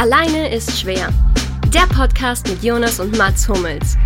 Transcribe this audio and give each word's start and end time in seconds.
Alleine 0.00 0.50
ist 0.50 0.80
schwer. 0.80 1.12
Der 1.66 1.86
Podcast 1.94 2.48
mit 2.48 2.64
Jonas 2.64 3.00
und 3.00 3.18
Mats 3.18 3.46
Hummels. 3.46 3.98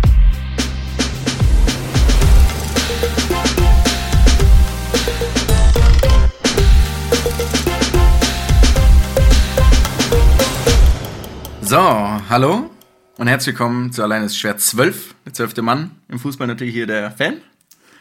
So, 11.61 11.77
hallo 11.77 12.69
und 13.15 13.27
herzlich 13.27 13.53
willkommen 13.55 13.93
zu 13.93 14.03
Alleine 14.03 14.25
ist 14.25 14.37
schwer 14.37 14.57
12, 14.57 15.15
der 15.23 15.33
zwölfte 15.33 15.61
Mann. 15.61 15.91
Im 16.09 16.19
Fußball 16.19 16.45
natürlich 16.45 16.73
hier 16.73 16.87
der 16.87 17.11
Fan. 17.11 17.39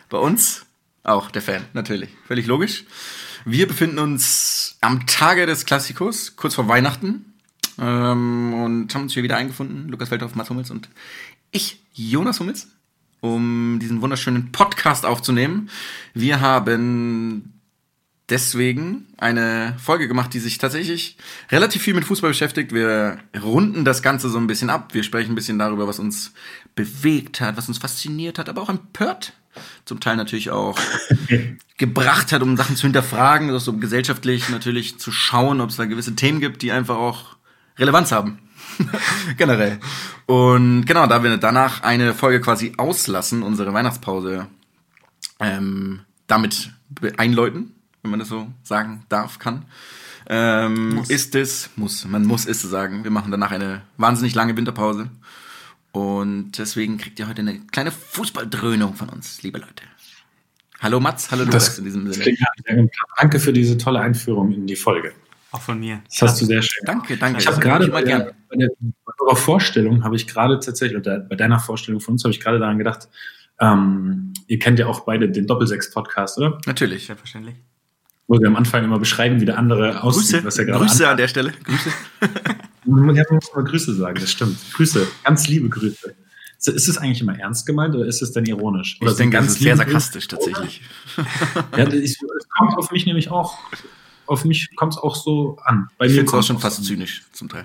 Bei 0.09 0.19
uns 0.19 0.67
auch 1.05 1.31
der 1.31 1.43
Fan, 1.43 1.65
natürlich. 1.75 2.11
Völlig 2.27 2.47
logisch. 2.47 2.87
Wir 3.45 3.69
befinden 3.69 4.01
uns 4.01 4.79
am 4.81 5.07
Tage 5.07 5.47
des 5.47 5.65
Klassikos, 5.65 6.35
kurz 6.35 6.57
vor 6.57 6.67
Weihnachten. 6.67 7.34
Ähm, 7.79 8.55
und 8.55 8.95
haben 8.95 9.03
uns 9.03 9.15
hier 9.15 9.23
wieder 9.23 9.37
eingefunden, 9.37 9.89
Lukas 9.89 10.09
Feldhoff, 10.09 10.35
Mats 10.35 10.51
Hummels 10.51 10.71
und 10.71 10.89
ich, 11.51 11.81
Jonas 11.93 12.41
Hummels, 12.41 12.69
um 13.21 13.79
diesen 13.81 14.03
wunderschönen 14.03 14.53
Podcast 14.53 15.07
aufzunehmen. 15.07 15.71
Wir 16.13 16.41
haben 16.41 17.55
deswegen 18.29 19.07
eine 19.19 19.77
Folge 19.79 20.09
gemacht, 20.09 20.33
die 20.35 20.41
sich 20.41 20.59
tatsächlich 20.59 21.17
relativ 21.51 21.83
viel 21.83 21.95
mit 21.95 22.05
Fußball 22.05 22.31
beschäftigt. 22.31 22.73
Wir 22.73 23.19
runden 23.43 23.85
das 23.85 24.03
Ganze 24.03 24.29
so 24.29 24.39
ein 24.39 24.47
bisschen 24.47 24.71
ab. 24.71 24.95
Wir 24.95 25.03
sprechen 25.03 25.33
ein 25.33 25.35
bisschen 25.35 25.59
darüber, 25.59 25.87
was 25.87 25.99
uns 25.99 26.33
bewegt 26.75 27.41
hat, 27.41 27.57
was 27.57 27.69
uns 27.69 27.79
fasziniert 27.79 28.39
hat, 28.39 28.49
aber 28.49 28.63
auch 28.63 28.71
empört. 28.71 29.35
Zum 29.85 30.01
Teil 30.01 30.17
natürlich 30.17 30.51
auch 30.51 30.77
gebracht 31.79 32.33
hat, 32.33 32.43
um 32.43 32.57
Sachen 32.57 32.75
zu 32.75 32.83
hinterfragen, 32.83 33.51
also 33.51 33.73
so 33.73 33.79
gesellschaftlich 33.79 34.49
natürlich 34.49 34.99
zu 34.99 35.13
schauen, 35.13 35.61
ob 35.61 35.71
es 35.71 35.77
da 35.77 35.85
gewisse 35.85 36.17
Themen 36.17 36.41
gibt, 36.41 36.63
die 36.63 36.73
einfach 36.73 36.97
auch 36.97 37.34
Relevanz 37.79 38.13
haben. 38.13 38.39
Generell. 39.37 39.79
Und 40.27 40.87
genau, 40.87 41.07
da 41.07 41.23
wir 41.23 41.37
danach 41.37 41.83
eine 41.83 42.15
Folge 42.15 42.41
quasi 42.41 42.73
auslassen, 42.77 43.43
unsere 43.43 43.73
Weihnachtspause 43.73 44.47
ähm, 45.41 46.01
damit 46.27 46.73
einläuten, 47.17 47.75
wenn 48.03 48.11
man 48.11 48.21
das 48.21 48.29
so 48.29 48.49
sagen 48.63 49.05
darf, 49.09 49.39
kann, 49.39 49.67
ähm, 50.27 51.03
ist 51.09 51.35
es, 51.35 51.71
muss, 51.77 52.07
man 52.07 52.25
muss 52.25 52.47
es 52.47 52.63
sagen, 52.63 53.05
wir 53.05 53.11
machen 53.11 53.31
danach 53.31 53.51
eine 53.51 53.83
wahnsinnig 53.99 54.35
lange 54.35 54.57
Winterpause. 54.57 55.11
Und 55.93 56.53
deswegen 56.59 56.99
kriegt 56.99 57.19
ihr 57.19 57.29
heute 57.29 57.43
eine 57.43 57.61
kleine 57.71 57.93
Fußballdröhnung 57.93 58.95
von 58.95 59.09
uns, 59.11 59.43
liebe 59.43 59.59
Leute. 59.59 59.85
Hallo 60.81 61.01
Mats, 61.01 61.31
hallo 61.31 61.45
Lukas 61.45 61.79
in 61.79 61.85
diesem 61.85 62.13
Sinne. 62.13 62.37
Danke 63.19 63.41
für 63.41 63.53
diese 63.53 63.79
tolle 63.79 64.01
Einführung 64.01 64.53
in 64.53 64.67
die 64.67 64.77
Folge. 64.77 65.15
Auch 65.55 65.61
von 65.61 65.79
mir. 65.79 66.03
Das 66.09 66.21
hast 66.21 66.41
du 66.41 66.47
sehr 66.47 66.63
schön. 66.63 66.83
Danke, 66.85 67.17
danke. 67.17 67.39
Ich 67.39 67.47
habe 67.47 67.61
gerade 67.61 67.87
bei, 67.87 68.03
der, 68.03 68.35
bei, 68.49 68.57
der, 68.57 68.69
bei 68.81 69.35
Vorstellung 69.37 70.03
habe 70.03 70.17
ich 70.17 70.27
gerade 70.27 70.59
tatsächlich, 70.59 70.99
oder 70.99 71.21
bei 71.21 71.37
deiner 71.37 71.61
Vorstellung 71.61 72.01
von 72.01 72.15
uns 72.15 72.25
habe 72.25 72.33
ich 72.33 72.41
gerade 72.41 72.59
daran 72.59 72.77
gedacht, 72.77 73.09
ähm, 73.61 74.33
ihr 74.49 74.59
kennt 74.59 74.81
ja 74.81 74.89
auch 74.89 75.05
beide 75.05 75.31
den 75.31 75.47
Doppelsechs-Podcast, 75.47 76.39
oder? 76.39 76.59
Natürlich. 76.67 77.07
Selbstverständlich. 77.07 77.55
Wo 78.27 78.41
wir 78.41 78.49
am 78.49 78.57
Anfang 78.57 78.83
immer 78.83 78.99
beschreiben, 78.99 79.41
wie 79.41 79.45
der 79.45 79.57
andere 79.57 80.03
aussieht, 80.03 80.33
Grüße, 80.33 80.45
was 80.45 80.59
er 80.59 80.65
gerade 80.65 80.87
Grüße 80.87 81.09
an 81.09 81.17
der 81.19 81.29
Stelle. 81.29 81.53
Grüße. 81.63 81.91
Man 82.87 83.07
muss 83.07 83.55
mal 83.55 83.63
Grüße 83.63 83.95
sagen, 83.95 84.19
das 84.19 84.33
stimmt. 84.33 84.59
Grüße, 84.73 85.07
ganz 85.23 85.47
liebe 85.47 85.69
Grüße. 85.69 86.17
Ist 86.67 86.89
es 86.89 86.99
eigentlich 86.99 87.21
immer 87.21 87.39
ernst 87.39 87.65
gemeint 87.65 87.95
oder 87.95 88.07
ist 88.07 88.23
es 88.23 88.33
denn 88.33 88.45
ironisch? 88.47 88.99
Oder 89.01 89.13
ich 89.13 89.19
denke, 89.19 89.37
ganz 89.37 89.59
sehr 89.59 89.77
sarkastisch 89.77 90.27
tatsächlich. 90.27 90.83
Ja, 91.77 91.85
das 91.85 91.95
es 91.95 92.19
kommt 92.59 92.77
auf 92.77 92.91
mich 92.91 93.07
nämlich 93.07 93.31
auch, 93.31 93.59
auf 94.27 94.45
mich 94.45 94.69
kommt 94.77 94.95
es 94.95 94.99
auch 94.99 95.17
so 95.17 95.57
an. 95.65 95.89
Bei 95.99 96.07
Ich 96.07 96.13
mir 96.13 96.19
finde 96.19 96.29
es 96.31 96.35
auch 96.35 96.47
schon 96.47 96.59
fast 96.59 96.79
an. 96.79 96.85
zynisch 96.85 97.23
zum 97.33 97.49
Teil. 97.49 97.65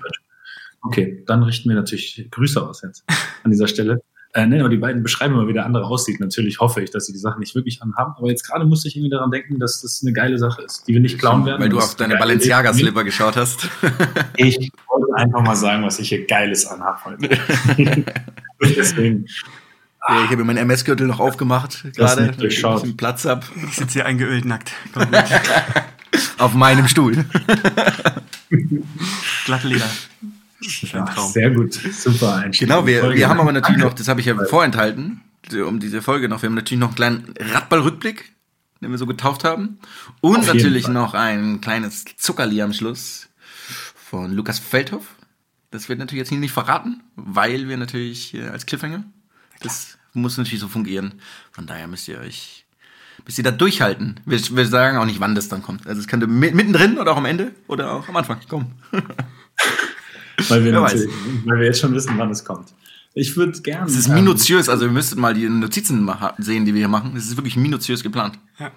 Okay, 0.82 1.22
dann 1.26 1.42
richten 1.42 1.68
wir 1.68 1.76
natürlich 1.76 2.26
Grüße 2.30 2.66
aus 2.66 2.82
jetzt 2.82 3.04
an 3.44 3.50
dieser 3.50 3.68
Stelle. 3.68 4.02
Äh, 4.32 4.46
nee, 4.46 4.60
aber 4.60 4.68
die 4.68 4.76
beiden 4.76 5.02
beschreiben 5.02 5.34
immer, 5.34 5.48
wie 5.48 5.52
der 5.52 5.66
andere 5.66 5.84
aussieht. 5.86 6.20
Natürlich 6.20 6.60
hoffe 6.60 6.80
ich, 6.82 6.90
dass 6.92 7.06
sie 7.06 7.12
die 7.12 7.18
Sachen 7.18 7.40
nicht 7.40 7.56
wirklich 7.56 7.82
anhaben. 7.82 8.14
Aber 8.16 8.28
jetzt 8.28 8.46
gerade 8.46 8.64
musste 8.64 8.86
ich 8.86 8.94
irgendwie 8.96 9.10
daran 9.10 9.32
denken, 9.32 9.58
dass 9.58 9.82
das 9.82 10.02
eine 10.04 10.12
geile 10.12 10.38
Sache 10.38 10.62
ist, 10.62 10.86
die 10.86 10.92
wir 10.92 11.00
nicht 11.00 11.18
klauen 11.18 11.44
werden. 11.44 11.60
Weil 11.60 11.68
du 11.68 11.78
auf 11.78 11.96
deine 11.96 12.16
Balenciaga-Slipper 12.16 13.02
geschaut 13.04 13.36
hast. 13.36 13.68
Ich 14.36 14.70
wollte 14.88 15.14
einfach 15.16 15.42
mal 15.42 15.56
sagen, 15.56 15.84
was 15.84 15.98
ich 15.98 16.08
hier 16.10 16.26
Geiles 16.26 16.64
anhab 16.66 17.04
heute. 17.04 17.28
Deswegen, 18.62 19.26
Ja, 20.08 20.24
ich 20.24 20.26
habe 20.30 20.36
mir 20.36 20.44
meinen 20.44 20.58
MS-Gürtel 20.58 21.06
noch 21.08 21.18
aufgemacht, 21.20 21.84
gerade, 21.94 22.32
ich 22.46 22.64
ein 22.64 22.74
bisschen 22.76 22.96
Platz 22.96 23.24
hab 23.24 23.44
Ich 23.68 23.76
sitze 23.76 23.94
hier 23.94 24.06
eingeölt 24.06 24.44
nackt. 24.44 24.72
Auf 26.38 26.54
meinem 26.54 26.88
Stuhl. 26.88 27.24
Glattleder. 29.44 29.90
Traum. 30.90 31.32
sehr 31.32 31.50
gut, 31.50 31.72
super. 31.74 32.44
Genau, 32.50 32.86
wir, 32.86 33.00
Folge. 33.00 33.18
wir 33.18 33.28
haben 33.28 33.40
aber 33.40 33.52
natürlich 33.52 33.82
noch, 33.82 33.94
das 33.94 34.08
habe 34.08 34.20
ich 34.20 34.26
ja 34.26 34.36
vorenthalten, 34.44 35.22
um 35.66 35.80
diese 35.80 36.02
Folge 36.02 36.28
noch, 36.28 36.42
wir 36.42 36.48
haben 36.48 36.54
natürlich 36.54 36.80
noch 36.80 36.88
einen 36.88 36.96
kleinen 36.96 37.34
Radball-Rückblick, 37.38 38.32
den 38.82 38.90
wir 38.90 38.98
so 38.98 39.06
getauft 39.06 39.44
haben. 39.44 39.78
Und 40.20 40.46
natürlich 40.46 40.84
Fall. 40.84 40.94
noch 40.94 41.14
ein 41.14 41.60
kleines 41.60 42.04
Zuckerli 42.16 42.60
am 42.60 42.72
Schluss 42.72 43.28
von 43.94 44.32
Lukas 44.32 44.58
Feldhoff. 44.58 45.06
Das 45.70 45.88
wird 45.88 45.98
natürlich 45.98 46.20
jetzt 46.20 46.28
hier 46.30 46.38
nicht 46.38 46.52
verraten, 46.52 47.02
weil 47.16 47.68
wir 47.68 47.76
natürlich 47.76 48.36
als 48.50 48.66
Cliffhanger, 48.66 49.04
das 49.60 49.98
muss 50.12 50.36
natürlich 50.36 50.60
so 50.60 50.68
fungieren. 50.68 51.14
Von 51.52 51.66
daher 51.66 51.86
müsst 51.86 52.08
ihr 52.08 52.18
euch, 52.18 52.59
müsst 53.24 53.38
ihr 53.38 53.44
da 53.44 53.50
durchhalten. 53.50 54.20
Wir, 54.26 54.38
wir 54.38 54.66
sagen 54.66 54.96
auch 54.98 55.04
nicht, 55.06 55.20
wann 55.20 55.34
das 55.34 55.48
dann 55.48 55.62
kommt. 55.62 55.86
Also 55.86 56.00
es 56.00 56.06
könnte 56.06 56.26
mi- 56.26 56.52
mittendrin 56.52 56.98
oder 56.98 57.12
auch 57.12 57.16
am 57.16 57.26
Ende 57.26 57.52
oder 57.68 57.92
auch 57.92 58.08
am 58.08 58.16
Anfang 58.16 58.38
kommen. 58.48 58.74
weil 60.48 60.64
wir, 60.64 60.72
weil 60.80 61.58
wir 61.58 61.66
jetzt 61.66 61.80
schon 61.80 61.94
wissen, 61.94 62.16
wann 62.16 62.30
es 62.30 62.44
kommt. 62.44 62.68
Ich 63.14 63.36
würde 63.36 63.60
gerne. 63.60 63.86
Es 63.86 63.96
ist 63.96 64.08
minutiös, 64.08 64.68
also 64.68 64.86
ihr 64.86 64.92
müsstet 64.92 65.18
mal 65.18 65.34
die 65.34 65.48
Notizen 65.48 66.08
sehen, 66.38 66.64
die 66.64 66.72
wir 66.74 66.78
hier 66.80 66.88
machen. 66.88 67.16
Es 67.16 67.26
ist 67.26 67.36
wirklich 67.36 67.56
minutiös 67.56 68.02
geplant. 68.02 68.38
Ja. 68.58 68.70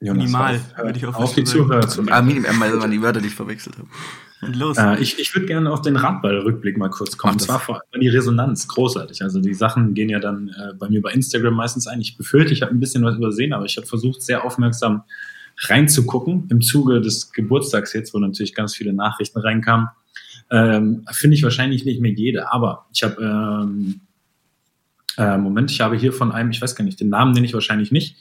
Jonas, 0.00 0.18
Minimal, 0.24 0.60
würde 0.82 0.98
ich 0.98 1.06
auch 1.06 1.14
auf 1.14 1.34
die. 1.34 1.44
Zuhörer 1.44 1.86
zu 1.88 2.02
Ah, 2.10 2.22
minim, 2.22 2.44
äh, 2.44 2.48
weil 2.58 2.90
die 2.90 3.02
Wörter, 3.02 3.20
die 3.20 3.28
ich 3.28 3.34
verwechselt 3.34 3.76
habe. 3.76 3.88
Los. 4.54 4.78
Äh, 4.78 5.00
ich 5.00 5.18
ich 5.18 5.34
würde 5.34 5.46
gerne 5.46 5.70
auf 5.70 5.82
den 5.82 5.96
Radball-Rückblick 5.96 6.78
mal 6.78 6.88
kurz 6.88 7.16
kommen. 7.16 7.32
Und 7.32 7.40
das. 7.42 7.46
zwar 7.46 7.60
vor 7.60 7.76
allem 7.76 8.00
die 8.00 8.08
Resonanz, 8.08 8.68
großartig. 8.68 9.22
Also 9.22 9.40
die 9.40 9.54
Sachen 9.54 9.94
gehen 9.94 10.08
ja 10.08 10.18
dann 10.18 10.48
äh, 10.48 10.74
bei 10.78 10.88
mir 10.88 11.02
bei 11.02 11.12
Instagram 11.12 11.54
meistens 11.54 11.86
ein. 11.86 12.00
Ich 12.00 12.16
befürchte, 12.16 12.52
ich 12.52 12.62
habe 12.62 12.72
ein 12.72 12.80
bisschen 12.80 13.04
was 13.04 13.16
übersehen, 13.16 13.52
aber 13.52 13.66
ich 13.66 13.76
habe 13.76 13.86
versucht, 13.86 14.22
sehr 14.22 14.44
aufmerksam 14.44 15.02
reinzugucken 15.58 16.48
im 16.50 16.60
Zuge 16.62 17.00
des 17.00 17.32
Geburtstags 17.32 17.92
jetzt, 17.92 18.14
wo 18.14 18.18
natürlich 18.18 18.54
ganz 18.54 18.74
viele 18.74 18.92
Nachrichten 18.92 19.38
reinkamen. 19.40 19.88
Ähm, 20.50 21.04
Finde 21.12 21.36
ich 21.36 21.42
wahrscheinlich 21.42 21.84
nicht 21.84 22.00
mehr 22.00 22.12
jede, 22.12 22.52
aber 22.52 22.86
ich 22.92 23.02
habe, 23.02 23.22
ähm, 23.22 24.00
äh, 25.16 25.36
Moment, 25.36 25.70
ich 25.70 25.80
habe 25.80 25.96
hier 25.96 26.12
von 26.12 26.32
einem, 26.32 26.50
ich 26.50 26.62
weiß 26.62 26.74
gar 26.74 26.84
nicht, 26.84 26.98
den 26.98 27.10
Namen 27.10 27.32
nenne 27.32 27.46
ich 27.46 27.54
wahrscheinlich 27.54 27.92
nicht, 27.92 28.16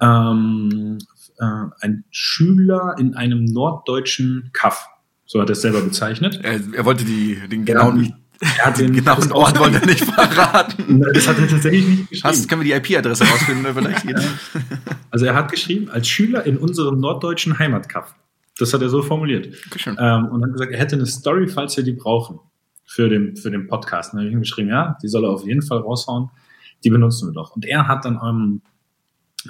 ähm, 0.00 0.98
äh, 1.38 1.64
ein 1.80 2.04
Schüler 2.10 2.96
in 2.98 3.14
einem 3.14 3.44
norddeutschen 3.44 4.50
Kaff. 4.52 4.88
So 5.26 5.40
hat 5.40 5.48
er 5.48 5.52
es 5.52 5.62
selber 5.62 5.80
bezeichnet. 5.80 6.40
Er, 6.42 6.60
er 6.72 6.84
wollte 6.84 7.04
die, 7.04 7.36
den 7.50 7.64
genauen, 7.64 8.14
Er 8.40 8.66
hat 8.66 8.78
den 8.78 8.92
genauen 8.94 9.32
Ort 9.32 9.58
wollte 9.58 9.80
er 9.80 9.86
nicht 9.86 10.04
verraten. 10.04 11.04
Das 11.14 11.26
hat 11.28 11.38
er 11.38 11.48
tatsächlich 11.48 11.86
nicht 11.86 12.10
geschrieben. 12.10 12.28
Hast, 12.28 12.48
können 12.48 12.62
wir 12.62 12.80
die 12.80 12.92
IP-Adresse 12.92 13.24
rausfinden? 13.24 13.74
Vielleicht 13.74 14.02
geht 14.06 14.20
Also 15.10 15.26
er 15.26 15.34
hat 15.34 15.50
geschrieben, 15.50 15.90
als 15.90 16.08
Schüler 16.08 16.46
in 16.46 16.56
unserem 16.56 17.00
norddeutschen 17.00 17.58
Heimatkaff. 17.58 18.14
Das 18.58 18.72
hat 18.72 18.82
er 18.82 18.88
so 18.88 19.02
formuliert. 19.02 19.54
Ähm, 19.86 20.26
und 20.26 20.42
hat 20.42 20.52
gesagt, 20.52 20.72
er 20.72 20.78
hätte 20.78 20.96
eine 20.96 21.06
Story, 21.06 21.48
falls 21.48 21.76
wir 21.76 21.84
die 21.84 21.92
brauchen, 21.92 22.38
für 22.86 23.08
den, 23.08 23.36
für 23.36 23.50
den 23.50 23.66
Podcast. 23.66 24.12
Und 24.12 24.18
dann 24.18 24.24
habe 24.24 24.28
ich 24.28 24.34
ihm 24.34 24.40
geschrieben, 24.40 24.68
ja, 24.68 24.96
die 25.02 25.08
soll 25.08 25.24
er 25.24 25.30
auf 25.30 25.44
jeden 25.44 25.62
Fall 25.62 25.78
raushauen. 25.78 26.30
Die 26.84 26.90
benutzen 26.90 27.28
wir 27.28 27.34
doch. 27.34 27.54
Und 27.54 27.66
er 27.66 27.88
hat 27.88 28.04
dann, 28.04 28.18
ähm, 28.24 28.62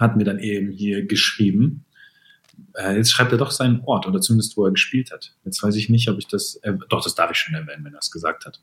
hat 0.01 0.17
mir 0.17 0.25
dann 0.25 0.39
eben 0.39 0.71
hier 0.71 1.07
geschrieben, 1.07 1.85
äh, 2.75 2.97
jetzt 2.97 3.11
schreibt 3.11 3.33
er 3.33 3.39
doch 3.39 3.51
seinen 3.51 3.83
Ort 3.85 4.07
oder 4.07 4.21
zumindest, 4.21 4.57
wo 4.57 4.65
er 4.65 4.73
gespielt 4.73 5.13
hat. 5.13 5.35
Jetzt 5.45 5.63
weiß 5.63 5.77
ich 5.77 5.89
nicht, 5.89 6.09
ob 6.09 6.19
ich 6.19 6.27
das, 6.27 6.57
äh, 6.63 6.75
doch, 6.89 7.03
das 7.03 7.15
darf 7.15 7.31
ich 7.31 7.39
schon 7.39 7.55
erwähnen, 7.55 7.85
wenn 7.85 7.95
er 7.95 8.01
es 8.01 8.11
gesagt 8.11 8.47
hat. 8.47 8.61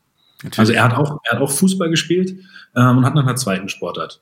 Also 0.57 0.73
er 0.73 0.83
hat 0.83 0.93
auch, 0.93 1.19
er 1.23 1.35
hat 1.35 1.41
auch 1.41 1.51
Fußball 1.51 1.89
gespielt 1.89 2.35
ähm, 2.75 2.97
und 2.97 3.05
hat 3.05 3.15
nach 3.15 3.23
einer 3.23 3.35
zweiten 3.35 3.69
Sportart 3.69 4.21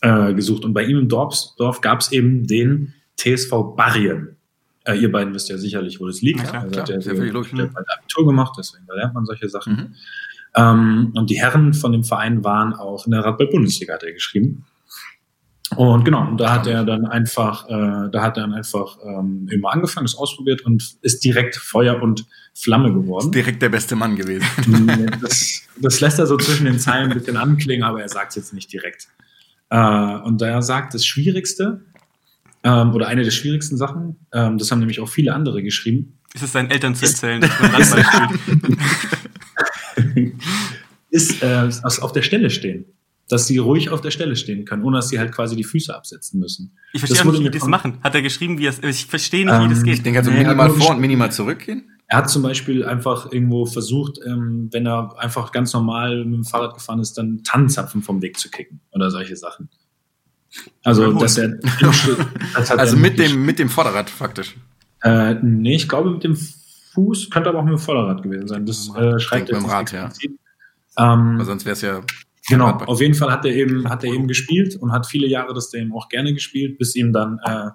äh, 0.00 0.32
gesucht. 0.34 0.64
Und 0.64 0.72
bei 0.72 0.84
ihm 0.84 0.98
im 0.98 1.08
Dorf, 1.08 1.34
Dorf 1.58 1.80
gab 1.80 2.00
es 2.00 2.12
eben 2.12 2.46
den 2.46 2.94
TSV 3.16 3.50
Barrien. 3.76 4.36
Äh, 4.84 4.94
ihr 4.94 5.12
beiden 5.12 5.34
wisst 5.34 5.50
ja 5.50 5.58
sicherlich, 5.58 6.00
wo 6.00 6.06
das 6.06 6.22
liegt. 6.22 6.40
Na 6.42 6.44
klar, 6.44 6.62
also 6.62 6.70
klar, 6.70 6.82
hat 6.82 6.90
er 6.90 7.02
sehr 7.02 7.16
viel 7.16 7.34
hat 7.34 7.74
bald 7.74 7.86
Abitur 7.98 8.26
gemacht, 8.26 8.54
deswegen 8.58 8.86
lernt 8.94 9.14
man 9.14 9.26
solche 9.26 9.48
Sachen. 9.48 9.74
Mhm. 9.74 9.94
Ähm, 10.56 11.12
und 11.14 11.30
die 11.30 11.40
Herren 11.40 11.74
von 11.74 11.92
dem 11.92 12.04
Verein 12.04 12.42
waren 12.42 12.72
auch 12.74 13.06
in 13.06 13.12
der 13.12 13.24
Radball-Bundesliga, 13.24 13.94
hat 13.94 14.02
er 14.02 14.12
geschrieben. 14.12 14.64
Und 15.76 16.04
genau, 16.04 16.26
und 16.26 16.38
da 16.38 16.54
hat 16.54 16.66
er 16.66 16.84
dann 16.84 17.06
einfach, 17.06 17.68
äh, 17.68 18.10
da 18.10 18.22
hat 18.22 18.36
er 18.36 18.42
dann 18.42 18.54
einfach 18.54 18.98
ähm, 19.04 19.48
immer 19.50 19.72
angefangen, 19.72 20.04
es 20.04 20.16
ausprobiert 20.16 20.62
und 20.62 20.96
ist 21.02 21.22
direkt 21.24 21.56
Feuer 21.56 22.02
und 22.02 22.26
Flamme 22.54 22.92
geworden. 22.92 23.26
Ist 23.26 23.34
direkt 23.34 23.62
der 23.62 23.68
beste 23.68 23.94
Mann 23.94 24.16
gewesen. 24.16 24.44
das, 25.20 25.62
das 25.80 26.00
lässt 26.00 26.18
er 26.18 26.26
so 26.26 26.36
zwischen 26.36 26.64
den 26.66 26.78
Zeilen 26.78 27.12
ein 27.12 27.18
bisschen 27.18 27.36
anklingen, 27.36 27.84
aber 27.84 28.02
er 28.02 28.08
sagt 28.08 28.30
es 28.30 28.36
jetzt 28.36 28.52
nicht 28.52 28.72
direkt. 28.72 29.08
Äh, 29.70 29.76
und 29.76 30.40
da 30.40 30.48
er 30.48 30.62
sagt, 30.62 30.94
das 30.94 31.06
Schwierigste 31.06 31.82
ähm, 32.64 32.92
oder 32.92 33.06
eine 33.06 33.22
der 33.22 33.30
schwierigsten 33.30 33.76
Sachen, 33.76 34.16
ähm, 34.32 34.58
das 34.58 34.72
haben 34.72 34.80
nämlich 34.80 34.98
auch 34.98 35.08
viele 35.08 35.32
andere 35.34 35.62
geschrieben, 35.62 36.18
Ist 36.34 36.42
es 36.42 36.52
deinen 36.52 36.70
Eltern 36.70 36.96
zu 36.96 37.06
erzählen, 37.06 37.40
dass 37.40 37.60
man 37.60 37.72
Handball 37.74 38.04
spielt? 40.04 40.34
ist 41.10 41.42
äh, 41.42 41.70
auf 41.82 42.12
der 42.12 42.22
Stelle 42.22 42.50
stehen. 42.50 42.86
Dass 43.30 43.46
sie 43.46 43.58
ruhig 43.58 43.88
auf 43.90 44.00
der 44.02 44.10
Stelle 44.10 44.36
stehen 44.36 44.64
können, 44.64 44.82
ohne 44.82 44.98
dass 44.98 45.08
sie 45.08 45.18
halt 45.18 45.32
quasi 45.32 45.56
die 45.56 45.64
Füße 45.64 45.94
absetzen 45.94 46.40
müssen. 46.40 46.76
Ich 46.92 47.00
verstehe 47.00 47.18
Das 47.18 47.26
auch 47.26 47.32
nicht, 47.32 47.40
wie 47.44 47.50
die 47.50 47.58
das 47.58 47.68
machen. 47.68 47.98
Hat 48.02 48.14
er 48.14 48.22
geschrieben, 48.22 48.58
wie 48.58 48.66
es. 48.66 48.82
Ich 48.82 49.06
verstehe 49.06 49.46
nicht, 49.46 49.54
wie 49.58 49.62
Ähm, 49.64 49.70
das 49.70 49.78
Ich 49.78 49.84
geht. 49.84 50.04
denke 50.04 50.18
also 50.18 50.30
Nee, 50.30 50.38
minimal 50.42 50.68
nur 50.68 50.76
vor 50.76 50.90
und 50.90 51.00
minimal 51.00 51.30
zurückgehen. 51.32 51.88
Er 52.08 52.18
hat 52.18 52.28
zum 52.28 52.42
Beispiel 52.42 52.84
einfach 52.84 53.30
irgendwo 53.32 53.66
versucht, 53.66 54.18
ähm, 54.26 54.68
wenn 54.72 54.84
er 54.84 55.16
einfach 55.18 55.52
ganz 55.52 55.72
normal 55.72 56.24
mit 56.24 56.34
dem 56.34 56.44
Fahrrad 56.44 56.74
gefahren 56.74 56.98
ist, 56.98 57.14
dann 57.16 57.42
Tannenzapfen 57.44 58.02
vom 58.02 58.20
Weg 58.20 58.36
zu 58.36 58.50
kicken 58.50 58.80
oder 58.90 59.10
solche 59.12 59.36
Sachen. 59.36 59.68
Also, 60.82 61.12
dass 61.12 61.38
er. 61.38 61.48
das 62.54 62.70
hat 62.70 62.78
Also 62.80 62.96
er 62.96 63.00
mit 63.00 63.18
dem, 63.18 63.44
mit 63.46 63.60
dem 63.60 63.68
Vorderrad 63.68 64.10
faktisch. 64.10 64.56
Äh, 65.02 65.34
nee, 65.42 65.76
ich 65.76 65.88
glaube 65.88 66.10
mit 66.10 66.24
dem 66.24 66.36
Fuß, 66.94 67.30
könnte 67.30 67.48
aber 67.48 67.60
auch 67.60 67.64
mit 67.64 67.74
dem 67.74 67.78
Vorderrad 67.78 68.24
gewesen 68.24 68.48
sein. 68.48 68.66
Das 68.66 68.88
äh, 68.96 69.20
schreibt 69.20 69.48
denke, 69.48 69.62
mit 69.62 69.70
dem 69.70 69.78
jetzt 69.78 69.92
Rad, 69.92 69.92
ja. 69.92 70.10
Ähm, 70.98 71.38
Weil 71.38 71.44
sonst 71.46 71.64
wäre 71.64 71.74
es 71.74 71.82
ja. 71.82 72.00
Genau, 72.48 72.66
auf 72.70 73.00
jeden 73.00 73.14
Fall 73.14 73.30
hat 73.30 73.44
er 73.44 73.54
eben, 73.54 73.88
hat 73.88 74.02
er 74.02 74.12
eben 74.12 74.26
gespielt 74.26 74.76
und 74.76 74.92
hat 74.92 75.06
viele 75.06 75.26
Jahre 75.28 75.54
das 75.54 75.72
eben 75.74 75.92
auch 75.92 76.08
gerne 76.08 76.32
gespielt, 76.34 76.78
bis 76.78 76.96
ihm 76.96 77.12
dann, 77.12 77.38
äh, 77.44 77.70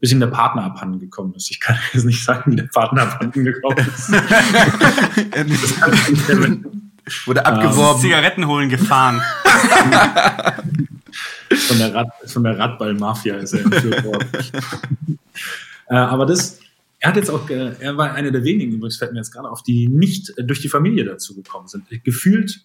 bis 0.00 0.12
ihm 0.12 0.20
der 0.20 0.26
Partner 0.26 0.64
abhanden 0.64 0.98
gekommen 0.98 1.34
ist. 1.34 1.50
Ich 1.50 1.60
kann 1.60 1.76
jetzt 1.92 2.04
nicht 2.04 2.22
sagen, 2.24 2.52
wie 2.52 2.56
der 2.56 2.64
Partner 2.64 3.02
abhanden 3.02 3.44
gekommen 3.44 3.78
ist. 3.96 4.12
Das 4.12 5.80
kann 5.80 5.92
ich 5.94 6.08
nicht 6.10 6.28
erwähnen. 6.28 6.92
Wurde 7.26 7.40
Ähm, 7.40 7.46
abgeworben. 7.46 8.00
Zigaretten 8.00 8.46
holen 8.46 8.68
gefahren. 8.68 9.20
von 11.52 11.78
der, 11.78 11.94
Rad, 11.94 12.08
von 12.26 12.44
der 12.44 12.58
Radball-Mafia 12.58 13.36
ist 13.36 13.54
er 13.54 13.64
entführt 13.64 14.04
worden. 14.04 14.28
äh, 15.88 15.94
aber 15.94 16.26
das, 16.26 16.60
er 17.00 17.08
hat 17.08 17.16
jetzt 17.16 17.30
auch, 17.30 17.48
er 17.50 17.96
war 17.96 18.12
einer 18.14 18.30
der 18.30 18.44
wenigen, 18.44 18.72
übrigens 18.72 18.98
fällt 18.98 19.12
mir 19.12 19.18
jetzt 19.18 19.32
gerade 19.32 19.50
auf, 19.50 19.62
die 19.62 19.88
nicht 19.88 20.32
äh, 20.38 20.44
durch 20.44 20.60
die 20.60 20.68
Familie 20.68 21.04
dazu 21.04 21.34
gekommen 21.34 21.66
sind. 21.66 21.86
Gefühlt, 22.04 22.60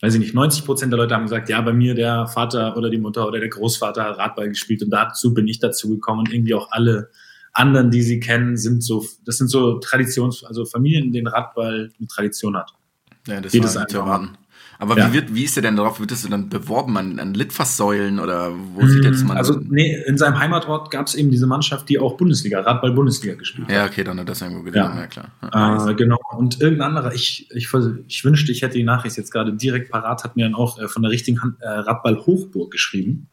weiß 0.00 0.14
ich 0.14 0.20
nicht, 0.20 0.34
90 0.34 0.64
Prozent 0.64 0.92
der 0.92 0.98
Leute 0.98 1.14
haben 1.14 1.24
gesagt, 1.24 1.48
ja, 1.48 1.60
bei 1.60 1.72
mir 1.72 1.94
der 1.94 2.26
Vater 2.26 2.76
oder 2.76 2.90
die 2.90 2.98
Mutter 2.98 3.26
oder 3.26 3.40
der 3.40 3.48
Großvater 3.48 4.04
hat 4.04 4.18
Radball 4.18 4.48
gespielt 4.48 4.82
und 4.82 4.90
dazu 4.90 5.32
bin 5.32 5.48
ich 5.48 5.58
dazu 5.58 5.88
gekommen 5.88 6.20
und 6.20 6.32
irgendwie 6.32 6.54
auch 6.54 6.70
alle 6.70 7.10
anderen, 7.52 7.90
die 7.90 8.02
sie 8.02 8.20
kennen, 8.20 8.56
sind 8.56 8.82
so, 8.82 9.04
das 9.24 9.38
sind 9.38 9.48
so 9.48 9.78
Traditions, 9.78 10.44
also 10.44 10.66
Familien, 10.66 11.06
in 11.06 11.12
denen 11.12 11.26
Radball 11.26 11.90
eine 11.98 12.08
Tradition 12.08 12.56
hat. 12.56 12.72
Ja, 13.26 13.40
das 13.40 13.54
war 13.54 13.64
es 13.64 13.74
nicht 13.74 13.94
erwarten. 13.94 14.36
Aber 14.78 14.96
Ja. 14.98 15.08
wie, 15.08 15.14
wird, 15.14 15.34
wie 15.34 15.44
ist 15.44 15.56
der 15.56 15.62
denn 15.62 15.76
darauf? 15.76 16.00
Wird 16.00 16.10
das 16.10 16.28
dann 16.28 16.48
beworben 16.48 16.96
an, 16.96 17.18
an 17.18 17.34
Litfaßsäulen 17.34 18.18
oder 18.20 18.52
wo 18.74 18.86
sieht 18.86 19.04
jetzt 19.04 19.24
man? 19.24 19.36
Also, 19.36 19.58
nee, 19.68 19.96
in 20.06 20.18
seinem 20.18 20.38
Heimatort 20.38 20.90
gab 20.90 21.06
es 21.06 21.14
eben 21.14 21.30
diese 21.30 21.46
Mannschaft, 21.46 21.88
die 21.88 21.98
auch 21.98 22.16
Bundesliga, 22.16 22.60
Radball-Bundesliga 22.60 23.34
gespielt 23.34 23.68
hat. 23.68 23.74
ja, 23.74 23.86
okay, 23.86 24.04
dann 24.04 24.20
hat 24.20 24.28
das 24.28 24.42
irgendwo 24.42 24.62
gelesen, 24.62 24.84
ja, 24.94 25.00
Ja. 25.00 25.06
klar. 25.06 25.28
Ja. 25.52 25.90
Äh, 25.90 25.94
genau. 25.94 26.18
Und 26.36 26.60
irgendein 26.60 26.88
anderer, 26.88 27.14
ich, 27.14 27.48
ich, 27.54 27.68
ich 28.06 28.24
wünschte, 28.24 28.52
ich 28.52 28.62
hätte 28.62 28.76
die 28.76 28.84
Nachricht 28.84 29.16
jetzt 29.16 29.30
gerade 29.32 29.52
direkt 29.54 29.90
parat, 29.90 30.24
hat 30.24 30.36
mir 30.36 30.44
dann 30.44 30.54
auch 30.54 30.78
äh, 30.78 30.88
von 30.88 31.02
der 31.02 31.10
richtigen 31.10 31.42
Hand, 31.42 31.56
äh, 31.60 31.68
Radball 31.68 32.18
Hochburg 32.26 32.70
geschrieben. 32.70 33.28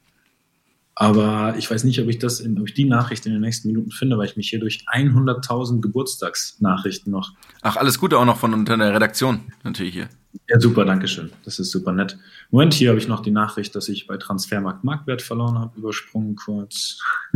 Aber 0.96 1.56
ich 1.58 1.70
weiß 1.72 1.86
nicht, 1.86 2.00
ob 2.02 2.08
ich 2.08 2.20
das 2.20 2.40
in, 2.40 2.60
ob 2.60 2.68
ich 2.68 2.76
die 2.76 2.86
Nachricht 2.86 3.26
in 3.26 3.32
den 3.32 3.42
nächsten 3.42 3.68
Minuten 3.68 3.90
finde, 3.92 4.18
weil 4.18 4.28
ich 4.28 4.38
mich 4.38 4.50
hier 4.50 4.60
durch 4.60 4.86
100.000 4.94 5.82
Geburtstagsnachrichten 5.82 7.12
noch. 7.12 7.34
Ach, 7.62 7.78
alles 7.78 7.98
Gute 8.00 8.18
auch 8.20 8.26
noch 8.26 8.38
von 8.38 8.54
unter 8.54 8.78
der 8.78 8.94
Redaktion, 8.94 9.42
natürlich 9.64 9.94
hier. 9.94 10.10
Ja, 10.50 10.60
super, 10.60 10.86
danke 10.86 11.08
schön. 11.08 11.32
Das 11.46 11.60
ist 11.60 11.72
super 11.72 11.92
nett. 11.94 12.18
Moment, 12.52 12.74
hier 12.74 12.90
habe 12.90 13.00
ich 13.00 13.08
noch 13.08 13.22
die 13.22 13.32
Nachricht, 13.32 13.76
dass 13.76 13.88
ich 13.90 14.08
bei 14.08 14.18
Transfermarkt 14.18 14.84
Marktwert 14.84 15.22
verloren 15.22 15.58
habe. 15.60 15.78
Übersprungen 15.78 16.36
kurz. 16.36 17.00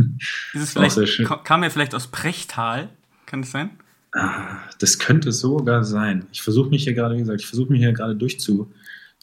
Ist 0.52 0.62
es 0.62 0.76
Auch 0.76 0.80
sehr 0.82 0.90
vielleicht, 0.90 1.12
schön. 1.12 1.26
ka- 1.26 1.38
kam 1.38 1.62
er 1.62 1.70
vielleicht 1.70 1.94
aus 1.94 2.08
Prechtal? 2.08 2.88
Kann 3.26 3.42
das 3.42 3.50
sein? 3.52 3.70
Ah, 4.14 4.56
das 4.80 4.98
könnte 4.98 5.32
sogar 5.32 5.84
sein. 5.84 6.26
Ich 6.32 6.42
versuche 6.42 6.70
mich 6.70 6.84
hier 6.84 6.94
gerade, 6.94 7.14
wie 7.14 7.20
gesagt, 7.20 7.40
ich 7.40 7.46
versuche 7.46 7.70
mich 7.70 7.80
hier 7.80 7.92
gerade 7.92 8.16
durchzu, 8.16 8.72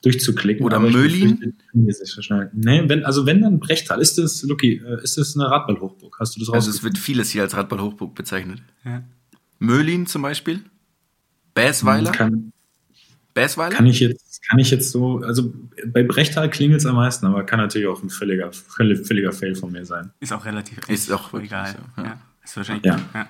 durchzuklicken. 0.02 0.66
Oder 0.66 0.78
aber 0.78 0.90
Möhlin? 0.90 1.56
Nee, 1.74 2.84
wenn, 2.88 3.06
also 3.06 3.26
wenn 3.26 3.42
dann 3.42 3.60
Brechtal, 3.60 4.02
ist 4.02 4.18
das, 4.18 4.44
Lucky, 4.44 4.82
äh, 4.86 5.04
ist 5.04 5.18
das 5.18 5.36
eine 5.36 5.50
Radballhochburg? 5.50 6.18
Hast 6.20 6.36
du 6.36 6.40
das 6.40 6.50
Also 6.50 6.70
es 6.70 6.84
wird 6.84 6.98
vieles 6.98 7.32
hier 7.32 7.42
als 7.42 7.56
Radball-Hochburg 7.56 8.14
bezeichnet. 8.16 8.62
Ja. 8.84 9.04
Möhlin 9.60 10.06
zum 10.06 10.22
Beispiel. 10.22 10.62
Bäsweiler. 11.54 12.12
Kann, 12.12 12.52
Bäsweiler? 13.34 13.76
kann 13.76 13.86
ich 13.88 14.00
jetzt, 14.00 14.42
kann 14.48 14.60
ich 14.60 14.70
jetzt 14.70 14.92
so, 14.92 15.20
also 15.20 15.54
bei 15.88 16.04
Brechtal 16.04 16.50
klingelt 16.50 16.82
es 16.82 16.86
am 16.86 16.96
meisten, 16.96 17.26
aber 17.26 17.44
kann 17.44 17.60
natürlich 17.60 17.88
auch 17.88 18.02
ein 18.04 18.10
völliger, 18.10 18.52
völlig, 18.52 19.06
völliger 19.06 19.32
Fail 19.32 19.56
von 19.56 19.72
mir 19.72 19.86
sein. 19.86 20.12
Ist 20.20 20.34
auch 20.34 20.46
relativ. 20.46 20.78
Ist 20.88 21.12
auch 21.12 21.34
wirklich 21.34 21.52
egal. 21.52 21.76
so, 21.96 22.02
ja. 22.02 22.08
ja. 22.08 22.22
Ist 22.44 22.56
wahrscheinlich. 22.58 22.86
Ja. 22.86 23.00
Ja. 23.14 23.28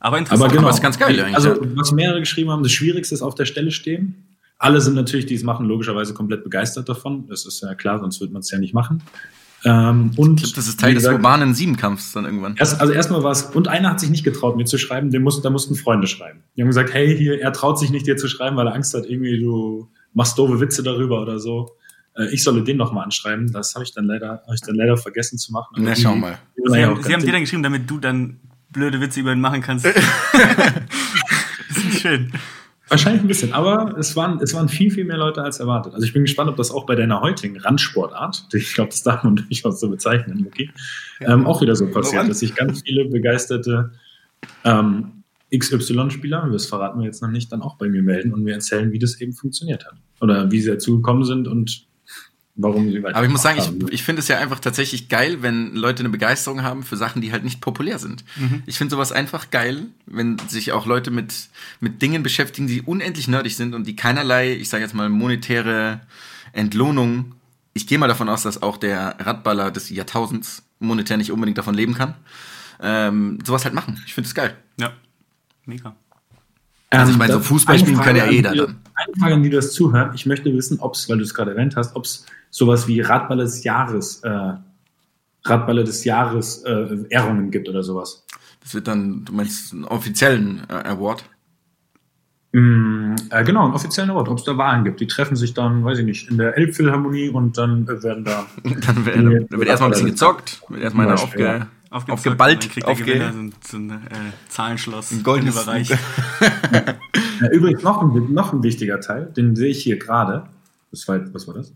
Aber 0.00 0.18
interessant. 0.18 0.50
Aber 0.50 0.54
genau. 0.54 0.68
ist 0.68 0.82
ganz 0.82 0.98
geil 0.98 1.18
eigentlich, 1.18 1.34
Also, 1.36 1.56
was 1.76 1.92
mehrere 1.92 2.20
geschrieben 2.20 2.50
haben, 2.50 2.62
das 2.62 2.72
Schwierigste 2.72 3.14
ist 3.14 3.22
auf 3.22 3.34
der 3.34 3.46
Stelle 3.46 3.70
stehen. 3.70 4.33
Alle 4.58 4.80
sind 4.80 4.94
natürlich, 4.94 5.26
die 5.26 5.34
es 5.34 5.42
machen, 5.42 5.66
logischerweise 5.66 6.14
komplett 6.14 6.44
begeistert 6.44 6.88
davon. 6.88 7.26
Das 7.28 7.44
ist 7.46 7.60
ja 7.62 7.74
klar, 7.74 7.98
sonst 7.98 8.20
würde 8.20 8.32
man 8.32 8.40
es 8.40 8.50
ja 8.50 8.58
nicht 8.58 8.74
machen. 8.74 9.02
Ähm, 9.66 10.10
und 10.16 10.40
Ich 10.42 10.52
glaub, 10.52 10.56
das 10.56 10.68
ist 10.68 10.78
Teil 10.80 10.90
wie 10.90 10.94
des 10.94 11.04
gesagt, 11.04 11.16
urbanen 11.16 11.54
Siebenkampfs 11.54 12.12
dann 12.12 12.24
irgendwann. 12.26 12.54
Erst, 12.56 12.80
also 12.80 12.92
erstmal 12.92 13.22
war 13.22 13.32
es, 13.32 13.42
und 13.44 13.66
einer 13.66 13.90
hat 13.90 14.00
sich 14.00 14.10
nicht 14.10 14.22
getraut, 14.24 14.56
mir 14.56 14.66
zu 14.66 14.76
schreiben, 14.78 15.10
den 15.10 15.22
mussten, 15.22 15.42
da 15.42 15.50
mussten 15.50 15.74
Freunde 15.74 16.06
schreiben. 16.06 16.40
Die 16.56 16.60
haben 16.60 16.68
gesagt, 16.68 16.92
hey, 16.92 17.16
hier, 17.16 17.40
er 17.40 17.52
traut 17.52 17.78
sich 17.78 17.90
nicht, 17.90 18.06
dir 18.06 18.16
zu 18.16 18.28
schreiben, 18.28 18.56
weil 18.56 18.66
er 18.66 18.74
Angst 18.74 18.92
hat, 18.94 19.06
irgendwie 19.06 19.40
du 19.40 19.88
machst 20.12 20.36
doofe 20.38 20.60
Witze 20.60 20.82
darüber 20.82 21.20
oder 21.22 21.38
so. 21.38 21.72
Äh, 22.14 22.26
Ich 22.32 22.44
solle 22.44 22.62
den 22.62 22.76
nochmal 22.76 23.04
anschreiben. 23.04 23.50
Das 23.52 23.74
habe 23.74 23.84
ich 23.84 23.92
dann 23.94 24.04
leider, 24.04 24.42
habe 24.44 24.54
ich 24.54 24.60
dann 24.60 24.74
leider 24.76 24.96
vergessen 24.98 25.38
zu 25.38 25.50
machen. 25.52 25.74
Na, 25.78 25.96
schau 25.96 26.14
mal. 26.14 26.38
Sie 26.56 26.78
ja 26.78 26.86
haben, 26.88 27.02
Sie 27.02 27.12
haben 27.14 27.24
dir 27.24 27.32
dann 27.32 27.40
geschrieben, 27.40 27.62
damit 27.62 27.88
du 27.90 27.98
dann 27.98 28.40
blöde 28.70 29.00
Witze 29.00 29.20
über 29.20 29.32
ihn 29.32 29.40
machen 29.40 29.62
kannst. 29.62 29.86
das 29.86 29.94
ist 31.78 32.00
schön. 32.00 32.32
Wahrscheinlich 32.88 33.22
ein 33.22 33.28
bisschen, 33.28 33.52
aber 33.54 33.96
es 33.98 34.14
waren, 34.14 34.40
es 34.42 34.52
waren 34.52 34.68
viel, 34.68 34.90
viel 34.90 35.04
mehr 35.04 35.16
Leute 35.16 35.42
als 35.42 35.58
erwartet. 35.58 35.94
Also 35.94 36.06
ich 36.06 36.12
bin 36.12 36.22
gespannt, 36.22 36.50
ob 36.50 36.56
das 36.56 36.70
auch 36.70 36.84
bei 36.84 36.94
deiner 36.94 37.22
heutigen 37.22 37.58
Randsportart, 37.58 38.46
ich 38.52 38.74
glaube, 38.74 38.90
das 38.90 39.02
darf 39.02 39.24
man 39.24 39.36
durchaus 39.48 39.80
so 39.80 39.88
bezeichnen, 39.88 40.46
okay, 40.46 40.70
ähm, 41.20 41.46
auch 41.46 41.62
wieder 41.62 41.76
so 41.76 41.86
passiert, 41.86 42.14
Woran? 42.14 42.28
dass 42.28 42.40
sich 42.40 42.54
ganz 42.54 42.82
viele 42.82 43.06
begeisterte 43.06 43.92
ähm, 44.64 45.22
XY-Spieler, 45.56 46.48
das 46.52 46.66
verraten 46.66 46.98
wir 46.98 47.06
jetzt 47.06 47.22
noch 47.22 47.30
nicht, 47.30 47.52
dann 47.52 47.62
auch 47.62 47.76
bei 47.76 47.88
mir 47.88 48.02
melden 48.02 48.32
und 48.32 48.42
mir 48.42 48.54
erzählen, 48.54 48.92
wie 48.92 48.98
das 48.98 49.20
eben 49.20 49.32
funktioniert 49.32 49.86
hat. 49.86 49.94
Oder 50.20 50.50
wie 50.50 50.60
sie 50.60 50.70
dazu 50.70 50.96
gekommen 50.96 51.24
sind 51.24 51.48
und 51.48 51.86
warum 52.56 52.90
sie 52.90 53.02
weiter. 53.02 53.16
Aber 53.16 53.26
ich 53.26 53.32
muss 53.32 53.42
sagen, 53.42 53.60
haben. 53.60 53.86
ich, 53.88 53.94
ich 53.94 54.02
finde 54.02 54.20
es 54.20 54.28
ja 54.28 54.38
einfach 54.38 54.60
tatsächlich 54.60 55.08
geil, 55.08 55.38
wenn 55.42 55.74
Leute 55.74 56.00
eine 56.00 56.08
Begeisterung 56.08 56.62
haben 56.62 56.82
für 56.82 56.96
Sachen, 56.96 57.22
die 57.22 57.32
halt 57.32 57.44
nicht 57.44 57.60
populär 57.60 57.98
sind. 57.98 58.24
Ich 58.66 58.78
finde 58.78 58.92
sowas 58.94 59.12
einfach 59.12 59.50
geil, 59.50 59.86
wenn 60.06 60.38
sich 60.48 60.72
auch 60.72 60.86
Leute 60.86 61.10
mit, 61.10 61.34
mit 61.80 62.02
Dingen 62.02 62.22
beschäftigen, 62.22 62.66
die 62.66 62.82
unendlich 62.82 63.28
nerdig 63.28 63.56
sind 63.56 63.74
und 63.74 63.86
die 63.86 63.96
keinerlei, 63.96 64.52
ich 64.52 64.68
sage 64.68 64.82
jetzt 64.82 64.94
mal, 64.94 65.08
monetäre 65.08 66.00
Entlohnung. 66.52 67.32
Ich 67.72 67.86
gehe 67.86 67.98
mal 67.98 68.08
davon 68.08 68.28
aus, 68.28 68.42
dass 68.42 68.62
auch 68.62 68.76
der 68.76 69.16
Radballer 69.18 69.70
des 69.70 69.90
Jahrtausends 69.90 70.62
monetär 70.78 71.16
nicht 71.16 71.32
unbedingt 71.32 71.58
davon 71.58 71.74
leben 71.74 71.94
kann. 71.94 72.14
Ähm, 72.80 73.38
sowas 73.44 73.64
halt 73.64 73.74
machen. 73.74 74.02
Ich 74.06 74.14
finde 74.14 74.28
es 74.28 74.34
geil. 74.34 74.56
Ja. 74.78 74.92
Mega. 75.64 75.96
Also 76.90 77.12
ich 77.12 77.18
meine, 77.18 77.32
so 77.32 77.38
Ähm, 77.38 77.44
Fußball 77.44 77.78
spielen 77.78 78.00
kann 78.00 78.16
ja 78.16 78.24
an 78.24 78.32
jeder. 78.32 78.50
Eine 78.50 78.76
Frage, 79.18 79.34
an 79.34 79.42
die 79.42 79.50
du 79.50 79.56
das 79.56 79.72
zuhören. 79.72 80.12
Ich 80.14 80.26
möchte 80.26 80.52
wissen, 80.54 80.78
ob 80.80 80.94
es, 80.94 81.08
weil 81.08 81.18
du 81.18 81.24
es 81.24 81.34
gerade 81.34 81.52
erwähnt 81.52 81.76
hast, 81.76 81.96
ob 81.96 82.04
es 82.04 82.26
sowas 82.54 82.86
wie 82.86 83.00
Radballer 83.00 83.42
des 83.42 83.64
Jahres, 83.64 84.20
äh, 84.22 84.52
Radballer 85.44 85.82
des 85.82 86.04
Jahres 86.04 86.62
äh, 86.62 87.04
Ehrungen 87.10 87.50
gibt 87.50 87.68
oder 87.68 87.82
sowas. 87.82 88.24
Das 88.62 88.74
wird 88.74 88.86
dann, 88.86 89.24
du 89.24 89.32
meinst, 89.32 89.72
einen 89.72 89.84
offiziellen 89.84 90.62
äh, 90.68 90.88
Award? 90.88 91.24
Mm, 92.52 93.16
äh, 93.30 93.42
genau, 93.42 93.64
einen 93.64 93.74
offiziellen 93.74 94.10
Award, 94.10 94.28
ob 94.28 94.38
es 94.38 94.44
da 94.44 94.56
Wahlen 94.56 94.84
gibt. 94.84 95.00
Die 95.00 95.08
treffen 95.08 95.34
sich 95.34 95.52
dann, 95.52 95.84
weiß 95.84 95.98
ich 95.98 96.04
nicht, 96.04 96.30
in 96.30 96.38
der 96.38 96.56
Elbphilharmonie 96.56 97.28
und 97.28 97.58
dann 97.58 97.88
äh, 97.88 98.00
werden 98.04 98.24
da. 98.24 98.46
Dann 98.62 99.04
wird, 99.04 99.16
dann 99.16 99.58
wird 99.58 99.68
erstmal 99.68 99.88
ein 99.88 99.92
bisschen 99.92 100.06
gezockt, 100.06 100.62
wird 100.68 100.82
erstmal 100.82 101.06
einer 101.08 101.20
aufge, 101.20 101.66
Aufgezockt, 101.90 102.10
aufgeballt, 102.10 102.62
dann 102.62 102.70
kriegt 102.70 102.86
der 102.86 102.94
Gewinner 102.94 103.32
so 103.32 103.38
ein, 103.40 103.54
so 103.66 103.76
ein 103.78 103.90
äh, 103.90 104.48
Zahlenschloss 104.48 105.10
ein 105.10 105.24
goldenes 105.24 105.60
überreicht. 105.60 105.90
Äh, 105.90 107.46
übrigens 107.52 107.82
noch 107.82 108.00
ein, 108.00 108.32
noch 108.32 108.52
ein 108.52 108.62
wichtiger 108.62 109.00
Teil, 109.00 109.32
den 109.36 109.56
sehe 109.56 109.70
ich 109.70 109.82
hier 109.82 109.98
gerade. 109.98 110.44
War, 111.06 111.34
was 111.34 111.48
war 111.48 111.54
das? 111.54 111.72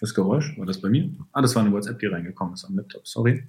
Das 0.00 0.14
Geräusch? 0.14 0.56
War 0.56 0.66
das 0.66 0.80
bei 0.80 0.88
mir? 0.88 1.10
Ah, 1.32 1.42
das 1.42 1.54
war 1.54 1.62
eine 1.62 1.72
WhatsApp, 1.72 1.98
die 1.98 2.06
reingekommen 2.06 2.54
ist 2.54 2.64
am 2.64 2.76
Laptop. 2.76 3.06
Sorry. 3.06 3.48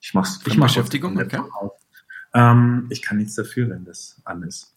Ich 0.00 0.14
mach's. 0.14 0.40
Ich 0.46 0.56
mach's 0.56 0.74
Beschäftigung, 0.74 1.18
auf. 1.18 1.72
Ähm, 2.32 2.86
ich 2.90 3.02
kann 3.02 3.18
nichts 3.18 3.34
dafür, 3.34 3.70
wenn 3.70 3.84
das 3.84 4.20
an 4.24 4.42
ist. 4.42 4.74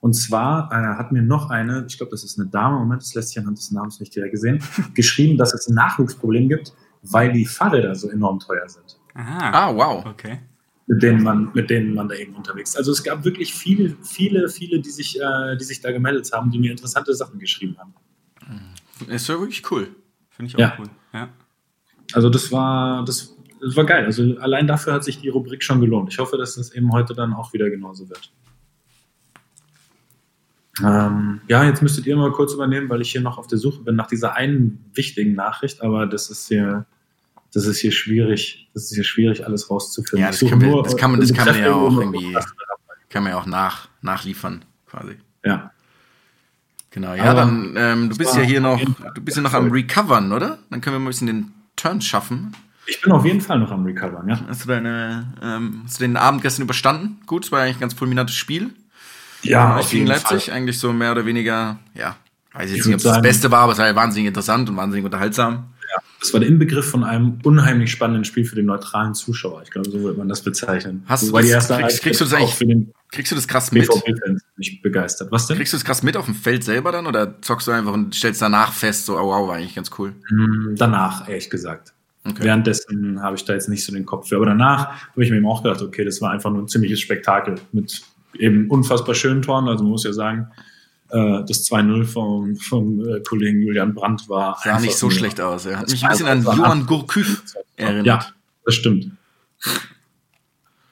Und 0.00 0.14
zwar 0.14 0.70
äh, 0.72 0.98
hat 0.98 1.12
mir 1.12 1.22
noch 1.22 1.50
eine, 1.50 1.84
ich 1.86 1.96
glaube, 1.96 2.10
das 2.10 2.24
ist 2.24 2.38
eine 2.38 2.48
Dame, 2.48 2.78
Moment, 2.78 3.02
das 3.02 3.14
lässt 3.14 3.28
sich 3.28 3.38
anhand 3.38 3.58
des 3.58 3.70
Namens 3.70 4.00
nicht 4.00 4.14
direkt 4.14 4.32
gesehen, 4.32 4.62
geschrieben, 4.94 5.38
dass 5.38 5.54
es 5.54 5.68
ein 5.68 5.74
Nachwuchsproblem 5.74 6.48
gibt, 6.48 6.72
weil 7.02 7.32
die 7.32 7.46
Fahrräder 7.46 7.94
so 7.94 8.10
enorm 8.10 8.40
teuer 8.40 8.68
sind, 8.68 8.98
Aha. 9.14 9.50
Ah, 9.52 9.74
wow. 9.74 10.04
Okay. 10.04 10.40
mit 10.86 11.02
denen 11.02 11.22
man, 11.22 11.50
mit 11.54 11.70
denen 11.70 11.94
man 11.94 12.08
da 12.08 12.16
eben 12.16 12.34
unterwegs 12.34 12.70
ist. 12.70 12.76
Also 12.76 12.90
es 12.90 13.04
gab 13.04 13.24
wirklich 13.24 13.54
viele, 13.54 13.96
viele, 14.02 14.48
viele, 14.48 14.80
die 14.80 14.90
sich, 14.90 15.20
äh, 15.20 15.56
die 15.56 15.64
sich 15.64 15.80
da 15.80 15.92
gemeldet 15.92 16.32
haben, 16.32 16.50
die 16.50 16.58
mir 16.58 16.72
interessante 16.72 17.14
Sachen 17.14 17.38
geschrieben 17.38 17.76
haben. 17.78 17.94
Ist 19.08 19.28
ja 19.28 19.38
wirklich 19.38 19.70
cool. 19.70 19.88
Finde 20.36 20.48
ich 20.48 20.56
auch 20.56 20.60
Ja. 20.60 20.76
cool. 20.78 20.86
Ja. 21.12 21.28
Also 22.14 22.28
das 22.30 22.50
war, 22.52 23.04
das 23.04 23.36
es 23.64 23.76
war 23.76 23.84
geil. 23.84 24.04
Also 24.06 24.36
allein 24.40 24.66
dafür 24.66 24.92
hat 24.94 25.04
sich 25.04 25.20
die 25.20 25.28
Rubrik 25.28 25.62
schon 25.62 25.80
gelohnt. 25.80 26.12
Ich 26.12 26.18
hoffe, 26.18 26.36
dass 26.36 26.56
das 26.56 26.72
eben 26.72 26.92
heute 26.92 27.14
dann 27.14 27.32
auch 27.32 27.52
wieder 27.52 27.70
genauso 27.70 28.08
wird. 28.08 28.32
Ähm, 30.82 31.40
ja, 31.48 31.64
jetzt 31.64 31.82
müsstet 31.82 32.06
ihr 32.06 32.16
mal 32.16 32.32
kurz 32.32 32.54
übernehmen, 32.54 32.88
weil 32.88 33.02
ich 33.02 33.12
hier 33.12 33.20
noch 33.20 33.36
auf 33.38 33.46
der 33.46 33.58
Suche 33.58 33.82
bin 33.82 33.94
nach 33.94 34.06
dieser 34.06 34.34
einen 34.34 34.84
wichtigen 34.94 35.34
Nachricht, 35.34 35.82
aber 35.82 36.06
das 36.06 36.30
ist 36.30 36.48
hier, 36.48 36.86
das 37.52 37.66
ist 37.66 37.78
hier 37.78 37.92
schwierig, 37.92 38.70
das 38.72 38.84
ist 38.84 38.94
hier 38.94 39.04
schwierig, 39.04 39.44
alles 39.46 39.70
rauszufinden. 39.70 40.20
Ja, 40.22 40.28
das, 40.28 40.40
kann, 40.40 40.58
man- 40.58 40.70
nur, 40.70 40.82
das 40.82 40.96
kann 40.96 41.10
man, 41.10 41.20
das 41.20 41.32
kann 41.32 41.44
man 41.46 41.58
ja 41.58 41.74
auch 41.74 41.96
irgendwie, 41.98 42.34
kann 43.10 43.22
man 43.22 43.32
ja 43.32 43.38
auch 43.38 43.46
nach, 43.46 43.88
nachliefern, 44.00 44.64
quasi. 44.86 45.16
Ja. 45.44 45.71
Genau, 46.92 47.14
ja, 47.14 47.24
Aber 47.24 47.34
dann, 47.34 47.74
ähm, 47.76 48.10
du 48.10 48.16
bist 48.16 48.36
ja 48.36 48.42
hier 48.42 48.60
noch, 48.60 48.74
auf 48.74 48.80
jeden 48.80 48.94
Fall 48.94 49.12
du 49.14 49.20
bist 49.22 49.36
ja 49.36 49.42
noch 49.42 49.54
am 49.54 49.70
Recovern, 49.70 50.30
oder? 50.32 50.58
Dann 50.70 50.80
können 50.80 50.96
wir 50.96 51.00
mal 51.00 51.06
ein 51.06 51.08
bisschen 51.08 51.26
den 51.26 51.52
Turn 51.74 52.00
schaffen. 52.02 52.54
Ich 52.86 53.00
bin 53.00 53.12
auf 53.12 53.24
jeden 53.24 53.40
Fall 53.40 53.58
noch 53.58 53.70
am 53.70 53.84
Recovern, 53.84 54.28
ja. 54.28 54.40
Hast 54.46 54.64
du 54.64 54.68
deine, 54.68 55.32
ähm, 55.42 55.82
hast 55.84 55.98
du 55.98 56.04
den 56.04 56.16
Abend 56.16 56.42
gestern 56.42 56.62
überstanden? 56.62 57.20
Gut, 57.26 57.44
es 57.46 57.52
war 57.52 57.60
eigentlich 57.60 57.76
ein 57.76 57.80
ganz 57.80 57.94
fulminantes 57.94 58.36
Spiel. 58.36 58.70
Ja, 59.42 59.76
Euch 59.78 59.90
gegen 59.90 60.06
Leipzig, 60.06 60.52
eigentlich 60.52 60.78
so 60.78 60.92
mehr 60.92 61.12
oder 61.12 61.24
weniger, 61.24 61.78
ja, 61.94 62.16
weiß 62.52 62.70
ich 62.70 62.72
Ich 62.72 62.76
jetzt 62.78 62.86
nicht, 62.86 62.86
würd 62.86 62.94
ob 62.94 62.98
es 62.98 63.02
das 63.14 63.22
Beste 63.22 63.50
war, 63.50 63.60
aber 63.60 63.72
es 63.72 63.78
war 63.78 63.86
ja 63.86 63.96
wahnsinnig 63.96 64.28
interessant 64.28 64.68
und 64.68 64.76
wahnsinnig 64.76 65.04
unterhaltsam. 65.04 65.71
Das 66.20 66.32
war 66.32 66.40
der 66.40 66.48
Inbegriff 66.48 66.88
von 66.88 67.02
einem 67.04 67.38
unheimlich 67.42 67.90
spannenden 67.90 68.24
Spiel 68.24 68.44
für 68.44 68.54
den 68.54 68.66
neutralen 68.66 69.12
Zuschauer. 69.14 69.62
Ich 69.64 69.70
glaube, 69.70 69.90
so 69.90 70.02
wird 70.02 70.16
man 70.16 70.28
das 70.28 70.42
bezeichnen. 70.42 71.02
Hast 71.06 71.28
du 71.28 71.32
das- 71.32 71.46
erste 71.48 71.76
kriegst- 71.78 72.02
kriegst 72.02 72.20
du 72.20 72.24
das 72.24 72.34
auch 72.34 72.52
für 72.52 72.66
den 72.66 72.92
Kriegst 73.10 73.30
du 73.30 73.36
das 73.36 73.46
krass 73.46 73.72
mit? 73.72 73.88
Nicht 74.56 74.82
begeistert. 74.82 75.30
Was 75.32 75.46
denn? 75.46 75.56
Kriegst 75.58 75.72
du 75.72 75.76
das 75.76 75.84
krass 75.84 76.02
mit 76.02 76.16
auf 76.16 76.24
dem 76.24 76.34
Feld 76.34 76.64
selber 76.64 76.92
dann 76.92 77.06
oder 77.06 77.40
zockst 77.42 77.66
du 77.66 77.72
einfach 77.72 77.92
und 77.92 78.14
stellst 78.14 78.40
danach 78.40 78.72
fest, 78.72 79.04
so, 79.06 79.18
oh 79.18 79.26
wow, 79.26 79.48
war 79.48 79.56
eigentlich 79.56 79.74
ganz 79.74 79.90
cool. 79.98 80.14
Hm, 80.28 80.74
Danach, 80.78 81.28
ehrlich 81.28 81.50
gesagt. 81.50 81.92
Okay. 82.24 82.44
Währenddessen 82.44 83.20
habe 83.20 83.36
ich 83.36 83.44
da 83.44 83.52
jetzt 83.52 83.68
nicht 83.68 83.84
so 83.84 83.92
den 83.92 84.06
Kopf 84.06 84.28
für. 84.28 84.36
Aber 84.36 84.46
danach 84.46 85.10
habe 85.10 85.24
ich 85.24 85.30
mir 85.30 85.36
eben 85.38 85.46
auch 85.46 85.62
gedacht, 85.62 85.82
okay, 85.82 86.04
das 86.04 86.20
war 86.22 86.30
einfach 86.30 86.50
nur 86.50 86.62
ein 86.62 86.68
ziemliches 86.68 87.00
Spektakel 87.00 87.56
mit 87.72 88.00
eben 88.38 88.68
unfassbar 88.70 89.14
schönen 89.14 89.42
Toren. 89.42 89.68
Also 89.68 89.82
man 89.82 89.90
muss 89.90 90.04
ja 90.04 90.12
sagen, 90.12 90.46
äh, 91.12 91.44
das 91.46 91.70
2-0 91.70 92.04
vom, 92.04 92.56
vom 92.56 93.06
äh, 93.06 93.20
Kollegen 93.20 93.62
Julian 93.62 93.94
Brandt 93.94 94.28
war 94.28 94.58
Sah 94.62 94.80
nicht 94.80 94.96
so 94.96 95.10
schlecht 95.10 95.40
aus. 95.40 95.66
Er 95.66 95.78
hat 95.78 95.90
mich 95.90 96.02
ein 96.02 96.10
bisschen 96.10 96.26
an 96.26 96.38
einfach- 96.38 96.56
Johann 96.56 96.86
Gurküf 96.86 97.42
erinnert. 97.76 98.06
Ja, 98.06 98.26
das 98.64 98.74
stimmt. 98.74 99.10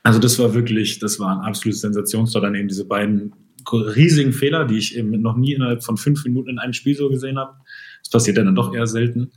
Also 0.02 0.18
das 0.18 0.38
war 0.38 0.54
wirklich, 0.54 0.98
das 0.98 1.18
war 1.20 1.38
ein 1.40 1.46
absolutes 1.46 1.80
Sensationstor. 1.80 2.42
Dann 2.42 2.54
eben 2.54 2.68
diese 2.68 2.84
beiden 2.84 3.32
riesigen 3.72 4.32
Fehler, 4.32 4.64
die 4.64 4.78
ich 4.78 4.96
eben 4.96 5.10
noch 5.22 5.36
nie 5.36 5.54
innerhalb 5.54 5.82
von 5.82 5.96
fünf 5.96 6.24
Minuten 6.24 6.50
in 6.50 6.58
einem 6.58 6.72
Spiel 6.72 6.96
so 6.96 7.08
gesehen 7.08 7.38
habe. 7.38 7.54
Das 8.02 8.10
passiert 8.10 8.36
ja 8.36 8.44
dann 8.44 8.54
doch 8.54 8.74
eher 8.74 8.86
selten. 8.86 9.30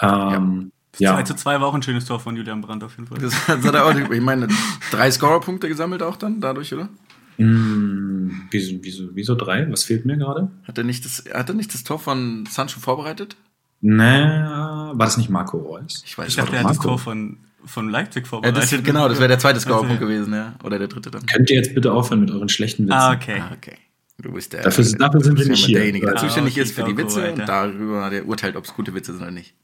Ähm, 0.00 0.72
ja. 0.98 1.14
2 1.14 1.22
zu 1.24 1.34
2 1.34 1.60
war 1.60 1.68
auch 1.68 1.74
ein 1.74 1.82
schönes 1.82 2.04
Tor 2.04 2.20
von 2.20 2.36
Julian 2.36 2.60
Brandt 2.60 2.84
auf 2.84 2.96
jeden 2.96 3.08
Fall. 3.08 3.18
Das, 3.18 3.48
hat 3.48 3.74
er 3.74 3.84
auch, 3.84 3.94
ich 3.94 4.20
meine, 4.20 4.48
drei 4.90 5.10
Scorer-Punkte 5.10 5.68
gesammelt 5.68 6.02
auch 6.02 6.16
dann 6.16 6.40
dadurch, 6.40 6.72
oder? 6.72 6.88
Hm, 7.36 8.13
wieso, 8.50 8.76
wieso, 8.82 9.08
wieso 9.14 9.34
drei? 9.34 9.70
Was 9.70 9.84
fehlt 9.84 10.04
mir 10.06 10.16
gerade? 10.16 10.50
Hat 10.64 10.78
er 10.78 10.84
nicht 10.84 11.04
das, 11.04 11.24
hat 11.32 11.48
er 11.48 11.54
nicht 11.54 11.72
das 11.74 11.84
Tor 11.84 11.98
von 11.98 12.46
Sancho 12.46 12.80
vorbereitet? 12.80 13.36
Nee, 13.80 14.00
war 14.02 14.94
das 14.98 15.16
nicht 15.16 15.30
Marco 15.30 15.58
Reus? 15.58 16.02
Ich 16.06 16.16
weiß 16.16 16.28
Ich 16.28 16.36
dachte, 16.36 16.52
er 16.56 16.60
hat 16.64 16.70
das 16.70 16.76
Marco. 16.78 16.88
Tor 16.90 16.98
von, 16.98 17.38
von 17.64 17.88
Leipzig 17.90 18.24
Ja, 18.24 18.28
vorbereitet. 18.30 18.72
das, 18.72 18.82
genau, 18.82 19.08
das 19.08 19.18
wäre 19.18 19.28
der 19.28 19.38
zweite 19.38 19.56
Also, 19.56 19.68
Scorerpunkt 19.68 20.00
gewesen, 20.00 20.32
ja. 20.32 20.54
Oder 20.64 20.78
der 20.78 20.88
dritte 20.88 21.10
dann. 21.10 21.26
Könnt 21.26 21.50
ihr 21.50 21.56
jetzt 21.56 21.74
bitte 21.74 21.92
aufhören 21.92 22.20
mit 22.20 22.30
euren 22.30 22.48
schlechten 22.48 22.84
Witzen? 22.84 22.92
Ah, 22.94 23.12
okay. 23.12 23.40
Ah, 23.40 23.52
okay. 23.54 23.76
Du 24.22 24.32
bist 24.32 24.52
der. 24.52 24.62
Dafür- 24.62 24.84
dafür 24.96 25.20
sind 25.22 25.38
wir 25.38 25.46
nicht 25.48 25.60
ja 25.62 25.66
hier. 25.66 25.76
derjenige, 25.78 26.06
der 26.06 26.14
Ah, 26.16 26.18
zuständig 26.18 26.54
okay, 26.54 26.62
ist 26.62 26.72
für 26.74 26.84
die 26.84 26.96
Witze 26.96 27.32
und 27.32 27.40
darüber 27.48 28.08
der 28.10 28.26
urteilt, 28.26 28.54
ob 28.56 28.64
es 28.64 28.72
gute 28.72 28.94
Witze 28.94 29.12
sind 29.12 29.22
oder 29.22 29.30
nicht. 29.32 29.54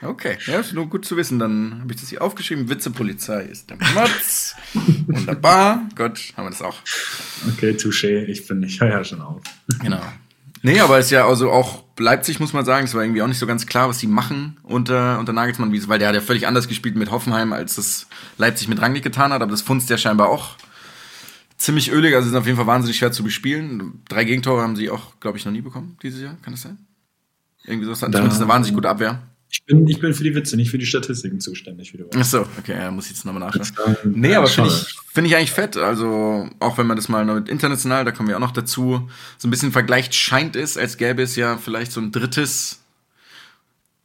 Okay, 0.00 0.38
ja, 0.46 0.60
ist 0.60 0.72
nur 0.74 0.88
gut 0.88 1.04
zu 1.04 1.16
wissen. 1.16 1.38
Dann 1.38 1.80
habe 1.80 1.92
ich 1.92 2.00
das 2.00 2.08
hier 2.10 2.22
aufgeschrieben. 2.22 2.68
Witzepolizei 2.68 3.42
ist 3.42 3.68
der 3.70 3.78
Mats. 3.94 4.54
Wunderbar. 5.06 5.82
Gut, 5.96 6.32
haben 6.36 6.46
wir 6.46 6.50
das 6.50 6.62
auch. 6.62 6.76
Okay, 7.52 7.72
touché. 7.72 8.24
Ich 8.26 8.46
bin, 8.46 8.62
ich 8.62 8.80
höre 8.80 8.90
ja 8.90 9.04
schon 9.04 9.20
auf. 9.20 9.42
Genau. 9.80 10.00
Nee, 10.62 10.80
aber 10.80 10.98
ist 10.98 11.10
ja 11.10 11.26
also 11.26 11.50
auch 11.50 11.84
Leipzig, 11.98 12.40
muss 12.40 12.52
man 12.52 12.64
sagen, 12.64 12.84
es 12.86 12.94
war 12.94 13.02
irgendwie 13.02 13.22
auch 13.22 13.28
nicht 13.28 13.38
so 13.38 13.46
ganz 13.46 13.66
klar, 13.66 13.88
was 13.88 13.98
die 13.98 14.06
machen 14.08 14.56
unter, 14.64 15.18
unter 15.18 15.32
Nagelsmann, 15.32 15.72
es- 15.74 15.88
weil 15.88 15.98
der 16.00 16.08
hat 16.08 16.14
ja 16.16 16.20
völlig 16.20 16.46
anders 16.46 16.66
gespielt 16.68 16.96
mit 16.96 17.10
Hoffenheim, 17.10 17.52
als 17.52 17.76
das 17.76 18.06
Leipzig 18.38 18.68
mit 18.68 18.80
Rangnick 18.80 19.04
getan 19.04 19.32
hat, 19.32 19.40
aber 19.42 19.50
das 19.52 19.62
funzt 19.62 19.88
ja 19.90 19.98
scheinbar 19.98 20.28
auch 20.28 20.56
ziemlich 21.58 21.90
ölig, 21.92 22.14
also 22.14 22.28
sind 22.28 22.36
auf 22.38 22.46
jeden 22.46 22.56
Fall 22.56 22.66
wahnsinnig 22.66 22.98
schwer 22.98 23.12
zu 23.12 23.22
bespielen. 23.24 24.02
Drei 24.08 24.24
Gegentore 24.24 24.62
haben 24.62 24.74
sie 24.76 24.90
auch, 24.90 25.18
glaube 25.20 25.38
ich, 25.38 25.44
noch 25.44 25.52
nie 25.52 25.60
bekommen 25.60 25.96
dieses 26.02 26.22
Jahr, 26.22 26.36
kann 26.42 26.52
das 26.54 26.62
sein? 26.62 26.78
Irgendwie 27.68 27.86
so, 27.86 27.92
Da- 27.92 28.10
zumindest 28.12 28.40
eine 28.40 28.48
wahnsinnig 28.48 28.74
gute 28.74 28.88
Abwehr. 28.88 29.22
Ich 29.50 29.64
bin, 29.64 29.88
ich 29.88 29.98
bin 29.98 30.12
für 30.12 30.24
die 30.24 30.34
Witze, 30.34 30.56
nicht 30.56 30.70
für 30.70 30.76
die 30.76 30.84
Statistiken 30.84 31.40
zuständig, 31.40 31.94
wie 31.94 31.98
du 31.98 32.04
Ach 32.14 32.24
so, 32.24 32.40
okay, 32.58 32.74
ja, 32.78 32.90
muss 32.90 33.06
ich 33.06 33.12
jetzt 33.12 33.24
nochmal 33.24 33.40
nachschauen. 33.48 33.62
weißt. 33.86 34.04
Nee, 34.04 34.34
aber 34.34 34.46
finde 34.46 34.68
ich, 34.70 34.94
finde 35.10 35.30
ich 35.30 35.36
eigentlich 35.36 35.52
fett. 35.52 35.78
Also, 35.78 36.50
auch 36.60 36.76
wenn 36.76 36.86
man 36.86 36.96
das 36.98 37.08
mal 37.08 37.24
mit 37.24 37.48
international, 37.48 38.04
da 38.04 38.10
kommen 38.12 38.28
wir 38.28 38.36
auch 38.36 38.40
noch 38.40 38.50
dazu, 38.50 39.08
so 39.38 39.48
ein 39.48 39.50
bisschen 39.50 39.72
vergleicht, 39.72 40.14
scheint 40.14 40.54
es, 40.54 40.76
als 40.76 40.98
gäbe 40.98 41.22
es 41.22 41.34
ja 41.36 41.56
vielleicht 41.56 41.92
so 41.92 42.00
ein 42.02 42.12
drittes 42.12 42.80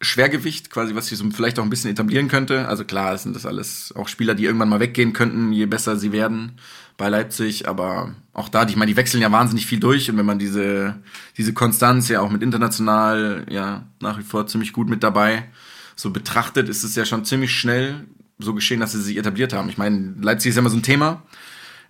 Schwergewicht, 0.02 0.70
quasi, 0.70 0.96
was 0.96 1.08
sie 1.08 1.16
so 1.16 1.30
vielleicht 1.32 1.60
auch 1.60 1.64
ein 1.64 1.70
bisschen 1.70 1.90
etablieren 1.92 2.28
könnte. 2.28 2.68
Also 2.68 2.84
klar, 2.84 3.14
es 3.14 3.24
sind 3.24 3.36
das 3.36 3.46
alles 3.46 3.94
auch 3.96 4.08
Spieler, 4.10 4.36
die 4.36 4.46
irgendwann 4.46 4.70
mal 4.70 4.80
weggehen 4.82 5.14
könnten, 5.14 5.54
je 5.54 5.66
besser 5.66 5.96
sie 5.98 6.12
werden 6.12 6.54
bei 6.98 7.10
Leipzig. 7.10 7.68
Aber 7.68 8.16
auch 8.34 8.50
da, 8.50 8.68
ich 8.68 8.76
meine, 8.76 8.92
die 8.92 8.98
wechseln 8.98 9.22
ja 9.22 9.32
wahnsinnig 9.32 9.66
viel 9.66 9.80
durch. 9.80 10.10
Und 10.10 10.18
wenn 10.18 10.26
man 10.26 10.40
diese, 10.40 10.96
diese 11.38 11.54
Konstanz 11.54 12.10
ja 12.10 12.22
auch 12.22 12.30
mit 12.30 12.42
international 12.44 13.46
ja 13.50 13.86
nach 14.02 14.18
wie 14.18 14.24
vor 14.24 14.48
ziemlich 14.48 14.74
gut 14.74 14.90
mit 14.90 15.04
dabei 15.04 15.50
so 15.96 16.12
betrachtet, 16.12 16.70
ist 16.70 16.84
es 16.84 16.96
ja 16.96 17.06
schon 17.06 17.26
ziemlich 17.26 17.52
schnell 17.52 18.06
so 18.40 18.54
geschehen, 18.54 18.80
dass 18.80 18.94
sie 18.94 19.02
sich 19.02 19.18
etabliert 19.18 19.54
haben. 19.54 19.70
Ich 19.70 19.78
meine, 19.78 20.16
Leipzig 20.22 20.50
ist 20.50 20.56
ja 20.56 20.62
immer 20.62 20.70
so 20.70 20.78
ein 20.78 20.84
Thema 20.84 21.24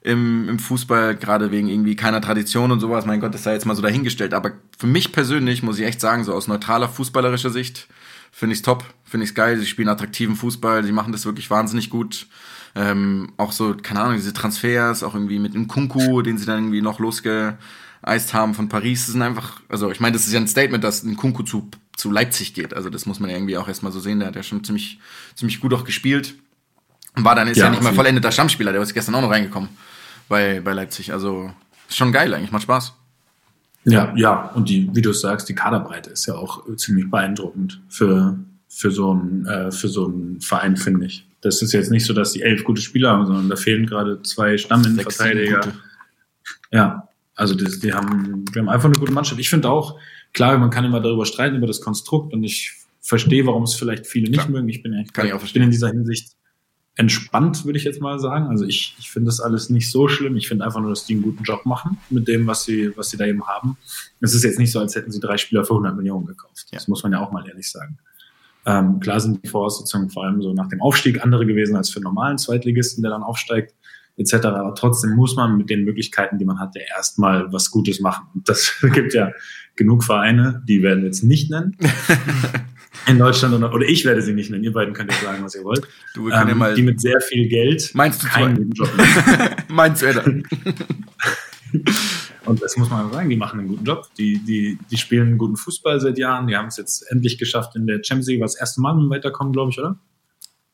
im, 0.03 0.49
im 0.49 0.59
Fußball, 0.59 1.15
gerade 1.15 1.51
wegen 1.51 1.69
irgendwie 1.69 1.95
keiner 1.95 2.21
Tradition 2.21 2.71
und 2.71 2.81
sowas. 2.81 3.05
Mein 3.05 3.21
Gott, 3.21 3.33
das 3.33 3.43
sei 3.43 3.53
jetzt 3.53 3.65
mal 3.65 3.75
so 3.75 3.81
dahingestellt. 3.81 4.33
Aber 4.33 4.51
für 4.77 4.87
mich 4.87 5.13
persönlich 5.13 5.63
muss 5.63 5.79
ich 5.79 5.85
echt 5.85 6.01
sagen, 6.01 6.25
so 6.25 6.33
aus 6.33 6.47
neutraler 6.47 6.89
fußballerischer 6.89 7.49
Sicht, 7.49 7.87
finde 8.31 8.53
ich 8.53 8.59
es 8.59 8.63
top, 8.63 8.83
finde 9.05 9.23
ich 9.23 9.29
es 9.29 9.35
geil. 9.35 9.57
Sie 9.57 9.65
spielen 9.65 9.87
attraktiven 9.87 10.35
Fußball, 10.35 10.83
sie 10.83 10.91
machen 10.91 11.13
das 11.13 11.25
wirklich 11.25 11.49
wahnsinnig 11.49 11.89
gut. 11.89 12.27
Ähm, 12.75 13.33
auch 13.37 13.51
so, 13.51 13.75
keine 13.75 14.01
Ahnung, 14.01 14.15
diese 14.15 14.33
Transfers, 14.33 15.03
auch 15.03 15.13
irgendwie 15.13 15.39
mit 15.39 15.53
dem 15.53 15.67
Kunku, 15.67 16.21
den 16.21 16.37
sie 16.37 16.45
dann 16.45 16.57
irgendwie 16.57 16.81
noch 16.81 16.99
losgeeist 16.99 18.33
haben 18.33 18.55
von 18.55 18.67
Paris, 18.67 19.05
das 19.05 19.13
sind 19.13 19.21
einfach, 19.21 19.61
also 19.69 19.91
ich 19.91 19.99
meine, 19.99 20.13
das 20.13 20.25
ist 20.25 20.33
ja 20.33 20.39
ein 20.39 20.47
Statement, 20.47 20.83
dass 20.83 21.03
ein 21.03 21.15
Kunku 21.15 21.43
zu, 21.43 21.69
zu 21.95 22.11
Leipzig 22.11 22.53
geht. 22.53 22.73
Also 22.73 22.89
das 22.89 23.05
muss 23.05 23.19
man 23.19 23.29
ja 23.29 23.35
irgendwie 23.35 23.57
auch 23.57 23.67
erstmal 23.67 23.91
so 23.91 23.99
sehen. 23.99 24.19
Der 24.19 24.29
hat 24.29 24.35
ja 24.35 24.43
schon 24.43 24.63
ziemlich, 24.63 24.99
ziemlich 25.35 25.59
gut 25.59 25.73
auch 25.73 25.83
gespielt. 25.83 26.35
Und 27.15 27.23
war 27.23 27.35
dann 27.35 27.47
ist 27.47 27.57
ja, 27.57 27.65
Ja, 27.65 27.71
nicht 27.71 27.83
mal 27.83 27.93
vollendeter 27.93 28.31
Stammspieler, 28.31 28.71
der 28.71 28.81
ist 28.81 28.93
gestern 28.93 29.13
auch 29.15 29.21
noch 29.21 29.29
reingekommen 29.29 29.69
bei, 30.27 30.59
bei 30.61 30.73
Leipzig. 30.73 31.13
Also 31.13 31.51
ist 31.87 31.97
schon 31.97 32.11
geil 32.11 32.33
eigentlich, 32.33 32.51
macht 32.51 32.63
Spaß. 32.63 32.93
Ja, 33.85 34.13
ja, 34.15 34.49
und 34.55 34.69
die, 34.69 34.89
wie 34.93 35.01
du 35.01 35.09
es 35.11 35.21
sagst, 35.21 35.49
die 35.49 35.55
Kaderbreite 35.55 36.09
ist 36.09 36.25
ja 36.25 36.35
auch 36.35 36.67
äh, 36.67 36.75
ziemlich 36.77 37.11
beeindruckend 37.11 37.81
für, 37.89 38.39
für 38.67 38.91
so 38.91 39.11
einen, 39.11 39.45
äh, 39.45 39.71
für 39.71 39.89
so 39.89 40.05
einen 40.05 40.41
Verein, 40.41 40.77
finde 40.77 41.05
ich. 41.05 41.27
Das 41.43 41.61
ist 41.61 41.73
jetzt 41.73 41.91
nicht 41.91 42.05
so, 42.05 42.13
dass 42.13 42.31
die 42.33 42.41
elf 42.41 42.63
gute 42.63 42.81
Spieler 42.81 43.11
haben, 43.11 43.25
sondern 43.25 43.49
da 43.49 43.55
fehlen 43.55 43.85
gerade 43.85 44.21
zwei 44.23 44.57
Stamminnenverteidiger. 44.57 45.73
Ja, 46.71 47.07
also 47.35 47.53
das, 47.55 47.79
die 47.79 47.93
haben, 47.93 48.45
wir 48.53 48.61
haben 48.61 48.69
einfach 48.69 48.85
eine 48.89 48.97
gute 48.99 49.11
Mannschaft. 49.11 49.39
Ich 49.39 49.49
finde 49.49 49.69
auch, 49.69 49.99
klar, 50.33 50.57
man 50.57 50.69
kann 50.69 50.85
immer 50.85 50.99
darüber 51.01 51.25
streiten, 51.25 51.55
über 51.57 51.67
das 51.67 51.81
Konstrukt 51.81 52.33
und 52.33 52.43
ich 52.43 52.73
verstehe, 53.01 53.45
warum 53.45 53.63
es 53.63 53.73
vielleicht 53.75 54.07
viele 54.07 54.29
nicht 54.29 54.39
Klar. 54.39 54.51
mögen. 54.51 54.69
Ich 54.69 54.81
bin, 54.81 54.93
Kann 55.13 55.25
ich 55.27 55.33
auch 55.33 55.37
ich 55.37 55.39
bin 55.39 55.39
verstehen. 55.39 55.63
in 55.63 55.71
dieser 55.71 55.89
Hinsicht 55.89 56.33
entspannt, 56.95 57.65
würde 57.65 57.77
ich 57.79 57.85
jetzt 57.85 58.01
mal 58.01 58.19
sagen. 58.19 58.47
Also 58.47 58.65
ich, 58.65 58.95
ich 58.99 59.09
finde 59.09 59.25
das 59.27 59.39
alles 59.39 59.69
nicht 59.69 59.89
so 59.89 60.07
schlimm. 60.07 60.35
Ich 60.37 60.47
finde 60.47 60.63
einfach 60.63 60.79
nur, 60.79 60.91
dass 60.91 61.05
die 61.05 61.13
einen 61.15 61.23
guten 61.23 61.43
Job 61.43 61.65
machen 61.65 61.97
mit 62.11 62.27
dem, 62.27 62.45
was 62.45 62.65
sie, 62.65 62.95
was 62.95 63.09
sie 63.09 63.17
da 63.17 63.25
eben 63.25 63.45
haben. 63.47 63.77
Es 64.21 64.33
ist 64.35 64.43
jetzt 64.43 64.59
nicht 64.59 64.71
so, 64.71 64.79
als 64.79 64.95
hätten 64.95 65.11
sie 65.11 65.19
drei 65.19 65.37
Spieler 65.37 65.65
für 65.65 65.73
100 65.73 65.95
Millionen 65.97 66.27
gekauft. 66.27 66.67
Das 66.71 66.83
Ja. 66.83 66.89
muss 66.89 67.01
man 67.03 67.11
ja 67.11 67.19
auch 67.19 67.31
mal 67.31 67.47
ehrlich 67.47 67.69
sagen. 67.69 67.97
Ähm, 68.65 68.99
klar 68.99 69.19
sind 69.19 69.43
die 69.43 69.49
Voraussetzungen 69.49 70.09
vor 70.09 70.25
allem 70.25 70.41
so 70.41 70.53
nach 70.53 70.69
dem 70.69 70.81
Aufstieg 70.81 71.21
andere 71.23 71.45
gewesen 71.45 71.75
als 71.75 71.89
für 71.89 71.97
einen 71.97 72.05
normalen 72.05 72.37
Zweitligisten, 72.37 73.01
der 73.03 73.11
dann 73.11 73.23
aufsteigt, 73.23 73.73
etc. 74.17 74.33
Aber 74.45 74.73
trotzdem 74.75 75.15
muss 75.15 75.35
man 75.35 75.57
mit 75.57 75.69
den 75.69 75.83
Möglichkeiten, 75.83 76.37
die 76.37 76.45
man 76.45 76.59
hat, 76.59 76.75
ja 76.75 76.81
erstmal 76.95 77.51
was 77.51 77.71
Gutes 77.71 77.99
machen. 77.99 78.27
Und 78.33 78.47
das 78.47 78.73
gibt 78.93 79.13
ja 79.13 79.31
genug 79.75 80.03
Vereine, 80.03 80.63
die 80.67 80.81
werden 80.81 80.99
wir 80.99 81.07
jetzt 81.07 81.23
nicht 81.23 81.49
nennen. 81.51 81.75
In 83.07 83.19
Deutschland 83.19 83.53
oder, 83.53 83.73
oder 83.73 83.85
ich 83.85 84.05
werde 84.05 84.21
sie 84.21 84.33
nicht 84.33 84.49
nennen. 84.49 84.63
Ihr 84.63 84.71
beiden 84.71 84.93
könnt 84.93 85.11
ja 85.11 85.17
sagen, 85.17 85.43
was 85.43 85.55
ihr 85.55 85.63
wollt. 85.63 85.85
Du, 86.13 86.25
wir 86.25 86.31
können 86.31 86.47
ja 86.47 86.51
Ähm, 86.53 86.57
mal. 86.59 86.73
die 86.75 86.83
mit 86.83 87.01
sehr 87.01 87.19
viel 87.19 87.49
Geld 87.49 87.91
Meinst 87.95 88.23
du 88.23 88.27
keinen 88.27 88.71
Job. 88.71 88.87
Meinst 89.67 90.03
du, 90.03 90.07
Alter? 90.07 90.23
Und 92.45 92.61
das 92.61 92.75
muss 92.77 92.89
man 92.89 93.11
sagen, 93.11 93.29
die 93.29 93.37
machen 93.37 93.59
einen 93.59 93.69
guten 93.69 93.85
Job. 93.85 94.07
Die, 94.17 94.39
die, 94.43 94.77
die 94.91 94.97
spielen 94.97 95.27
einen 95.27 95.37
guten 95.37 95.55
Fußball 95.55 95.99
seit 95.99 96.17
Jahren. 96.17 96.47
Die 96.47 96.55
haben 96.55 96.67
es 96.67 96.77
jetzt 96.77 97.09
endlich 97.09 97.37
geschafft 97.37 97.75
in 97.75 97.87
der 97.87 98.03
Champions 98.03 98.27
League, 98.27 98.39
war 98.39 98.47
das 98.47 98.55
erste 98.55 98.81
Mal 98.81 98.95
mit 98.95 99.03
dem 99.03 99.09
Weiterkommen, 99.09 99.53
glaube 99.53 99.71
ich, 99.71 99.79
oder? 99.79 99.97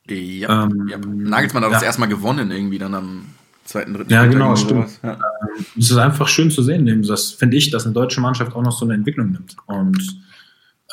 Ja, 0.08 0.64
Ähm, 0.64 0.88
ja. 0.88 0.98
Nagelsmann 0.98 1.64
hat 1.64 1.72
das 1.72 1.82
ja. 1.82 1.86
erstmal 1.86 2.08
gewonnen, 2.08 2.50
irgendwie 2.50 2.78
dann 2.78 2.94
am 2.94 3.26
zweiten, 3.64 3.94
dritten 3.94 4.12
Ja, 4.12 4.26
genau, 4.26 4.56
stimmt. 4.56 4.88
Ja. 5.02 5.18
Es 5.78 5.90
ist 5.90 5.96
einfach 5.96 6.28
schön 6.28 6.50
zu 6.50 6.62
sehen, 6.62 7.02
das 7.02 7.30
finde 7.30 7.56
ich, 7.56 7.70
dass 7.70 7.84
eine 7.84 7.94
deutsche 7.94 8.20
Mannschaft 8.20 8.54
auch 8.54 8.62
noch 8.62 8.76
so 8.76 8.84
eine 8.84 8.94
Entwicklung 8.94 9.30
nimmt. 9.30 9.56
Und 9.66 10.20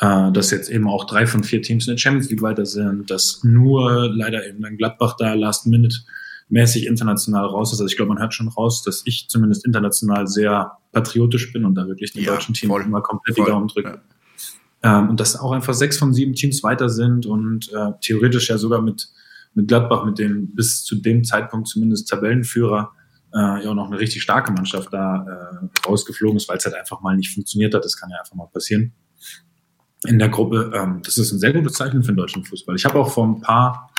äh, 0.00 0.30
dass 0.30 0.50
jetzt 0.50 0.70
eben 0.70 0.86
auch 0.86 1.06
drei 1.06 1.26
von 1.26 1.42
vier 1.42 1.62
Teams 1.62 1.86
in 1.88 1.94
der 1.94 1.98
Champions 1.98 2.30
League 2.30 2.42
weiter 2.42 2.66
sind, 2.66 3.10
dass 3.10 3.42
nur 3.42 4.08
leider 4.14 4.46
eben 4.46 4.64
ein 4.64 4.76
Gladbach 4.76 5.16
da 5.18 5.34
Last 5.34 5.66
Minute 5.66 5.96
mäßig 6.48 6.86
international 6.86 7.46
raus 7.46 7.72
ist. 7.72 7.80
Also 7.80 7.90
ich 7.90 7.96
glaube, 7.96 8.10
man 8.14 8.20
hört 8.20 8.34
schon 8.34 8.48
raus, 8.48 8.82
dass 8.82 9.02
ich 9.04 9.28
zumindest 9.28 9.66
international 9.66 10.26
sehr 10.26 10.72
patriotisch 10.92 11.52
bin 11.52 11.64
und 11.64 11.74
da 11.74 11.86
wirklich 11.86 12.12
den 12.12 12.24
Ja, 12.24 12.32
deutschen 12.32 12.54
Team 12.54 12.70
voll. 12.70 12.82
immer 12.82 13.02
komplett 13.02 13.36
Voll, 13.36 13.44
die 13.46 13.50
Daumen 13.50 13.68
drücke. 13.68 14.00
Ähm, 14.82 15.10
und 15.10 15.20
dass 15.20 15.38
auch 15.38 15.52
einfach 15.52 15.74
sechs 15.74 15.98
von 15.98 16.14
sieben 16.14 16.34
Teams 16.34 16.62
weiter 16.62 16.88
sind 16.88 17.26
und 17.26 17.70
äh, 17.72 17.92
theoretisch 18.00 18.48
ja 18.48 18.58
sogar 18.58 18.80
mit, 18.80 19.08
mit 19.54 19.68
Gladbach, 19.68 20.04
mit 20.04 20.18
dem 20.18 20.54
bis 20.54 20.84
zu 20.84 20.94
dem 20.96 21.24
Zeitpunkt 21.24 21.68
zumindest 21.68 22.08
Tabellenführer, 22.08 22.92
äh, 23.34 23.64
ja 23.64 23.70
auch 23.70 23.74
noch 23.74 23.88
eine 23.88 23.98
richtig 23.98 24.22
starke 24.22 24.52
Mannschaft 24.52 24.92
da 24.92 25.60
äh, 25.62 25.86
rausgeflogen 25.86 26.36
ist, 26.36 26.48
weil 26.48 26.58
es 26.58 26.64
halt 26.64 26.76
einfach 26.76 27.00
mal 27.02 27.16
nicht 27.16 27.34
funktioniert 27.34 27.74
hat. 27.74 27.84
Das 27.84 27.96
kann 27.96 28.10
ja 28.10 28.18
einfach 28.18 28.34
mal 28.36 28.46
passieren. 28.46 28.92
In 30.06 30.18
der 30.20 30.28
Gruppe, 30.28 30.70
ähm, 30.74 31.00
das 31.02 31.18
ist 31.18 31.32
ein 31.32 31.40
sehr 31.40 31.52
gutes 31.52 31.72
Zeichen 31.72 32.02
für 32.02 32.12
den 32.12 32.16
deutschen 32.16 32.44
Fußball. 32.44 32.76
Ich 32.76 32.84
habe 32.84 32.98
auch 33.00 33.10
vor 33.10 33.26
ein 33.26 33.40
paar 33.40 33.90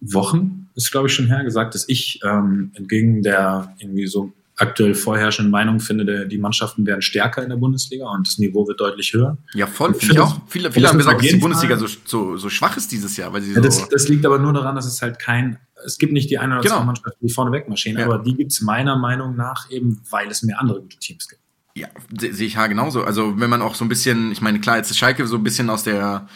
Wochen, 0.00 0.57
ist 0.78 0.90
glaube 0.90 1.08
ich 1.08 1.14
schon 1.14 1.26
her, 1.26 1.44
gesagt, 1.44 1.74
dass 1.74 1.84
ich 1.88 2.20
ähm, 2.24 2.70
entgegen 2.74 3.22
der 3.22 3.74
irgendwie 3.78 4.06
so 4.06 4.32
aktuell 4.60 4.94
vorherrschenden 4.94 5.52
Meinung 5.52 5.78
finde, 5.78 6.26
die 6.26 6.38
Mannschaften 6.38 6.84
werden 6.84 7.00
stärker 7.02 7.42
in 7.44 7.48
der 7.50 7.56
Bundesliga 7.56 8.08
und 8.08 8.26
das 8.26 8.38
Niveau 8.38 8.66
wird 8.66 8.80
deutlich 8.80 9.12
höher. 9.12 9.38
Ja, 9.54 9.68
voll, 9.68 9.94
finde 9.94 10.14
ich 10.14 10.20
auch. 10.20 10.40
Viele, 10.48 10.72
viele 10.72 10.88
haben 10.88 10.98
gesagt, 10.98 11.20
dass 11.20 11.28
die 11.30 11.36
Bundesliga 11.36 11.76
so, 11.76 11.86
so, 12.04 12.36
so 12.36 12.48
schwach 12.48 12.76
ist 12.76 12.90
dieses 12.90 13.16
Jahr, 13.16 13.32
weil 13.32 13.42
sie 13.42 13.50
Ja, 13.50 13.56
so. 13.56 13.62
das, 13.62 13.88
das 13.88 14.08
liegt 14.08 14.26
aber 14.26 14.38
nur 14.40 14.52
daran, 14.52 14.74
dass 14.74 14.86
es 14.86 15.00
halt 15.00 15.20
kein, 15.20 15.58
es 15.86 15.96
gibt 15.98 16.12
nicht 16.12 16.28
die 16.28 16.38
eine 16.38 16.54
oder 16.54 16.62
Genau. 16.64 16.78
zwei 16.78 16.84
Mannschaften, 16.86 17.24
die 17.24 17.32
vorne 17.32 17.52
wegmarschieren, 17.52 18.00
Ja. 18.00 18.06
aber 18.06 18.18
die 18.18 18.34
gibt 18.34 18.50
es 18.50 18.60
meiner 18.60 18.96
Meinung 18.98 19.36
nach 19.36 19.70
eben, 19.70 20.00
weil 20.10 20.28
es 20.28 20.42
mehr 20.42 20.58
andere 20.60 20.80
gute 20.80 20.96
Teams 20.98 21.28
gibt. 21.28 21.40
Ja, 21.76 21.86
se- 22.18 22.32
sehe 22.32 22.48
ich 22.48 22.54
ja 22.54 22.66
genauso. 22.66 23.04
Also 23.04 23.38
wenn 23.38 23.50
man 23.50 23.62
auch 23.62 23.76
so 23.76 23.84
ein 23.84 23.88
bisschen, 23.88 24.32
ich 24.32 24.40
meine, 24.40 24.58
klar, 24.58 24.78
jetzt 24.78 24.90
ist 24.90 24.98
Schalke 24.98 25.24
so 25.28 25.36
ein 25.36 25.44
bisschen 25.44 25.70
aus 25.70 25.84
der, 25.84 26.26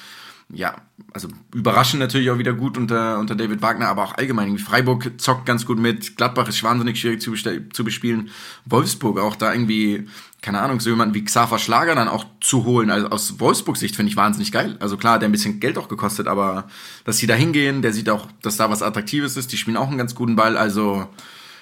ja, 0.53 0.77
also 1.15 1.29
überraschend 1.55 2.01
natürlich 2.01 2.31
auch 2.31 2.39
wieder 2.39 2.53
gut 2.53 2.77
unter, 2.77 3.19
unter 3.19 3.35
David 3.35 3.63
Wagner, 3.63 3.89
aber 3.89 4.05
auch 4.05 4.15
allgemein. 4.19 4.59
Freiburg 4.59 5.13
zockt 5.19 5.47
ganz 5.47 5.65
gut 5.65 5.79
mit, 5.79 6.17
Gladbach 6.17 6.47
ist 6.49 6.63
wahnsinnig 6.63 7.01
schwierig 7.01 7.23
zu, 7.23 7.35
zu 7.35 7.85
bespielen. 7.85 8.29
Wolfsburg 8.67 9.19
auch 9.19 9.35
da 9.35 9.53
irgendwie, 9.53 10.07
keine 10.43 10.61
Ahnung, 10.61 10.81
so 10.81 10.91
jemanden 10.91 11.15
wie 11.15 11.25
Xaver 11.25 11.59
Schlager 11.59 11.95
dann 11.95 12.09
auch 12.09 12.27
zu 12.41 12.65
holen. 12.65 12.91
Also 12.91 13.09
aus 13.09 13.41
Wolfsburg 13.41 13.79
Sicht 13.79 13.97
finde 13.97 14.11
ich 14.11 14.17
wahnsinnig 14.17 14.53
geil. 14.53 14.77
Also 14.79 14.99
klar, 14.99 15.19
der 15.19 15.29
ein 15.29 15.33
bisschen 15.33 15.59
Geld 15.59 15.79
auch 15.79 15.89
gekostet, 15.89 16.29
aber 16.29 16.69
dass 17.05 17.17
sie 17.17 17.27
da 17.27 17.35
hingehen, 17.35 17.81
der 17.81 17.95
sieht 17.95 18.11
auch, 18.11 18.29
dass 18.43 18.59
da 18.59 18.69
was 18.69 18.83
Attraktives 18.83 19.39
ist, 19.39 19.53
die 19.53 19.57
spielen 19.57 19.79
auch 19.79 19.89
einen 19.89 19.99
ganz 19.99 20.15
guten 20.15 20.37
Ball. 20.37 20.59
Also 20.59 21.09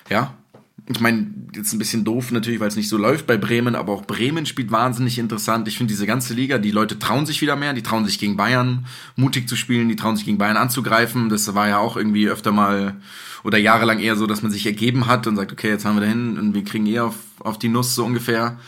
ja, 0.08 0.34
ich 0.90 1.00
meine, 1.00 1.26
jetzt 1.54 1.72
ein 1.72 1.78
bisschen 1.78 2.04
doof 2.04 2.32
natürlich, 2.32 2.58
weil 2.58 2.68
es 2.68 2.76
nicht 2.76 2.88
so 2.88 2.96
läuft 2.96 3.26
bei 3.26 3.36
Bremen, 3.36 3.76
aber 3.76 3.92
auch 3.92 4.04
Bremen 4.04 4.44
spielt 4.44 4.72
wahnsinnig 4.72 5.18
interessant. 5.18 5.68
Ich 5.68 5.76
finde 5.76 5.92
diese 5.92 6.06
ganze 6.06 6.34
Liga, 6.34 6.58
die 6.58 6.72
Leute 6.72 6.98
trauen 6.98 7.26
sich 7.26 7.40
wieder 7.40 7.54
mehr, 7.54 7.72
die 7.74 7.82
trauen 7.82 8.04
sich 8.04 8.18
gegen 8.18 8.36
Bayern 8.36 8.86
mutig 9.14 9.48
zu 9.48 9.54
spielen, 9.54 9.88
die 9.88 9.96
trauen 9.96 10.16
sich 10.16 10.24
gegen 10.24 10.38
Bayern 10.38 10.56
anzugreifen. 10.56 11.28
Das 11.28 11.54
war 11.54 11.68
ja 11.68 11.78
auch 11.78 11.96
irgendwie 11.96 12.28
öfter 12.28 12.50
mal 12.50 12.96
oder 13.44 13.56
jahrelang 13.56 14.00
eher 14.00 14.16
so, 14.16 14.26
dass 14.26 14.42
man 14.42 14.50
sich 14.50 14.66
ergeben 14.66 15.06
hat 15.06 15.26
und 15.26 15.36
sagt, 15.36 15.52
okay, 15.52 15.68
jetzt 15.68 15.84
haben 15.84 15.96
wir 15.96 16.02
dahin 16.02 16.38
und 16.38 16.54
wir 16.54 16.64
kriegen 16.64 16.86
eh 16.86 16.98
auf, 16.98 17.16
auf 17.38 17.58
die 17.58 17.68
Nuss 17.68 17.94
so 17.94 18.04
ungefähr. 18.04 18.58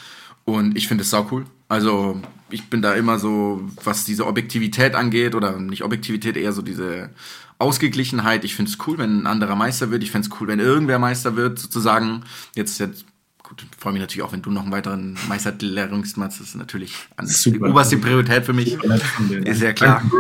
Und 0.45 0.77
ich 0.77 0.89
finde 0.89 1.03
es 1.03 1.11
sau 1.11 1.27
cool. 1.31 1.45
Also 1.69 2.21
ich 2.51 2.69
bin 2.69 2.83
da 2.83 2.95
immer 2.95 3.19
so, 3.19 3.69
was 3.83 4.05
diese 4.05 4.27
Objektivität 4.27 4.95
angeht, 4.95 5.35
oder 5.35 5.59
nicht 5.59 5.83
Objektivität, 5.83 6.37
eher 6.37 6.53
so 6.53 6.63
diese 6.63 7.11
Ausgeglichenheit. 7.59 8.45
Ich 8.45 8.55
finde 8.55 8.71
es 8.71 8.79
cool, 8.87 8.99
wenn 8.99 9.23
ein 9.23 9.27
anderer 9.27 9.57
Meister 9.57 9.91
wird. 9.91 10.03
Ich 10.03 10.11
finde 10.11 10.29
es 10.29 10.41
cool, 10.41 10.49
wenn 10.49 10.61
irgendwer 10.61 10.99
Meister 10.99 11.37
wird, 11.37 11.59
sozusagen. 11.59 12.25
Jetzt, 12.55 12.79
jetzt 12.81 13.05
gut, 13.43 13.65
freue 13.79 13.93
mich 13.93 14.01
natürlich 14.01 14.23
auch, 14.23 14.33
wenn 14.33 14.43
du 14.43 14.51
noch 14.51 14.63
einen 14.63 14.73
weiteren 14.73 15.19
Meistertitel 15.29 15.77
erringst, 15.77 16.17
Mats. 16.17 16.39
Das 16.39 16.49
ist 16.49 16.57
natürlich 16.57 16.95
an, 17.17 17.27
die 17.27 17.33
Super. 17.33 17.69
oberste 17.69 17.99
Priorität 17.99 18.45
für 18.45 18.53
mich. 18.53 18.77
Ist 19.45 19.63
ja 19.63 19.73
klar. 19.73 20.03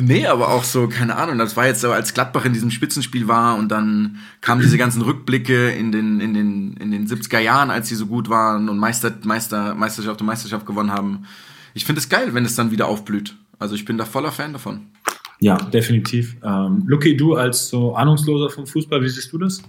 Nee, 0.00 0.26
aber 0.26 0.48
auch 0.48 0.64
so, 0.64 0.88
keine 0.88 1.16
Ahnung, 1.16 1.38
das 1.38 1.56
war 1.56 1.66
jetzt 1.66 1.80
so, 1.80 1.92
als 1.92 2.14
Gladbach 2.14 2.44
in 2.44 2.52
diesem 2.52 2.70
Spitzenspiel 2.70 3.28
war 3.28 3.56
und 3.56 3.68
dann 3.68 4.18
kamen 4.40 4.62
diese 4.62 4.78
ganzen 4.78 5.02
Rückblicke 5.02 5.70
in 5.70 5.92
den, 5.92 6.20
in 6.20 6.34
den, 6.34 6.76
in 6.78 6.90
den 6.90 7.06
70er 7.06 7.38
Jahren, 7.38 7.70
als 7.70 7.88
sie 7.88 7.94
so 7.94 8.06
gut 8.06 8.28
waren 8.28 8.68
und 8.68 8.78
Meister, 8.78 9.12
Meister, 9.24 9.74
Meisterschaft 9.74 10.20
und 10.20 10.26
Meisterschaft 10.26 10.66
gewonnen 10.66 10.92
haben. 10.92 11.26
Ich 11.74 11.84
finde 11.84 12.00
es 12.00 12.08
geil, 12.08 12.34
wenn 12.34 12.44
es 12.44 12.54
dann 12.54 12.70
wieder 12.70 12.86
aufblüht. 12.86 13.36
Also 13.58 13.74
ich 13.74 13.84
bin 13.84 13.98
da 13.98 14.04
voller 14.04 14.32
Fan 14.32 14.52
davon. 14.52 14.86
Ja, 15.40 15.56
definitiv. 15.56 16.36
Ähm, 16.44 16.84
Lucky, 16.86 17.16
du 17.16 17.34
als 17.34 17.68
so 17.68 17.94
Ahnungsloser 17.94 18.50
vom 18.50 18.66
Fußball, 18.66 19.02
wie 19.02 19.08
siehst 19.08 19.32
du 19.32 19.38
das? 19.38 19.62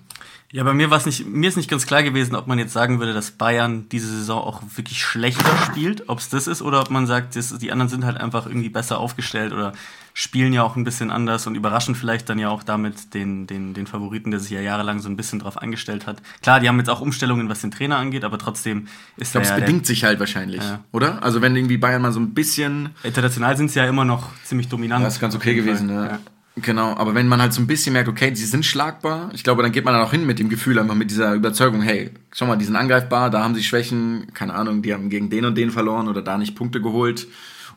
Ja, 0.54 0.64
bei 0.66 0.74
mir 0.74 0.90
war 0.90 0.98
es 0.98 1.06
nicht, 1.06 1.26
mir 1.26 1.48
ist 1.48 1.56
nicht 1.56 1.70
ganz 1.70 1.86
klar 1.86 2.04
gewesen, 2.04 2.36
ob 2.36 2.46
man 2.46 2.60
jetzt 2.60 2.74
sagen 2.74 3.00
würde, 3.00 3.14
dass 3.14 3.32
Bayern 3.32 3.88
diese 3.90 4.08
Saison 4.08 4.42
auch 4.42 4.62
wirklich 4.76 5.02
schlechter 5.02 5.58
spielt, 5.66 6.10
ob 6.10 6.20
es 6.20 6.28
das 6.28 6.48
ist, 6.48 6.62
oder 6.62 6.82
ob 6.82 6.90
man 6.90 7.08
sagt, 7.08 7.38
das, 7.38 7.58
die 7.58 7.72
anderen 7.72 7.88
sind 7.90 8.04
halt 8.04 8.18
einfach 8.18 8.46
irgendwie 8.48 8.68
besser 8.70 9.00
aufgestellt 9.00 9.54
oder 9.54 9.72
spielen 10.14 10.52
ja 10.52 10.64
auch 10.64 10.76
ein 10.76 10.84
bisschen 10.84 11.10
anders 11.10 11.48
und 11.48 11.56
überraschen 11.56 11.96
vielleicht 11.96 12.28
dann 12.28 12.38
ja 12.38 12.50
auch 12.50 12.64
damit 12.64 13.14
den, 13.14 13.48
den, 13.48 13.74
den 13.74 13.88
Favoriten, 13.88 14.32
der 14.32 14.42
sich 14.42 14.52
ja 14.52 14.60
jahrelang 14.60 15.00
so 15.00 15.08
ein 15.08 15.16
bisschen 15.16 15.40
drauf 15.40 15.58
eingestellt 15.58 16.06
hat. 16.06 16.22
Klar, 16.42 16.60
die 16.60 16.68
haben 16.68 16.78
jetzt 16.80 16.90
auch 16.90 17.00
Umstellungen, 17.00 17.48
was 17.48 17.62
den 17.62 17.72
Trainer 17.72 17.96
angeht, 17.98 18.26
aber 18.26 18.38
trotzdem 18.38 18.88
ist 19.16 19.28
Ich 19.28 19.32
glaube, 19.32 19.48
der, 19.48 19.56
es 19.56 19.60
ja, 19.62 19.66
bedingt 19.66 19.86
sich 19.86 20.04
halt 20.04 20.20
wahrscheinlich, 20.20 20.62
Ja. 20.62 20.82
oder? 20.92 21.24
Also 21.24 21.42
wenn 21.42 21.56
irgendwie 21.56 21.78
Bayern 21.78 22.02
mal 22.02 22.12
so 22.12 22.20
ein 22.20 22.34
bisschen 22.34 22.90
der, 23.04 23.10
international 23.10 23.56
sind 23.56 23.72
sie 23.72 23.80
ja 23.80 23.86
immer 23.86 24.04
noch 24.04 24.30
ziemlich 24.44 24.68
dominant. 24.68 25.06
Das 25.06 25.14
ist 25.14 25.22
ganz 25.22 25.34
okay 25.34 25.56
gewesen, 25.56 25.88
Fall. 25.88 26.08
ja. 26.08 26.20
Genau, 26.58 26.96
aber 26.98 27.16
wenn 27.16 27.30
man 27.30 27.42
halt 27.42 27.54
so 27.54 27.62
ein 27.62 27.68
bisschen 27.68 27.94
merkt, 27.94 28.10
okay, 28.10 28.36
sie 28.36 28.46
sind 28.46 28.66
schlagbar, 28.66 29.30
ich 29.34 29.44
glaube, 29.44 29.64
dann 29.64 29.72
geht 29.72 29.86
man 29.86 29.94
dann 29.94 30.04
auch 30.04 30.12
hin 30.12 30.26
mit 30.26 30.38
dem 30.38 30.50
Gefühl, 30.50 30.80
einfach 30.80 30.96
mit 30.96 31.10
dieser 31.10 31.34
Überzeugung, 31.34 31.82
hey, 31.82 32.12
schau 32.34 32.46
mal, 32.46 32.58
die 32.58 32.66
sind 32.66 32.76
angreifbar, 32.76 33.30
da 33.30 33.42
haben 33.42 33.56
sie 33.56 33.64
Schwächen, 33.64 34.28
keine 34.34 34.54
Ahnung, 34.54 34.82
die 34.82 34.94
haben 34.94 35.10
gegen 35.10 35.30
den 35.30 35.46
und 35.46 35.56
den 35.56 35.72
verloren 35.72 36.10
oder 36.10 36.22
da 36.22 36.38
nicht 36.38 36.56
Punkte 36.56 36.82
geholt. 36.82 37.28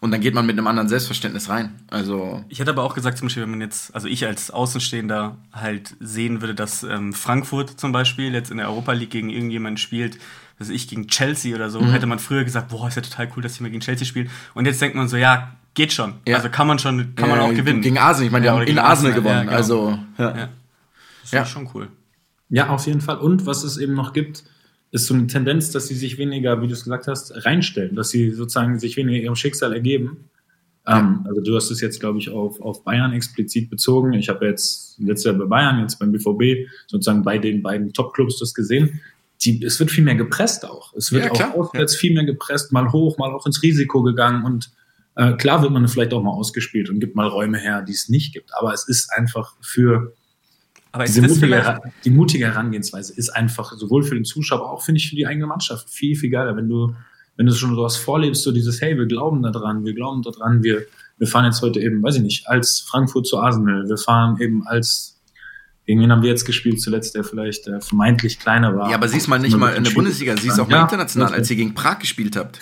Und 0.00 0.10
dann 0.10 0.20
geht 0.20 0.34
man 0.34 0.44
mit 0.44 0.58
einem 0.58 0.66
anderen 0.66 0.88
Selbstverständnis 0.88 1.48
rein. 1.48 1.72
Also, 1.88 2.44
Ich 2.48 2.58
hätte 2.58 2.72
aber 2.72 2.82
auch 2.82 2.94
gesagt, 2.94 3.16
zum 3.16 3.28
Beispiel, 3.28 3.44
wenn 3.44 3.50
man 3.52 3.60
jetzt, 3.60 3.94
also 3.94 4.08
ich 4.08 4.26
als 4.26 4.50
Außenstehender 4.50 5.37
halt 5.52 5.94
sehen 6.00 6.40
würde, 6.42 6.54
dass 6.54 6.82
ähm, 6.82 7.12
Frankfurt 7.14 7.78
zum 7.80 7.92
Beispiel 7.92 8.34
jetzt 8.34 8.50
in 8.50 8.56
der 8.58 8.68
Europa 8.68 8.92
League 8.92 9.10
gegen 9.10 9.30
irgendjemanden 9.30 9.78
spielt, 9.78 10.18
also 10.58 10.72
ich 10.72 10.88
gegen 10.88 11.06
Chelsea 11.06 11.54
oder 11.54 11.70
so, 11.70 11.80
Mhm. 11.80 11.92
hätte 11.92 12.06
man 12.06 12.18
früher 12.18 12.44
gesagt, 12.44 12.68
boah, 12.68 12.88
ist 12.88 12.96
ja 12.96 13.02
total 13.02 13.30
cool, 13.37 13.42
dass 13.42 13.54
die 13.56 13.62
mal 13.62 13.70
gegen 13.70 13.80
Chelsea 13.80 14.04
spielen. 14.06 14.28
Und 14.52 14.66
jetzt 14.66 14.80
denkt 14.82 14.96
man 14.96 15.08
so, 15.08 15.16
ja, 15.16 15.52
geht 15.74 15.92
schon. 15.92 16.14
Ja. 16.26 16.37
Also 16.37 16.48
kann 16.48 16.66
man 16.66 16.78
schon, 16.78 17.14
kann 17.16 17.28
man 17.28 17.38
äh, 17.38 17.42
auch 17.42 17.54
gewinnen. 17.54 17.80
Gegen 17.82 17.98
Arsenal, 17.98 18.26
ich 18.26 18.32
meine, 18.32 18.42
die 18.44 18.46
Ja, 18.46 18.52
haben 18.54 18.60
in 18.60 18.66
gegen 18.66 18.78
Arsenal 18.78 19.12
Arsenal, 19.12 19.14
gewonnen. 19.14 19.37
ja, 19.37 19.42
genau. 19.44 19.56
Also, 19.56 19.98
ja. 20.18 20.37
ja. 20.37 20.48
Das 21.22 21.30
Ja. 21.32 21.38
ja. 21.40 21.46
schon 21.46 21.68
cool. 21.74 21.88
Ja, 22.50 22.68
auf 22.68 22.87
jeden 22.87 23.00
Fall. 23.00 23.18
Und 23.18 23.46
was 23.46 23.64
es 23.64 23.76
eben 23.78 23.94
noch 23.94 24.12
gibt, 24.12 24.44
ist 24.92 25.06
so 25.06 25.14
eine 25.14 25.26
Tendenz, 25.26 25.70
dass 25.72 25.88
sie 25.88 25.94
sich 25.96 26.18
weniger, 26.18 26.62
wie 26.62 26.68
du 26.68 26.72
es 26.72 26.84
gesagt 26.84 27.08
hast, 27.08 27.44
reinstellen, 27.44 27.96
dass 27.96 28.10
sie 28.10 28.30
sozusagen 28.30 28.78
sich 28.78 28.96
weniger 28.96 29.18
ihrem 29.24 29.34
Schicksal 29.34 29.72
ergeben. 29.72 30.28
Ähm, 30.87 31.24
also 31.26 31.40
du 31.40 31.56
hast 31.56 31.70
es 31.70 31.80
jetzt, 31.80 31.98
glaube 31.98 32.18
ich, 32.18 32.30
auf, 32.30 32.60
auf 32.60 32.84
Bayern 32.84 33.12
explizit 33.12 33.70
bezogen. 33.70 34.12
Ich 34.12 34.28
habe 34.28 34.46
jetzt 34.46 34.96
letztes 35.00 35.24
Jahr 35.24 35.34
bei 35.34 35.46
Bayern, 35.46 35.80
jetzt 35.80 35.98
beim 35.98 36.12
BVB, 36.12 36.68
sozusagen 36.87 37.22
bei 37.22 37.38
den 37.38 37.62
beiden 37.62 37.92
Top-Clubs 37.92 38.38
das 38.38 38.54
gesehen. 38.54 39.00
Die, 39.42 39.64
es 39.64 39.80
wird 39.80 39.90
viel 39.90 40.04
mehr 40.04 40.14
gepresst 40.14 40.64
auch. 40.64 40.92
Es 40.94 41.10
wird 41.10 41.24
Ja, 41.38 41.50
auch 41.52 41.54
auswärts 41.54 41.96
viel 41.96 42.14
mehr 42.14 42.24
gepresst, 42.24 42.70
mal 42.72 42.92
hoch, 42.92 43.18
mal 43.18 43.32
auch 43.32 43.46
ins 43.46 43.62
Risiko 43.62 44.02
gegangen 44.02 44.44
und 44.44 44.70
äh, 45.16 45.33
klar 45.35 45.62
wird 45.62 45.72
man 45.72 45.87
vielleicht 45.87 46.12
auch 46.12 46.22
mal 46.22 46.33
ausgespielt 46.33 46.90
und 46.90 47.00
gibt 47.00 47.14
mal 47.14 47.29
Räume 47.29 47.59
her, 47.59 47.83
die 47.83 47.92
es 47.92 48.09
nicht 48.09 48.33
gibt. 48.33 48.50
Aber 48.55 48.72
es 48.72 48.88
ist 48.88 49.12
einfach 49.12 49.55
für 49.61 50.14
Aber 50.92 51.05
ist 51.05 51.14
diese 51.14 51.22
das 51.22 51.37
mutige, 51.37 51.81
die 52.05 52.11
mutige 52.11 52.46
Herangehensweise 52.46 53.12
ist 53.14 53.31
einfach 53.31 53.72
sowohl 53.72 54.03
für 54.03 54.14
den 54.14 54.24
Zuschauer, 54.24 54.61
aber 54.61 54.72
auch 54.72 54.83
finde 54.83 54.98
ich 54.98 55.09
für 55.09 55.16
die 55.16 55.27
eigene 55.27 55.46
Mannschaft 55.46 55.88
viel, 55.88 56.16
viel 56.16 56.31
geiler, 56.31 56.57
wenn 56.57 56.68
du, 56.68 56.94
wenn 57.37 57.46
du 57.46 57.53
schon 57.53 57.74
sowas 57.74 57.96
vorlebst, 57.96 58.42
so 58.42 58.50
dieses, 58.50 58.81
hey, 58.81 58.96
wir 58.96 59.07
glauben 59.07 59.42
daran, 59.42 59.85
wir 59.85 59.94
glauben 59.94 60.22
daran, 60.22 60.62
wir, 60.64 60.85
wir 61.18 61.27
fahren 61.29 61.44
jetzt 61.44 61.62
heute 61.62 61.81
eben, 61.81 62.03
weiß 62.03 62.16
ich 62.16 62.22
nicht, 62.22 62.48
als 62.48 62.81
Frankfurt 62.81 63.27
zu 63.27 63.38
Arsenal, 63.38 63.88
wir 63.88 63.98
fahren 63.98 64.40
eben 64.40 64.66
als, 64.66 65.20
gegen 65.87 66.00
wen 66.00 66.11
haben 66.11 66.22
wir 66.22 66.31
jetzt 66.31 66.44
gespielt 66.44 66.81
zuletzt, 66.81 67.14
der 67.14 67.22
vielleicht 67.22 67.68
äh, 67.68 67.81
vermeintlich 67.81 68.40
kleiner 68.40 68.77
war. 68.77 68.90
Ja, 68.90 68.96
aber 68.96 69.07
siehst 69.07 69.29
mal 69.29 69.38
nicht 69.38 69.57
mal 69.57 69.74
in 69.74 69.85
der 69.85 69.92
Bundesliga, 69.92 70.37
siehst 70.37 70.59
auch 70.59 70.68
mal 70.68 70.83
international, 70.83 71.33
als 71.33 71.48
ihr 71.50 71.57
gegen 71.57 71.74
Prag 71.74 72.00
gespielt 72.00 72.35
habt. 72.35 72.59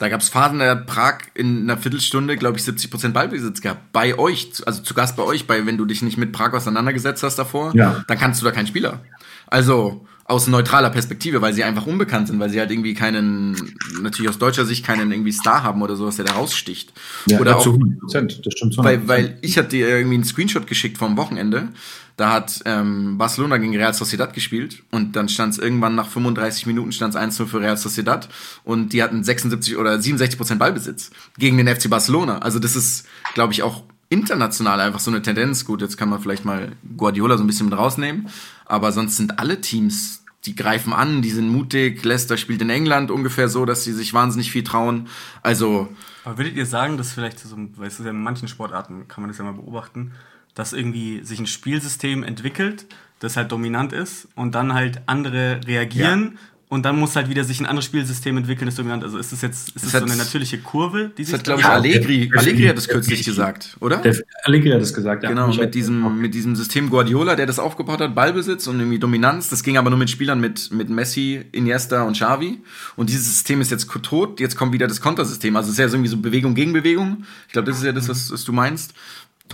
Da 0.00 0.08
gab 0.08 0.20
es 0.22 0.30
Phasen, 0.30 0.60
hat 0.62 0.86
Prag 0.86 1.18
in 1.34 1.62
einer 1.70 1.76
Viertelstunde, 1.76 2.36
glaube 2.38 2.58
ich, 2.58 2.64
70% 2.64 3.10
Ballbesitz 3.12 3.60
gehabt. 3.60 3.92
Bei 3.92 4.18
euch, 4.18 4.50
also 4.66 4.82
zu 4.82 4.94
Gast 4.94 5.14
bei 5.14 5.22
euch, 5.22 5.46
bei, 5.46 5.66
wenn 5.66 5.76
du 5.76 5.84
dich 5.84 6.00
nicht 6.02 6.16
mit 6.16 6.32
Prag 6.32 6.54
auseinandergesetzt 6.54 7.22
hast 7.22 7.36
davor, 7.38 7.72
Ja. 7.76 8.02
dann 8.08 8.18
kannst 8.18 8.40
du 8.40 8.46
da 8.46 8.50
keinen 8.50 8.66
Spieler. 8.66 9.00
Also 9.46 10.06
aus 10.30 10.46
neutraler 10.46 10.90
Perspektive, 10.90 11.42
weil 11.42 11.52
sie 11.52 11.64
einfach 11.64 11.86
unbekannt 11.86 12.28
sind, 12.28 12.38
weil 12.38 12.50
sie 12.50 12.60
halt 12.60 12.70
irgendwie 12.70 12.94
keinen, 12.94 13.74
natürlich 14.00 14.28
aus 14.28 14.38
deutscher 14.38 14.64
Sicht 14.64 14.86
keinen 14.86 15.10
irgendwie 15.10 15.32
Star 15.32 15.64
haben 15.64 15.82
oder 15.82 15.96
sowas, 15.96 16.16
der 16.16 16.24
da 16.24 16.34
raussticht. 16.34 16.92
ja, 17.26 17.40
oder 17.40 17.58
zu 17.58 17.72
100 17.72 17.98
Prozent, 17.98 18.46
das 18.46 18.54
stimmt 18.54 18.74
zu 18.74 18.80
100%. 18.80 18.84
weil, 18.84 19.08
weil 19.08 19.38
ich 19.42 19.58
hatte 19.58 19.70
dir 19.70 19.88
irgendwie 19.88 20.14
einen 20.14 20.24
Screenshot 20.24 20.68
geschickt 20.68 20.98
vom 20.98 21.16
Wochenende. 21.16 21.68
Da 22.16 22.32
hat 22.32 22.60
ähm, 22.64 23.18
Barcelona 23.18 23.56
gegen 23.56 23.74
Real 23.74 23.92
Sociedad 23.92 24.32
gespielt 24.32 24.84
und 24.92 25.16
dann 25.16 25.28
stand 25.28 25.54
es 25.54 25.58
irgendwann 25.58 25.96
nach 25.96 26.06
35 26.06 26.66
Minuten 26.66 26.92
stand 26.92 27.14
es 27.14 27.20
1-0 27.20 27.46
für 27.46 27.60
Real 27.60 27.76
Sociedad 27.76 28.28
und 28.62 28.92
die 28.92 29.02
hatten 29.02 29.24
76 29.24 29.76
oder 29.78 30.00
67 30.00 30.38
Prozent 30.38 30.60
Ballbesitz 30.60 31.10
gegen 31.38 31.56
den 31.56 31.66
FC 31.66 31.90
Barcelona. 31.90 32.38
Also 32.38 32.60
das 32.60 32.76
ist, 32.76 33.06
glaube 33.34 33.52
ich, 33.52 33.62
auch 33.62 33.82
international 34.10 34.80
einfach 34.80 35.00
so 35.00 35.10
eine 35.10 35.22
Tendenz. 35.22 35.64
Gut, 35.64 35.80
jetzt 35.80 35.96
kann 35.96 36.08
man 36.08 36.20
vielleicht 36.20 36.44
mal 36.44 36.72
Guardiola 36.96 37.38
so 37.38 37.44
ein 37.44 37.46
bisschen 37.46 37.68
mit 37.70 37.78
rausnehmen, 37.78 38.28
aber 38.66 38.92
sonst 38.92 39.16
sind 39.16 39.38
alle 39.38 39.60
Teams 39.60 40.19
die 40.46 40.54
greifen 40.54 40.92
an, 40.92 41.22
die 41.22 41.30
sind 41.30 41.48
mutig. 41.48 42.02
Leicester 42.04 42.36
spielt 42.36 42.62
in 42.62 42.70
England 42.70 43.10
ungefähr 43.10 43.48
so, 43.48 43.66
dass 43.66 43.84
sie 43.84 43.92
sich 43.92 44.14
wahnsinnig 44.14 44.50
viel 44.50 44.64
trauen. 44.64 45.08
Also. 45.42 45.88
Aber 46.24 46.38
würdet 46.38 46.56
ihr 46.56 46.66
sagen, 46.66 46.96
dass 46.96 47.12
vielleicht 47.12 47.38
so, 47.38 47.56
weil 47.76 47.88
es 47.88 47.98
ist 47.98 48.04
ja 48.04 48.10
in 48.10 48.22
manchen 48.22 48.48
Sportarten, 48.48 49.06
kann 49.08 49.22
man 49.22 49.30
das 49.30 49.38
ja 49.38 49.44
mal 49.44 49.52
beobachten, 49.52 50.12
dass 50.54 50.72
irgendwie 50.72 51.22
sich 51.24 51.38
ein 51.38 51.46
Spielsystem 51.46 52.22
entwickelt, 52.22 52.86
das 53.18 53.36
halt 53.36 53.52
dominant 53.52 53.92
ist 53.92 54.28
und 54.34 54.54
dann 54.54 54.72
halt 54.72 55.02
andere 55.06 55.60
reagieren. 55.66 56.32
Ja 56.34 56.40
und 56.70 56.84
dann 56.84 56.96
muss 56.96 57.16
halt 57.16 57.28
wieder 57.28 57.42
sich 57.42 57.58
ein 57.58 57.66
anderes 57.66 57.84
Spielsystem 57.86 58.36
entwickeln, 58.36 58.66
das 58.66 58.76
dominant. 58.76 59.02
Also 59.02 59.18
ist 59.18 59.32
das 59.32 59.42
jetzt 59.42 59.70
ist 59.70 59.84
das, 59.84 59.90
das 59.90 60.00
so 60.02 60.06
eine 60.06 60.16
natürliche 60.16 60.58
Kurve, 60.58 61.10
die 61.18 61.24
sich. 61.24 61.32
Das 61.32 61.40
hat, 61.40 61.44
glaube 61.44 61.60
ich, 61.62 61.66
Allegri, 61.66 62.30
Allegri 62.36 62.66
hat 62.68 62.76
das 62.76 62.86
kürzlich 62.86 63.24
gesagt, 63.24 63.76
oder? 63.80 63.96
Der 63.96 64.16
Allegri 64.44 64.70
hat 64.70 64.80
das 64.80 64.94
gesagt, 64.94 65.24
ja. 65.24 65.30
Genau, 65.30 65.52
mit 65.52 65.74
diesem, 65.74 66.20
mit 66.20 66.32
diesem 66.32 66.54
System 66.54 66.88
Guardiola, 66.88 67.34
der 67.34 67.46
das 67.46 67.58
aufgebaut 67.58 68.00
hat, 68.00 68.14
Ballbesitz 68.14 68.68
und 68.68 68.78
irgendwie 68.78 69.00
Dominanz. 69.00 69.48
Das 69.48 69.64
ging 69.64 69.78
aber 69.78 69.90
nur 69.90 69.98
mit 69.98 70.10
Spielern 70.10 70.40
mit, 70.40 70.70
mit 70.70 70.90
Messi, 70.90 71.44
Iniesta 71.50 72.04
und 72.04 72.12
Xavi. 72.12 72.60
Und 72.94 73.10
dieses 73.10 73.26
System 73.26 73.60
ist 73.60 73.72
jetzt 73.72 73.90
tot. 74.02 74.38
Jetzt 74.38 74.54
kommt 74.54 74.72
wieder 74.72 74.86
das 74.86 75.00
Kontersystem. 75.00 75.56
Also 75.56 75.66
es 75.66 75.72
ist 75.72 75.78
ja 75.80 75.86
irgendwie 75.86 76.08
so 76.08 76.18
Bewegung 76.18 76.54
gegen 76.54 76.72
Bewegung. 76.72 77.24
Ich 77.48 77.52
glaube, 77.52 77.66
das 77.66 77.78
ist 77.78 77.84
ja 77.84 77.90
das, 77.90 78.08
was, 78.08 78.30
was 78.30 78.44
du 78.44 78.52
meinst. 78.52 78.94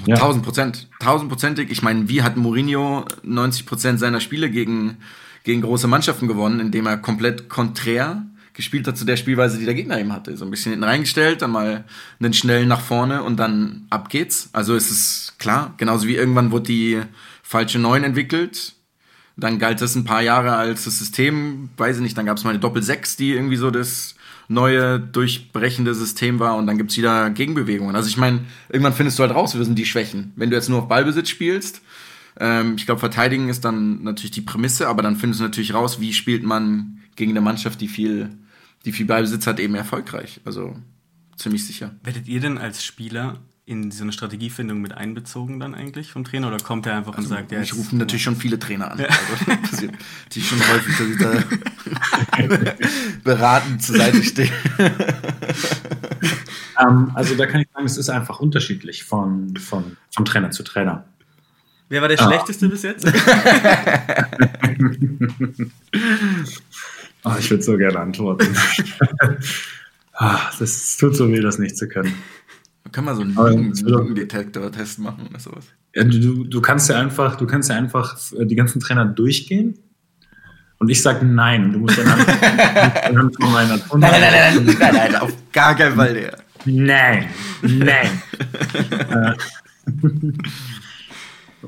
Tausend. 0.04 0.44
Prozent. 0.44 0.88
Tausendprozentig. 1.00 1.70
Ich 1.70 1.80
meine, 1.80 2.10
wie 2.10 2.22
hat 2.22 2.36
Mourinho 2.36 3.06
90 3.22 3.64
Prozent 3.64 4.00
seiner 4.00 4.20
Spiele 4.20 4.50
gegen 4.50 4.98
gegen 5.46 5.62
große 5.62 5.86
Mannschaften 5.86 6.26
gewonnen, 6.26 6.58
indem 6.58 6.86
er 6.86 6.96
komplett 6.96 7.48
konträr 7.48 8.26
gespielt 8.52 8.88
hat 8.88 8.98
zu 8.98 9.04
der 9.04 9.16
Spielweise, 9.16 9.58
die 9.58 9.64
der 9.64 9.74
Gegner 9.74 10.00
eben 10.00 10.12
hatte. 10.12 10.36
So 10.36 10.44
ein 10.44 10.50
bisschen 10.50 10.72
hinten 10.72 10.84
reingestellt, 10.84 11.40
dann 11.40 11.52
mal 11.52 11.84
einen 12.18 12.32
schnellen 12.32 12.66
nach 12.66 12.80
vorne 12.80 13.22
und 13.22 13.36
dann 13.36 13.86
ab 13.88 14.08
geht's. 14.08 14.48
Also 14.52 14.74
es 14.74 14.90
ist 14.90 15.34
klar, 15.38 15.74
genauso 15.76 16.08
wie 16.08 16.16
irgendwann 16.16 16.50
wurde 16.50 16.64
die 16.64 17.00
falsche 17.44 17.78
Neun 17.78 18.02
entwickelt. 18.02 18.74
Dann 19.36 19.60
galt 19.60 19.80
das 19.80 19.94
ein 19.94 20.04
paar 20.04 20.22
Jahre 20.22 20.56
als 20.56 20.84
das 20.84 20.98
System, 20.98 21.68
weiß 21.76 21.96
ich 21.96 22.02
nicht, 22.02 22.18
dann 22.18 22.26
gab 22.26 22.38
es 22.38 22.44
mal 22.44 22.50
eine 22.50 22.58
Doppel-6, 22.58 23.16
die 23.16 23.32
irgendwie 23.32 23.56
so 23.56 23.70
das 23.70 24.16
neue, 24.48 24.98
durchbrechende 24.98 25.94
System 25.94 26.40
war 26.40 26.56
und 26.56 26.66
dann 26.66 26.76
gibt's 26.78 26.96
wieder 26.96 27.30
Gegenbewegungen. 27.30 27.94
Also 27.94 28.08
ich 28.08 28.16
meine, 28.16 28.40
irgendwann 28.68 28.94
findest 28.94 29.18
du 29.18 29.22
halt 29.22 29.34
raus, 29.34 29.56
wir 29.56 29.64
sind 29.64 29.78
die 29.78 29.86
Schwächen. 29.86 30.32
Wenn 30.34 30.50
du 30.50 30.56
jetzt 30.56 30.68
nur 30.68 30.80
auf 30.80 30.88
Ballbesitz 30.88 31.28
spielst, 31.28 31.82
ähm, 32.38 32.74
ich 32.76 32.86
glaube, 32.86 33.00
verteidigen 33.00 33.48
ist 33.48 33.64
dann 33.64 34.02
natürlich 34.02 34.30
die 34.30 34.40
Prämisse, 34.40 34.88
aber 34.88 35.02
dann 35.02 35.16
findest 35.16 35.40
du 35.40 35.44
natürlich 35.44 35.74
raus, 35.74 36.00
wie 36.00 36.12
spielt 36.12 36.42
man 36.42 37.00
gegen 37.16 37.32
eine 37.32 37.40
Mannschaft, 37.40 37.80
die 37.80 37.88
viel, 37.88 38.30
die 38.84 38.92
viel 38.92 39.06
Ballbesitz 39.06 39.46
hat, 39.46 39.58
eben 39.60 39.74
erfolgreich. 39.74 40.40
Also 40.44 40.76
ziemlich 41.36 41.66
sicher. 41.66 41.94
Werdet 42.02 42.28
ihr 42.28 42.40
denn 42.40 42.58
als 42.58 42.84
Spieler 42.84 43.38
in 43.68 43.90
so 43.90 44.04
eine 44.04 44.12
Strategiefindung 44.12 44.80
mit 44.80 44.92
einbezogen 44.92 45.58
dann 45.58 45.74
eigentlich 45.74 46.12
vom 46.12 46.22
Trainer 46.22 46.46
oder 46.46 46.58
kommt 46.58 46.86
er 46.86 46.96
einfach 46.96 47.16
also, 47.16 47.28
und 47.28 47.34
sagt, 47.34 47.50
ja, 47.50 47.60
ich 47.60 47.74
rufe 47.74 47.96
natürlich 47.96 48.22
schon 48.22 48.36
viele 48.36 48.60
Trainer 48.60 48.92
an. 48.92 49.00
Ja. 49.00 49.08
Also, 49.72 49.86
natürlich 49.86 50.48
schon 50.48 50.60
häufig, 50.60 50.96
dass 50.96 51.08
ich 51.08 51.18
da 51.18 52.76
beratend 53.24 53.82
zur 53.82 53.96
Seite 53.96 54.22
stehe. 54.22 54.52
um, 56.78 56.86
ähm, 56.88 57.10
also 57.14 57.34
da 57.34 57.46
kann 57.46 57.60
ich 57.60 57.68
sagen, 57.72 57.86
es 57.86 57.96
ist 57.96 58.08
einfach 58.08 58.38
unterschiedlich 58.38 59.02
von, 59.02 59.56
von, 59.56 59.96
von 60.14 60.24
Trainer 60.24 60.52
zu 60.52 60.62
Trainer. 60.62 61.04
Wer 61.88 62.02
war 62.02 62.08
der 62.08 62.20
ah. 62.20 62.26
schlechteste 62.26 62.68
bis 62.68 62.82
jetzt? 62.82 63.06
oh, 67.24 67.34
ich 67.38 67.50
würde 67.50 67.62
so 67.62 67.76
gerne 67.76 68.00
antworten. 68.00 68.56
ah, 70.14 70.50
das 70.58 70.96
tut 70.96 71.16
so 71.16 71.30
weh, 71.30 71.40
das 71.40 71.58
nicht 71.58 71.76
zu 71.76 71.88
können. 71.88 72.14
Kann 72.90 73.04
man 73.04 73.14
so 73.14 73.22
einen 73.22 73.72
Lügendetektor-Test 73.72 74.98
machen 74.98 75.28
oder 75.28 75.38
sowas? 75.38 75.66
Ja, 75.94 76.04
du, 76.04 76.44
du 76.44 76.60
kannst 76.60 76.88
ja 76.88 76.98
einfach, 76.98 77.36
du 77.36 77.46
kannst 77.46 77.70
ja 77.70 77.76
einfach 77.76 78.18
die 78.32 78.56
ganzen 78.56 78.80
Trainer 78.80 79.04
durchgehen 79.04 79.78
und 80.78 80.88
ich 80.88 81.00
sage 81.02 81.24
nein. 81.24 81.72
Du 81.72 81.78
musst 81.78 81.98
dann 81.98 82.08
anhand 82.08 83.36
von 83.36 83.52
meiner 83.52 83.76
Nein, 83.76 83.98
nein, 83.98 84.20
nein, 84.20 84.64
nein, 84.64 84.76
nein, 84.78 84.94
nein, 84.94 85.16
auf 85.16 85.32
gar 85.52 85.74
keinen 85.74 85.96
Fall, 85.96 86.14
der. 86.14 86.38
Nein, 86.64 87.28
nein. 87.62 88.22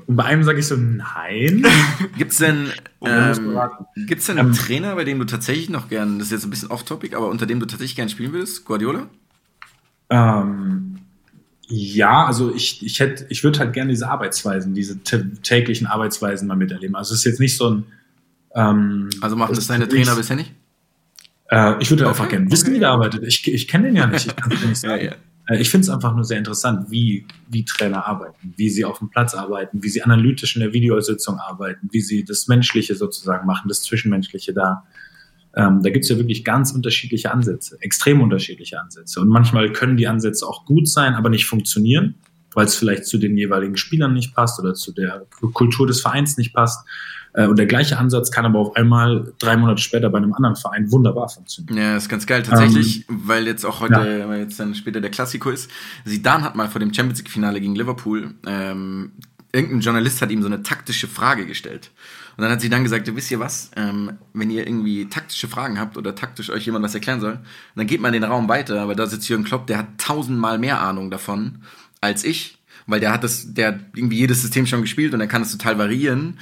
Und 0.07 0.17
bei 0.17 0.25
einem 0.25 0.43
sage 0.43 0.59
ich 0.61 0.67
so, 0.67 0.77
nein. 0.77 1.67
Gibt 2.19 2.33
es 2.33 2.39
denn, 2.39 2.69
ähm, 3.05 3.59
gibt's 4.07 4.27
denn 4.27 4.39
einen 4.39 4.49
ähm, 4.49 4.55
Trainer, 4.55 4.95
bei 4.95 5.05
dem 5.05 5.19
du 5.19 5.25
tatsächlich 5.25 5.69
noch 5.69 5.89
gern, 5.89 6.19
das 6.19 6.29
ist 6.29 6.33
jetzt 6.33 6.45
ein 6.45 6.51
bisschen 6.51 6.71
off-topic, 6.71 7.17
aber 7.17 7.29
unter 7.29 7.47
dem 7.47 7.61
du 7.61 7.67
tatsächlich 7.67 7.97
gern 7.97 8.09
spielen 8.09 8.33
würdest? 8.33 8.65
Guardiola? 8.65 9.09
Ähm, 10.11 10.99
ja, 11.69 12.25
also 12.25 12.55
ich, 12.55 12.85
ich 12.85 12.99
hätte, 13.01 13.27
ich 13.29 13.45
würde 13.45 13.59
halt 13.59 13.75
gerne 13.75 13.91
diese 13.91 14.09
Arbeitsweisen, 14.09 14.75
diese 14.75 15.01
täglichen 15.03 15.87
Arbeitsweisen 15.87 16.49
mal 16.49 16.57
miterleben. 16.57 16.97
Also 16.97 17.13
es 17.13 17.21
ist 17.21 17.25
jetzt 17.25 17.41
nicht 17.41 17.57
so 17.57 17.71
ein. 17.71 17.85
Ähm, 18.55 19.11
also 19.21 19.37
machen 19.37 19.55
das 19.55 19.67
deine 19.67 19.87
Trainer 19.87 20.17
bisher 20.17 20.37
nicht? 20.37 20.55
Äh, 21.51 21.75
ich 21.81 21.91
würde 21.91 22.05
okay. 22.05 22.11
einfach 22.11 22.29
gerne 22.29 22.51
wissen, 22.51 22.73
wie 22.73 22.79
der 22.79 22.91
arbeitet. 22.91 23.23
Ich, 23.25 23.47
ich 23.47 23.69
kenne 23.69 23.89
den 23.89 23.97
ja 23.97 24.07
nicht. 24.07 24.27
Ich 24.27 24.37
kann 24.37 24.51
nicht 24.69 24.81
sagen. 24.81 25.05
ja, 25.05 25.11
ja. 25.11 25.17
Äh, 25.49 25.61
ich 25.61 25.71
finde 25.71 25.85
es 25.85 25.91
einfach 25.91 26.15
nur 26.15 26.25
sehr 26.25 26.39
interessant, 26.39 26.91
wie, 26.91 27.27
wie 27.49 27.65
Trainer 27.65 28.07
arbeiten, 28.07 28.55
wie 28.57 28.71
sie 28.71 28.85
auf 28.85 28.99
dem 28.99 29.11
Platz 29.11 29.35
arbeiten, 29.35 29.83
wie 29.83 29.89
sie 29.89 30.03
analytisch 30.03 30.55
in 30.55 30.61
der 30.61 30.73
Videositzung 30.73 31.39
arbeiten, 31.39 31.89
wie 31.91 32.01
sie 32.01 32.25
das 32.25 32.47
Menschliche 32.47 32.95
sozusagen 32.95 33.47
machen, 33.47 33.69
das 33.69 33.83
Zwischenmenschliche 33.83 34.53
da. 34.53 34.85
Ähm, 35.57 35.83
da 35.83 35.91
gibt 35.91 36.05
es 36.05 36.11
ja 36.11 36.17
wirklich 36.17 36.45
ganz 36.45 36.73
unterschiedliche 36.73 37.33
Ansätze, 37.33 37.79
extrem 37.81 38.21
unterschiedliche 38.21 38.81
Ansätze. 38.81 39.21
Und 39.21 39.29
manchmal 39.29 39.73
können 39.73 39.97
die 39.97 40.07
Ansätze 40.07 40.47
auch 40.47 40.67
gut 40.67 40.89
sein, 40.89 41.15
aber 41.15 41.31
nicht 41.31 41.47
funktionieren, 41.47 42.17
weil 42.55 42.67
es 42.67 42.77
vielleicht 42.77 43.07
zu 43.07 43.19
den 43.19 43.37
jeweiligen 43.37 43.77
Spielern 43.77 44.13
nicht 44.13 44.35
passt 44.35 44.61
oder 44.61 44.75
zu 44.75 44.93
der 44.93 45.27
Kultur 45.53 45.87
des 45.87 46.01
Vereins 46.01 46.37
nicht 46.37 46.53
passt. 46.53 46.87
Äh, 47.33 47.47
und 47.47 47.59
der 47.59 47.67
gleiche 47.67 47.99
Ansatz 47.99 48.31
kann 48.31 48.45
aber 48.45 48.59
auf 48.59 48.77
einmal 48.77 49.33
drei 49.39 49.57
Monate 49.57 49.81
später 49.81 50.11
bei 50.11 50.19
einem 50.19 50.33
anderen 50.33 50.57
Verein 50.57 50.91
wunderbar 50.91 51.29
funktionieren. 51.29 51.77
Ja, 51.77 51.97
ist 51.97 52.09
ganz 52.09 52.27
geil. 52.27 52.43
Tatsächlich, 52.43 53.09
ähm, 53.09 53.23
weil 53.25 53.47
jetzt 53.47 53.65
auch 53.65 53.81
heute, 53.81 54.19
ja. 54.21 54.29
weil 54.29 54.41
jetzt 54.41 54.59
dann 54.59 54.75
später 54.75 55.01
der 55.01 55.11
Klassiko 55.11 55.51
ist. 55.51 55.71
Sidan 56.05 56.43
hat 56.43 56.57
mal 56.57 56.69
vor 56.69 56.81
dem 56.81 56.93
Champions 56.93 57.19
League-Finale 57.19 57.61
gegen 57.61 57.75
Liverpool, 57.75 58.35
ähm, 58.47 59.13
irgendein 59.53 59.81
Journalist 59.81 60.21
hat 60.23 60.31
ihm 60.31 60.43
so 60.43 60.49
eine 60.49 60.63
taktische 60.63 61.09
Frage 61.09 61.47
gestellt. 61.47 61.91
Und 62.37 62.43
dann 62.43 62.53
hat 62.53 62.61
sie 62.61 62.69
dann 62.69 62.85
gesagt, 62.85 63.15
wisst 63.15 63.31
ihr 63.31 63.41
was, 63.41 63.71
ähm, 63.77 64.13
wenn 64.33 64.51
ihr 64.51 64.67
irgendwie 64.67 65.09
taktische 65.09 65.49
Fragen 65.49 65.81
habt 65.81 65.97
oder 65.97 66.15
taktisch 66.15 66.51
euch 66.51 66.67
jemand 66.67 66.85
was 66.85 66.95
erklären 66.95 67.21
soll, 67.21 67.41
dann 67.75 67.87
geht 67.87 68.01
man 68.01 68.13
den 68.13 68.25
Raum 68.25 68.49
weiter, 68.49 68.81
aber 68.81 68.95
da 68.95 69.07
sitzt 69.07 69.29
Jürgen 69.29 69.45
Klopp, 69.45 69.67
der 69.67 69.79
hat 69.79 69.99
tausendmal 69.99 70.59
mehr 70.59 70.81
Ahnung 70.81 71.11
davon 71.11 71.63
als 72.01 72.23
ich, 72.23 72.59
weil 72.87 73.01
der 73.01 73.13
hat 73.13 73.25
das, 73.25 73.55
der 73.55 73.69
hat 73.69 73.81
irgendwie 73.97 74.19
jedes 74.19 74.43
System 74.43 74.67
schon 74.67 74.83
gespielt 74.83 75.15
und 75.15 75.21
er 75.21 75.27
kann 75.27 75.43
es 75.43 75.51
total 75.51 75.79
variieren. 75.79 76.39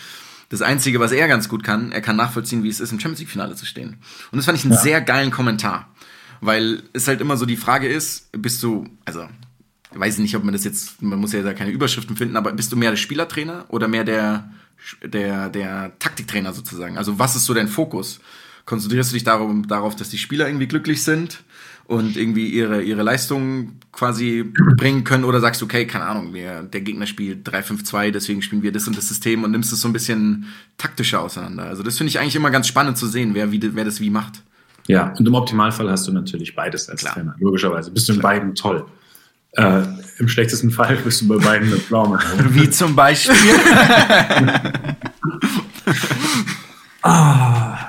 Das 0.48 0.62
Einzige, 0.62 1.00
was 1.00 1.12
er 1.12 1.26
ganz 1.26 1.48
gut 1.48 1.64
kann, 1.64 1.92
er 1.92 2.00
kann 2.00 2.16
nachvollziehen, 2.16 2.62
wie 2.62 2.68
es 2.68 2.80
ist, 2.80 2.92
im 2.92 3.00
Champions 3.00 3.20
League-Finale 3.20 3.56
zu 3.56 3.66
stehen. 3.66 3.96
Und 4.30 4.36
das 4.36 4.46
fand 4.46 4.58
ich 4.58 4.64
einen 4.64 4.74
ja. 4.74 4.80
sehr 4.80 5.00
geilen 5.00 5.30
Kommentar. 5.30 5.92
Weil 6.40 6.82
es 6.92 7.08
halt 7.08 7.20
immer 7.20 7.36
so 7.36 7.46
die 7.46 7.56
Frage 7.56 7.88
ist, 7.88 8.30
bist 8.32 8.62
du, 8.62 8.86
also, 9.04 9.26
ich 9.92 9.98
weiß 9.98 10.18
nicht, 10.18 10.36
ob 10.36 10.44
man 10.44 10.52
das 10.52 10.64
jetzt, 10.64 11.02
man 11.02 11.18
muss 11.18 11.32
ja 11.32 11.42
da 11.42 11.54
keine 11.54 11.70
Überschriften 11.70 12.16
finden, 12.16 12.36
aber 12.36 12.52
bist 12.52 12.70
du 12.70 12.76
mehr 12.76 12.90
der 12.90 12.96
Spielertrainer 12.96 13.64
oder 13.68 13.88
mehr 13.88 14.04
der, 14.04 14.50
der, 15.02 15.48
der 15.48 15.98
Taktiktrainer 15.98 16.52
sozusagen? 16.52 16.98
Also, 16.98 17.18
was 17.18 17.34
ist 17.34 17.46
so 17.46 17.54
dein 17.54 17.68
Fokus? 17.68 18.20
Konzentrierst 18.66 19.10
du 19.10 19.14
dich 19.14 19.24
darum, 19.24 19.66
darauf, 19.66 19.96
dass 19.96 20.10
die 20.10 20.18
Spieler 20.18 20.46
irgendwie 20.46 20.68
glücklich 20.68 21.02
sind? 21.02 21.42
Und 21.86 22.16
irgendwie 22.16 22.48
ihre, 22.48 22.82
ihre 22.82 23.02
Leistung 23.02 23.72
quasi 23.92 24.52
bringen 24.76 25.04
können? 25.04 25.24
Oder 25.24 25.40
sagst 25.40 25.60
du, 25.60 25.66
okay, 25.66 25.86
keine 25.86 26.04
Ahnung, 26.04 26.34
wir, 26.34 26.62
der 26.62 26.80
Gegner 26.80 27.06
spielt 27.06 27.48
3-5-2, 27.48 28.10
deswegen 28.10 28.42
spielen 28.42 28.62
wir 28.62 28.72
das 28.72 28.86
und 28.88 28.96
das 28.96 29.08
System 29.08 29.44
und 29.44 29.52
nimmst 29.52 29.72
es 29.72 29.80
so 29.80 29.88
ein 29.88 29.92
bisschen 29.92 30.46
taktischer 30.76 31.20
auseinander? 31.20 31.64
Also 31.64 31.82
das 31.82 31.96
finde 31.96 32.10
ich 32.10 32.18
eigentlich 32.18 32.36
immer 32.36 32.50
ganz 32.50 32.66
spannend 32.66 32.98
zu 32.98 33.06
sehen, 33.06 33.34
wer, 33.34 33.52
wie, 33.52 33.74
wer 33.74 33.84
das 33.84 34.00
wie 34.00 34.10
macht. 34.10 34.42
Ja, 34.88 35.12
und 35.18 35.26
im 35.26 35.34
Optimalfall 35.34 35.90
hast 35.90 36.06
du 36.06 36.12
natürlich 36.12 36.54
beides 36.54 36.88
als 36.88 37.00
Klar. 37.00 37.14
Trainer, 37.14 37.34
logischerweise. 37.40 37.90
Bist 37.90 38.08
du 38.08 38.12
in 38.12 38.20
Klar. 38.20 38.34
beiden 38.34 38.54
toll. 38.54 38.86
Äh, 39.52 39.82
Im 40.18 40.28
schlechtesten 40.28 40.70
Fall 40.70 40.96
bist 40.96 41.22
du 41.22 41.28
bei 41.28 41.38
beiden 41.38 41.70
mit 41.70 41.80
Pflaume. 41.80 42.18
Wie 42.50 42.68
zum 42.68 42.94
Beispiel. 42.94 43.34
ah. 47.02 47.78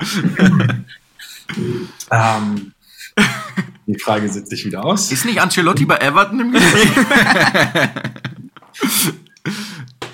ähm, 2.10 2.72
die 3.88 3.98
Frage 3.98 4.28
setzt 4.28 4.50
sich 4.50 4.66
wieder 4.66 4.84
aus. 4.84 5.10
Ist 5.10 5.24
nicht 5.24 5.40
Ancelotti 5.40 5.86
bei 5.86 5.96
Everton 5.96 6.40
im 6.40 6.52
Gespräch? 6.52 6.90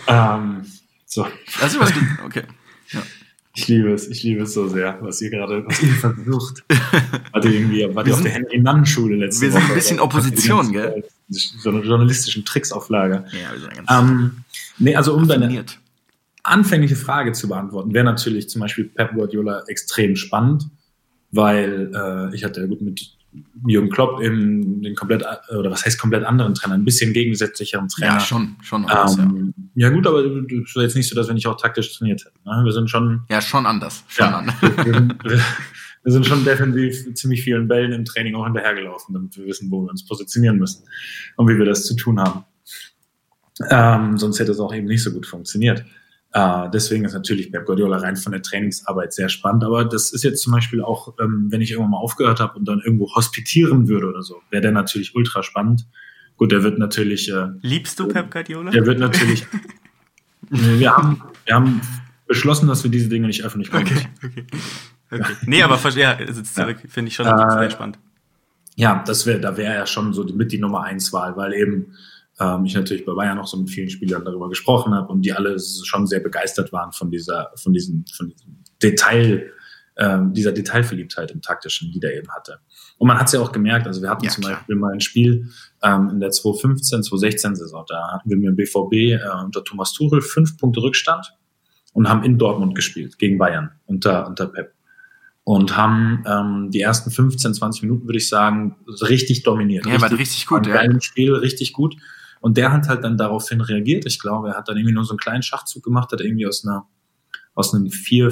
ähm, 0.07 0.65
so. 1.07 1.27
Also, 1.61 1.81
was 1.81 1.93
du, 1.93 2.01
okay. 2.25 2.43
Ja. 2.93 3.03
Ich 3.57 3.69
liebe 3.69 3.93
es, 3.93 4.09
ich 4.09 4.23
liebe 4.23 4.43
es 4.43 4.55
so 4.55 4.69
sehr, 4.69 4.99
was 5.01 5.21
ihr 5.21 5.31
gerade, 5.31 5.65
was 5.67 5.83
ihr 5.83 5.93
versucht. 5.93 6.65
Warte 7.33 7.49
irgendwie, 7.49 7.87
wart 7.95 8.07
ihr 8.07 8.15
auf 8.15 8.23
der 8.23 8.33
Henry-Mann-Schule 8.33 9.17
letzte 9.17 9.47
Woche? 9.47 9.55
Wir 9.55 9.61
sind 9.61 9.71
ein 9.71 9.75
bisschen 9.75 10.01
Opposition, 10.01 10.73
gell? 10.73 11.05
So 11.29 11.71
eine 11.71 11.81
journalistischen 11.81 12.45
Tricks 12.45 12.73
auf 12.73 12.89
Lager. 12.89 13.25
Ja, 13.33 13.53
wir 13.53 13.61
sind 13.61 13.75
ganz 13.75 13.91
ähm, 13.91 14.45
nee, 14.79 14.95
also 14.95 15.15
um 15.15 15.27
deine 15.27 15.65
anfängliche 16.45 16.97
Frage 16.97 17.33
zu 17.33 17.49
beantworten, 17.49 17.95
wäre 17.95 18.05
natürlich 18.05 18.49
zum 18.49 18.61
Beispiel 18.61 18.85
Pep 18.85 19.15
Guardiola 19.15 19.65
extrem 19.67 20.15
spannend, 20.15 20.69
weil 21.33 21.91
äh, 21.95 22.35
ich 22.35 22.45
hatte 22.45 22.61
ja 22.61 22.67
gut 22.67 22.83
mit 22.83 23.14
Jürgen 23.67 23.91
Klopp 23.91 24.21
eben 24.21 24.83
den 24.83 24.95
komplett, 24.95 25.25
oder 25.57 25.71
was 25.71 25.85
heißt 25.85 25.99
komplett 25.99 26.25
anderen 26.25 26.55
Trainer, 26.55 26.75
ein 26.75 26.85
bisschen 26.85 27.13
gegensätzlicheren 27.13 27.89
Trainer. 27.89 28.15
Ja, 28.15 28.21
schon, 28.21 28.57
schon 28.63 28.85
anders, 28.85 29.19
ähm, 29.19 29.55
ja. 29.75 29.89
ja. 29.89 29.95
gut, 29.95 30.07
aber 30.07 30.25
es 30.25 30.51
ist 30.51 30.77
jetzt 30.77 30.97
nicht 30.97 31.09
so, 31.09 31.15
dass 31.15 31.27
wir 31.27 31.35
nicht 31.35 31.47
auch 31.47 31.61
taktisch 31.61 31.97
trainiert 31.97 32.25
hätten. 32.25 32.39
Ne? 32.45 32.63
Wir 32.65 32.73
sind 32.73 32.91
schon. 32.91 33.23
Ja, 33.29 33.41
schon 33.41 33.67
anders. 33.67 34.05
Schon 34.09 34.27
ja, 34.27 34.39
anders. 34.39 34.55
Wir, 34.63 34.95
wir, 35.25 35.41
wir, 36.03 36.13
sind 36.13 36.27
schon 36.27 36.45
defensiv 36.45 37.15
ziemlich 37.15 37.43
vielen 37.43 37.67
Bällen 37.67 37.93
im 37.93 38.05
Training 38.05 38.35
auch 38.35 38.45
hinterhergelaufen, 38.45 39.15
damit 39.15 39.37
wir 39.37 39.47
wissen, 39.47 39.71
wo 39.71 39.83
wir 39.83 39.91
uns 39.91 40.07
positionieren 40.07 40.59
müssen 40.59 40.85
und 41.37 41.49
wie 41.49 41.59
wir 41.59 41.65
das 41.65 41.87
zu 41.87 41.97
tun 41.97 42.21
haben. 42.21 42.45
Ähm, 43.71 44.19
sonst 44.19 44.41
hätte 44.41 44.53
es 44.53 44.61
auch 44.61 44.75
eben 44.75 44.87
nicht 44.87 45.03
so 45.03 45.13
gut 45.13 45.27
funktioniert. 45.27 45.85
Äh, 46.35 46.69
deswegen 46.71 47.05
ist 47.05 47.13
natürlich 47.13 47.53
Pep 47.53 47.65
Guardiola 47.65 47.99
rein 47.99 48.17
von 48.17 48.33
der 48.33 48.43
Trainingsarbeit 48.43 49.13
sehr 49.13 49.29
spannend. 49.29 49.63
Aber 49.63 49.85
das 49.85 50.13
ist 50.13 50.25
jetzt 50.25 50.43
zum 50.43 50.53
Beispiel 50.53 50.83
auch, 50.83 51.15
ähm, 51.21 51.47
wenn 51.51 51.61
ich 51.61 51.71
irgendwann 51.71 51.93
mal 51.93 51.99
aufgehört 51.99 52.41
habe 52.41 52.59
und 52.59 52.67
dann 52.67 52.81
irgendwo 52.81 53.15
hospitieren 53.15 53.87
würde 53.87 54.09
oder 54.09 54.23
so, 54.23 54.43
wäre 54.51 54.61
der 54.61 54.73
natürlich 54.73 55.15
ultra 55.15 55.45
spannend. 55.45 55.87
Gut, 56.37 56.51
der 56.51 56.65
wird 56.65 56.81
natürlich. 56.81 57.31
Äh, 57.31 57.51
Liebst 57.63 58.01
du 58.01 58.09
Pep 58.09 58.33
Guardiola? 58.33 58.73
Der 58.73 58.85
wird 58.85 58.99
natürlich. 58.99 59.47
wir, 60.51 60.97
haben, 60.97 61.23
wir 61.45 61.55
haben 61.55 61.81
beschlossen, 62.27 62.67
dass 62.67 62.83
wir 62.83 62.91
diese 62.91 63.09
Dinge 63.09 63.29
nicht 63.29 63.45
öffentlich 63.45 63.73
machen. 63.73 63.87
Okay, 63.87 64.09
okay. 64.25 64.47
okay. 65.13 65.33
Nee, 65.47 65.63
aber 65.63 65.79
ja, 65.91 66.19
sitzt 66.33 66.57
zurück, 66.57 66.79
ja. 66.83 66.91
finde 66.91 67.11
ich 67.11 67.15
schon 67.15 67.27
äh, 67.27 67.51
sehr 67.51 67.71
spannend. 67.71 68.01
Ja, 68.75 69.05
das 69.07 69.25
wäre, 69.25 69.39
da 69.39 69.57
wäre 69.57 69.75
ja 69.75 69.87
schon 69.87 70.13
so 70.13 70.25
mit 70.25 70.51
die 70.51 70.59
Nummer 70.59 70.83
eins 70.83 71.13
Wahl, 71.13 71.37
weil 71.37 71.53
eben 71.53 71.95
ähm, 72.41 72.65
ich 72.65 72.75
natürlich 72.75 73.05
bei 73.05 73.15
Bayern 73.15 73.37
noch 73.37 73.47
so 73.47 73.57
mit 73.57 73.71
vielen 73.71 73.89
Spielern 73.89 74.25
darüber 74.25 74.49
gesprochen 74.49 74.95
habe 74.95 75.13
und 75.13 75.23
die 75.23 75.33
alle 75.33 75.57
schon 75.59 76.07
sehr 76.07 76.21
begeistert 76.21 76.73
waren 76.73 76.93
von 76.93 77.11
dieser, 77.11 77.53
von 77.57 77.73
diesem, 77.73 78.05
von 78.17 78.29
diesem 78.31 78.57
Detail, 78.83 79.51
ähm, 79.97 80.33
dieser 80.33 80.53
Detailverliebtheit 80.53 81.31
im 81.31 81.41
Taktischen, 81.41 81.93
die 81.93 82.01
der 82.01 82.17
eben 82.17 82.29
hatte. 82.33 82.59
Und 82.99 83.09
man 83.09 83.19
hat 83.19 83.27
es 83.27 83.33
ja 83.33 83.41
auch 83.41 83.53
gemerkt, 83.53 83.87
also 83.87 84.03
wir 84.03 84.11
hatten 84.11 84.25
ja, 84.25 84.31
zum 84.31 84.45
klar. 84.45 84.57
Beispiel 84.57 84.77
mal 84.77 84.93
ein 84.93 85.01
Spiel 85.01 85.49
ähm, 85.83 86.11
in 86.11 86.21
der 86.21 86.31
2015, 86.31 87.05
2016 87.05 87.55
Saison, 87.55 87.85
da 87.89 88.13
hatten 88.13 88.29
wir 88.29 88.37
mit 88.37 88.47
dem 88.47 88.57
BVB 88.57 89.23
äh, 89.23 89.45
unter 89.45 89.63
Thomas 89.63 89.93
Tuchel 89.93 90.21
fünf 90.21 90.57
Punkte 90.59 90.83
Rückstand 90.83 91.33
und 91.93 92.09
haben 92.09 92.25
in 92.25 92.39
Dortmund 92.39 92.75
gespielt 92.75 93.19
gegen 93.19 93.39
Bayern 93.39 93.71
unter, 93.87 94.27
unter 94.27 94.49
Pep 94.49 94.75
und 95.45 95.77
haben 95.77 96.25
ähm, 96.27 96.71
die 96.71 96.81
ersten 96.81 97.11
15, 97.11 97.55
20 97.55 97.83
Minuten, 97.83 98.07
würde 98.07 98.19
ich 98.19 98.29
sagen, 98.29 98.77
richtig 99.03 99.43
dominiert. 99.43 99.85
Ja, 99.85 99.93
richtig, 99.93 100.11
war 100.11 100.19
richtig 100.19 100.47
gut. 100.47 100.67
Ja. 100.67 101.01
Spiel, 101.01 101.35
richtig 101.35 101.73
gut. 101.75 101.97
Und 102.45 102.59
der 102.59 102.73
hat 102.73 102.89
halt 102.91 103.03
dann 103.03 103.17
daraufhin 103.17 103.63
reagiert. 103.63 104.05
Ich 104.05 104.21
glaube, 104.21 104.51
er 104.51 104.55
hat 104.55 104.69
dann 104.69 104.77
irgendwie 104.77 104.93
nur 104.93 105.07
so 105.07 105.13
einen 105.13 105.19
kleinen 105.19 105.43
Schachzug 105.43 105.83
gemacht, 105.83 106.13
hat 106.13 106.21
irgendwie 106.21 106.47
aus 106.47 106.63
einer, 106.63 106.87
aus 107.55 107.73
einem 107.73 107.91
4, 107.91 108.31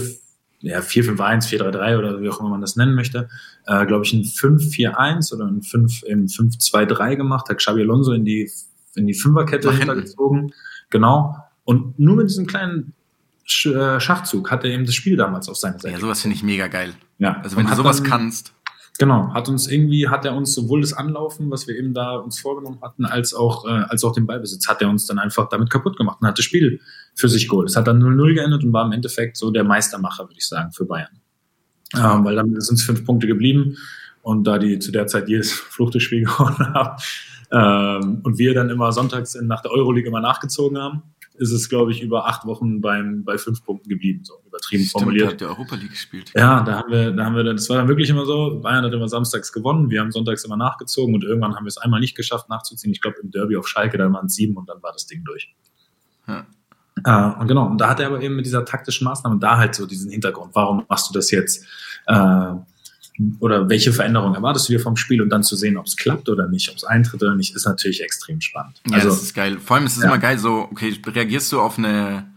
ja, 0.61 0.81
4-5-1, 0.81 1.49
4-3-3 1.49 1.97
oder 1.97 2.21
wie 2.21 2.29
auch 2.29 2.39
immer 2.39 2.51
man 2.51 2.61
das 2.61 2.77
nennen 2.77 2.95
möchte, 2.95 3.31
äh, 3.67 3.87
glaube 3.87 4.05
ich, 4.05 4.13
ein 4.13 4.25
5-4-1 4.25 5.35
oder 5.35 5.47
ein 5.47 5.63
5, 5.63 6.03
5-2-3 6.03 7.17
gemacht, 7.17 7.49
hat 7.49 7.57
Xabi 7.57 7.81
Alonso 7.81 8.13
in 8.13 8.27
die, 8.27 8.51
in 8.97 9.07
die 9.07 9.15
Fünferkette 9.15 9.73
hintergezogen. 9.73 10.53
Genau. 10.91 11.35
Und 11.65 11.99
nur 11.99 12.17
mit 12.17 12.29
diesem 12.29 12.47
kleinen 12.47 12.93
äh, 13.65 13.99
Schachzug 13.99 14.51
hat 14.51 14.63
er 14.65 14.73
eben 14.73 14.85
das 14.85 14.95
Spiel 14.95 15.17
damals 15.17 15.49
auf 15.49 15.57
seine 15.57 15.79
Seite. 15.79 15.95
Ja, 15.95 15.99
sowas 15.99 16.21
finde 16.21 16.37
ich 16.37 16.43
mega 16.43 16.69
geil. 16.69 16.93
Ja. 17.17 17.41
Also 17.43 17.57
wenn 17.57 17.67
du 17.67 17.75
sowas 17.75 18.03
dann, 18.03 18.11
kannst. 18.11 18.53
Genau, 19.03 19.35
hat 19.35 19.49
uns 19.49 19.67
irgendwie, 19.67 20.07
hat 20.07 20.25
er 20.25 20.37
uns 20.37 20.55
sowohl 20.55 20.81
das 20.81 20.93
Anlaufen, 20.93 21.51
was 21.51 21.67
wir 21.67 21.77
eben 21.77 21.93
da 21.93 22.15
uns 22.15 22.39
vorgenommen 22.39 22.79
hatten, 22.83 23.05
als 23.05 23.35
auch, 23.35 23.67
äh, 23.67 23.71
als 23.89 24.05
auch 24.05 24.13
den 24.13 24.29
Ballbesitz, 24.29 24.69
hat 24.69 24.81
er 24.81 24.89
uns 24.89 25.07
dann 25.07 25.19
einfach 25.19 25.49
damit 25.49 25.71
kaputt 25.71 25.97
gemacht 25.97 26.19
und 26.21 26.29
hat 26.29 26.39
das 26.39 26.45
Spiel 26.45 26.79
für 27.17 27.29
sich 27.29 27.49
geholt. 27.49 27.69
Es 27.69 27.75
hat 27.75 27.89
dann 27.89 28.01
0-0 28.01 28.35
geendet 28.35 28.63
und 28.63 28.73
war 28.73 28.87
im 28.87 28.93
Endeffekt 28.93 29.37
so 29.37 29.51
der 29.51 29.65
Meistermacher, 29.65 30.29
würde 30.29 30.37
ich 30.39 30.47
sagen, 30.47 30.71
für 30.71 30.85
Bayern. 30.85 31.21
Ähm, 31.97 32.25
weil 32.25 32.37
dann 32.37 32.61
sind 32.61 32.77
es 32.77 32.85
fünf 32.85 33.05
Punkte 33.05 33.27
geblieben 33.27 33.77
und 34.23 34.45
da 34.45 34.61
die 34.61 34.79
zu 34.79 34.93
der 34.93 35.09
Zeit 35.09 35.29
jedes 35.29 35.51
Fluchtspiel 35.71 36.23
gewonnen 36.23 36.73
haben 36.73 37.03
ähm, 37.51 38.21
und 38.23 38.39
wir 38.39 38.55
dann 38.55 38.71
immer 38.71 38.93
sonntags 38.93 39.35
nach 39.35 39.63
der 39.63 39.73
Euroleague 39.73 40.09
immer 40.09 40.21
nachgezogen 40.21 40.79
haben, 40.79 41.03
ist 41.35 41.51
es, 41.51 41.69
glaube 41.69 41.91
ich, 41.91 42.03
über 42.03 42.29
acht 42.29 42.47
Wochen 42.47 42.81
beim, 42.81 43.25
bei 43.25 43.37
fünf 43.37 43.65
Punkten 43.65 43.89
geblieben, 43.89 44.23
so 44.23 44.35
übertrieben 44.63 44.85
Stimmt, 44.85 45.03
formuliert. 45.03 45.29
hat 45.33 45.41
der 45.41 45.49
Europa 45.49 45.77
League 45.77 45.91
gespielt. 45.91 46.33
Ja, 46.35 46.63
da 46.63 46.79
haben 46.79 46.91
wir, 46.91 47.11
da 47.11 47.25
haben 47.25 47.37
wir, 47.37 47.45
das 47.45 47.69
war 47.69 47.79
dann 47.79 47.89
wirklich 47.89 48.09
immer 48.11 48.25
so, 48.25 48.61
Bayern 48.63 48.85
hat 48.85 48.93
immer 48.93 49.09
samstags 49.09 49.53
gewonnen, 49.53 49.91
wir 49.91 50.01
haben 50.01 50.13
sonntags 50.13 50.45
immer 50.45 50.57
nachgezogen 50.57 51.15
und 51.15 51.25
irgendwann 51.25 51.55
haben 51.55 51.65
wir 51.65 51.69
es 51.69 51.79
einmal 51.79 52.01
nicht 52.01 52.17
geschafft 52.17 52.49
nachzuziehen. 52.49 52.93
Ich 52.93 53.01
glaube, 53.01 53.17
im 53.23 53.31
Derby 53.31 53.57
auf 53.57 53.69
Schalke, 53.69 53.99
da 53.99 54.11
waren 54.13 54.27
es 54.27 54.35
sieben 54.35 54.57
und 54.57 54.69
dann 54.69 54.83
war 54.83 54.93
das 54.93 55.07
Ding 55.07 55.25
durch. 55.25 55.55
Ja. 56.29 56.47
Äh, 57.05 57.41
und 57.41 57.49
genau, 57.49 57.67
und 57.67 57.79
da 57.79 57.89
hat 57.89 58.01
er 58.01 58.07
aber 58.07 58.21
eben 58.21 58.37
mit 58.37 58.47
dieser 58.47 58.65
taktischen 58.65 59.05
Maßnahme 59.05 59.39
da 59.39 59.57
halt 59.57 59.75
so 59.75 59.87
diesen 59.87 60.11
Hintergrund. 60.11 60.55
Warum 60.55 60.85
machst 60.89 61.09
du 61.11 61.15
das 61.15 61.31
jetzt? 61.31 61.67
Äh, 62.07 62.53
oder 63.41 63.69
welche 63.69 63.93
Veränderungen 63.93 64.35
erwartest 64.35 64.69
du 64.69 64.73
dir 64.73 64.81
vom 64.81 64.97
Spiel 64.97 65.21
und 65.21 65.29
dann 65.29 65.43
zu 65.43 65.55
sehen, 65.55 65.77
ob 65.77 65.87
es 65.87 65.97
klappt 65.97 66.31
oder 66.31 66.49
nicht, 66.49 66.71
ob 66.71 66.77
es 66.77 66.85
eintritt 66.85 67.23
oder 67.23 67.35
nicht, 67.35 67.55
ist 67.55 67.67
natürlich 67.67 68.03
extrem 68.03 68.41
spannend. 68.41 68.81
Ja, 68.89 68.97
also, 68.97 69.11
das 69.11 69.23
ist 69.23 69.35
geil. 69.35 69.59
Vor 69.59 69.77
allem 69.77 69.85
ist 69.85 69.97
es 69.97 70.03
ja. 70.03 70.09
immer 70.09 70.19
geil, 70.19 70.39
so, 70.39 70.67
okay, 70.71 70.99
reagierst 71.07 71.53
du 71.53 71.61
auf 71.61 71.77
eine, 71.79 72.32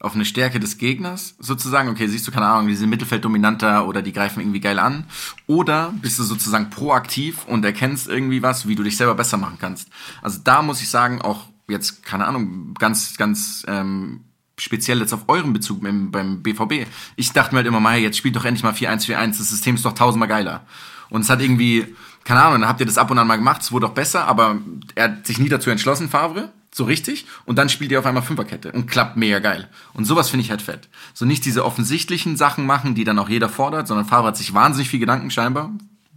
auf 0.00 0.14
eine 0.14 0.24
Stärke 0.24 0.58
des 0.58 0.78
Gegners 0.78 1.34
sozusagen, 1.38 1.90
okay, 1.90 2.08
siehst 2.08 2.26
du, 2.26 2.32
keine 2.32 2.46
Ahnung, 2.46 2.68
die 2.68 2.74
sind 2.74 2.88
Mittelfeld 2.88 3.24
dominanter 3.24 3.86
oder 3.86 4.00
die 4.00 4.12
greifen 4.12 4.40
irgendwie 4.40 4.60
geil 4.60 4.78
an, 4.78 5.04
oder 5.46 5.92
bist 6.00 6.18
du 6.18 6.22
sozusagen 6.22 6.70
proaktiv 6.70 7.44
und 7.46 7.64
erkennst 7.64 8.08
irgendwie 8.08 8.42
was, 8.42 8.66
wie 8.66 8.74
du 8.74 8.82
dich 8.82 8.96
selber 8.96 9.14
besser 9.14 9.36
machen 9.36 9.58
kannst. 9.60 9.88
Also 10.22 10.40
da 10.42 10.62
muss 10.62 10.80
ich 10.80 10.88
sagen, 10.88 11.20
auch 11.20 11.44
jetzt, 11.68 12.02
keine 12.02 12.26
Ahnung, 12.26 12.74
ganz, 12.78 13.16
ganz 13.18 13.62
ähm, 13.68 14.24
speziell 14.58 15.00
jetzt 15.00 15.12
auf 15.12 15.28
euren 15.28 15.52
Bezug 15.52 15.82
beim, 15.82 16.10
beim 16.10 16.42
BVB. 16.42 16.86
Ich 17.16 17.32
dachte 17.32 17.54
mir 17.54 17.58
halt 17.58 17.66
immer 17.66 17.80
mal, 17.80 17.98
jetzt 17.98 18.16
spielt 18.16 18.36
doch 18.36 18.46
endlich 18.46 18.64
mal 18.64 18.72
4-1-4-1, 18.72 19.38
das 19.38 19.50
System 19.50 19.74
ist 19.74 19.84
doch 19.84 19.92
tausendmal 19.92 20.28
geiler. 20.28 20.64
Und 21.10 21.22
es 21.22 21.30
hat 21.30 21.42
irgendwie, 21.42 21.86
keine 22.24 22.42
Ahnung, 22.42 22.60
dann 22.60 22.70
habt 22.70 22.80
ihr 22.80 22.86
das 22.86 22.96
ab 22.96 23.10
und 23.10 23.18
an 23.18 23.26
mal 23.26 23.36
gemacht, 23.36 23.60
es 23.60 23.70
wurde 23.70 23.86
auch 23.86 23.94
besser, 23.94 24.26
aber 24.26 24.58
er 24.94 25.04
hat 25.04 25.26
sich 25.26 25.38
nie 25.38 25.50
dazu 25.50 25.68
entschlossen, 25.68 26.08
Favre, 26.08 26.52
so 26.72 26.84
richtig, 26.84 27.26
und 27.46 27.56
dann 27.58 27.68
spielt 27.68 27.90
ihr 27.90 27.98
auf 27.98 28.06
einmal 28.06 28.22
Fünferkette 28.22 28.72
und 28.72 28.86
klappt 28.86 29.16
mega 29.16 29.40
geil. 29.40 29.68
Und 29.92 30.04
sowas 30.04 30.30
finde 30.30 30.44
ich 30.44 30.50
halt 30.50 30.62
fett. 30.62 30.88
So 31.14 31.24
nicht 31.24 31.44
diese 31.44 31.64
offensichtlichen 31.64 32.36
Sachen 32.36 32.64
machen, 32.64 32.94
die 32.94 33.04
dann 33.04 33.18
auch 33.18 33.28
jeder 33.28 33.48
fordert, 33.48 33.88
sondern 33.88 34.06
Favre 34.06 34.28
hat 34.28 34.36
sich 34.36 34.54
wahnsinnig 34.54 34.88
viel 34.88 35.00
Gedanken 35.00 35.30
scheinbar 35.30 35.70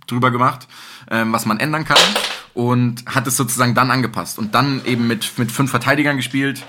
drüber 0.07 0.31
gemacht, 0.31 0.67
ähm, 1.09 1.33
was 1.33 1.45
man 1.45 1.59
ändern 1.59 1.85
kann 1.85 1.97
und 2.53 3.05
hat 3.05 3.25
es 3.25 3.37
sozusagen 3.37 3.73
dann 3.73 3.89
angepasst 3.89 4.37
und 4.37 4.53
dann 4.53 4.83
eben 4.85 5.07
mit, 5.07 5.37
mit 5.37 5.51
fünf 5.51 5.71
Verteidigern 5.71 6.17
gespielt 6.17 6.63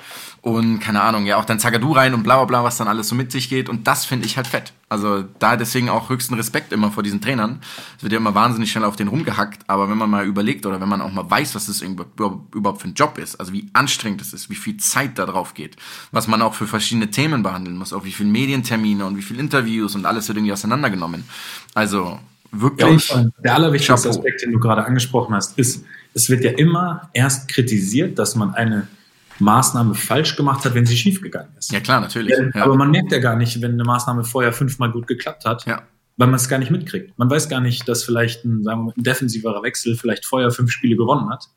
und 0.44 0.78
keine 0.78 1.00
Ahnung, 1.00 1.24
ja 1.24 1.38
auch 1.38 1.46
dann 1.46 1.58
Zagadou 1.58 1.92
rein 1.92 2.12
und 2.12 2.22
bla 2.22 2.36
bla 2.36 2.44
bla, 2.44 2.64
was 2.64 2.76
dann 2.76 2.86
alles 2.86 3.08
so 3.08 3.14
mit 3.14 3.32
sich 3.32 3.48
geht 3.48 3.70
und 3.70 3.86
das 3.86 4.04
finde 4.04 4.26
ich 4.26 4.36
halt 4.36 4.46
fett. 4.46 4.74
Also 4.90 5.24
da 5.38 5.56
deswegen 5.56 5.88
auch 5.88 6.10
höchsten 6.10 6.34
Respekt 6.34 6.70
immer 6.70 6.90
vor 6.90 7.02
diesen 7.02 7.22
Trainern. 7.22 7.60
Es 7.96 8.02
wird 8.02 8.12
ja 8.12 8.18
immer 8.18 8.34
wahnsinnig 8.34 8.70
schnell 8.70 8.84
auf 8.84 8.94
den 8.94 9.08
rumgehackt, 9.08 9.62
aber 9.68 9.88
wenn 9.88 9.96
man 9.96 10.10
mal 10.10 10.26
überlegt 10.26 10.66
oder 10.66 10.82
wenn 10.82 10.88
man 10.88 11.00
auch 11.00 11.10
mal 11.10 11.30
weiß, 11.30 11.54
was 11.54 11.64
das 11.66 11.80
überhaupt 11.80 12.82
für 12.82 12.88
ein 12.88 12.92
Job 12.92 13.16
ist, 13.16 13.36
also 13.40 13.54
wie 13.54 13.70
anstrengend 13.72 14.20
es 14.20 14.34
ist, 14.34 14.50
wie 14.50 14.54
viel 14.54 14.76
Zeit 14.76 15.18
da 15.18 15.24
drauf 15.24 15.54
geht, 15.54 15.76
was 16.12 16.28
man 16.28 16.42
auch 16.42 16.52
für 16.52 16.66
verschiedene 16.66 17.10
Themen 17.10 17.42
behandeln 17.42 17.78
muss, 17.78 17.94
auch 17.94 18.04
wie 18.04 18.12
viele 18.12 18.28
Medientermine 18.28 19.06
und 19.06 19.16
wie 19.16 19.22
viele 19.22 19.40
Interviews 19.40 19.94
und 19.94 20.04
alles 20.04 20.28
wird 20.28 20.36
irgendwie 20.36 20.52
auseinandergenommen. 20.52 21.24
Also 21.72 22.18
wirklich. 22.52 23.08
Ja, 23.08 23.24
der 23.42 23.54
allerwichtigste 23.54 23.94
Chapeau. 23.94 24.18
Aspekt, 24.18 24.42
den 24.42 24.52
du 24.52 24.60
gerade 24.60 24.84
angesprochen 24.84 25.34
hast, 25.34 25.58
ist, 25.58 25.86
es 26.12 26.28
wird 26.28 26.44
ja 26.44 26.50
immer 26.50 27.08
erst 27.14 27.48
kritisiert, 27.48 28.18
dass 28.18 28.34
man 28.36 28.54
eine 28.54 28.88
Maßnahme 29.38 29.94
falsch 29.94 30.36
gemacht 30.36 30.64
hat, 30.64 30.74
wenn 30.74 30.86
sie 30.86 30.96
schiefgegangen 30.96 31.56
ist. 31.58 31.72
Ja, 31.72 31.80
klar, 31.80 32.00
natürlich. 32.00 32.34
Ja, 32.54 32.62
aber 32.64 32.76
man 32.76 32.90
merkt 32.90 33.12
ja 33.12 33.18
gar 33.18 33.36
nicht, 33.36 33.60
wenn 33.60 33.72
eine 33.72 33.84
Maßnahme 33.84 34.24
vorher 34.24 34.52
fünfmal 34.52 34.92
gut 34.92 35.06
geklappt 35.06 35.44
hat, 35.44 35.66
ja. 35.66 35.82
weil 36.16 36.28
man 36.28 36.36
es 36.36 36.48
gar 36.48 36.58
nicht 36.58 36.70
mitkriegt. 36.70 37.18
Man 37.18 37.30
weiß 37.30 37.48
gar 37.48 37.60
nicht, 37.60 37.88
dass 37.88 38.04
vielleicht 38.04 38.44
ein, 38.44 38.62
sagen 38.62 38.86
wir 38.86 38.92
ein 38.96 39.02
defensiverer 39.02 39.62
Wechsel 39.62 39.96
vielleicht 39.96 40.24
vorher 40.24 40.50
fünf 40.50 40.70
Spiele 40.70 40.96
gewonnen 40.96 41.30
hat 41.30 41.48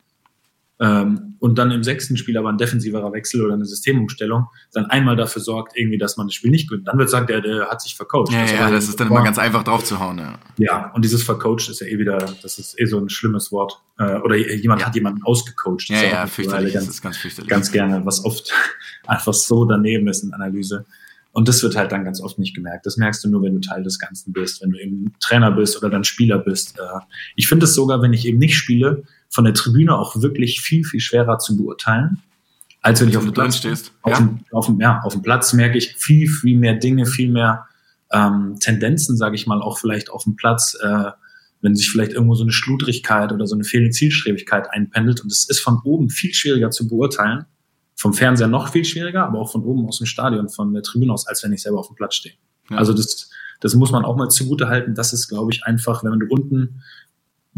ähm, 0.79 1.35
und 1.39 1.57
dann 1.57 1.71
im 1.71 1.83
sechsten 1.83 2.17
Spiel 2.17 2.37
aber 2.37 2.49
ein 2.49 2.57
defensiverer 2.57 3.11
Wechsel 3.11 3.43
oder 3.43 3.55
eine 3.55 3.65
Systemumstellung 3.65 4.47
dann 4.73 4.85
einmal 4.85 5.15
dafür 5.15 5.41
sorgt, 5.41 5.75
irgendwie, 5.75 5.97
dass 5.97 6.17
man 6.17 6.27
das 6.27 6.35
Spiel 6.35 6.51
nicht 6.51 6.69
gewinnt. 6.69 6.87
Dann 6.87 6.97
wird 6.99 7.09
sagen, 7.09 7.25
der, 7.27 7.41
der 7.41 7.67
hat 7.67 7.81
sich 7.81 7.95
vercoacht. 7.95 8.31
Ja, 8.31 8.41
das, 8.41 8.51
ja, 8.51 8.69
das 8.69 8.87
ist 8.87 8.99
dann 8.99 9.07
immer 9.07 9.23
ganz 9.23 9.39
einfach 9.39 9.63
drauf 9.63 9.83
zu 9.83 9.99
hauen. 9.99 10.19
Ja. 10.19 10.39
ja, 10.57 10.91
und 10.93 11.03
dieses 11.03 11.23
vercoacht 11.23 11.69
ist 11.69 11.81
ja 11.81 11.87
eh 11.87 11.97
wieder, 11.97 12.17
das 12.41 12.59
ist 12.59 12.79
eh 12.79 12.85
so 12.85 12.99
ein 12.99 13.09
schlimmes 13.09 13.51
Wort. 13.51 13.81
Äh, 13.97 14.17
oder 14.17 14.35
jemand 14.35 14.81
ja. 14.81 14.87
hat 14.87 14.95
jemanden 14.95 15.23
ausgecoacht. 15.23 15.89
Ja, 15.89 16.03
ja, 16.03 16.27
fürchterlich. 16.27 16.73
Ganz, 16.73 16.85
das 16.85 16.95
ist 16.95 17.01
ganz 17.01 17.17
fürchterlich. 17.17 17.49
Ganz 17.49 17.71
gerne, 17.71 18.05
was 18.05 18.23
oft 18.23 18.53
einfach 19.07 19.33
so 19.33 19.65
daneben 19.65 20.07
ist 20.07 20.23
in 20.23 20.33
Analyse. 20.33 20.85
Und 21.31 21.47
das 21.47 21.61
wird 21.61 21.75
halt 21.75 21.91
dann 21.91 22.03
ganz 22.03 22.19
oft 22.19 22.39
nicht 22.39 22.55
gemerkt. 22.55 22.87
Das 22.87 22.97
merkst 22.97 23.23
du 23.23 23.29
nur, 23.29 23.43
wenn 23.43 23.53
du 23.53 23.61
Teil 23.61 23.83
des 23.83 23.99
Ganzen 23.99 24.33
bist, 24.33 24.61
wenn 24.61 24.71
du 24.71 24.79
eben 24.79 25.13
Trainer 25.19 25.51
bist 25.51 25.77
oder 25.77 25.89
dann 25.89 26.03
Spieler 26.03 26.39
bist. 26.39 26.79
Äh, 26.79 26.99
ich 27.35 27.47
finde 27.47 27.65
es 27.65 27.75
sogar, 27.75 28.01
wenn 28.01 28.13
ich 28.13 28.25
eben 28.27 28.39
nicht 28.39 28.55
spiele, 28.55 29.03
von 29.29 29.45
der 29.45 29.53
Tribüne 29.53 29.97
auch 29.97 30.21
wirklich 30.21 30.61
viel, 30.61 30.83
viel 30.83 30.99
schwerer 30.99 31.37
zu 31.39 31.57
beurteilen, 31.57 32.21
als 32.81 33.01
wenn 33.01 33.09
ich 33.09 33.17
auf 33.17 33.23
dem 33.23 33.33
Platz 33.33 33.57
stehst. 33.57 33.91
Auf, 34.01 34.13
ja. 34.13 34.19
Dem, 34.19 34.39
auf, 34.51 34.65
dem, 34.67 34.79
ja, 34.79 35.01
auf 35.01 35.13
dem 35.13 35.21
Platz 35.21 35.53
merke 35.53 35.77
ich 35.77 35.95
viel, 35.95 36.27
viel 36.27 36.57
mehr 36.57 36.75
Dinge, 36.75 37.05
viel 37.05 37.29
mehr 37.29 37.65
ähm, 38.11 38.55
Tendenzen, 38.59 39.17
sage 39.17 39.35
ich 39.35 39.47
mal, 39.47 39.61
auch 39.61 39.77
vielleicht 39.77 40.09
auf 40.09 40.23
dem 40.23 40.35
Platz, 40.35 40.77
äh, 40.81 41.11
wenn 41.61 41.75
sich 41.75 41.89
vielleicht 41.89 42.13
irgendwo 42.13 42.35
so 42.35 42.43
eine 42.43 42.51
Schludrigkeit 42.51 43.31
oder 43.31 43.47
so 43.47 43.55
eine 43.55 43.63
fehlende 43.63 43.91
Zielstrebigkeit 43.91 44.71
einpendelt. 44.71 45.21
Und 45.21 45.31
es 45.31 45.49
ist 45.49 45.59
von 45.59 45.81
oben 45.83 46.09
viel 46.09 46.33
schwieriger 46.33 46.71
zu 46.71 46.87
beurteilen, 46.87 47.45
vom 47.95 48.13
Fernseher 48.13 48.47
noch 48.47 48.69
viel 48.69 48.85
schwieriger, 48.85 49.25
aber 49.25 49.39
auch 49.39 49.51
von 49.51 49.63
oben 49.63 49.87
aus 49.87 49.97
dem 49.97 50.05
Stadion, 50.05 50.49
von 50.49 50.73
der 50.73 50.83
Tribüne 50.83 51.11
aus, 51.11 51.27
als 51.27 51.43
wenn 51.43 51.51
ich 51.51 51.63
selber 51.63 51.79
auf 51.79 51.87
dem 51.87 51.95
Platz 51.95 52.15
stehe. 52.15 52.35
Ja. 52.69 52.77
Also 52.77 52.93
das, 52.93 53.29
das 53.59 53.73
muss 53.73 53.91
man 53.91 54.05
auch 54.05 54.15
mal 54.15 54.29
zugute 54.29 54.67
halten. 54.67 54.93
Das 54.93 55.13
ist, 55.13 55.27
glaube 55.27 55.51
ich, 55.51 55.63
einfach, 55.63 56.03
wenn 56.03 56.19
du 56.19 56.27
unten 56.29 56.83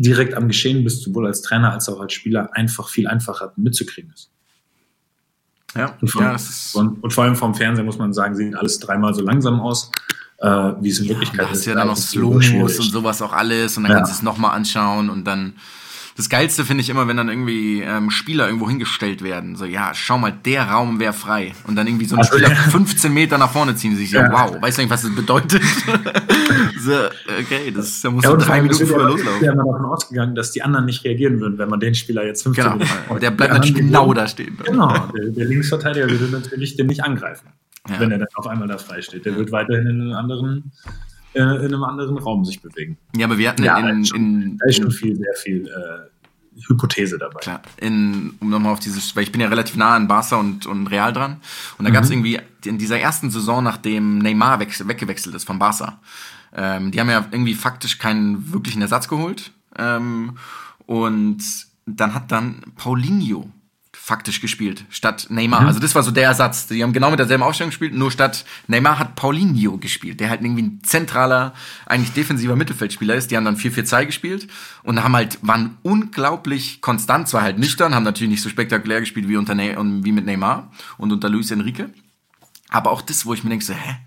direkt 0.01 0.33
am 0.33 0.47
Geschehen 0.47 0.83
bist, 0.85 1.03
sowohl 1.03 1.27
als 1.27 1.41
Trainer 1.41 1.73
als 1.73 1.89
auch 1.89 1.99
als 1.99 2.13
Spieler, 2.13 2.49
einfach 2.53 2.87
viel 2.87 3.07
einfacher 3.07 3.51
mitzukriegen 3.57 4.11
ist. 4.13 4.31
Ja, 5.75 5.95
Und, 6.01 6.07
vom, 6.09 6.21
ja 6.21 6.35
und, 6.73 7.03
und 7.03 7.13
vor 7.13 7.25
allem 7.25 7.35
vom 7.35 7.53
Fernseher 7.53 7.83
muss 7.83 7.97
man 7.97 8.13
sagen, 8.13 8.35
sieht 8.35 8.55
alles 8.55 8.79
dreimal 8.79 9.13
so 9.13 9.21
langsam 9.21 9.59
aus, 9.59 9.91
äh, 10.39 10.47
wie 10.47 10.89
es 10.89 10.99
in 10.99 11.09
Wirklichkeit 11.09 11.41
da 11.41 11.49
hast 11.49 11.57
ist. 11.59 11.65
du 11.65 11.69
ja 11.71 11.75
dann 11.75 11.87
noch 11.87 11.97
Slow-Mos 11.97 12.45
schwierig. 12.45 12.79
und 12.79 12.91
sowas 12.91 13.21
auch 13.21 13.33
alles 13.33 13.77
und 13.77 13.83
dann 13.83 13.91
Ja. 13.91 13.97
kannst 13.97 14.13
du 14.13 14.15
es 14.15 14.21
nochmal 14.23 14.55
anschauen 14.55 15.09
und 15.09 15.25
dann 15.25 15.53
das 16.19 16.27
Geilste 16.27 16.65
finde 16.65 16.81
ich 16.81 16.89
immer, 16.89 17.07
wenn 17.07 17.15
dann 17.15 17.29
irgendwie 17.29 17.81
ähm, 17.81 18.09
Spieler 18.11 18.47
irgendwo 18.47 18.67
hingestellt 18.67 19.23
werden. 19.23 19.55
So, 19.55 19.63
ja, 19.63 19.91
schau 19.93 20.17
mal, 20.17 20.33
der 20.33 20.63
Raum 20.63 20.99
wäre 20.99 21.13
frei. 21.13 21.53
Und 21.65 21.77
dann 21.77 21.87
irgendwie 21.87 22.03
so 22.03 22.15
ein 22.15 22.19
Also, 22.19 22.33
Spieler 22.33 22.49
ja. 22.49 22.55
15 22.55 23.13
Meter 23.13 23.37
nach 23.37 23.49
vorne 23.51 23.73
ziehen 23.75 23.95
sich 23.95 24.11
so, 24.11 24.17
Ja. 24.17 24.29
wow, 24.29 24.61
weißt 24.61 24.77
du 24.77 24.81
nicht, 24.81 24.91
was 24.91 25.03
das 25.03 25.15
bedeutet? 25.15 25.61
so, 26.81 26.91
okay, 27.39 27.71
das, 27.73 28.01
da 28.01 28.11
musst 28.11 28.25
Ja, 28.25 28.35
drei 28.35 28.61
Minuten 28.61 28.85
früher 28.85 29.07
loslaufen. 29.07 29.45
ja 29.45 29.53
immer 29.53 29.63
davon 29.63 29.85
ausgegangen, 29.85 30.35
dass 30.35 30.51
die 30.51 30.61
anderen 30.61 30.85
nicht 30.85 31.05
reagieren 31.05 31.39
würden, 31.39 31.57
wenn 31.57 31.69
man 31.69 31.79
den 31.79 31.95
Spieler 31.95 32.25
jetzt 32.25 32.43
15 32.43 32.63
Genau, 32.65 32.75
Minuten 32.75 32.91
aber 33.09 33.19
der 33.21 33.31
bleibt 33.31 33.53
natürlich 33.53 33.75
genau 33.75 34.13
da 34.13 34.27
stehen. 34.27 34.57
Genau, 34.65 34.93
der, 35.15 35.25
der 35.29 35.45
Linksverteidiger 35.45 36.09
würde 36.09 36.25
natürlich 36.31 36.75
den 36.75 36.87
nicht 36.87 37.01
angreifen, 37.03 37.47
Ja. 37.89 37.97
wenn 37.99 38.11
er 38.11 38.17
dann 38.19 38.27
auf 38.35 38.45
einmal 38.47 38.67
da 38.67 38.77
frei 38.77 39.01
steht. 39.01 39.25
Der 39.25 39.37
wird 39.37 39.53
weiterhin 39.53 39.87
in 39.87 40.01
einem 40.01 40.13
anderen, 40.13 40.73
äh, 41.33 41.39
in 41.39 41.65
einem 41.65 41.83
anderen 41.83 42.17
Raum 42.17 42.43
sich 42.45 42.61
bewegen. 42.61 42.97
Ja, 43.15 43.25
aber 43.27 43.37
wir 43.37 43.49
hatten 43.49 43.63
Ja, 43.63 43.77
in, 43.77 44.01
ist 44.01 44.09
schon- 44.09 44.17
in, 44.17 44.57
Da 44.57 44.65
ist 44.67 44.77
schon 44.77 44.91
viel, 44.91 45.15
sehr 45.15 45.33
viel 45.35 45.67
äh, 45.67 46.61
Hypothese 46.67 47.17
dabei. 47.17 47.39
Klar, 47.39 47.61
in, 47.77 48.33
um 48.39 48.49
nochmal 48.49 48.73
auf 48.73 48.79
dieses, 48.79 49.15
weil 49.15 49.23
ich 49.23 49.31
bin 49.31 49.39
ja 49.41 49.47
relativ 49.47 49.75
nah 49.77 49.95
an 49.95 50.07
Barca 50.07 50.35
und, 50.37 50.65
und 50.65 50.87
Real 50.87 51.13
dran. 51.13 51.37
Und 51.77 51.85
da 51.85 51.89
Mhm. 51.89 51.93
gab 51.93 52.03
es 52.03 52.09
irgendwie 52.09 52.39
in 52.65 52.77
dieser 52.77 52.99
ersten 52.99 53.29
Saison, 53.29 53.63
nachdem 53.63 54.17
Neymar 54.19 54.59
weg, 54.59 54.69
weggewechselt 54.87 55.35
ist 55.35 55.45
von 55.45 55.59
Barca, 55.59 55.99
ähm, 56.53 56.91
die 56.91 56.99
haben 56.99 57.09
ja 57.09 57.25
irgendwie 57.31 57.53
faktisch 57.53 57.97
keinen 57.99 58.51
wirklichen 58.51 58.81
Ersatz 58.81 59.07
geholt. 59.07 59.51
Ähm, 59.77 60.37
und 60.85 61.37
dann 61.85 62.13
hat 62.13 62.31
dann 62.31 62.61
Paulinho 62.75 63.49
faktisch 64.09 64.41
gespielt, 64.41 64.85
statt 64.89 65.27
Neymar. 65.29 65.61
Mhm. 65.61 65.67
Also 65.67 65.79
das 65.79 65.93
war 65.93 66.01
so 66.01 66.09
der 66.09 66.23
Ersatz. 66.23 66.65
Die 66.65 66.81
haben 66.81 66.93
genau 66.93 67.11
mit 67.11 67.19
derselben 67.19 67.43
Aufstellung 67.43 67.69
gespielt, 67.69 67.93
nur 67.93 68.09
statt 68.09 68.43
Neymar 68.65 68.97
hat 68.97 69.15
Paulinho 69.15 69.77
gespielt, 69.77 70.19
der 70.19 70.31
halt 70.31 70.41
irgendwie 70.41 70.63
ein 70.63 70.79
zentraler, 70.81 71.53
eigentlich 71.85 72.11
defensiver 72.13 72.55
Mittelfeldspieler 72.55 73.13
ist. 73.13 73.29
Die 73.29 73.37
haben 73.37 73.45
dann 73.45 73.55
4-4-2 73.55 74.07
gespielt 74.07 74.47
und 74.81 75.03
haben 75.03 75.15
halt, 75.15 75.37
waren 75.43 75.77
unglaublich 75.83 76.81
konstant, 76.81 77.27
zwar 77.27 77.43
halt 77.43 77.59
nüchtern, 77.59 77.93
haben 77.93 78.01
natürlich 78.01 78.31
nicht 78.31 78.41
so 78.41 78.49
spektakulär 78.49 78.99
gespielt 78.99 79.29
wie, 79.29 79.37
unter 79.37 79.53
und 79.77 80.03
wie 80.03 80.11
mit 80.11 80.25
Neymar 80.25 80.71
und 80.97 81.11
unter 81.11 81.29
Luis 81.29 81.51
Enrique. 81.51 81.91
Aber 82.69 82.89
auch 82.89 83.03
das, 83.03 83.27
wo 83.27 83.35
ich 83.35 83.43
mir 83.43 83.51
denke, 83.51 83.65
so, 83.65 83.73
hä? 83.73 83.97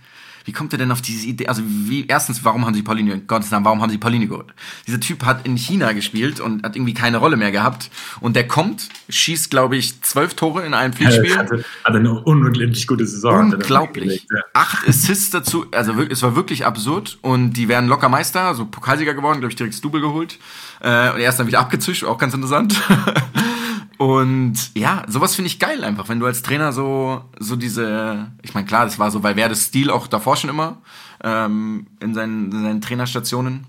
Wie 0.45 0.53
kommt 0.53 0.73
er 0.73 0.79
denn 0.79 0.91
auf 0.91 1.03
diese 1.03 1.27
Idee? 1.27 1.49
Also, 1.49 1.63
wie, 1.67 2.07
erstens, 2.07 2.45
warum 2.45 2.67
haben 2.67 2.75
sie 2.75 2.83
Paulinho, 2.83 3.15
in 3.15 3.27
Gottes 3.27 3.51
Namen, 3.51 3.65
warum 3.65 3.83
haben 3.83 3.91
sie 3.91 3.99
Paulinho 3.99 4.29
geholt? 4.29 4.55
Dieser 4.87 5.01
Typ 5.01 5.25
hat 5.25 5.47
in 5.47 5.57
China 5.57 5.93
gespielt 5.93 6.41
und 6.41 6.65
hat 6.65 6.77
irgendwie 6.77 6.95
keine 6.95 7.19
Rolle 7.19 7.37
mehr 7.37 7.53
gehabt. 7.53 7.91
Und 8.21 8.37
der 8.37 8.47
kommt, 8.47 8.89
schießt, 9.09 9.51
glaube 9.51 9.77
ich, 9.77 10.03
zwölf 10.03 10.35
Tore 10.35 10.65
in 10.65 10.75
einem 10.75 10.93
Pflichtspiel. 10.93 11.37
hatte, 11.37 11.65
hatte 11.85 11.99
eine 11.99 12.21
unglaublich 12.21 12.87
gute 12.87 13.07
Saison. 13.07 13.53
Unglaublich. 13.53 14.27
ja. 14.33 14.41
Acht 14.55 14.89
Assists 14.89 15.31
dazu, 15.31 15.67
also 15.73 16.01
es 16.03 16.23
war 16.23 16.37
wirklich 16.37 16.67
absurd 16.67 17.19
und 17.23 17.53
die 17.55 17.69
wären 17.69 17.87
locker 17.87 18.09
Meister, 18.09 18.43
also 18.43 18.67
Pokalsieger 18.67 19.15
geworden, 19.15 19.41
glaube 19.41 19.53
ich, 19.53 19.57
direkt 19.57 19.75
das 19.75 19.81
Double 19.81 20.01
geholt. 20.01 20.39
Äh, 20.81 21.11
und 21.13 21.21
er 21.21 21.29
ist 21.29 21.37
dann 21.37 21.47
wieder 21.47 21.61
abgezischt, 21.61 22.05
auch 22.05 22.19
ganz 22.19 22.35
interessant. 22.35 22.81
und 24.03 24.55
ja, 24.75 25.05
sowas 25.07 25.35
finde 25.35 25.47
ich 25.49 25.59
geil 25.59 25.85
einfach, 25.85 26.09
wenn 26.09 26.19
du 26.21 26.27
als 26.27 26.43
Trainer 26.43 26.73
so, 26.73 27.23
so 27.38 27.57
diese, 27.57 28.31
ich 28.43 28.55
meine, 28.55 28.67
klar, 28.67 28.85
das 28.85 28.99
war 28.99 29.11
so 29.11 29.23
Valverdes 29.23 29.67
Stil 29.67 29.91
auch 29.91 30.07
davor 30.07 30.37
schon 30.37 30.51
immer, 30.51 30.79
ähm, 31.23 31.87
in, 32.01 32.15
seinen, 32.15 32.51
in 32.53 32.62
seinen 32.62 32.81
Trainerstationen. 32.81 33.67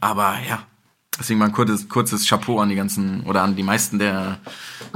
Aber 0.00 0.34
ja, 0.48 0.62
deswegen 1.18 1.38
mal 1.40 1.46
ein 1.46 1.52
kurzes, 1.52 1.88
kurzes 1.88 2.28
Chapeau 2.28 2.60
an 2.60 2.68
die 2.68 2.76
ganzen, 2.76 3.22
oder 3.24 3.42
an 3.42 3.56
die 3.56 3.62
meisten 3.62 3.98
der, 3.98 4.38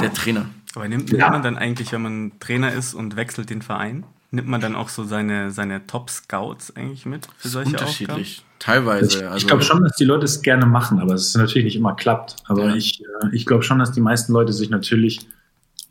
der 0.00 0.12
Trainer. 0.12 0.46
Aber 0.74 0.88
nimmt, 0.88 1.10
Ja. 1.10 1.18
nimmt 1.18 1.30
man 1.32 1.42
dann 1.42 1.58
eigentlich, 1.58 1.92
wenn 1.92 2.02
man 2.02 2.32
Trainer 2.40 2.72
ist 2.72 2.94
und 2.94 3.16
wechselt 3.16 3.50
den 3.50 3.62
Verein, 3.62 4.04
nimmt 4.34 4.48
man 4.48 4.60
dann 4.60 4.74
auch 4.74 4.88
so 4.88 5.04
seine, 5.04 5.50
seine 5.50 5.86
Top-Scouts 5.86 6.76
eigentlich 6.76 7.06
mit 7.06 7.28
für 7.38 7.48
solche 7.48 7.70
Unterschiedlich. 7.70 8.38
Ich, 8.38 8.44
Teilweise. 8.58 9.24
also, 9.26 9.36
ich 9.36 9.46
glaube 9.46 9.62
schon, 9.62 9.82
dass 9.84 9.96
die 9.96 10.04
Leute 10.04 10.24
es 10.24 10.42
gerne 10.42 10.66
machen, 10.66 10.98
aber 10.98 11.14
es 11.14 11.28
ist 11.28 11.36
natürlich 11.36 11.64
nicht 11.64 11.76
immer 11.76 11.94
klappt. 11.94 12.36
Aber 12.46 12.68
Ja. 12.68 12.74
ich, 12.74 13.00
äh, 13.02 13.28
ich 13.32 13.46
glaube 13.46 13.62
schon, 13.62 13.78
dass 13.78 13.92
die 13.92 14.00
meisten 14.00 14.32
Leute 14.32 14.52
sich 14.52 14.70
natürlich 14.70 15.26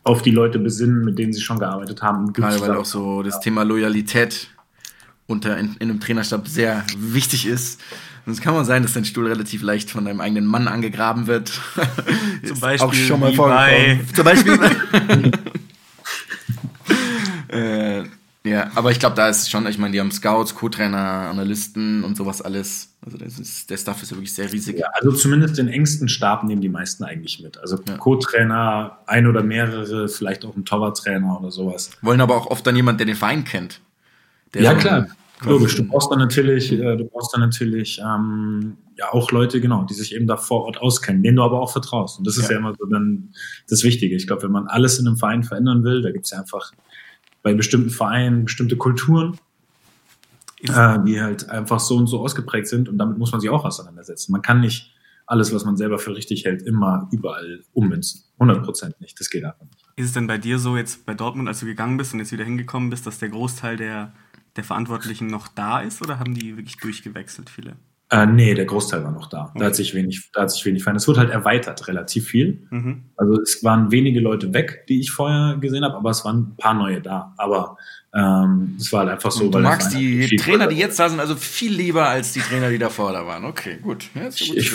auf 0.04 0.22
die 0.22 0.32
Leute 0.32 0.60
besinnen, 0.60 1.06
mit 1.06 1.18
denen 1.18 1.32
sie 1.34 1.42
schon 1.42 1.60
gearbeitet 1.60 2.02
haben. 2.02 2.26
und 2.28 2.34
Gerade 2.34 2.60
weil 2.60 2.72
auch 2.76 2.86
so 2.86 3.24
das 3.24 3.40
Thema 3.40 3.64
Loyalität 3.64 4.48
unter 5.28 5.58
in, 5.58 5.76
in 5.80 5.90
einem 5.90 6.00
Trainerstab 6.02 6.48
sehr 6.48 6.84
wichtig 6.98 7.46
ist. 7.46 7.80
Sonst 8.26 8.42
kann 8.42 8.54
man 8.54 8.66
sein, 8.66 8.84
dass 8.84 8.94
dein 8.94 9.06
Stuhl 9.06 9.28
relativ 9.28 9.62
leicht 9.62 9.90
von 9.92 10.06
deinem 10.06 10.20
eigenen 10.22 10.46
Mann 10.46 10.68
angegraben 10.68 11.28
wird. 11.28 11.52
Ist 12.42 12.60
Beispiel 12.60 12.88
auch 12.90 12.94
schon 12.94 13.20
mal 13.20 13.34
bei- 13.34 14.00
Zum 14.16 14.24
Beispiel. 14.26 14.60
äh, 17.50 17.83
ja, 18.46 18.72
aber 18.76 18.92
ich 18.92 19.00
glaube, 19.00 19.16
da 19.16 19.30
ist 19.30 19.50
schon, 19.50 19.66
ich 19.68 19.78
meine, 19.78 19.94
die 19.94 20.00
haben 20.00 20.12
Scouts, 20.12 20.56
Co-Trainer, 20.56 20.98
Analysten 20.98 22.04
und 22.04 22.18
sowas 22.18 22.42
alles. 22.42 22.96
Also 23.06 23.18
das 23.18 23.40
ist, 23.40 23.70
der 23.70 23.78
Staff 23.78 24.02
ist 24.02 24.12
ja 24.12 24.18
wirklich 24.18 24.34
sehr 24.34 24.52
riesig. 24.52 24.78
Ja, 24.80 24.88
also 24.94 25.12
zumindest 25.12 25.58
den 25.58 25.68
engsten 25.68 26.08
Stab 26.10 26.44
nehmen 26.44 26.62
die 26.62 26.70
meisten 26.70 27.04
eigentlich 27.04 27.42
mit. 27.42 27.58
Also 27.58 27.80
Ja. 27.88 27.98
Co-Trainer, 27.98 29.00
ein 29.08 29.28
oder 29.28 29.44
mehrere, 29.44 30.08
vielleicht 30.08 30.46
auch 30.46 30.56
ein 30.56 30.66
Torwarttrainer 30.66 31.40
oder 31.40 31.52
sowas. 31.52 31.92
Wollen 32.02 32.22
aber 32.22 32.36
auch 32.36 32.48
oft 32.48 32.66
dann 32.66 32.76
jemand, 32.76 33.00
der 33.00 33.08
den 33.08 33.16
Verein 33.16 33.44
kennt. 33.44 33.82
Ja, 34.56 34.74
klar. 34.76 35.08
Logisch. 35.46 35.76
Du 35.76 35.84
brauchst 35.84 36.12
dann 36.12 36.20
natürlich, 36.20 36.72
äh, 36.72 36.96
du 36.96 37.06
brauchst 37.06 37.34
dann 37.34 37.42
natürlich 37.42 38.00
ähm, 38.00 38.78
ja 38.98 39.12
auch 39.12 39.32
Leute, 39.32 39.60
genau, 39.60 39.84
die 39.84 39.94
sich 39.94 40.16
eben 40.16 40.28
da 40.28 40.38
vor 40.38 40.64
Ort 40.66 40.78
auskennen, 40.78 41.24
denen 41.24 41.38
du 41.38 41.44
aber 41.44 41.60
auch 41.60 41.72
vertraust. 41.72 42.18
Und 42.20 42.28
das 42.28 42.38
ist 42.38 42.46
Ja. 42.46 42.52
ja, 42.54 42.58
immer 42.60 42.74
so 42.78 42.86
dann 42.86 43.34
das 43.70 43.84
Wichtige. 43.84 44.16
Ich 44.16 44.28
glaube, 44.28 44.44
wenn 44.44 44.52
man 44.52 44.68
alles 44.68 45.00
in 45.00 45.08
einem 45.08 45.18
Verein 45.18 45.44
verändern 45.44 45.84
will, 45.84 46.02
da 46.02 46.12
gibt 46.12 46.26
es 46.26 46.32
ja 46.32 46.40
einfach 46.40 46.72
bei 47.44 47.54
bestimmten 47.54 47.92
Vereinen 47.92 48.46
bestimmte 48.46 48.78
Kulturen, 48.78 49.38
äh, 50.62 50.98
die 51.06 51.22
halt 51.22 51.50
einfach 51.50 51.80
so 51.80 51.98
und 51.98 52.08
so 52.08 52.22
ausgeprägt 52.22 52.68
sind 52.68 52.90
und 52.90 52.98
damit 52.98 53.18
muss 53.20 53.32
man 53.32 53.42
sich 53.42 53.50
auch 53.50 53.66
auseinandersetzen. 53.66 54.32
Man 54.32 54.42
kann 54.42 54.62
nicht 54.62 54.96
alles, 55.26 55.54
was 55.54 55.64
man 55.66 55.78
selber 55.78 56.00
für 56.00 56.16
richtig 56.16 56.46
hält, 56.46 56.64
immer 56.64 57.08
überall 57.12 57.62
ummünzen. 57.74 58.24
100 58.40 58.64
Prozent 58.64 59.02
nicht. 59.02 59.20
Das 59.20 59.30
geht 59.30 59.46
einfach 59.46 59.66
nicht. 59.66 59.86
Ist 59.96 60.08
es 60.08 60.14
denn 60.14 60.28
bei 60.28 60.38
dir 60.38 60.60
so 60.60 60.76
jetzt 60.76 61.06
bei 61.06 61.14
Dortmund, 61.14 61.48
als 61.48 61.60
du 61.60 61.66
gegangen 61.66 61.98
bist 61.98 62.14
und 62.14 62.20
jetzt 62.20 62.32
wieder 62.32 62.44
hingekommen 62.44 62.90
bist, 62.90 63.06
dass 63.06 63.20
der 63.20 63.30
Großteil 63.30 63.78
der, 63.78 64.14
der 64.56 64.64
Verantwortlichen 64.64 65.28
noch 65.28 65.48
da 65.48 65.80
ist 65.80 66.02
oder 66.02 66.20
haben 66.20 66.34
die 66.34 66.58
wirklich 66.58 66.78
durchgewechselt, 66.78 67.50
viele? 67.50 67.76
Äh, 68.14 68.28
nee, 68.28 68.54
der 68.54 68.66
Großteil 68.66 69.04
war 69.04 69.12
noch 69.12 69.28
da. 69.28 69.38
Da 69.38 69.52
Okay. 69.56 69.66
hat 69.66 69.76
sich 69.76 69.96
wenig, 69.96 70.30
da 70.34 70.42
hat 70.42 70.52
sich 70.52 70.64
wenig 70.66 70.84
verändert. 70.84 71.02
Es 71.02 71.08
wurde 71.08 71.22
halt 71.22 71.32
erweitert, 71.32 71.88
relativ 71.88 72.28
viel. 72.28 72.68
Mhm. 72.70 73.06
Also 73.18 73.42
es 73.42 73.64
waren 73.64 73.90
wenige 73.92 74.20
Leute 74.20 74.54
weg, 74.54 74.86
die 74.88 75.00
ich 75.00 75.10
vorher 75.10 75.58
gesehen 75.58 75.84
habe, 75.84 75.96
aber 75.96 76.12
es 76.12 76.24
waren 76.24 76.52
ein 76.52 76.56
paar 76.58 76.76
neue 76.76 77.02
da. 77.02 77.34
Aber 77.38 77.76
ähm, 78.14 78.76
es 78.80 78.94
war 78.94 79.00
halt 79.00 79.10
einfach 79.10 79.32
so, 79.32 79.46
Und 79.46 79.56
du 79.56 79.60
magst 79.60 79.96
die 79.96 80.36
Trainer, 80.36 80.68
die 80.68 80.76
jetzt 80.76 81.00
da 81.00 81.10
sind, 81.10 81.20
also 81.20 81.36
viel 81.36 81.74
lieber 81.74 82.08
als 82.08 82.34
die 82.34 82.42
Trainer, 82.42 82.70
die 82.70 82.78
davor 82.78 83.14
da 83.14 83.26
waren. 83.26 83.46
Okay, 83.46 83.80
gut. 83.82 84.08
Ja, 84.14 84.28
ist 84.28 84.48
gut 84.48 84.58
Ich-. 84.58 84.72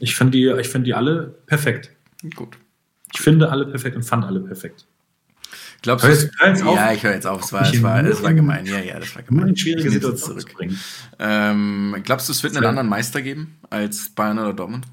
Ich 0.00 0.16
finde 0.16 0.32
die, 0.32 0.46
ich 0.60 0.68
finde 0.68 0.86
die 0.86 0.94
alle 0.94 1.38
perfekt. 1.46 1.92
Gut. 2.34 2.58
Ich 3.14 3.20
finde 3.20 3.50
alle 3.50 3.66
perfekt 3.66 3.94
und 3.94 4.02
fand 4.02 4.24
alle 4.24 4.40
perfekt. 4.40 4.84
Glaubst 5.86 6.04
du? 6.04 6.08
jetzt- 6.10 6.30
jetzt 6.44 6.62
auf. 6.64 6.74
Ja, 6.76 6.92
ich 6.92 7.02
höre 7.02 7.14
jetzt 7.14 7.26
auf. 7.26 7.42
Es 7.44 7.52
war, 7.52 7.62
es 7.62 7.82
war, 7.82 8.04
es 8.04 8.22
war 8.22 8.34
gemein. 8.34 8.66
Ja, 8.66 8.80
ja, 8.80 8.98
das 8.98 9.14
war 9.14 9.22
gemein. 9.22 9.48
in 9.48 9.56
schwierige 9.56 10.00
zu 10.00 10.14
zurück. 10.14 10.44
Ähm, 11.18 11.96
glaubst 12.04 12.28
du, 12.28 12.32
es 12.32 12.42
wird 12.42 12.56
einen 12.56 12.66
anderen 12.66 12.88
Meister 12.88 13.22
geben 13.22 13.56
als 13.70 14.10
Bayern 14.10 14.38
oder 14.38 14.52
Dortmund? 14.52 14.84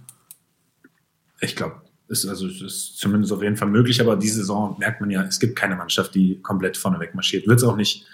Ich 1.42 1.56
glaube, 1.56 1.82
ist 2.08 2.26
also 2.28 2.48
es 2.48 2.62
ist 2.62 2.98
zumindest 3.00 3.34
auf 3.34 3.42
jeden 3.42 3.58
Fall 3.58 3.68
möglich, 3.70 4.00
aber 4.02 4.16
diese 4.16 4.36
Saison 4.38 4.76
merkt 4.80 5.02
man 5.02 5.10
ja, 5.10 5.24
es 5.24 5.40
gibt 5.40 5.56
keine 5.56 5.76
Mannschaft, 5.76 6.14
die 6.16 6.40
komplett 6.42 6.78
vorneweg 6.78 7.16
marschiert. 7.16 7.48
Wird 7.48 7.58
es 7.58 7.64
auch 7.64 7.76
nicht, 7.76 8.06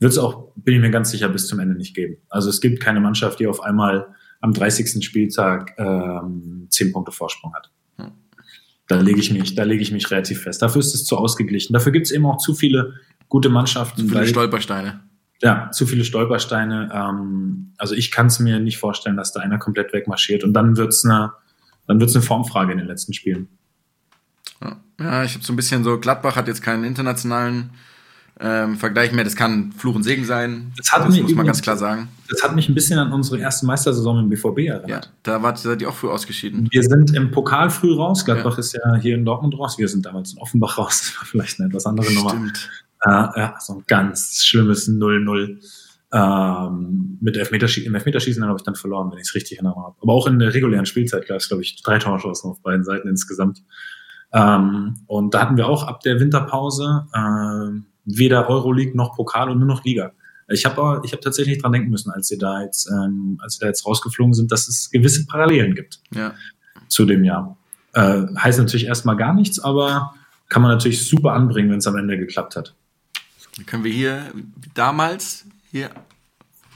wird 0.00 0.12
es 0.12 0.18
auch, 0.18 0.48
bin 0.56 0.76
ich 0.76 0.80
mir 0.80 0.90
ganz 0.90 1.10
sicher, 1.10 1.28
bis 1.28 1.46
zum 1.46 1.60
Ende 1.60 1.74
nicht 1.76 1.94
geben. 1.94 2.16
Also 2.30 2.48
es 2.48 2.60
gibt 2.60 2.80
keine 2.80 3.00
Mannschaft, 3.00 3.38
die 3.40 3.46
auf 3.46 3.60
einmal 3.62 4.14
am 4.40 4.52
30. 4.52 5.04
Spieltag 5.04 5.74
ähm, 5.78 6.66
10 6.70 6.92
Punkte 6.92 7.12
Vorsprung 7.12 7.54
hat. 7.54 7.70
Da 8.88 9.00
lege 9.00 9.20
ich 9.20 9.32
mich, 9.32 9.54
da 9.54 9.62
lege 9.62 9.82
ich 9.82 9.92
mich 9.92 10.10
relativ 10.10 10.42
fest. 10.42 10.60
Dafür 10.60 10.80
ist 10.80 10.94
es 10.94 11.04
zu 11.04 11.16
ausgeglichen. 11.16 11.72
Dafür 11.72 11.92
gibt 11.92 12.06
es 12.06 12.12
eben 12.12 12.26
auch 12.26 12.38
zu 12.38 12.54
viele 12.54 12.94
gute 13.28 13.48
Mannschaften. 13.48 14.02
Viele 14.08 14.20
weil- 14.20 14.26
Stolpersteine. 14.26 15.00
ja, 15.42 15.70
zu 15.70 15.86
viele 15.86 16.04
Stolpersteine. 16.04 16.90
Ähm, 16.92 17.72
also 17.78 17.94
ich 17.94 18.10
kann 18.10 18.26
es 18.26 18.38
mir 18.38 18.60
nicht 18.60 18.78
vorstellen, 18.78 19.16
dass 19.16 19.32
da 19.32 19.40
einer 19.40 19.58
komplett 19.58 19.92
wegmarschiert. 19.92 20.44
Und 20.44 20.52
dann 20.52 20.76
wird's 20.76 21.04
eine, 21.04 21.32
dann 21.86 22.00
wird's 22.00 22.14
eine 22.14 22.22
Formfrage 22.22 22.72
in 22.72 22.78
den 22.78 22.86
letzten 22.86 23.12
Spielen. 23.12 23.48
Ja, 24.60 24.76
ja 25.00 25.24
ich 25.24 25.34
habe 25.34 25.44
so 25.44 25.52
ein 25.52 25.56
bisschen 25.56 25.84
so, 25.84 25.98
Gladbach 25.98 26.36
hat 26.36 26.48
jetzt 26.48 26.62
keinen 26.62 26.84
internationalen 26.84 27.70
ähm, 28.42 28.76
Vergleich 28.76 29.12
mehr. 29.12 29.24
Das 29.24 29.36
kann 29.36 29.72
Fluch 29.72 29.94
und 29.94 30.02
Segen 30.02 30.24
sein. 30.24 30.72
Das 30.76 30.90
hat 30.92 31.06
das 31.06 31.16
muss 31.20 31.34
man 31.34 31.46
ganz 31.46 31.62
klar 31.62 31.76
sagen. 31.76 32.08
Das 32.28 32.42
hat 32.42 32.54
mich 32.56 32.68
ein 32.68 32.74
bisschen 32.74 32.98
an 32.98 33.12
unsere 33.12 33.38
erste 33.38 33.66
Meistersaison 33.66 34.18
im 34.18 34.28
BVB 34.28 34.58
Ja, 34.58 34.74
erinnert. 34.74 35.12
da 35.22 35.42
wart, 35.42 35.58
seid 35.58 35.80
ihr 35.82 35.88
auch 35.88 35.94
früh 35.94 36.08
ausgeschieden. 36.08 36.68
Wir 36.70 36.82
sind 36.82 37.14
im 37.14 37.30
Pokal 37.30 37.70
früh 37.70 37.94
raus. 37.94 38.24
Gladbach 38.24 38.54
Ja. 38.54 38.58
ist 38.58 38.72
ja 38.74 38.96
hier 38.96 39.14
in 39.14 39.24
Dortmund 39.24 39.56
raus. 39.58 39.78
Wir 39.78 39.88
sind 39.88 40.04
damals 40.04 40.32
in 40.32 40.38
Offenbach 40.38 40.76
raus. 40.78 41.00
Das 41.12 41.16
war 41.18 41.24
vielleicht 41.26 41.60
eine 41.60 41.68
etwas 41.68 41.86
andere 41.86 42.12
Nummer. 42.12 42.30
Stimmt. 42.30 42.70
Äh, 43.04 43.10
ja, 43.10 43.54
so 43.60 43.74
ein 43.74 43.84
ganz 43.86 44.42
schlimmes 44.44 44.88
0-0. 44.88 45.58
Ähm, 46.14 47.18
mit 47.20 47.36
Elfmeterschießen, 47.36 47.86
im 47.88 47.94
Elfmeterschießen 47.94 48.44
habe 48.44 48.56
ich 48.58 48.64
dann 48.64 48.74
verloren, 48.74 49.10
wenn 49.10 49.18
ich 49.18 49.28
es 49.28 49.34
richtig 49.34 49.58
erinnere. 49.58 49.94
Aber 50.00 50.12
auch 50.12 50.26
in 50.26 50.38
der 50.38 50.52
regulären 50.52 50.84
Spielzeit 50.86 51.26
gab 51.26 51.38
es, 51.38 51.48
glaube 51.48 51.62
ich, 51.62 51.80
drei 51.82 51.98
Torschancen 51.98 52.50
auf 52.50 52.60
beiden 52.60 52.84
Seiten 52.84 53.08
insgesamt. 53.08 53.62
Ähm, 54.32 54.96
und 55.06 55.32
da 55.34 55.40
hatten 55.42 55.56
wir 55.56 55.68
auch 55.68 55.84
ab 55.86 56.00
der 56.00 56.20
Winterpause 56.20 57.06
äh, 57.14 57.80
weder 58.04 58.48
Euroleague 58.48 58.96
noch 58.96 59.14
Pokal 59.16 59.50
und 59.50 59.58
nur 59.58 59.68
noch 59.68 59.84
Liga. 59.84 60.12
Ich 60.48 60.64
habe 60.66 61.00
ich 61.04 61.12
hab 61.12 61.20
tatsächlich 61.20 61.58
dran 61.62 61.72
denken 61.72 61.90
müssen, 61.90 62.10
als 62.10 62.28
sie 62.28 62.36
da 62.38 62.62
jetzt, 62.62 62.90
ähm, 62.90 63.38
als 63.42 63.54
sie 63.54 63.60
da 63.60 63.66
jetzt 63.68 63.86
rausgeflogen 63.86 64.34
sind, 64.34 64.52
dass 64.52 64.68
es 64.68 64.90
gewisse 64.90 65.24
Parallelen 65.26 65.74
gibt 65.74 66.00
Ja. 66.14 66.34
zu 66.88 67.04
dem 67.06 67.24
Jahr. 67.24 67.56
Äh, 67.94 68.22
heißt 68.36 68.58
natürlich 68.58 68.86
erstmal 68.86 69.16
gar 69.16 69.34
nichts, 69.34 69.60
aber 69.60 70.14
kann 70.48 70.62
man 70.62 70.70
natürlich 70.70 71.06
super 71.06 71.32
anbringen, 71.32 71.70
wenn 71.70 71.78
es 71.78 71.86
am 71.86 71.96
Ende 71.96 72.18
geklappt 72.18 72.56
hat. 72.56 72.74
Dann 73.56 73.66
können 73.66 73.84
wir 73.84 73.92
hier 73.92 74.32
damals, 74.74 75.46
hier 75.70 75.90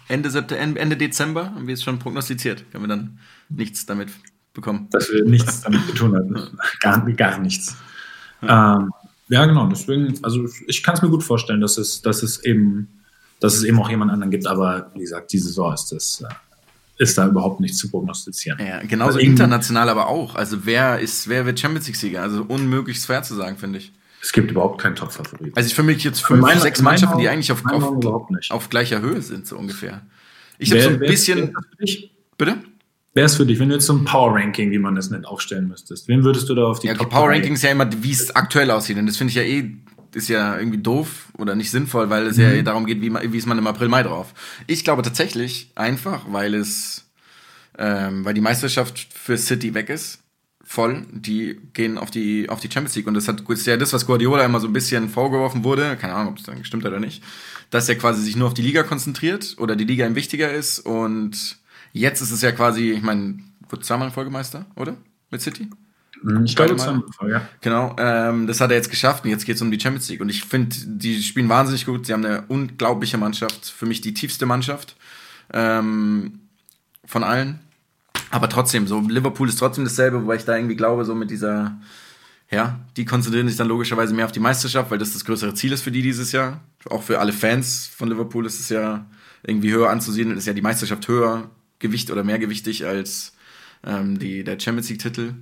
Ende, 0.08 0.30
September, 0.30 0.80
Ende 0.80 0.96
Dezember, 0.96 1.46
haben 1.54 1.66
wir 1.66 1.74
es 1.74 1.82
schon 1.82 1.98
prognostiziert, 1.98 2.70
können 2.70 2.84
wir 2.84 2.88
dann 2.88 3.18
nichts 3.48 3.84
damit 3.86 4.08
bekommen. 4.54 4.88
Dass 4.90 5.10
wir 5.10 5.24
nichts 5.24 5.62
damit 5.62 5.84
zu 5.86 5.92
tun 5.94 6.14
hatten. 6.14 6.36
Gar, 6.80 7.10
gar 7.12 7.38
nichts. 7.38 7.76
Ähm, 8.42 8.90
ja, 9.28 9.44
genau. 9.46 9.66
Deswegen, 9.66 10.18
also 10.22 10.46
ich 10.66 10.82
kann 10.82 10.94
es 10.94 11.02
mir 11.02 11.08
gut 11.08 11.22
vorstellen, 11.24 11.60
dass 11.60 11.78
es, 11.78 12.02
dass 12.02 12.22
es 12.22 12.42
eben, 12.44 12.88
dass 13.40 13.54
es 13.56 13.64
eben 13.64 13.78
auch 13.78 13.90
jemand 13.90 14.10
anderen 14.12 14.30
gibt, 14.30 14.46
aber 14.46 14.90
wie 14.94 15.00
gesagt, 15.00 15.32
die 15.32 15.38
Saison 15.38 15.72
ist 15.74 15.90
das, 15.92 16.22
äh, 16.22 16.32
ist 17.02 17.18
da 17.18 17.26
überhaupt 17.26 17.60
nichts 17.60 17.76
zu 17.78 17.90
prognostizieren. 17.90 18.58
Ja, 18.58 18.80
genauso 18.80 19.18
Also 19.18 19.20
international 19.20 19.88
aber 19.88 20.08
auch. 20.08 20.34
Also 20.34 20.64
wer 20.64 20.98
ist, 21.00 21.28
wer 21.28 21.44
wird 21.44 21.60
Champions 21.60 21.86
League-Sieger? 21.86 22.22
Also 22.22 22.44
unmöglich 22.48 22.98
schwer 22.98 23.22
zu 23.22 23.34
sagen, 23.34 23.58
finde 23.58 23.78
ich. 23.80 23.92
Es 24.22 24.32
gibt 24.32 24.50
überhaupt 24.50 24.80
keinen 24.80 24.96
Top-Favorit. 24.96 25.54
Also 25.56 25.66
ich 25.68 25.74
für 25.74 25.82
mich 25.82 26.02
jetzt 26.02 26.22
fünf, 26.24 26.40
meiner- 26.40 26.60
sechs 26.60 26.80
Mannschaften, 26.80 27.18
die 27.18 27.28
eigentlich 27.28 27.52
auf, 27.52 27.64
auf, 27.66 28.30
nicht. 28.30 28.50
auf 28.50 28.70
gleicher 28.70 29.00
Höhe 29.02 29.20
sind, 29.20 29.46
so 29.46 29.56
ungefähr. 29.56 30.00
Ich 30.58 30.70
habe 30.70 30.82
so 30.82 30.88
ein 30.88 30.98
bisschen. 30.98 31.54
Bitte? 32.38 32.56
Wer 33.16 33.24
ist 33.24 33.36
für 33.36 33.46
dich, 33.46 33.58
wenn 33.58 33.70
du 33.70 33.76
jetzt 33.76 33.86
so 33.86 33.94
ein 33.94 34.04
Power-Ranking, 34.04 34.70
wie 34.72 34.78
man 34.78 34.94
das 34.94 35.08
nennt, 35.08 35.26
aufstellen 35.26 35.68
müsstest? 35.68 36.06
Wen 36.06 36.22
würdest 36.22 36.50
du 36.50 36.54
da 36.54 36.64
auf 36.64 36.80
die 36.80 36.88
Ja, 36.88 36.94
Top 36.94 37.08
Power 37.08 37.28
drei- 37.28 37.36
Rankings 37.36 37.62
ja 37.62 37.70
immer, 37.70 37.88
wie 38.02 38.12
es 38.12 38.36
aktuell 38.36 38.70
aussieht. 38.70 38.98
Und 38.98 39.06
das 39.06 39.16
finde 39.16 39.30
ich 39.30 39.36
ja 39.36 39.42
eh, 39.42 39.70
ist 40.14 40.28
ja 40.28 40.58
irgendwie 40.58 40.76
doof 40.76 41.28
oder 41.38 41.54
nicht 41.54 41.70
sinnvoll, 41.70 42.10
weil 42.10 42.26
es 42.26 42.36
ja 42.36 42.50
eh 42.50 42.62
darum 42.62 42.84
geht, 42.84 43.00
wie, 43.00 43.10
wie 43.32 43.38
ist 43.38 43.46
man 43.46 43.56
im 43.56 43.66
April, 43.66 43.88
Mai 43.88 44.02
drauf. 44.02 44.34
Ich 44.66 44.84
glaube 44.84 45.00
tatsächlich 45.00 45.70
einfach, 45.76 46.26
weil 46.28 46.54
es, 46.54 47.06
ähm, 47.78 48.22
weil 48.26 48.34
die 48.34 48.42
Meisterschaft 48.42 49.06
für 49.14 49.38
City 49.38 49.72
weg 49.72 49.88
ist. 49.88 50.18
Voll, 50.62 51.06
die 51.10 51.58
gehen 51.72 51.96
auf 51.96 52.10
die, 52.10 52.50
auf 52.50 52.60
die 52.60 52.68
Champions 52.70 52.96
League. 52.96 53.06
Und 53.06 53.14
das 53.14 53.28
hat, 53.28 53.48
ist 53.48 53.66
ja 53.66 53.78
das, 53.78 53.94
was 53.94 54.04
Guardiola 54.04 54.44
immer 54.44 54.60
so 54.60 54.66
ein 54.66 54.74
bisschen 54.74 55.08
vorgeworfen 55.08 55.64
wurde. 55.64 55.96
Keine 55.96 56.12
Ahnung, 56.12 56.32
ob 56.34 56.38
es 56.38 56.44
dann 56.44 56.58
gestimmt 56.58 56.84
hat 56.84 56.90
oder 56.90 57.00
nicht. 57.00 57.22
Dass 57.70 57.88
er 57.88 57.94
quasi 57.94 58.20
sich 58.22 58.36
nur 58.36 58.48
auf 58.48 58.54
die 58.54 58.62
Liga 58.62 58.82
konzentriert 58.82 59.54
oder 59.58 59.74
die 59.74 59.84
Liga 59.84 60.06
ihm 60.06 60.16
wichtiger 60.16 60.52
ist. 60.52 60.80
Und 60.80 61.56
jetzt 61.98 62.20
ist 62.20 62.30
es 62.30 62.42
ja 62.42 62.52
quasi, 62.52 62.92
ich 62.92 63.02
meine, 63.02 63.38
wird 63.68 63.84
zweimal 63.84 64.10
Folgemeister, 64.10 64.66
oder? 64.76 64.96
Mit 65.30 65.40
City? 65.40 65.68
Hm, 66.22 66.44
Ich 66.44 66.56
glaube, 66.56 66.76
zweimal, 66.76 67.04
ja. 67.28 67.48
Genau, 67.60 67.94
ähm, 67.98 68.46
das 68.46 68.60
hat 68.60 68.70
er 68.70 68.76
jetzt 68.76 68.90
geschafft 68.90 69.24
und 69.24 69.30
jetzt 69.30 69.44
geht 69.44 69.56
es 69.56 69.62
um 69.62 69.70
die 69.70 69.80
Champions 69.80 70.08
League. 70.08 70.20
Und 70.20 70.28
ich 70.28 70.44
finde, 70.44 70.74
die 70.86 71.22
spielen 71.22 71.48
wahnsinnig 71.48 71.86
gut. 71.86 72.06
Sie 72.06 72.12
haben 72.12 72.24
eine 72.24 72.42
unglaubliche 72.48 73.18
Mannschaft, 73.18 73.66
für 73.66 73.86
mich 73.86 74.00
die 74.00 74.14
tiefste 74.14 74.46
Mannschaft 74.46 74.96
ähm, 75.52 76.40
von 77.04 77.22
allen. 77.24 77.60
Aber 78.30 78.48
trotzdem, 78.48 78.86
so 78.86 79.00
Liverpool 79.00 79.48
ist 79.48 79.58
trotzdem 79.58 79.84
dasselbe, 79.84 80.22
wobei 80.22 80.36
ich 80.36 80.44
da 80.44 80.56
irgendwie 80.56 80.76
glaube, 80.76 81.04
so 81.04 81.14
mit 81.14 81.30
dieser, 81.30 81.78
ja, 82.50 82.80
die 82.96 83.04
konzentrieren 83.04 83.48
sich 83.48 83.56
dann 83.56 83.68
logischerweise 83.68 84.14
mehr 84.14 84.24
auf 84.24 84.32
die 84.32 84.40
Meisterschaft, 84.40 84.90
weil 84.90 84.98
das 84.98 85.12
das 85.12 85.24
größere 85.24 85.54
Ziel 85.54 85.72
ist 85.72 85.82
für 85.82 85.92
die 85.92 86.02
dieses 86.02 86.32
Jahr. 86.32 86.60
Auch 86.90 87.02
für 87.02 87.20
alle 87.20 87.32
Fans 87.32 87.86
von 87.86 88.08
Liverpool 88.08 88.46
ist 88.46 88.58
es 88.60 88.68
ja 88.68 89.06
irgendwie 89.42 89.72
höher 89.72 89.90
anzusiedeln, 89.90 90.36
ist 90.36 90.46
ja 90.46 90.52
die 90.52 90.62
Meisterschaft 90.62 91.06
höher 91.08 91.50
Gewicht 91.78 92.10
oder 92.10 92.24
mehr 92.24 92.38
gewichtig 92.38 92.86
als 92.86 93.32
ähm, 93.84 94.18
die, 94.18 94.44
der 94.44 94.58
Champions 94.58 94.88
League-Titel. 94.88 95.34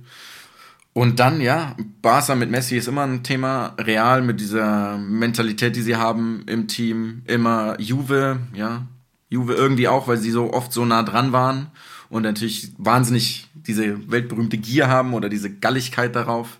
Und 0.93 1.19
dann, 1.19 1.41
ja, 1.41 1.75
Barca 2.01 2.35
mit 2.35 2.49
Messi 2.49 2.77
ist 2.77 2.87
immer 2.87 3.03
ein 3.03 3.21
Thema. 3.21 3.75
Real 3.77 4.21
mit 4.21 4.39
dieser 4.39 4.97
Mentalität, 4.97 5.75
die 5.75 5.81
sie 5.81 5.97
haben 5.97 6.43
im 6.47 6.69
Team. 6.69 7.21
Immer 7.25 7.79
Juve, 7.81 8.39
ja. 8.53 8.87
Juve 9.29 9.55
irgendwie 9.55 9.89
auch, 9.89 10.07
weil 10.07 10.17
sie 10.17 10.31
so 10.31 10.53
oft 10.53 10.71
so 10.71 10.85
nah 10.85 11.03
dran 11.03 11.33
waren. 11.33 11.67
Und 12.07 12.23
natürlich 12.23 12.71
wahnsinnig 12.77 13.49
diese 13.55 14.09
weltberühmte 14.09 14.57
Gier 14.57 14.87
haben 14.87 15.13
oder 15.13 15.27
diese 15.27 15.53
Galligkeit 15.53 16.15
darauf. 16.15 16.59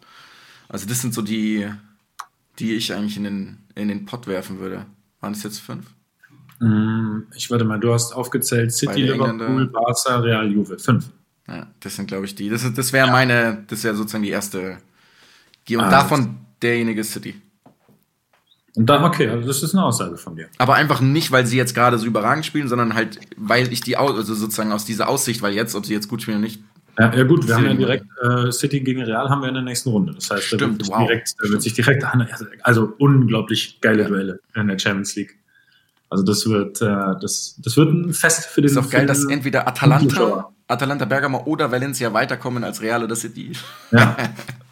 Also 0.67 0.85
das 0.85 0.99
sind 0.99 1.13
so 1.13 1.21
die, 1.21 1.69
die 2.59 2.73
ich 2.73 2.93
eigentlich 2.93 3.15
in 3.15 3.23
den, 3.23 3.57
in 3.75 3.87
den 3.87 4.05
Pott 4.05 4.27
werfen 4.27 4.59
würde. 4.59 4.85
Waren 5.21 5.31
das 5.31 5.43
jetzt 5.43 5.59
fünf? 5.59 5.85
Hm, 6.59 7.27
Ich 7.35 7.49
warte 7.51 7.65
mal, 7.65 7.79
du 7.79 7.93
hast 7.93 8.13
aufgezählt 8.13 8.71
City, 8.71 9.03
Liverpool. 9.03 9.67
Barca, 9.67 10.19
Real, 10.19 10.49
Juve. 10.51 10.77
Fünf. 10.79 11.09
Ja, 11.47 11.67
das 11.79 11.95
sind, 11.95 12.07
glaube 12.07 12.25
ich, 12.25 12.35
die. 12.35 12.49
Das, 12.49 12.63
ist- 12.63 12.77
das 12.77 12.91
wäre 12.93 13.11
meine, 13.11 13.63
das 13.67 13.83
wäre 13.83 13.95
sozusagen 13.95 14.23
die 14.23 14.29
erste. 14.29 14.77
Und 15.69 15.79
Ah, 15.79 15.89
davon 15.89 16.35
derjenige 16.61 17.03
City. 17.03 17.41
Und 18.75 18.87
dann, 18.87 19.03
okay, 19.03 19.29
also 19.29 19.47
das 19.47 19.63
ist 19.63 19.73
eine 19.73 19.83
Aussage 19.85 20.17
von 20.17 20.35
dir. 20.35 20.47
Aber 20.57 20.75
einfach 20.75 20.99
nicht, 21.01 21.31
weil 21.31 21.45
sie 21.45 21.55
jetzt 21.57 21.73
gerade 21.73 21.97
so 21.97 22.05
überragend 22.05 22.45
spielen, 22.45 22.67
sondern 22.67 22.93
halt, 22.93 23.19
weil 23.37 23.71
ich 23.71 23.81
die, 23.81 23.95
also 23.95 24.21
sozusagen 24.33 24.71
aus 24.73 24.83
dieser 24.85 25.07
Aussicht, 25.07 25.41
weil 25.41 25.53
jetzt, 25.53 25.75
ob 25.75 25.85
sie 25.85 25.93
jetzt 25.93 26.09
gut 26.09 26.21
spielen 26.21 26.37
oder 26.37 26.45
nicht, 26.45 26.61
Ja, 26.99 27.13
ja 27.15 27.23
gut, 27.23 27.47
wir 27.47 27.55
haben 27.55 27.65
ja 27.65 27.73
direkt 27.73 28.05
äh, 28.21 28.51
City 28.51 28.81
gegen 28.81 29.01
Real 29.03 29.29
haben 29.29 29.41
wir 29.41 29.47
in 29.47 29.53
der 29.55 29.63
nächsten 29.63 29.89
Runde. 29.89 30.13
Das 30.13 30.29
heißt, 30.29 30.51
da 30.53 30.57
Stimmt, 30.57 30.73
wird, 30.79 30.85
sich 30.87 30.93
wow. 30.93 31.07
direkt, 31.07 31.35
da 31.41 31.49
wird 31.49 31.61
sich 31.61 31.73
direkt 31.73 32.03
an, 32.03 32.27
also 32.63 32.93
unglaublich 32.97 33.79
geile 33.81 34.03
Ja. 34.03 34.07
Duelle 34.09 34.39
in 34.55 34.67
der 34.67 34.77
Champions 34.79 35.15
League. 35.15 35.37
Also 36.09 36.23
das 36.23 36.47
wird, 36.47 36.81
äh, 36.81 36.85
das, 37.21 37.59
das 37.63 37.75
wird 37.77 37.89
ein 37.93 38.13
Fest 38.13 38.45
für 38.45 38.61
den. 38.61 38.69
ist 38.71 38.77
auch 38.77 38.89
geil, 38.89 39.05
dass 39.05 39.25
entweder 39.25 39.67
Atalanta. 39.67 40.51
Atalanta 40.67 41.05
Bergamo 41.05 41.43
oder 41.45 41.71
Valencia 41.71 42.11
weiterkommen 42.13 42.63
als 42.63 42.81
Real 42.81 43.03
oder 43.03 43.15
City. 43.15 43.51
Ja. 43.91 44.17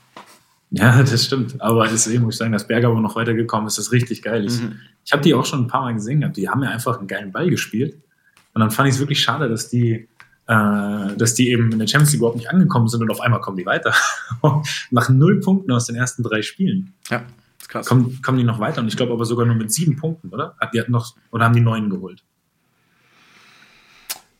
ja, 0.71 1.03
das 1.03 1.25
stimmt. 1.25 1.61
Aber 1.61 1.87
deswegen 1.87 2.23
muss 2.23 2.35
ich 2.35 2.39
sagen, 2.39 2.51
dass 2.51 2.67
Bergamo 2.67 2.99
noch 2.99 3.15
weitergekommen 3.15 3.67
ist, 3.67 3.77
ist 3.77 3.91
richtig 3.91 4.21
geil. 4.23 4.45
Ich, 4.45 4.59
Mhm. 4.59 4.73
ich 5.05 5.11
habe 5.11 5.21
die 5.21 5.33
auch 5.35 5.45
schon 5.45 5.61
ein 5.65 5.67
paar 5.67 5.81
Mal 5.81 5.93
gesehen 5.93 6.21
gehabt. 6.21 6.37
Die 6.37 6.49
haben 6.49 6.63
ja 6.63 6.69
einfach 6.71 6.97
einen 6.97 7.07
geilen 7.07 7.31
Ball 7.31 7.49
gespielt. 7.49 7.95
Und 8.53 8.61
dann 8.61 8.71
fand 8.71 8.89
ich 8.89 8.95
es 8.95 8.99
wirklich 8.99 9.21
schade, 9.21 9.49
dass 9.49 9.69
die, 9.69 10.07
äh, 10.47 11.15
dass 11.15 11.35
die 11.35 11.49
eben 11.51 11.71
in 11.71 11.79
der 11.79 11.87
Champions 11.87 12.11
League 12.11 12.19
überhaupt 12.21 12.37
nicht 12.37 12.49
angekommen 12.49 12.87
sind 12.87 13.01
und 13.03 13.11
auf 13.11 13.21
einmal 13.21 13.41
kommen 13.41 13.57
die 13.57 13.65
weiter. 13.67 13.93
Nach 14.91 15.09
null 15.09 15.39
Punkten 15.41 15.71
aus 15.71 15.85
den 15.85 15.95
ersten 15.95 16.23
drei 16.23 16.41
Spielen 16.41 16.93
Ja, 17.09 17.21
krass. 17.69 17.87
kommen, 17.87 18.21
kommen 18.21 18.37
die 18.37 18.43
noch 18.43 18.59
weiter. 18.59 18.81
Und 18.81 18.87
ich 18.87 18.97
glaube 18.97 19.13
aber 19.13 19.25
sogar 19.25 19.45
nur 19.45 19.55
mit 19.55 19.71
sieben 19.71 19.95
Punkten, 19.95 20.29
oder? 20.29 20.55
Hat 20.59 20.73
die 20.73 20.79
hatten 20.79 20.91
noch, 20.91 21.15
oder 21.31 21.45
haben 21.45 21.55
die 21.55 21.61
neun 21.61 21.89
geholt? 21.89 22.23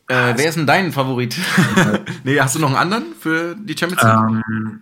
Äh, 0.08 0.34
wer 0.36 0.50
ist 0.50 0.58
denn 0.58 0.68
dein 0.68 0.92
Favorit? 0.92 1.38
nee, 2.24 2.40
hast 2.40 2.56
du 2.56 2.60
noch 2.60 2.70
einen 2.70 2.78
anderen 2.78 3.14
für 3.20 3.56
die 3.56 3.76
Champions 3.78 4.04
League? 4.04 4.44
Ähm, 4.52 4.82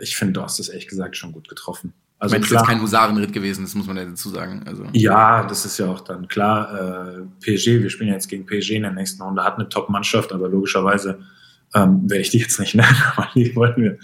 ich 0.00 0.16
finde, 0.16 0.34
du 0.34 0.42
hast 0.42 0.58
das 0.58 0.68
ehrlich 0.68 0.88
gesagt 0.88 1.16
schon 1.16 1.32
gut 1.32 1.48
getroffen. 1.48 1.92
ich 2.16 2.22
Also 2.22 2.34
meine, 2.34 2.44
es 2.44 2.50
ist 2.50 2.66
kein 2.66 2.80
Husarenritt 2.80 3.32
gewesen, 3.32 3.64
das 3.64 3.74
muss 3.74 3.86
man 3.86 3.96
ja 3.96 4.04
dazu 4.06 4.30
sagen. 4.30 4.62
Also, 4.66 4.86
Ja, 4.92 5.44
das 5.44 5.66
ist 5.66 5.78
ja 5.78 5.86
auch 5.86 6.00
dann 6.00 6.26
klar. 6.26 7.18
Äh, 7.18 7.22
PSG, 7.40 7.82
wir 7.82 7.90
spielen 7.90 8.08
ja 8.08 8.14
jetzt 8.14 8.28
gegen 8.28 8.46
PSG 8.46 8.72
in 8.72 8.82
der 8.82 8.92
nächsten 8.92 9.22
Runde, 9.22 9.44
hat 9.44 9.58
eine 9.58 9.68
Top-Mannschaft, 9.68 10.32
aber 10.32 10.48
logischerweise 10.48 11.20
ähm, 11.74 12.08
werde 12.08 12.22
ich 12.22 12.30
die 12.30 12.38
jetzt 12.38 12.58
nicht 12.58 12.74
nennen, 12.74 12.96
aber 13.14 13.28
die 13.34 13.54
wollen 13.54 13.76
wir, 13.76 13.98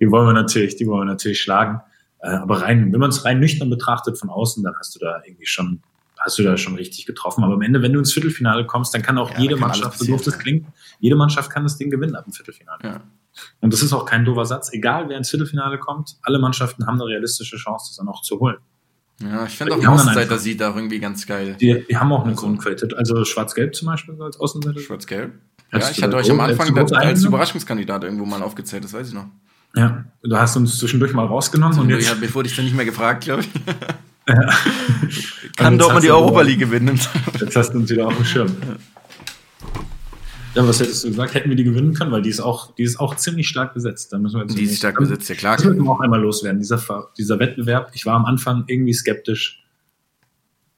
die 0.00 0.10
wollen 0.10 0.26
wir 0.26 0.32
natürlich, 0.32 0.76
die 0.76 0.86
wollen 0.86 1.06
wir 1.06 1.12
natürlich 1.12 1.40
schlagen. 1.40 1.80
Äh, 2.22 2.28
aber 2.30 2.62
rein, 2.62 2.92
wenn 2.92 3.00
man 3.00 3.10
es 3.10 3.24
rein 3.24 3.40
nüchtern 3.40 3.70
betrachtet 3.70 4.18
von 4.18 4.28
außen, 4.30 4.62
dann 4.62 4.74
hast 4.78 4.94
du 4.94 4.98
da 4.98 5.22
irgendwie 5.26 5.46
schon, 5.46 5.80
hast 6.18 6.38
du 6.38 6.42
da 6.42 6.56
schon 6.56 6.74
richtig 6.74 7.06
getroffen. 7.06 7.44
Aber 7.44 7.54
am 7.54 7.62
Ende, 7.62 7.80
wenn 7.82 7.92
du 7.92 7.98
ins 7.98 8.12
Viertelfinale 8.12 8.66
kommst, 8.66 8.94
dann 8.94 9.02
kann 9.02 9.16
auch 9.18 9.30
Ja, 9.32 9.38
jede 9.40 9.54
kann 9.54 9.68
Mannschaft, 9.68 9.98
so 9.98 10.04
doof 10.06 10.22
das 10.22 10.38
klingt, 10.38 10.66
jede 10.98 11.16
Mannschaft 11.16 11.50
kann 11.50 11.62
das 11.62 11.76
Ding 11.78 11.90
gewinnen 11.90 12.14
ab 12.14 12.24
dem 12.24 12.32
Viertelfinale. 12.32 12.78
ja. 12.82 13.00
Und 13.60 13.72
das 13.72 13.80
ist 13.82 13.92
auch 13.92 14.04
kein 14.04 14.24
doofer 14.24 14.44
Satz. 14.44 14.72
Egal, 14.72 15.08
wer 15.08 15.16
ins 15.16 15.30
Viertelfinale 15.30 15.78
kommt, 15.78 16.16
alle 16.22 16.38
Mannschaften 16.40 16.86
haben 16.86 16.96
eine 17.00 17.04
realistische 17.08 17.56
Chance, 17.56 17.90
das 17.90 17.96
dann 17.96 18.08
auch 18.08 18.22
zu 18.22 18.40
holen. 18.40 18.56
ja, 19.22 19.46
ich 19.46 19.56
finde 19.56 19.74
auch 19.76 19.86
Außenseiter 19.86 20.36
sieht 20.38 20.60
da 20.60 20.74
irgendwie 20.74 20.98
ganz 20.98 21.26
geil. 21.26 21.56
Die, 21.60 21.84
die 21.88 21.96
haben 21.96 22.12
auch 22.12 22.22
eine 22.22 22.32
Also- 22.32 22.42
Grundqualität. 22.46 22.92
Also 22.94 23.24
Schwarz-Gelb 23.24 23.74
zum 23.76 23.86
Beispiel 23.86 24.16
so 24.16 24.24
als 24.24 24.38
Außenseiter. 24.40 24.80
Schwarz-Gelb. 24.80 25.32
Ja, 25.72 25.90
ich 25.90 26.02
hatte 26.02 26.16
euch 26.16 26.28
am 26.30 26.40
Anfang 26.40 26.76
als? 26.76 27.22
Überraschungskandidat 27.24 28.02
irgendwo 28.02 28.26
mal 28.26 28.42
aufgezählt, 28.42 28.82
das 28.82 28.92
weiß 28.92 29.08
ich 29.08 29.14
noch. 29.14 29.26
Ja, 29.76 30.04
du 30.22 30.36
hast 30.36 30.56
uns 30.56 30.78
zwischendurch 30.78 31.12
mal 31.12 31.26
rausgenommen 31.26 31.78
und 31.78 31.90
jetzt. 31.90 32.08
ja, 32.08 32.14
bevor 32.14 32.42
dich 32.42 32.56
dann 32.56 32.64
nicht 32.64 32.74
mehr 32.76 32.84
gefragt, 32.84 33.24
glaube 33.24 33.42
ich. 33.42 33.48
Ja. 34.28 34.34
Kann 35.56 35.72
jetzt 35.72 35.80
Dortmund 35.80 35.92
hast 35.94 36.02
die 36.04 36.10
Europa 36.10 36.42
League 36.42 36.60
gewinnen. 36.60 37.00
Jetzt 37.40 37.56
hast 37.56 37.72
du 37.72 37.78
uns 37.78 37.90
wieder 37.90 38.06
auf 38.06 38.14
dem 38.14 38.24
Schirm. 38.24 38.54
Ja, 40.54 40.66
was 40.68 40.78
hättest 40.78 41.02
du 41.04 41.08
gesagt? 41.08 41.34
Hätten 41.34 41.48
wir 41.48 41.56
die 41.56 41.64
gewinnen 41.64 41.94
können, 41.94 42.12
weil 42.12 42.22
die 42.22 42.28
ist 42.30 42.38
auch, 42.40 42.74
die 42.76 42.82
ist 42.82 43.00
auch 43.00 43.16
ziemlich 43.16 43.48
stark 43.48 43.74
besetzt. 43.74 44.12
Da 44.12 44.18
müssen 44.18 44.36
wir 44.36 44.42
jetzt 44.42 44.56
Die 44.56 44.64
ist 44.64 44.78
stark 44.78 44.98
besetzt, 44.98 45.28
ja 45.28 45.34
klar. 45.34 45.56
Das 45.56 45.64
müssen 45.64 45.82
wir 45.82 45.90
auch 45.90 46.00
einmal 46.00 46.20
loswerden. 46.20 46.60
Dieser, 46.60 46.80
dieser 47.18 47.38
Wettbewerb, 47.40 47.90
ich 47.94 48.06
war 48.06 48.14
am 48.14 48.24
Anfang 48.24 48.64
irgendwie 48.68 48.92
skeptisch 48.92 49.64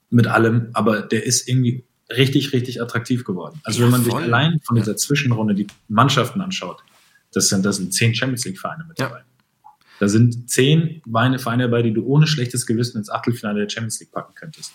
mit 0.08 0.26
allem, 0.26 0.68
aber 0.72 1.02
der 1.02 1.24
ist 1.26 1.46
irgendwie 1.48 1.84
richtig, 2.10 2.52
richtig 2.52 2.80
attraktiv 2.80 3.24
geworden. 3.24 3.60
Also 3.64 3.80
Ja, 3.80 3.84
wenn 3.86 3.92
man 3.92 4.04
sich 4.04 4.12
voll. 4.12 4.22
allein 4.22 4.60
von 4.64 4.76
dieser 4.76 4.96
Zwischenrunde 4.96 5.54
die 5.54 5.66
Mannschaften 5.88 6.40
anschaut, 6.40 6.82
das 7.32 7.48
sind, 7.48 7.64
das 7.64 7.76
sind 7.76 7.92
zehn 7.94 8.14
Champions 8.14 8.44
League 8.44 8.58
Vereine 8.58 8.84
mit 8.88 8.98
Ja. 8.98 9.08
dabei. 9.08 9.22
Da 9.98 10.08
sind 10.08 10.50
zehn 10.50 11.00
Vereine 11.10 11.38
Vereine 11.38 11.64
dabei, 11.64 11.82
die 11.82 11.92
du 11.92 12.04
ohne 12.04 12.26
schlechtes 12.26 12.66
Gewissen 12.66 12.98
ins 12.98 13.08
Achtelfinale 13.10 13.60
der 13.60 13.68
Champions 13.68 14.00
League 14.00 14.10
packen 14.12 14.34
könntest. 14.34 14.72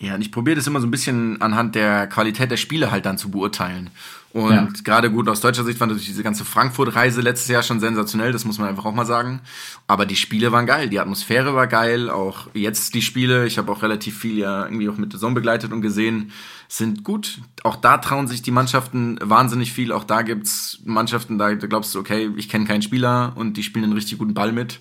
Ja, 0.00 0.14
und 0.14 0.20
ich 0.20 0.30
probiere 0.30 0.54
das 0.56 0.66
immer 0.68 0.80
so 0.80 0.86
ein 0.86 0.92
bisschen 0.92 1.40
anhand 1.42 1.74
der 1.74 2.06
Qualität 2.06 2.52
der 2.52 2.56
Spiele 2.56 2.92
halt 2.92 3.04
dann 3.04 3.18
zu 3.18 3.30
beurteilen. 3.32 3.90
Und 4.32 4.52
Ja. 4.52 4.68
gerade 4.84 5.10
gut 5.10 5.28
aus 5.28 5.40
deutscher 5.40 5.64
Sicht 5.64 5.78
fand 5.78 5.90
ich 5.96 6.06
diese 6.06 6.22
ganze 6.22 6.44
Frankfurt-Reise 6.44 7.20
letztes 7.20 7.48
Jahr 7.48 7.64
schon 7.64 7.80
sensationell, 7.80 8.30
das 8.30 8.44
muss 8.44 8.58
man 8.58 8.68
einfach 8.68 8.84
auch 8.84 8.94
mal 8.94 9.06
sagen. 9.06 9.40
Aber 9.88 10.06
die 10.06 10.14
Spiele 10.14 10.52
waren 10.52 10.66
geil, 10.66 10.88
die 10.88 11.00
Atmosphäre 11.00 11.54
war 11.54 11.66
geil, 11.66 12.10
auch 12.10 12.46
jetzt 12.54 12.94
die 12.94 13.02
Spiele, 13.02 13.46
ich 13.46 13.58
habe 13.58 13.72
auch 13.72 13.82
relativ 13.82 14.16
viel 14.18 14.38
ja 14.38 14.64
irgendwie 14.66 14.88
auch 14.88 14.98
mit 14.98 15.12
der 15.12 15.18
Sonne 15.18 15.34
begleitet 15.34 15.72
und 15.72 15.80
gesehen, 15.82 16.30
sind 16.68 17.02
gut. 17.02 17.40
Auch 17.64 17.76
da 17.76 17.96
trauen 17.96 18.28
sich 18.28 18.42
die 18.42 18.50
Mannschaften 18.50 19.18
wahnsinnig 19.22 19.72
viel. 19.72 19.90
Auch 19.90 20.04
da 20.04 20.22
gibt's 20.22 20.80
Mannschaften, 20.84 21.38
da, 21.38 21.54
glaubst 21.54 21.94
du, 21.94 21.98
okay, 21.98 22.30
ich 22.36 22.48
kenne 22.48 22.66
keinen 22.66 22.82
Spieler 22.82 23.32
und 23.36 23.56
die 23.56 23.62
spielen 23.62 23.84
einen 23.84 23.94
richtig 23.94 24.18
guten 24.18 24.34
Ball 24.34 24.52
mit. 24.52 24.80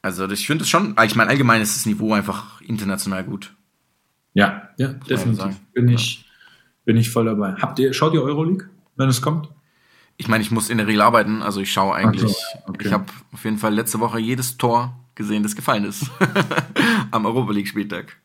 Also 0.00 0.30
ich 0.30 0.46
finde 0.46 0.62
es 0.62 0.70
schon, 0.70 0.94
ich 1.04 1.16
meine, 1.16 1.28
allgemein 1.28 1.60
ist 1.60 1.76
das 1.76 1.86
Niveau 1.86 2.14
einfach 2.14 2.60
international 2.60 3.24
gut. 3.24 3.52
Ja, 4.32 4.68
ja, 4.76 4.88
man 4.88 5.00
definitiv. 5.00 5.40
sagen. 5.40 5.56
Bin 5.72 5.88
ich, 5.88 6.24
bin 6.84 6.96
ich 6.96 7.10
voll 7.10 7.24
dabei. 7.24 7.54
Habt 7.54 7.80
ihr, 7.80 7.92
schaut 7.92 8.14
ihr 8.14 8.22
Euroleague, 8.22 8.68
wenn 8.94 9.08
es 9.08 9.20
kommt? 9.20 9.48
Ich 10.16 10.28
meine, 10.28 10.42
ich 10.42 10.52
muss 10.52 10.70
in 10.70 10.78
der 10.78 10.86
Regel 10.86 11.02
arbeiten, 11.02 11.42
also 11.42 11.60
ich 11.60 11.72
schaue 11.72 11.94
eigentlich, 11.94 12.30
so, 12.30 12.36
okay. 12.68 12.86
ich 12.86 12.92
habe 12.92 13.06
auf 13.32 13.44
jeden 13.44 13.58
Fall 13.58 13.74
letzte 13.74 13.98
Woche 13.98 14.20
jedes 14.20 14.56
Tor 14.56 14.98
gesehen, 15.16 15.42
das 15.42 15.56
gefallen 15.56 15.84
ist. 15.84 16.10
Am 17.10 17.26
Europa 17.26 17.52
League 17.52 17.68
Spieltag. 17.68 18.16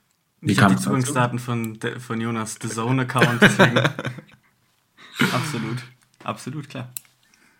Wie 0.46 0.52
Ich 0.52 0.62
habe 0.62 0.76
die 0.76 0.82
Zugangsdaten 0.82 1.39
von, 1.39 1.80
de- 1.80 2.00
von 2.00 2.20
Jonas 2.20 2.58
The 2.62 2.68
Zone-Account, 2.70 3.41
deswegen. 3.41 3.78
absolut. 5.34 5.78
Absolut, 6.24 6.70
klar. 6.70 6.89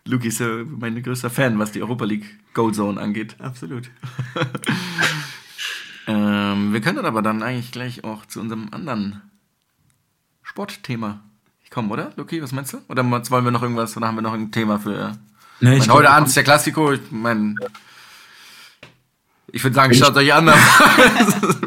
Luki 0.06 0.28
ist 0.28 0.40
ja 0.40 0.48
mein 0.66 1.02
größter 1.02 1.30
Fan, 1.30 1.58
was 1.58 1.72
die 1.72 1.80
Europa 1.82 2.04
League 2.04 2.38
Gold 2.52 2.74
Zone 2.74 3.00
angeht. 3.00 3.36
Absolut. 3.40 3.90
Ähm, 6.06 6.74
wir 6.74 6.82
können 6.82 7.04
aber 7.06 7.22
dann 7.22 7.42
eigentlich 7.42 7.72
gleich 7.72 8.04
auch 8.04 8.26
zu 8.26 8.38
unserem 8.38 8.68
anderen 8.72 9.22
Sportthema 10.42 11.20
kommen, 11.70 11.90
oder? 11.90 12.12
Luki, 12.16 12.42
was 12.42 12.52
meinst 12.52 12.74
du? 12.74 12.82
Oder 12.88 13.02
wollen 13.30 13.44
wir 13.46 13.50
noch 13.50 13.62
irgendwas, 13.62 13.96
oder 13.96 14.08
haben 14.08 14.16
wir 14.16 14.22
noch 14.22 14.34
ein 14.34 14.52
Thema 14.52 14.78
für... 14.78 15.16
Nee, 15.60 15.78
Ich 15.78 15.86
mein, 15.86 15.96
heute 15.96 16.10
Abend 16.10 16.28
ist 16.28 16.36
der 16.36 16.44
Klassiko, 16.44 16.92
ich 16.92 17.00
mein, 17.10 17.56
ich 19.50 19.64
würde 19.64 19.74
sagen, 19.74 19.94
schaut 19.94 20.14
euch 20.16 20.32
an, 20.34 20.48
aber 20.50 20.58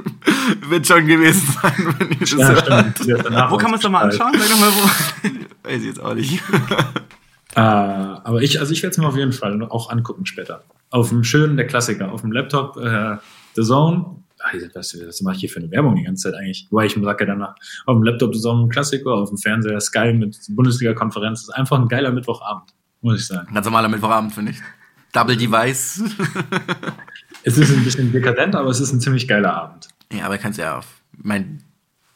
wird 0.70 0.88
schon 0.88 1.06
gewesen 1.06 1.48
sein, 1.62 1.96
wenn 2.00 2.12
ihr 2.12 2.18
das 2.20 2.32
ja, 2.32 2.50
hört. 2.50 2.98
stimmt. 2.98 3.06
Ja, 3.06 3.52
Wo 3.52 3.58
kann 3.58 3.72
man 3.72 3.80
es 3.80 3.84
nochmal 3.84 4.06
anschauen? 4.06 4.34
Sag 4.38 4.50
doch 4.50 4.60
mal 4.60 4.72
wo. 4.72 4.90
Weiß 5.70 5.82
ich 5.82 5.88
jetzt 5.88 6.00
auch 6.02 6.14
nicht. 6.14 6.42
Äh, 7.56 7.60
aber 7.60 8.42
ich, 8.42 8.60
also 8.60 8.72
ich 8.72 8.82
werde 8.84 8.92
es 8.92 8.98
mir 8.98 9.08
auf 9.08 9.18
jeden 9.18 9.34
Fall 9.34 9.62
auch 9.64 9.90
angucken 9.90 10.26
später. 10.26 10.64
Auf 10.90 11.10
dem 11.10 11.24
schönen, 11.24 11.58
der 11.58 11.68
Klassiker, 11.68 12.12
auf 12.12 12.22
dem 12.22 12.32
Laptop, 12.32 12.78
äh, 12.78 13.18
The 13.56 13.64
Zone. 13.64 14.24
Ach, 14.40 14.54
was, 14.76 14.96
was 15.06 15.22
mache 15.22 15.36
ich 15.36 15.42
hier 15.42 15.50
für 15.50 15.60
eine 15.60 15.72
Werbung 15.72 15.96
die 15.96 16.04
ganze 16.04 16.30
Zeit 16.30 16.40
eigentlich? 16.40 16.68
Wobei 16.70 16.86
ich 16.86 16.96
mir 16.96 17.04
sage 17.04 17.26
ja 17.26 17.34
danach, 17.34 17.56
auf 17.86 17.96
dem 17.96 18.04
Laptop 18.04 18.34
The 18.34 18.40
Zone 18.40 18.70
Klassiker, 18.70 19.12
auf 19.12 19.30
dem 19.30 19.38
Fernseher 19.38 19.82
Sky 19.82 20.14
mit 20.14 20.38
Bundesliga-Konferenz. 20.50 21.42
Das 21.42 21.50
ist 21.50 21.56
einfach 21.56 21.80
ein 21.80 21.88
geiler 21.88 22.12
Mittwochabend, 22.12 22.74
muss 23.02 23.20
ich 23.20 23.28
sagen. 23.28 23.54
Ganz 23.54 23.66
normaler 23.66 23.90
Mittwochabend, 23.90 24.34
finde 24.34 24.52
ich. 24.52 24.60
Double 25.12 25.36
Device. 25.36 26.04
Es 27.44 27.58
ist 27.58 27.72
ein 27.72 27.84
bisschen 27.84 28.12
dekadent, 28.12 28.56
aber 28.56 28.70
es 28.70 28.80
ist 28.80 28.92
ein 28.92 29.00
ziemlich 29.00 29.28
geiler 29.28 29.54
Abend. 29.54 29.88
Ja, 30.12 30.26
aber 30.26 30.38
kannst 30.38 30.60
ja 30.60 30.78
auf, 30.78 31.02
mein, 31.12 31.64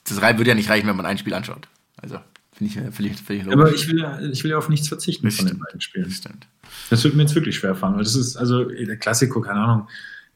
das 0.07 0.21
würde 0.21 0.47
ja 0.49 0.55
nicht 0.55 0.69
reichen, 0.69 0.87
wenn 0.87 0.95
man 0.95 1.05
ein 1.05 1.17
Spiel 1.17 1.33
anschaut. 1.33 1.67
Also, 2.01 2.19
finde 2.53 2.89
ich, 2.89 2.95
finde 2.95 3.11
ich 3.13 3.43
logisch. 3.43 3.53
Aber 3.53 3.73
ich 3.73 3.87
will, 3.87 3.99
ja, 3.99 4.19
ich 4.21 4.43
will 4.43 4.51
ja 4.51 4.57
auf 4.57 4.69
nichts 4.69 4.87
verzichten 4.87 5.25
Das 5.25 5.35
von 5.35 5.45
den 5.45 5.49
stimmt. 5.49 5.65
beiden 5.65 5.81
Spielen. 5.81 6.05
Das 6.05 6.13
stimmt. 6.15 6.47
Das 6.89 7.03
wird 7.03 7.15
mir 7.15 7.23
jetzt 7.23 7.35
wirklich 7.35 7.55
schwer 7.57 7.75
fallen, 7.75 7.95
weil 7.95 8.03
das 8.03 8.15
ist, 8.15 8.37
also 8.37 8.63
der 8.65 8.97
Klassiko, 8.97 9.41
keine 9.41 9.59
Ahnung, 9.59 9.87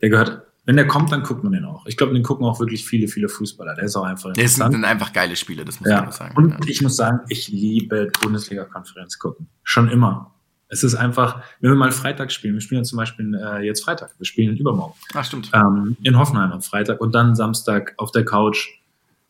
der 0.01 0.09
gehört, 0.09 0.41
wenn 0.65 0.75
der 0.75 0.87
kommt, 0.87 1.11
dann 1.11 1.23
guckt 1.23 1.43
man 1.43 1.53
den 1.53 1.63
auch. 1.63 1.85
Ich 1.85 1.95
glaube, 1.95 2.13
den 2.13 2.23
gucken 2.23 2.45
auch 2.45 2.59
wirklich 2.59 2.85
viele, 2.85 3.07
viele 3.07 3.29
Fußballer. 3.29 3.75
Der 3.75 3.85
ist 3.85 3.95
auch 3.95 4.03
einfach 4.03 4.33
Das 4.33 4.55
sind 4.55 4.83
einfach 4.83 5.13
geile 5.13 5.35
Spiele, 5.35 5.63
das 5.63 5.79
muss 5.79 5.87
man 5.89 6.03
Ja, 6.03 6.07
auch 6.07 6.11
sagen. 6.11 6.35
und 6.35 6.49
ja. 6.51 6.59
ich 6.65 6.81
muss 6.81 6.95
sagen, 6.95 7.19
ich 7.29 7.47
liebe 7.47 8.11
Bundesliga-Konferenz 8.21 9.19
gucken. 9.19 9.47
Schon 9.63 9.89
immer. 9.89 10.33
Es 10.75 10.83
ist 10.83 10.95
einfach, 10.95 11.41
wenn 11.61 11.71
wir 11.71 11.77
mal 11.77 11.91
Freitag 11.91 12.33
spielen, 12.33 12.55
wir 12.55 12.61
spielen 12.61 12.81
ja 12.81 12.83
zum 12.83 12.97
Beispiel 12.97 13.33
äh, 13.33 13.65
jetzt 13.65 13.83
Freitag, 13.83 14.13
wir 14.17 14.25
spielen 14.25 14.57
übermorgen 14.57 14.93
Ach, 15.13 15.23
stimmt. 15.23 15.49
ähm, 15.53 15.95
in 16.03 16.19
Hoffenheim 16.19 16.51
am 16.51 16.61
Freitag 16.61 16.99
und 16.99 17.15
dann 17.15 17.33
Samstag 17.33 17.93
auf 17.97 18.11
der 18.11 18.25
Couch 18.25 18.67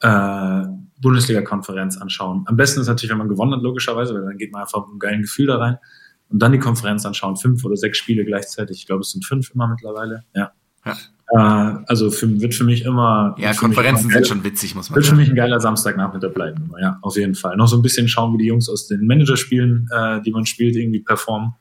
äh, 0.01 0.63
Bundesliga-Konferenz 1.01 1.97
anschauen. 1.97 2.45
Am 2.47 2.57
besten 2.57 2.81
ist 2.81 2.87
natürlich, 2.87 3.11
wenn 3.11 3.19
man 3.19 3.29
gewonnen 3.29 3.53
hat, 3.53 3.61
logischerweise, 3.61 4.15
weil 4.15 4.23
dann 4.23 4.37
geht 4.37 4.51
man 4.51 4.63
einfach 4.63 4.79
mit 4.81 4.89
einem 4.89 4.99
geilen 4.99 5.21
Gefühl 5.21 5.47
da 5.47 5.57
rein 5.57 5.77
und 6.29 6.41
dann 6.41 6.51
die 6.51 6.59
Konferenz 6.59 7.05
anschauen. 7.05 7.37
Fünf 7.37 7.63
oder 7.63 7.77
sechs 7.77 7.99
Spiele 7.99 8.25
gleichzeitig. 8.25 8.79
Ich 8.79 8.87
glaube, 8.87 9.01
es 9.01 9.11
sind 9.11 9.23
fünf 9.23 9.53
immer 9.53 9.67
mittlerweile. 9.67 10.23
Ja. 10.33 10.51
Ja. 10.83 10.97
Äh, 11.31 11.37
also 11.37 12.11
für, 12.11 12.39
wird 12.41 12.53
für 12.53 12.63
mich 12.63 12.85
immer. 12.85 13.35
Ja, 13.39 13.53
Konferenzen 13.53 14.05
immer 14.05 14.13
sind 14.13 14.27
schon 14.27 14.43
witzig, 14.43 14.75
muss 14.75 14.89
man 14.89 14.95
Wird 14.95 15.05
für 15.05 15.09
sagen. 15.11 15.21
mich 15.21 15.29
ein 15.29 15.35
geiler 15.35 15.59
Samstagnachmittag 15.59 16.33
bleiben. 16.33 16.65
Immer. 16.67 16.79
Ja, 16.81 16.99
auf 17.01 17.15
jeden 17.15 17.35
Fall. 17.35 17.57
Noch 17.57 17.67
so 17.67 17.75
ein 17.77 17.81
bisschen 17.81 18.07
schauen, 18.07 18.33
wie 18.33 18.37
die 18.43 18.45
Jungs 18.47 18.69
aus 18.69 18.87
den 18.87 19.05
Managerspielen, 19.07 19.89
äh, 19.91 20.21
die 20.21 20.31
man 20.31 20.45
spielt, 20.45 20.75
irgendwie 20.75 20.99
performen. 20.99 21.53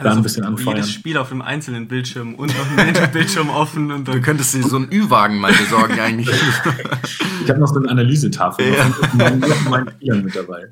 Da 0.00 0.12
ein 0.12 0.22
bisschen 0.22 0.44
anfeuern. 0.44 0.76
Also 0.76 0.86
Jedes 0.88 0.92
Spiel 0.92 1.16
auf 1.16 1.32
einem 1.32 1.42
einzelnen 1.42 1.88
Bildschirm 1.88 2.34
und 2.36 2.56
noch 2.56 2.70
ein 2.70 2.76
Manager-Bildschirm 2.76 3.50
offen 3.50 3.90
und 3.90 4.06
Du 4.06 4.12
dann 4.12 4.22
könntest 4.22 4.54
dir 4.54 4.62
so 4.62 4.76
einen 4.76 4.92
Ü-Wagen 4.92 5.38
mal 5.40 5.52
besorgen 5.52 5.98
eigentlich. 5.98 6.28
Ich 7.42 7.50
habe 7.50 7.60
noch 7.60 7.68
so 7.68 7.80
eine 7.80 7.88
Analysetafel 7.88 8.74
Ja. 8.74 8.84
mit 9.14 9.70
meinen 9.70 9.88
Spielern 9.90 10.22
mit 10.24 10.36
dabei. 10.36 10.68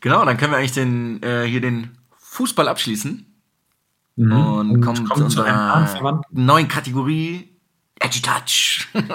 genau, 0.00 0.24
dann 0.24 0.36
können 0.36 0.52
wir 0.52 0.58
eigentlich 0.58 0.72
den, 0.72 1.22
äh, 1.22 1.44
hier 1.44 1.60
den 1.60 1.90
Fußball 2.18 2.68
abschließen. 2.68 3.24
Mhm. 4.16 4.32
Und, 4.32 4.80
kommen 4.80 5.04
kommen 5.04 5.16
zu 5.18 5.24
unserer 5.24 6.22
neuen 6.30 6.68
Kategorie. 6.68 7.48
Edgy 8.00 8.20
Touch. 8.20 8.88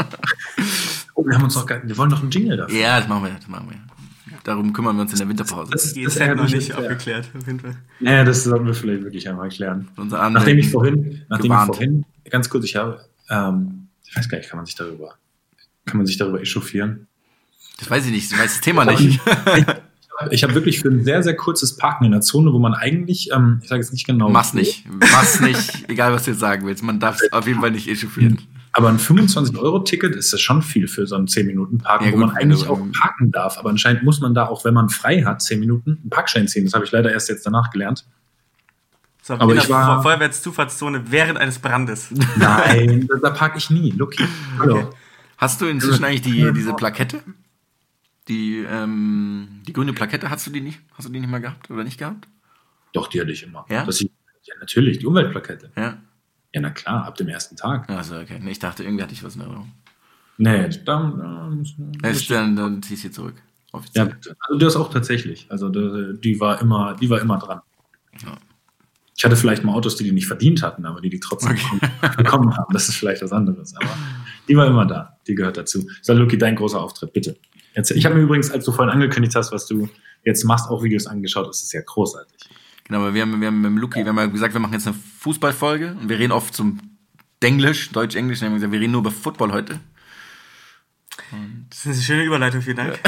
Oh, 1.19 1.25
wir 1.25 1.33
haben 1.33 1.45
uns 1.45 1.55
noch 1.55 1.65
gar, 1.65 1.81
wir 1.83 1.97
wollen 1.97 2.11
noch 2.11 2.21
einen 2.21 2.29
Jingle 2.29 2.57
dafür. 2.57 2.77
ja, 2.77 2.99
das 2.99 3.09
machen 3.09 3.23
wir, 3.23 3.31
das 3.31 3.47
machen 3.47 3.67
wir. 3.71 4.37
Darum 4.43 4.71
kümmern 4.71 4.95
wir 4.97 5.01
uns 5.01 5.13
in 5.13 5.17
der 5.17 5.27
Winterpause. 5.27 5.71
Das- 5.71 5.85
das 5.95 5.97
ist 5.97 6.19
halt 6.21 6.35
noch 6.37 6.43
ärgert 6.43 6.55
nicht 6.59 6.75
abgeklärt, 6.75 7.31
auf 7.35 7.47
jeden 7.47 7.59
Fall. 7.59 7.75
Ja, 8.01 8.23
das 8.23 8.43
sollten 8.43 8.67
wir 8.67 8.75
vielleicht 8.75 9.01
wirklich 9.03 9.27
einmal 9.27 9.45
erklären. 9.45 9.87
Nachdem 9.97 10.59
ich 10.59 10.69
vorhin, 10.69 11.23
nachdem 11.27 11.49
gewarnt. 11.49 11.71
ich 11.71 11.75
vorhin, 11.77 12.05
ganz 12.29 12.47
kurz, 12.51 12.65
ich 12.65 12.75
habe, 12.75 13.03
ähm, 13.31 13.87
ich 14.05 14.15
weiß 14.15 14.29
gar 14.29 14.37
nicht, 14.37 14.47
kann 14.47 14.57
man 14.57 14.67
sich 14.67 14.75
darüber, 14.75 15.15
kann 15.85 15.97
man 15.97 16.05
sich 16.05 16.17
darüber 16.17 16.39
echauffieren? 16.39 17.07
Das 17.79 17.89
weiß 17.89 18.05
ich 18.05 18.11
nicht, 18.11 18.31
ich 18.31 18.37
weiß 18.37 18.53
das 18.53 18.61
Thema 18.61 18.85
nicht. 18.85 19.19
Ich 20.31 20.43
habe 20.43 20.55
wirklich 20.55 20.79
für 20.79 20.89
ein 20.89 21.03
sehr, 21.03 21.21
sehr 21.21 21.35
kurzes 21.35 21.77
Parken 21.77 22.05
in 22.05 22.11
der 22.11 22.21
Zone, 22.21 22.51
wo 22.51 22.59
man 22.59 22.73
eigentlich, 22.73 23.29
ähm, 23.31 23.59
ich 23.61 23.69
sage 23.69 23.81
jetzt 23.81 23.93
nicht 23.93 24.07
genau. 24.07 24.29
Mach's 24.29 24.53
nicht. 24.53 24.83
Mach's 25.11 25.39
nicht. 25.39 25.87
Egal, 25.89 26.11
was 26.13 26.23
du 26.25 26.31
jetzt 26.31 26.39
sagen 26.39 26.65
willst. 26.65 26.83
Man 26.83 26.99
darf 26.99 27.21
es 27.21 27.31
auf 27.31 27.45
jeden 27.47 27.61
Fall 27.61 27.71
nicht 27.71 27.87
echauffieren. 27.87 28.39
Aber 28.73 28.89
ein 28.89 28.99
25-Euro-Ticket 28.99 30.15
ist 30.15 30.33
das 30.33 30.41
schon 30.41 30.61
viel 30.61 30.87
für 30.87 31.07
so 31.07 31.15
ein 31.15 31.25
10-Minuten-Parken, 31.27 32.05
Ja, 32.05 32.11
wo 32.13 32.17
man 32.17 32.31
eigentlich 32.31 32.63
du, 32.63 32.69
auch 32.71 32.79
ähm, 32.79 32.91
parken 32.91 33.31
darf. 33.31 33.57
Aber 33.57 33.69
anscheinend 33.69 34.03
muss 34.03 34.19
man 34.19 34.33
da 34.33 34.47
auch, 34.47 34.65
wenn 34.65 34.73
man 34.73 34.89
frei 34.89 35.23
hat, 35.23 35.41
10 35.41 35.59
Minuten, 35.59 35.99
einen 36.01 36.09
Parkschein 36.09 36.47
ziehen. 36.47 36.65
Das 36.65 36.73
habe 36.73 36.85
ich 36.85 36.91
leider 36.91 37.11
erst 37.11 37.29
jetzt 37.29 37.45
danach 37.45 37.69
gelernt. 37.71 38.05
So, 39.23 39.33
Aber 39.35 39.51
in 39.53 39.57
ich 39.59 39.65
der 39.65 39.75
war- 39.75 39.97
Fe- 39.97 40.09
Feuerwehrzufahrtszone 40.09 41.03
während 41.11 41.37
eines 41.39 41.59
Brandes. 41.59 42.09
Nein, 42.37 43.07
da, 43.21 43.29
parke 43.31 43.57
ich 43.57 43.69
nie. 43.69 43.91
Lucky. 43.91 44.23
Hallo. 44.59 44.89
Hast 45.37 45.59
du 45.61 45.65
inzwischen 45.67 46.03
eigentlich 46.05 46.21
die, 46.21 46.51
diese 46.53 46.73
Plakette? 46.73 47.19
Die, 48.27 48.57
ähm, 48.69 49.61
die 49.67 49.73
grüne 49.73 49.93
Plakette, 49.93 50.29
hast 50.29 50.45
du 50.47 50.51
die 50.51 50.61
nicht? 50.61 50.79
Hast 50.93 51.07
du 51.07 51.11
die 51.13 51.19
nicht 51.19 51.29
mal 51.29 51.39
gehabt 51.39 51.69
oder 51.71 51.83
nicht 51.83 51.97
gehabt? 51.97 52.27
Doch, 52.93 53.07
die 53.07 53.21
hatte 53.21 53.31
ich 53.31 53.43
immer. 53.43 53.65
Ja? 53.69 53.87
Ich, 53.87 54.01
ja, 54.01 54.55
natürlich, 54.59 54.99
die 54.99 55.05
Umweltplakette. 55.05 55.71
Ja. 55.75 55.97
Ja, 56.53 56.61
na 56.61 56.69
klar, 56.69 57.05
ab 57.05 57.15
dem 57.15 57.27
ersten 57.27 57.55
Tag. 57.55 57.89
Also, 57.89 58.17
okay. 58.17 58.41
Ich 58.47 58.59
dachte, 58.59 58.83
irgendwie 58.83 59.03
hatte 59.03 59.13
ich 59.13 59.23
was 59.23 59.35
in 59.35 59.41
Erinnerung. 59.41 59.71
Nee, 60.37 60.69
dann, 60.85 61.65
äh, 62.03 62.11
Ist 62.11 62.29
dann, 62.29 62.55
dann 62.55 62.81
zieh 62.83 62.93
ich 62.93 63.01
sie 63.01 63.11
zurück. 63.11 63.35
Ja, 63.37 63.79
Offiziell. 63.79 64.05
bitte. 64.07 64.35
Also 64.47 64.59
das 64.59 64.75
auch 64.75 64.91
tatsächlich. 64.91 65.47
Also 65.49 65.69
die, 65.69 66.39
war 66.39 66.61
immer, 66.61 66.95
die 66.95 67.09
war 67.09 67.19
immer 67.19 67.37
dran. 67.37 67.61
Ja. 68.23 68.37
Ich 69.15 69.25
hatte 69.25 69.35
vielleicht 69.35 69.63
mal 69.63 69.73
Autos, 69.73 69.95
die 69.95 70.03
die 70.03 70.11
nicht 70.11 70.27
verdient 70.27 70.61
hatten, 70.61 70.85
aber 70.85 71.01
die 71.01 71.09
die 71.09 71.19
trotzdem 71.19 71.57
bekommen 72.17 72.55
haben. 72.55 72.71
Das 72.71 72.87
ist 72.87 72.95
vielleicht 72.95 73.23
was 73.23 73.31
anderes. 73.31 73.75
Aber 73.75 73.89
die 74.47 74.55
war 74.55 74.67
immer 74.67 74.85
da. 74.85 75.17
Die 75.27 75.33
gehört 75.35 75.57
dazu. 75.57 75.87
So, 76.01 76.13
Luki, 76.13 76.37
dein 76.37 76.55
großer 76.55 76.79
Auftritt, 76.79 77.13
bitte. 77.13 77.35
Jetzt, 77.77 77.91
ich 77.91 78.05
habe 78.05 78.15
mir 78.15 78.21
übrigens, 78.21 78.49
als 78.49 78.65
du 78.65 78.71
vorhin 78.71 78.91
angekündigt 78.91 79.35
hast, 79.35 79.51
was 79.51 79.67
du 79.67 79.87
jetzt 80.23 80.43
machst, 80.43 80.67
auch 80.67 80.81
Videos 80.81 81.05
angeschaut. 81.05 81.47
Das 81.47 81.61
ist 81.61 81.71
ja 81.73 81.81
großartig. 81.81 82.35
Genau, 82.85 83.01
aber 83.01 83.13
wir 83.13 83.21
haben, 83.21 83.39
wir 83.39 83.47
haben 83.47 83.61
mit 83.61 83.69
dem 83.69 83.77
Luki, 83.77 83.99
wir 83.99 84.07
haben 84.07 84.17
ja 84.17 84.25
gesagt, 84.25 84.53
wir 84.53 84.59
machen 84.59 84.73
jetzt 84.73 84.87
eine 84.87 84.95
Fußballfolge 85.19 85.95
und 86.01 86.09
wir 86.09 86.17
reden 86.17 86.31
oft 86.31 86.55
zum 86.55 86.79
Denglisch, 87.43 87.91
Deutsch-Englisch, 87.91 88.41
wir 88.41 88.71
wir 88.71 88.79
reden 88.79 88.93
nur 88.93 89.01
über 89.01 89.11
Football 89.11 89.51
heute. 89.51 89.79
Das 91.69 91.79
ist 91.79 91.85
eine 91.85 91.95
schöne 92.01 92.23
Überleitung, 92.23 92.63
vielen 92.63 92.77
Dank. 92.77 92.99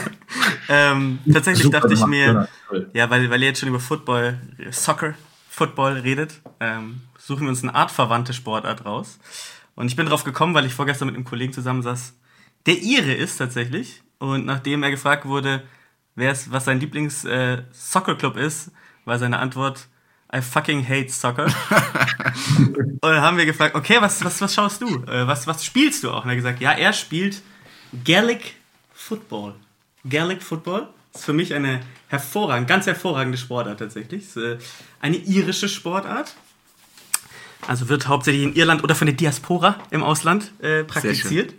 ähm, 0.68 1.18
tatsächlich 1.32 1.64
Super 1.64 1.80
dachte 1.80 1.94
ich 1.94 2.06
mir, 2.06 2.48
ja, 2.92 3.10
weil, 3.10 3.28
weil 3.30 3.42
ihr 3.42 3.48
jetzt 3.48 3.60
schon 3.60 3.68
über 3.68 3.80
Football, 3.80 4.38
Soccer, 4.70 5.14
Football 5.48 5.94
redet, 5.94 6.40
ähm, 6.60 7.00
suchen 7.18 7.42
wir 7.42 7.48
uns 7.48 7.64
eine 7.64 7.74
artverwandte 7.74 8.32
Sportart 8.32 8.84
raus. 8.84 9.18
Und 9.74 9.88
ich 9.88 9.96
bin 9.96 10.06
drauf 10.06 10.22
gekommen, 10.22 10.54
weil 10.54 10.66
ich 10.66 10.74
vorgestern 10.74 11.06
mit 11.06 11.16
einem 11.16 11.24
Kollegen 11.24 11.52
zusammensaß, 11.52 12.14
der 12.66 12.82
Ire 12.82 13.12
ist 13.12 13.36
tatsächlich. 13.36 14.02
Und 14.18 14.46
nachdem 14.46 14.82
er 14.82 14.90
gefragt 14.90 15.26
wurde, 15.26 15.62
wer 16.14 16.32
es, 16.32 16.50
was 16.50 16.64
sein 16.64 16.80
Lieblings-Soccer-Club 16.80 18.36
ist, 18.36 18.70
war 19.04 19.18
seine 19.18 19.38
Antwort 19.38 19.88
I 20.34 20.40
fucking 20.40 20.86
hate 20.88 21.10
soccer. 21.10 21.44
und 22.58 23.00
dann 23.00 23.20
haben 23.20 23.36
wir 23.36 23.46
gefragt, 23.46 23.76
okay, 23.76 23.98
was, 24.00 24.24
was, 24.24 24.40
was 24.40 24.52
schaust 24.52 24.82
du? 24.82 25.04
Äh, 25.04 25.26
was, 25.28 25.46
was 25.46 25.64
spielst 25.64 26.02
du 26.02 26.10
auch? 26.10 26.24
Und 26.24 26.30
er 26.30 26.30
hat 26.30 26.36
gesagt, 26.36 26.60
ja, 26.60 26.72
er 26.72 26.92
spielt 26.92 27.40
Gaelic 28.04 28.54
Football. 28.92 29.54
Gaelic 30.04 30.42
Football 30.42 30.88
ist 31.14 31.24
für 31.24 31.32
mich 31.32 31.54
eine 31.54 31.80
hervorragende, 32.08 32.68
ganz 32.68 32.86
hervorragende 32.86 33.38
Sportart 33.38 33.78
tatsächlich. 33.78 34.24
Ist, 34.24 34.36
äh, 34.36 34.58
eine 35.00 35.18
irische 35.18 35.68
Sportart. 35.68 36.34
Also 37.66 37.88
wird 37.88 38.08
hauptsächlich 38.08 38.42
in 38.42 38.54
Irland 38.54 38.82
oder 38.82 38.94
von 38.94 39.06
der 39.06 39.14
Diaspora 39.14 39.78
im 39.90 40.02
Ausland 40.02 40.52
äh, 40.60 40.84
praktiziert. 40.84 41.54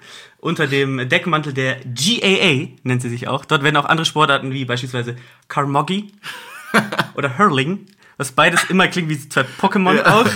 Unter 0.46 0.68
dem 0.68 1.10
Deckmantel 1.10 1.54
der 1.54 1.78
GAA 1.80 2.68
nennt 2.84 3.02
sie 3.02 3.10
sich 3.10 3.28
auch. 3.28 3.46
Dort 3.46 3.64
werden 3.64 3.78
auch 3.78 3.86
andere 3.86 4.06
Sportarten 4.06 4.52
wie 4.54 4.64
beispielsweise 4.64 5.16
Carmoggy 5.48 6.12
oder 7.16 7.40
Hurling, 7.40 7.88
was 8.18 8.32
beides 8.32 8.64
immer 8.66 8.88
klingt 8.88 9.10
wie 9.10 9.18
zwei 9.28 9.42
Pokémon 9.60 9.96
Ja. 9.96 10.20
auch. 10.22 10.30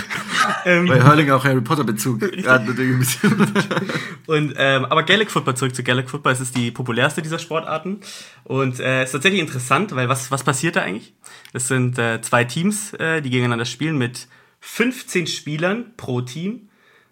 Ähm, 0.64 0.86
Bei 0.88 1.00
Hurling 1.04 1.30
auch 1.30 1.44
Harry 1.44 1.60
Potter 1.60 1.84
Bezug. 1.84 2.18
Bisschen. 2.98 3.52
Und, 4.26 4.54
ähm, 4.56 4.84
aber 4.86 5.04
Gaelic 5.04 5.30
Football, 5.30 5.56
zurück 5.56 5.76
zu 5.76 5.84
Gaelic 5.84 6.10
Football, 6.10 6.32
es 6.32 6.40
ist 6.40 6.56
die 6.56 6.72
populärste 6.72 7.22
dieser 7.22 7.38
Sportarten. 7.38 8.00
Und 8.42 8.80
äh, 8.80 9.04
ist 9.04 9.12
tatsächlich 9.12 9.40
interessant, 9.40 9.94
weil 9.94 10.08
was, 10.08 10.32
was 10.32 10.42
passiert 10.42 10.74
da 10.74 10.82
eigentlich? 10.82 11.14
Es 11.52 11.68
sind 11.68 12.00
äh, 12.00 12.20
zwei 12.20 12.42
Teams, 12.42 12.94
äh, 12.94 13.22
die 13.22 13.30
gegeneinander 13.30 13.64
spielen 13.64 13.96
mit 13.96 14.26
15 14.58 15.28
Spielern 15.28 15.92
pro 15.96 16.20
Team. 16.20 16.62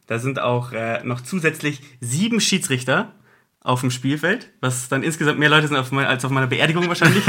Da 0.08 0.18
sind 0.18 0.40
auch 0.40 0.72
äh, 0.72 1.04
noch 1.04 1.20
zusätzlich 1.20 1.82
sieben 2.00 2.40
Schiedsrichter 2.40 3.12
auf 3.60 3.82
dem 3.82 3.90
Spielfeld, 3.90 4.50
was 4.60 4.88
dann 4.88 5.02
insgesamt 5.02 5.38
mehr 5.38 5.50
Leute 5.50 5.68
sind 5.68 5.76
auf 5.76 5.92
mein, 5.92 6.06
als 6.06 6.24
auf 6.24 6.30
meiner 6.30 6.46
Beerdigung 6.46 6.88
wahrscheinlich. 6.88 7.22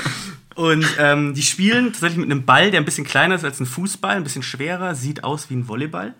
Und 0.56 0.86
ähm, 0.98 1.34
die 1.34 1.42
spielen 1.42 1.92
tatsächlich 1.92 2.18
mit 2.18 2.30
einem 2.30 2.44
Ball, 2.44 2.70
der 2.70 2.80
ein 2.80 2.84
bisschen 2.84 3.06
kleiner 3.06 3.36
ist 3.36 3.44
als 3.44 3.60
ein 3.60 3.66
Fußball, 3.66 4.16
ein 4.16 4.24
bisschen 4.24 4.42
schwerer, 4.42 4.94
sieht 4.94 5.22
aus 5.22 5.48
wie 5.50 5.54
ein 5.54 5.68
Volleyball. 5.68 6.14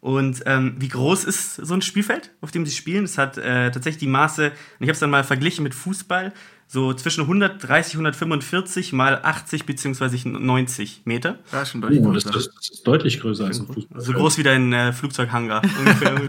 Und 0.00 0.42
ähm, 0.46 0.76
wie 0.78 0.88
groß 0.88 1.24
ist 1.24 1.56
so 1.56 1.74
ein 1.74 1.82
Spielfeld, 1.82 2.30
auf 2.40 2.52
dem 2.52 2.64
sie 2.64 2.74
spielen? 2.74 3.04
Es 3.04 3.18
hat 3.18 3.36
äh, 3.36 3.70
tatsächlich 3.70 4.00
die 4.00 4.06
Maße, 4.06 4.46
und 4.46 4.54
ich 4.78 4.88
habe 4.88 4.92
es 4.92 5.00
dann 5.00 5.10
mal 5.10 5.24
verglichen 5.24 5.64
mit 5.64 5.74
Fußball, 5.74 6.32
so 6.72 6.94
zwischen 6.94 7.22
130, 7.22 7.94
145 7.94 8.92
mal 8.92 9.18
80 9.24 9.66
beziehungsweise 9.66 10.16
90 10.28 11.02
Meter. 11.04 11.40
Ja, 11.50 11.66
schon 11.66 11.80
deutlich 11.80 12.00
Oh, 12.00 12.12
das, 12.12 12.24
ist, 12.24 12.48
das 12.56 12.70
ist 12.70 12.86
deutlich 12.86 13.18
größer 13.18 13.46
als 13.46 13.58
ein 13.58 13.66
Fußball. 13.66 14.00
So 14.00 14.12
groß 14.12 14.38
wie 14.38 14.44
dein 14.44 14.72
äh, 14.72 14.92
Flugzeughangar 14.92 15.62
ungefähr. 15.78 16.22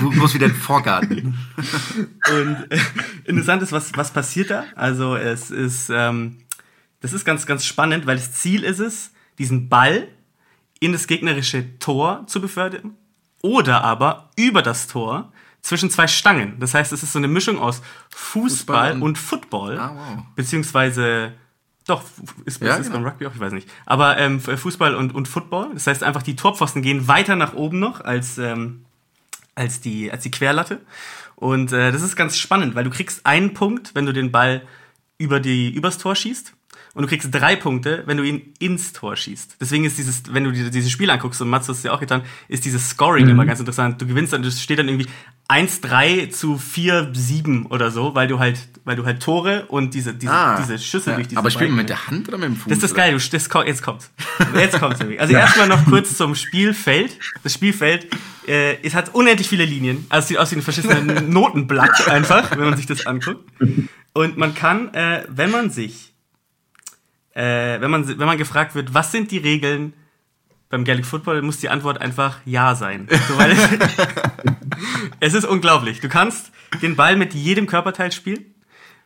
So 0.00 0.08
groß 0.08 0.32
wie 0.32 0.38
dein 0.38 0.54
Vorgarten. 0.54 1.36
Und 2.32 2.66
äh, 2.70 2.78
interessant 3.26 3.62
ist, 3.62 3.72
was, 3.72 3.94
was 3.94 4.10
passiert 4.10 4.48
da? 4.48 4.64
Also 4.74 5.16
es 5.16 5.50
ist, 5.50 5.90
ähm, 5.92 6.38
das 7.00 7.12
ist 7.12 7.26
ganz, 7.26 7.44
ganz 7.44 7.66
spannend, 7.66 8.06
weil 8.06 8.16
das 8.16 8.32
Ziel 8.32 8.64
ist 8.64 8.78
es, 8.78 9.12
diesen 9.38 9.68
Ball 9.68 10.08
in 10.80 10.92
das 10.92 11.06
gegnerische 11.06 11.78
Tor 11.78 12.24
zu 12.26 12.40
befördern 12.40 12.94
oder 13.42 13.84
aber 13.84 14.30
über 14.34 14.62
das 14.62 14.86
Tor 14.86 15.30
zwischen 15.62 15.90
zwei 15.90 16.06
Stangen. 16.06 16.58
Das 16.60 16.74
heißt, 16.74 16.92
es 16.92 17.02
ist 17.02 17.12
so 17.12 17.18
eine 17.18 17.28
Mischung 17.28 17.58
aus 17.58 17.82
Fußball, 18.10 18.90
Fußball 18.90 18.92
und- 18.94 19.02
und, 19.02 19.18
Football, 19.18 19.78
Ah, 19.78 19.92
wow. 19.94 20.24
beziehungsweise 20.36 21.32
doch, 21.86 22.02
ist, 22.44 22.60
Ja, 22.60 22.74
ist 22.74 22.80
es 22.80 22.86
genau. 22.88 22.98
beim 22.98 23.08
Rugby 23.08 23.26
auch, 23.26 23.34
ich 23.34 23.40
weiß 23.40 23.52
nicht. 23.52 23.68
Aber 23.86 24.18
ähm, 24.18 24.40
Fußball 24.40 24.94
und, 24.94 25.14
und 25.14 25.26
Football, 25.26 25.70
das 25.74 25.86
heißt 25.86 26.02
einfach, 26.02 26.22
die 26.22 26.36
Torpfosten 26.36 26.82
gehen 26.82 27.08
weiter 27.08 27.34
nach 27.34 27.54
oben 27.54 27.78
noch 27.78 28.00
als, 28.02 28.36
ähm, 28.38 28.84
als, 29.54 29.80
die, 29.80 30.12
als 30.12 30.22
die 30.22 30.30
Querlatte. 30.30 30.80
Und 31.34 31.72
äh, 31.72 31.90
das 31.92 32.02
ist 32.02 32.14
ganz 32.16 32.36
spannend, 32.36 32.74
weil 32.74 32.84
du 32.84 32.90
kriegst 32.90 33.24
einen 33.24 33.54
Punkt, 33.54 33.94
wenn 33.94 34.04
du 34.06 34.12
den 34.12 34.30
Ball 34.32 34.62
über 35.16 35.40
die, 35.40 35.70
übers 35.70 35.96
Tor 35.98 36.14
schießt. 36.14 36.52
Und 36.94 37.02
du 37.02 37.08
kriegst 37.08 37.28
drei 37.32 37.54
Punkte, 37.54 38.02
wenn 38.06 38.16
du 38.16 38.24
ihn 38.24 38.54
ins 38.58 38.92
Tor 38.92 39.14
schießt. 39.14 39.56
Deswegen 39.60 39.84
ist 39.84 39.98
dieses, 39.98 40.22
wenn 40.34 40.42
du 40.44 40.52
dir 40.52 40.68
dieses 40.70 40.90
Spiel 40.90 41.08
anguckst, 41.10 41.40
und 41.40 41.48
Mats 41.48 41.68
hast 41.68 41.78
es 41.78 41.82
ja 41.84 41.92
auch 41.92 42.00
getan, 42.00 42.22
ist 42.48 42.64
dieses 42.64 42.90
Scoring 42.90 43.24
Mhm. 43.26 43.30
immer 43.30 43.46
ganz 43.46 43.60
interessant. 43.60 44.00
Du 44.02 44.06
gewinnst 44.06 44.32
dann, 44.32 44.42
das 44.42 44.60
steht 44.60 44.78
dann 44.80 44.88
irgendwie 44.88 45.06
1-3 45.48 46.28
zu 46.30 46.56
4-7 46.56 47.66
oder 47.70 47.90
so, 47.90 48.14
weil 48.14 48.28
du 48.28 48.38
halt, 48.38 48.58
weil 48.84 48.96
du 48.96 49.06
halt 49.06 49.22
Tore 49.22 49.64
und 49.68 49.94
diese, 49.94 50.12
diese, 50.12 50.56
diese 50.60 50.78
Schüsse 50.78 51.08
Ah. 51.08 51.12
ja. 51.12 51.16
durch 51.16 51.28
diese 51.28 51.38
Aber 51.38 51.50
spielen 51.50 51.70
wir 51.70 51.76
mit 51.76 51.88
der 51.88 52.06
Hand 52.06 52.28
oder 52.28 52.36
mit 52.36 52.48
dem 52.48 52.56
Fuß? 52.56 52.70
das 52.70 52.82
ist 52.82 52.94
geil, 52.94 53.12
du, 53.12 53.16
das, 53.18 53.48
jetzt 53.66 53.82
kommt's. 53.82 54.10
Jetzt 54.54 54.78
kommt's 54.78 54.98
nämlich. 55.00 55.20
Also 55.20 55.32
erstmal 55.32 55.66
noch 55.68 55.84
kurz 55.86 56.16
zum 56.16 56.34
Spielfeld. 56.34 57.18
Das 57.42 57.54
Spielfeld, 57.54 58.08
äh, 58.46 58.76
es 58.82 58.94
hat 58.94 59.14
unendlich 59.14 59.48
viele 59.48 59.64
Linien. 59.64 60.06
Also 60.10 60.24
es 60.24 60.28
sieht 60.28 60.38
aus 60.38 60.50
wie 60.50 60.56
ein 60.56 60.62
verschissener 60.62 61.00
Notenblatt 61.22 62.08
einfach, 62.08 62.50
wenn 62.50 62.60
man 62.68 62.76
sich 62.76 62.86
das 62.86 63.06
anguckt. 63.06 63.42
Und 64.12 64.36
man 64.36 64.54
kann, 64.54 64.92
äh, 64.92 65.24
wenn 65.28 65.50
man 65.50 65.70
sich, 65.70 66.12
äh, 67.34 67.80
wenn 67.80 67.90
man, 67.90 68.06
wenn 68.06 68.26
man 68.26 68.36
gefragt 68.36 68.74
wird, 68.74 68.92
was 68.92 69.12
sind 69.12 69.30
die 69.30 69.38
Regeln 69.38 69.94
beim 70.70 70.84
Gaelic 70.84 71.06
Football, 71.06 71.42
muss 71.42 71.58
die 71.58 71.68
Antwort 71.68 72.00
einfach 72.00 72.38
Ja 72.44 72.74
sein. 72.74 73.08
So, 73.28 73.38
weil 73.38 73.52
es, 73.52 73.68
es 75.20 75.34
ist 75.34 75.44
unglaublich. 75.44 76.00
Du 76.00 76.08
kannst 76.08 76.52
den 76.82 76.96
Ball 76.96 77.16
mit 77.16 77.34
jedem 77.34 77.66
Körperteil 77.66 78.12
spielen. 78.12 78.54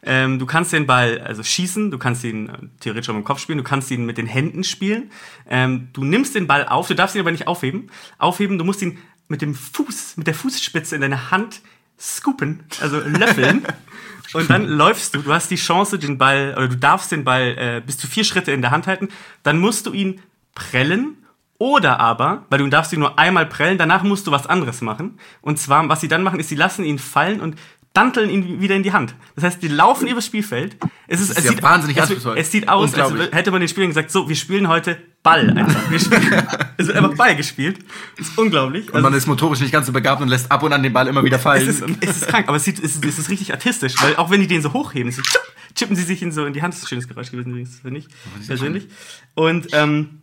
Ähm, 0.05 0.41
du 0.41 0.47
kannst 0.47 0.73
den 0.73 0.87
Ball 0.87 1.21
also 1.21 1.45
schießen, 1.45 1.93
du 1.93 1.99
kannst 1.99 2.25
ihn 2.25 2.49
äh, 2.49 2.59
theoretisch 2.81 3.09
auch 3.09 3.15
mit 3.15 3.23
dem 3.23 3.27
Kopf 3.27 3.39
spielen, 3.39 3.59
du 3.59 3.65
kannst 3.65 3.89
ihn 3.93 4.05
mit 4.05 4.19
den 4.19 4.27
Händen 4.27 4.65
spielen. 4.65 5.13
Ähm, 5.49 5.91
du 5.93 6.03
nimmst 6.03 6.35
den 6.35 6.49
Ball 6.49 6.67
auf, 6.67 6.89
du 6.89 6.97
darfst 6.97 7.15
ihn 7.15 7.21
aber 7.21 7.31
nicht 7.31 7.47
aufheben. 7.47 7.89
Aufheben, 8.19 8.59
du 8.59 8.65
musst 8.65 8.83
ihn 8.83 8.99
mit 9.29 9.43
dem 9.43 9.55
Fuß, 9.55 10.17
mit 10.17 10.27
der 10.27 10.35
Fußspitze 10.35 10.97
in 10.97 11.03
deine 11.03 11.31
Hand 11.31 11.61
scoopen, 11.99 12.65
also 12.81 12.99
löffeln. 12.99 13.65
Und 14.35 14.49
dann 14.51 14.67
läufst 14.67 15.15
du, 15.15 15.23
du 15.23 15.33
hast 15.33 15.51
die 15.51 15.57
Chance, 15.57 15.99
den 15.99 16.19
Ball, 16.19 16.55
oder 16.57 16.69
du 16.69 16.77
darfst 16.77 17.13
den 17.13 17.23
Ball 17.23 17.55
äh, 17.59 17.83
bis 17.85 17.99
zu 17.99 18.07
vier 18.07 18.25
Schritte 18.25 18.51
in 18.51 18.63
der 18.63 18.71
Hand 18.71 18.87
halten. 18.87 19.09
Dann 19.43 19.59
musst 19.59 19.87
du 19.87 19.93
ihn 19.93 20.21
prellen 20.55 21.19
oder 21.63 22.01
aber, 22.01 22.45
weil 22.51 22.59
du 22.59 22.67
darfst 22.67 22.93
ihn 22.93 22.99
nur 22.99 23.21
einmal 23.21 23.47
prellen, 23.47 23.79
danach 23.79 24.03
musst 24.03 24.27
du 24.27 24.33
was 24.33 24.49
anderes 24.49 24.81
machen. 24.81 25.17
Und 25.43 25.61
zwar, 25.61 25.89
was 25.89 26.01
sie 26.01 26.09
dann 26.09 26.25
machen, 26.25 26.41
ist, 26.41 26.49
sie 26.49 26.57
lassen 26.57 26.85
ihn 26.85 26.99
fallen 26.99 27.41
und 27.41 27.57
danteln 27.93 28.31
ihn 28.31 28.61
wieder 28.61 28.75
in 28.75 28.83
die 28.83 28.93
Hand. 28.93 29.15
Das 29.37 29.45
heißt, 29.45 29.63
die 29.63 29.69
laufen 29.69 30.09
übers 30.09 30.27
Spielfeld. 30.27 30.77
Es 31.07 31.21
ist, 31.21 31.31
ist 31.31 31.39
es 31.39 31.45
ja 31.45 31.51
sieht, 31.53 31.63
wahnsinnig 31.63 31.97
es, 31.99 32.11
es 32.11 32.51
sieht 32.51 32.69
aus, 32.69 32.93
als 32.95 33.13
hätte 33.33 33.53
man 33.53 33.61
den 33.61 33.69
Spielern 33.69 33.91
gesagt, 33.91 34.11
so, 34.11 34.29
wir 34.29 34.35
spielen 34.35 34.67
heute 34.67 34.99
Ball 35.23 35.51
einfach. 35.57 35.89
Wir 35.89 36.01
spielen, 36.01 36.45
es 36.79 36.89
wird 36.89 36.97
einfach 36.97 37.15
Ball 37.15 37.37
gespielt. 37.37 37.79
Das 38.19 38.27
ist 38.27 38.37
unglaublich. 38.37 38.89
Und 38.89 38.97
Also- 38.97 39.05
man 39.09 39.15
ist 39.15 39.29
motorisch 39.29 39.61
nicht 39.61 39.71
ganz 39.71 39.87
so 39.87 39.93
begabt 39.93 40.21
und 40.21 40.27
lässt 40.27 40.51
ab 40.51 40.65
und 40.65 40.73
an 40.73 40.83
den 40.83 40.93
Ball 40.93 41.07
immer 41.07 41.23
wieder 41.23 41.39
fallen. 41.39 41.69
es 41.69 41.81
ist, 41.81 41.85
es 42.01 42.17
ist 42.23 42.27
krank, 42.27 42.49
aber 42.49 42.57
es, 42.57 42.65
sieht, 42.65 42.83
es, 42.83 42.97
ist, 42.97 43.05
es 43.05 43.19
ist 43.21 43.29
richtig 43.31 43.53
artistisch, 43.53 43.95
weil 44.03 44.17
auch 44.17 44.31
wenn 44.31 44.41
die 44.41 44.49
den 44.49 44.63
so 44.63 44.73
hochheben, 44.73 45.13
so 45.13 45.23
chip, 45.23 45.41
chippen 45.77 45.95
sie 45.95 46.03
sich 46.03 46.23
in 46.23 46.33
so 46.33 46.45
in 46.45 46.55
die 46.55 46.61
Hand. 46.63 46.75
Das 46.75 46.79
ist 46.81 46.87
ein 46.87 46.89
schönes 46.89 47.07
Geräusch 47.07 47.31
gewesen 47.31 47.67
finde 47.83 48.01
ich, 48.01 48.09
persönlich. 48.49 48.89
Und 49.35 49.69
ähm, 49.75 50.22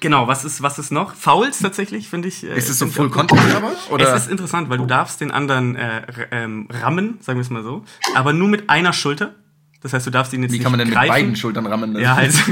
genau, 0.00 0.28
was 0.28 0.44
ist, 0.44 0.62
was 0.62 0.78
ist 0.78 0.90
noch? 0.90 1.14
Fouls 1.14 1.58
tatsächlich, 1.60 2.08
finde 2.08 2.28
ich. 2.28 2.44
äh, 2.44 2.56
ist 2.56 2.68
es 2.68 2.78
so 2.78 2.86
Full. 2.86 3.10
Contact 3.10 3.54
aber? 3.54 3.72
Oder? 3.90 4.14
Es 4.14 4.24
ist 4.24 4.30
interessant, 4.30 4.68
weil 4.68 4.78
du 4.78 4.86
darfst 4.86 5.20
den 5.20 5.30
anderen 5.30 5.76
äh, 5.76 6.02
ähm, 6.30 6.68
rammen, 6.70 7.18
sagen 7.20 7.38
wir 7.38 7.42
es 7.42 7.50
mal 7.50 7.62
so, 7.62 7.84
aber 8.14 8.32
nur 8.32 8.48
mit 8.48 8.68
einer 8.70 8.92
Schulter. 8.92 9.34
Das 9.82 9.92
heißt, 9.94 10.06
du 10.06 10.10
darfst 10.10 10.32
ihn 10.34 10.42
jetzt 10.42 10.52
Wie 10.52 10.56
nicht 10.56 10.62
kann 10.62 10.72
man 10.72 10.78
denn 10.78 10.88
mit 10.88 10.96
greifen. 10.96 11.08
beiden 11.08 11.36
Schultern 11.36 11.66
rammen? 11.66 11.98
Ja, 11.98 12.14
halt. 12.16 12.34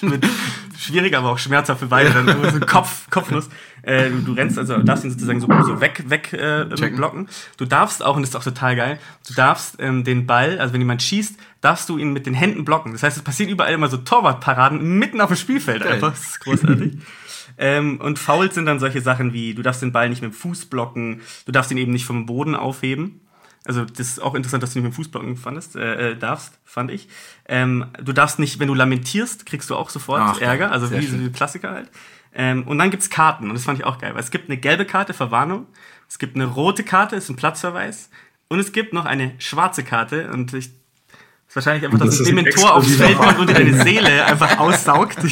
Das 0.00 0.02
ist 0.02 0.10
mit, 0.10 0.26
schwierig, 0.78 1.16
aber 1.16 1.30
auch 1.30 1.38
schmerzhaft 1.38 1.80
für 1.80 1.86
beide. 1.86 2.10
Dann 2.10 2.26
so 2.52 2.60
Kopf, 2.60 3.08
Kopfnuss. 3.10 3.48
Äh, 3.82 4.10
du, 4.10 4.18
du 4.20 4.32
rennst 4.32 4.58
also, 4.58 4.78
darfst 4.78 5.04
ihn 5.04 5.10
sozusagen 5.10 5.40
so, 5.40 5.46
so 5.46 5.80
weg, 5.80 6.04
weg 6.08 6.32
äh, 6.32 6.64
blocken. 6.94 7.28
Du 7.56 7.64
darfst 7.64 8.04
auch, 8.04 8.16
und 8.16 8.22
das 8.22 8.30
ist 8.30 8.36
auch 8.36 8.44
total 8.44 8.76
geil, 8.76 8.98
du 9.28 9.34
darfst 9.34 9.76
ähm, 9.78 10.04
den 10.04 10.26
Ball, 10.26 10.58
also 10.58 10.74
wenn 10.74 10.80
jemand 10.80 11.02
schießt, 11.02 11.38
darfst 11.60 11.88
du 11.88 11.96
ihn 11.96 12.12
mit 12.12 12.26
den 12.26 12.34
Händen 12.34 12.64
blocken. 12.64 12.92
Das 12.92 13.02
heißt, 13.02 13.16
es 13.16 13.22
passieren 13.22 13.50
überall 13.50 13.72
immer 13.72 13.88
so 13.88 13.96
Torwartparaden 13.96 14.98
mitten 14.98 15.20
auf 15.20 15.28
dem 15.28 15.36
Spielfeld 15.36 15.82
Geil. 15.82 15.94
einfach. 15.94 16.10
Das 16.10 16.20
ist 16.20 16.40
großartig. 16.40 16.98
Ähm, 17.58 18.00
und 18.00 18.18
Fouls 18.18 18.54
sind 18.54 18.66
dann 18.66 18.80
solche 18.80 19.00
Sachen 19.00 19.32
wie, 19.32 19.54
du 19.54 19.62
darfst 19.62 19.82
den 19.82 19.92
Ball 19.92 20.08
nicht 20.08 20.20
mit 20.20 20.32
dem 20.32 20.34
Fuß 20.34 20.66
blocken, 20.66 21.22
du 21.46 21.52
darfst 21.52 21.70
ihn 21.70 21.78
eben 21.78 21.92
nicht 21.92 22.04
vom 22.04 22.26
Boden 22.26 22.54
aufheben. 22.54 23.20
Also 23.66 23.84
das 23.84 24.08
ist 24.08 24.22
auch 24.22 24.34
interessant, 24.34 24.62
dass 24.62 24.72
du 24.72 24.78
nicht 24.78 24.84
mit 24.84 24.92
dem 24.92 24.96
Fuß 24.96 25.08
blocken 25.08 25.36
fandest, 25.36 25.76
äh, 25.76 26.12
äh, 26.12 26.16
darfst, 26.16 26.58
fand 26.64 26.90
ich. 26.90 27.08
Ähm, 27.46 27.86
du 28.02 28.12
darfst 28.12 28.38
nicht, 28.38 28.60
wenn 28.60 28.68
du 28.68 28.74
lamentierst, 28.74 29.46
kriegst 29.46 29.70
du 29.70 29.76
auch 29.76 29.90
sofort 29.90 30.20
Ach, 30.22 30.40
Ärger, 30.40 30.70
also 30.70 30.90
wie 30.90 31.06
so 31.06 31.16
die 31.16 31.30
Klassiker 31.30 31.70
halt. 31.70 31.90
Ähm, 32.34 32.64
und 32.64 32.78
dann 32.78 32.90
gibt's 32.90 33.10
Karten 33.10 33.48
und 33.48 33.54
das 33.54 33.64
fand 33.64 33.78
ich 33.78 33.84
auch 33.84 33.98
geil, 33.98 34.14
weil 34.14 34.22
es 34.22 34.30
gibt 34.30 34.48
eine 34.48 34.58
gelbe 34.58 34.84
Karte, 34.84 35.14
Verwarnung, 35.14 35.66
es 36.08 36.18
gibt 36.18 36.36
eine 36.36 36.44
rote 36.44 36.84
Karte, 36.84 37.16
ist 37.16 37.28
ein 37.28 37.36
Platzverweis 37.36 38.10
und 38.48 38.58
es 38.58 38.72
gibt 38.72 38.92
noch 38.92 39.06
eine 39.06 39.32
schwarze 39.38 39.82
Karte 39.82 40.30
und 40.30 40.52
ich 40.52 40.70
wahrscheinlich 41.56 41.84
einfach, 41.84 41.98
dass 41.98 42.18
Das 42.18 42.20
ein 42.20 42.36
Dementor 42.36 42.74
aufs 42.74 42.94
Feld 42.94 43.18
kommt 43.18 43.38
und 43.40 43.50
deine 43.50 43.82
Seele 43.82 44.24
einfach 44.26 44.58
aussaugt. 44.58 45.16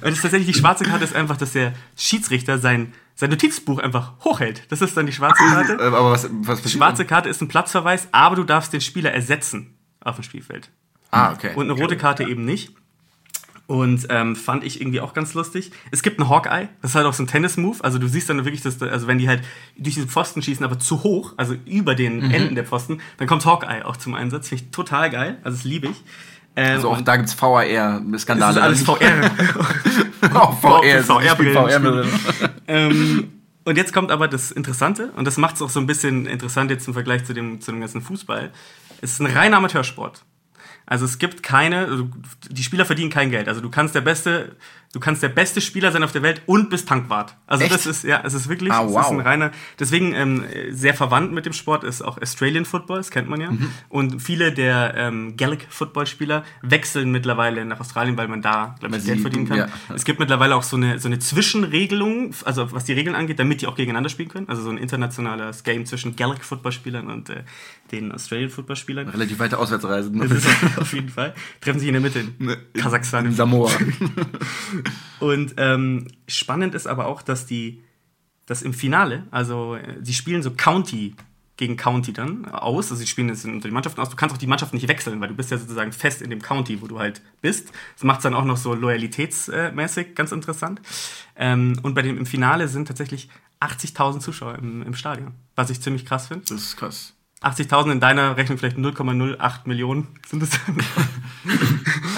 Und 0.00 0.06
das 0.06 0.14
ist 0.14 0.22
tatsächlich 0.22 0.54
die 0.54 0.58
schwarze 0.58 0.84
Karte 0.84 1.04
ist 1.04 1.14
einfach, 1.14 1.36
dass 1.36 1.52
der 1.52 1.74
Schiedsrichter 1.94 2.58
sein, 2.58 2.94
sein 3.14 3.28
Notizbuch 3.28 3.78
einfach 3.78 4.14
hochhält. 4.24 4.62
Das 4.70 4.80
ist 4.80 4.96
dann 4.96 5.04
die 5.04 5.12
schwarze 5.12 5.42
Äh, 5.44 5.48
Karte. 5.50 5.78
aber 5.78 6.10
was, 6.12 6.26
was 6.32 6.62
Die 6.62 6.70
schwarze 6.70 7.04
Karte 7.04 7.28
ist 7.28 7.42
ein 7.42 7.48
Platzverweis, 7.48 8.08
aber 8.10 8.36
du 8.36 8.44
darfst 8.44 8.72
den 8.72 8.80
Spieler 8.80 9.12
ersetzen 9.12 9.76
auf 10.00 10.14
dem 10.14 10.22
Spielfeld. 10.24 10.70
Ah, 11.10 11.32
okay. 11.32 11.50
Und 11.54 11.70
eine 11.70 11.78
rote 11.78 11.98
Karte 11.98 12.24
eben 12.24 12.46
nicht. 12.46 12.72
Und 13.70 14.08
ähm, 14.10 14.34
fand 14.34 14.64
ich 14.64 14.80
irgendwie 14.80 15.00
auch 15.00 15.14
ganz 15.14 15.32
lustig. 15.34 15.70
Es 15.92 16.02
gibt 16.02 16.18
einen 16.18 16.28
Hawkeye, 16.28 16.66
das 16.82 16.90
ist 16.90 16.94
halt 16.96 17.06
auch 17.06 17.12
so 17.12 17.22
ein 17.22 17.28
Tennis-Move. 17.28 17.76
Also 17.84 18.00
du 18.00 18.08
siehst 18.08 18.28
dann 18.28 18.44
wirklich, 18.44 18.62
dass 18.62 18.78
da, 18.78 18.86
also 18.86 19.06
wenn 19.06 19.18
die 19.18 19.28
halt 19.28 19.44
durch 19.78 19.94
diese 19.94 20.08
Pfosten 20.08 20.42
schießen, 20.42 20.64
aber 20.64 20.80
zu 20.80 21.04
hoch, 21.04 21.34
also 21.36 21.54
über 21.66 21.94
den 21.94 22.16
Mhm. 22.16 22.30
Enden 22.32 22.54
der 22.56 22.64
Pfosten, 22.64 23.00
dann 23.18 23.28
kommt 23.28 23.46
Hawkeye 23.46 23.84
auch 23.84 23.96
zum 23.96 24.16
Einsatz. 24.16 24.48
Finde 24.48 24.64
ich 24.64 24.70
total 24.72 25.08
geil. 25.10 25.38
Also 25.44 25.56
das 25.58 25.64
liebe 25.64 25.86
ich. 25.86 26.02
Ähm, 26.56 26.74
Also 26.74 26.90
auch 26.90 27.00
da 27.00 27.14
gibt's 27.14 27.32
VR 27.32 28.00
das 28.02 28.24
ist 28.24 28.28
alles 28.58 28.82
VR. 28.82 29.30
Auch 30.34 30.58
VR, 30.60 31.04
VR 31.04 31.36
VR, 31.36 31.80
VR, 31.80 32.04
ähm, 32.66 33.30
und 33.64 33.76
jetzt 33.76 33.92
kommt 33.92 34.10
aber 34.10 34.26
das 34.26 34.50
Interessante, 34.50 35.12
und 35.16 35.26
das 35.26 35.36
macht 35.36 35.54
es 35.54 35.62
auch 35.62 35.70
so 35.70 35.78
ein 35.78 35.86
bisschen 35.86 36.26
interessant 36.26 36.72
jetzt 36.72 36.88
im 36.88 36.94
Vergleich 36.94 37.24
zu 37.24 37.34
dem, 37.34 37.60
zu 37.60 37.70
dem 37.70 37.78
ganzen 37.80 38.02
Fußball. 38.02 38.50
Es 39.00 39.12
ist 39.12 39.20
ein 39.20 39.26
reiner 39.26 39.58
Amateursport. 39.58 40.24
Also 40.90 41.04
es 41.06 41.18
gibt 41.18 41.42
keine, 41.42 41.86
also 41.86 42.08
die 42.50 42.62
Spieler 42.62 42.84
verdienen 42.84 43.10
kein 43.10 43.30
Geld. 43.30 43.48
Also 43.48 43.60
du 43.60 43.70
kannst 43.70 43.94
der 43.94 44.00
beste, 44.00 44.56
du 44.92 44.98
kannst 44.98 45.22
der 45.22 45.28
beste 45.28 45.60
Spieler 45.60 45.92
sein 45.92 46.02
auf 46.02 46.10
der 46.10 46.22
Welt 46.24 46.42
und 46.46 46.68
bist 46.68 46.88
Tankwart. 46.88 47.36
Also 47.46 47.62
Echt? 47.62 47.72
das 47.72 47.86
ist, 47.86 48.02
ja, 48.02 48.20
es 48.24 48.34
ist 48.34 48.48
wirklich, 48.48 48.72
Ah, 48.72 48.82
es 48.82 48.90
ist 48.90 48.96
wow. 48.96 49.10
ein 49.12 49.20
reiner, 49.20 49.52
deswegen 49.78 50.12
ähm, 50.14 50.44
sehr 50.70 50.92
verwandt 50.94 51.32
mit 51.32 51.46
dem 51.46 51.52
Sport 51.52 51.84
ist 51.84 52.02
auch 52.02 52.20
Australian 52.20 52.64
Football, 52.64 52.96
das 52.98 53.12
kennt 53.12 53.28
man 53.28 53.40
ja. 53.40 53.52
Mhm. 53.52 53.70
Und 53.88 54.20
viele 54.20 54.52
der 54.52 54.94
ähm, 54.96 55.36
Gaelic 55.36 55.68
Football 55.70 56.06
Spieler 56.08 56.42
wechseln 56.62 57.12
mittlerweile 57.12 57.64
nach 57.64 57.78
Australien, 57.78 58.16
weil 58.16 58.26
man 58.26 58.42
da, 58.42 58.74
glaube 58.80 58.96
ich, 58.96 59.04
Geld 59.04 59.20
verdienen 59.20 59.48
kann. 59.48 59.58
ja. 59.58 59.68
Es 59.94 60.04
gibt 60.04 60.18
mittlerweile 60.18 60.56
auch 60.56 60.64
so 60.64 60.74
eine, 60.76 60.98
so 60.98 61.06
eine 61.06 61.20
Zwischenregelung, 61.20 62.34
also 62.44 62.72
was 62.72 62.82
die 62.84 62.94
Regeln 62.94 63.14
angeht, 63.14 63.38
damit 63.38 63.60
die 63.62 63.68
auch 63.68 63.76
gegeneinander 63.76 64.10
spielen 64.10 64.28
können. 64.28 64.48
Also 64.48 64.62
so 64.62 64.70
ein 64.70 64.76
internationales 64.78 65.62
Game 65.62 65.86
zwischen 65.86 66.16
Gaelic 66.16 66.44
Footballspielern 66.44 67.06
und 67.08 67.30
äh, 67.30 67.44
den 67.92 68.10
Australian 68.10 68.50
Footballspielern. 68.50 69.08
Relativ 69.08 69.38
weite 69.38 69.56
Auswärtsreisen. 69.58 70.20
auf 70.80 70.92
jeden 70.92 71.08
Fall. 71.08 71.34
Treffen 71.60 71.78
sich 71.78 71.88
in 71.88 71.94
der 71.94 72.02
Mitte 72.02 72.20
in 72.20 72.56
Kasachstan. 72.74 73.26
In 73.26 73.32
Samoa. 73.32 73.70
Und 75.20 75.54
ähm, 75.56 76.08
spannend 76.26 76.74
ist 76.74 76.86
aber 76.86 77.06
auch, 77.06 77.22
dass 77.22 77.46
die, 77.46 77.82
dass 78.46 78.62
im 78.62 78.72
Finale, 78.72 79.26
also 79.30 79.76
äh, 79.76 79.96
sie 80.02 80.14
spielen 80.14 80.42
so 80.42 80.50
County 80.52 81.14
gegen 81.60 81.76
County 81.76 82.14
dann 82.14 82.46
aus, 82.46 82.90
also 82.90 82.96
sie 82.96 83.06
spielen 83.06 83.28
jetzt 83.28 83.44
unter 83.44 83.68
die 83.68 83.74
Mannschaften 83.74 84.00
aus. 84.00 84.08
Du 84.08 84.16
kannst 84.16 84.34
auch 84.34 84.38
die 84.38 84.46
Mannschaft 84.46 84.72
nicht 84.72 84.88
wechseln, 84.88 85.20
weil 85.20 85.28
du 85.28 85.34
bist 85.34 85.50
ja 85.50 85.58
sozusagen 85.58 85.92
fest 85.92 86.22
in 86.22 86.30
dem 86.30 86.40
County, 86.40 86.80
wo 86.80 86.86
du 86.86 86.98
halt 86.98 87.20
bist. 87.42 87.70
Das 87.94 88.02
macht 88.02 88.20
es 88.20 88.22
dann 88.22 88.34
auch 88.34 88.46
noch 88.46 88.56
so 88.56 88.74
loyalitätsmäßig 88.74 90.14
ganz 90.14 90.32
interessant. 90.32 90.80
Ähm, 91.36 91.78
und 91.82 91.94
bei 91.94 92.00
dem 92.00 92.16
im 92.16 92.24
Finale 92.24 92.66
sind 92.66 92.88
tatsächlich 92.88 93.28
80.000 93.60 94.20
Zuschauer 94.20 94.54
im, 94.56 94.82
im 94.82 94.94
Stadion, 94.94 95.34
was 95.54 95.68
ich 95.68 95.82
ziemlich 95.82 96.06
krass 96.06 96.28
finde. 96.28 96.46
Das 96.48 96.62
ist 96.62 96.76
krass. 96.78 97.14
80.000 97.42 97.92
in 97.92 98.00
deiner 98.00 98.36
Rechnung 98.36 98.58
vielleicht 98.58 98.76
0,08 98.76 99.60
Millionen 99.64 100.08
sind 100.28 100.42
es. 100.42 100.50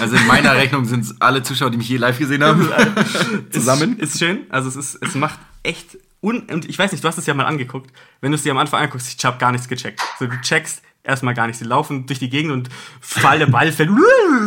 Also 0.01 0.17
in 0.17 0.27
meiner 0.27 0.53
Rechnung 0.55 0.83
sind 0.83 1.05
es 1.05 1.21
alle 1.21 1.43
Zuschauer, 1.43 1.69
die 1.69 1.77
mich 1.77 1.87
je 1.87 1.95
live 1.95 2.19
gesehen 2.19 2.43
haben. 2.43 2.67
Zusammen. 3.51 3.97
Ist, 3.97 4.15
ist 4.15 4.19
schön. 4.19 4.41
Also 4.49 4.67
es 4.67 4.75
ist, 4.75 4.95
es 4.95 5.15
macht 5.15 5.39
echt 5.61 5.97
un 6.21 6.41
und 6.51 6.67
ich 6.67 6.77
weiß 6.77 6.91
nicht, 6.91 7.01
du 7.03 7.07
hast 7.07 7.17
es 7.17 7.25
ja 7.25 7.33
mal 7.33 7.45
angeguckt. 7.45 7.89
Wenn 8.19 8.31
du 8.31 8.35
es 8.35 8.43
dir 8.43 8.51
am 8.51 8.57
Anfang 8.57 8.81
anguckst, 8.83 9.15
ich 9.17 9.23
habe 9.23 9.37
gar 9.37 9.53
nichts 9.53 9.69
gecheckt. 9.69 10.01
So 10.19 10.27
du 10.27 10.35
checkst 10.41 10.81
erstmal 11.03 11.33
gar 11.33 11.47
nichts. 11.47 11.59
Sie 11.59 11.65
laufen 11.65 12.05
durch 12.05 12.19
die 12.19 12.29
Gegend 12.29 12.51
und 12.51 12.69
fall 12.99 13.39
der 13.39 13.47
Ball 13.47 13.71
fällt. 13.71 13.91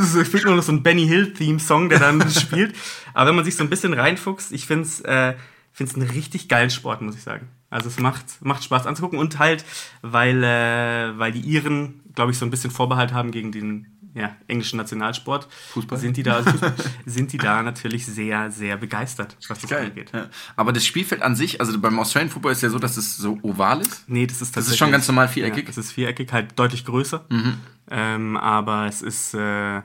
Es 0.03 0.29
fehlt 0.29 0.45
nur 0.45 0.57
noch 0.57 0.62
so 0.62 0.72
ein 0.72 0.83
Benny 0.83 1.07
Hill 1.07 1.33
Theme 1.33 1.61
Song, 1.61 1.89
der 1.89 2.01
dann 2.01 2.29
spielt. 2.31 2.74
Aber 3.14 3.29
wenn 3.29 3.37
man 3.37 3.45
sich 3.45 3.57
so 3.57 3.64
ein 3.64 3.70
bisschen 3.70 3.95
reinfuchst, 3.95 4.53
ich 4.53 4.66
finde 4.66 4.83
es 4.83 5.01
äh, 5.03 5.35
find's 5.72 5.95
einen 5.95 6.11
richtig 6.11 6.49
geilen 6.49 6.70
Sport, 6.70 7.03
muss 7.03 7.14
ich 7.14 7.22
sagen. 7.22 7.49
Also 7.71 7.89
es 7.89 7.99
macht, 7.99 8.25
macht 8.45 8.62
Spaß 8.64 8.87
anzugucken 8.87 9.19
und 9.19 9.39
halt, 9.39 9.64
weil, 10.03 10.43
äh, 10.45 11.19
weil 11.19 11.33
die 11.33 11.41
Iren, 11.41 12.01
glaube 12.14 12.31
ich, 12.33 12.39
so 12.39 12.47
ein 12.47 12.51
bisschen 12.51 12.71
Vorbehalt 12.71 13.12
haben 13.12 13.31
gegen 13.33 13.51
den 13.53 13.87
ja, 14.14 14.35
englischen 14.47 14.79
Nationalsport. 14.79 15.47
Fußball? 15.73 15.99
Sind 15.99 16.17
die 16.17 16.23
da, 16.23 16.37
also 16.37 16.51
Fußball, 16.51 16.75
sind 17.07 17.33
die 17.35 17.39
da 17.39 17.62
natürlich 17.62 18.07
sehr, 18.07 18.51
sehr 18.51 18.77
begeistert, 18.79 19.37
was 19.49 19.61
das 19.61 19.71
angeht. 19.73 20.11
Ja. 20.14 20.31
Aber 20.57 20.73
das 20.73 20.87
Spielfeld 20.87 21.21
an 21.21 21.37
sich, 21.37 21.61
also 21.61 21.79
beim 21.79 21.99
Australian 21.99 22.31
Football 22.31 22.53
ist 22.53 22.62
ja 22.62 22.71
so, 22.71 22.79
dass 22.79 22.97
es 22.97 23.19
so 23.19 23.39
oval 23.43 23.83
ist. 23.83 24.09
Nee, 24.09 24.27
das 24.27 24.41
ist 24.41 24.55
tatsächlich. 24.55 24.64
Das 24.64 24.69
ist 24.73 24.79
schon 24.79 24.91
ganz 24.91 25.07
normal 25.09 25.29
viereckig? 25.29 25.64
Ja, 25.64 25.71
es 25.71 25.77
ist 25.77 25.93
viereckig, 25.93 26.33
halt 26.33 26.59
deutlich 26.59 26.85
größer. 26.87 27.27
Ähm, 27.91 28.37
aber 28.39 28.87
es 28.87 29.03
ist. 29.03 29.35
Äh, 29.35 29.83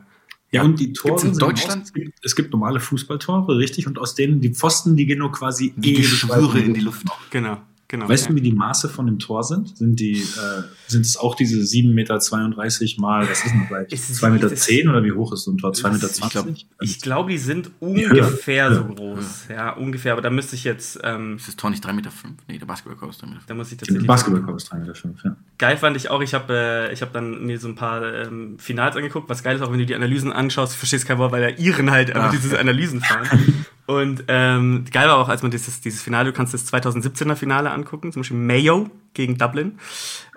Ja, 0.54 0.64
und 0.64 0.80
die 0.80 0.94
Tore 0.94 1.28
in 1.28 1.38
Deutschland? 1.38 1.82
Aus, 1.82 1.88
es, 1.90 1.94
gibt, 1.94 2.26
es 2.26 2.36
gibt 2.36 2.52
normale 2.54 2.80
Fußballtore, 2.80 3.58
richtig, 3.58 3.86
und 3.88 4.00
aus 4.00 4.16
denen 4.16 4.40
die 4.40 4.54
Pfosten, 4.54 4.96
die 4.96 5.06
gehen 5.08 5.20
nur 5.20 5.32
quasi 5.34 5.74
Die 5.76 5.96
ewig 5.96 6.10
Geschwüre 6.10 6.60
in 6.60 6.74
die 6.74 6.82
Luft. 6.82 7.06
genau, 7.32 7.58
genau. 7.92 8.10
Weißt 8.10 8.24
ja. 8.26 8.30
du, 8.30 8.36
wie 8.36 8.42
die 8.42 8.52
Maße 8.54 8.90
von 8.90 9.06
dem 9.06 9.20
Tor 9.20 9.44
sind? 9.44 9.78
Sind 9.78 10.00
die, 10.00 10.14
äh, 10.22 10.64
sind 10.88 11.06
es 11.06 11.16
auch 11.18 11.36
diese 11.36 11.60
7,32 11.60 11.94
Meter 11.94 13.02
mal, 13.02 13.30
was 13.30 13.46
ist 13.46 13.52
denn 13.54 13.68
gleich? 13.68 13.92
Ist- 13.92 14.16
2,10 14.24 14.30
Meter 14.32 14.56
zehn 14.56 14.90
oder 14.90 15.04
wie 15.04 15.12
hoch 15.12 15.32
ist 15.34 15.44
so 15.44 15.52
ein 15.52 15.58
Tor? 15.60 15.72
2,20 15.74 15.92
Meter? 15.94 16.08
ich 16.10 16.30
glaub, 16.32 16.48
Ich 16.80 17.02
glaube, 17.02 17.30
die 17.32 17.38
sind 17.38 17.70
ungefähr 17.80 18.56
Ja. 18.66 18.74
so 18.74 18.86
groß. 18.86 19.48
Ja, 19.50 19.72
ungefähr. 19.74 20.14
Aber 20.14 20.22
da 20.24 20.30
müsste 20.32 20.56
ich 20.56 20.64
jetzt. 20.64 21.00
Ähm, 21.04 21.36
Ist 21.36 21.48
das 21.50 21.56
Tor 21.56 21.70
nicht 21.70 21.86
3,5 21.86 21.94
Meter? 21.94 22.10
Nee, 22.48 22.58
der 22.58 22.66
Basketballkorb 22.66 23.12
ist 23.12 23.22
3,5 23.22 23.28
Meter. 23.30 23.42
da 23.48 23.54
muss 23.54 23.72
ich 23.72 23.78
Der 23.78 23.86
tatsächlich. 23.88 24.08
Basketballkorb 24.08 24.58
ist 24.58 24.72
3,5 24.74 25.08
Meter, 25.08 25.20
ja. 25.26 25.36
Geil 25.58 25.78
fand 25.78 25.98
ich 25.98 26.10
auch, 26.10 26.22
ich 26.22 26.34
habe 26.34 26.54
äh, 26.90 26.94
ich 26.94 27.02
hab 27.04 27.14
dann 27.14 27.46
mir 27.46 27.60
so 27.60 27.68
ein 27.68 27.76
paar 27.76 28.02
ähm, 28.14 28.58
Finals 28.58 28.96
angeguckt. 28.96 29.30
Was 29.30 29.44
geil 29.44 29.56
ist, 29.56 29.62
auch 29.62 29.72
wenn 29.72 29.80
du 29.80 29.86
die 29.86 29.96
Analysen 29.96 30.32
anschaust, 30.32 30.74
du 30.74 30.78
verstehst 30.78 31.06
kein 31.06 31.18
Wort, 31.20 31.32
weil 31.32 31.42
der 31.42 31.60
Iren 31.60 31.92
halt 31.92 32.10
einfach 32.16 32.30
Ach. 32.30 32.32
diese 32.32 32.58
Analysen 32.60 33.02
fahren. 33.02 33.28
Und 33.92 34.24
ähm, 34.30 34.86
geil 34.90 35.10
war 35.10 35.18
auch, 35.18 35.28
als 35.28 35.42
man 35.42 35.52
dieses, 35.52 35.82
dieses 35.82 36.02
Finale, 36.02 36.32
du 36.32 36.34
kannst 36.34 36.54
das 36.54 36.72
2017er 36.72 37.36
Finale 37.36 37.72
angucken, 37.72 38.14
zum 38.14 38.22
Beispiel 38.22 38.38
Mayo 38.38 38.90
gegen 39.14 39.38
Dublin. 39.38 39.80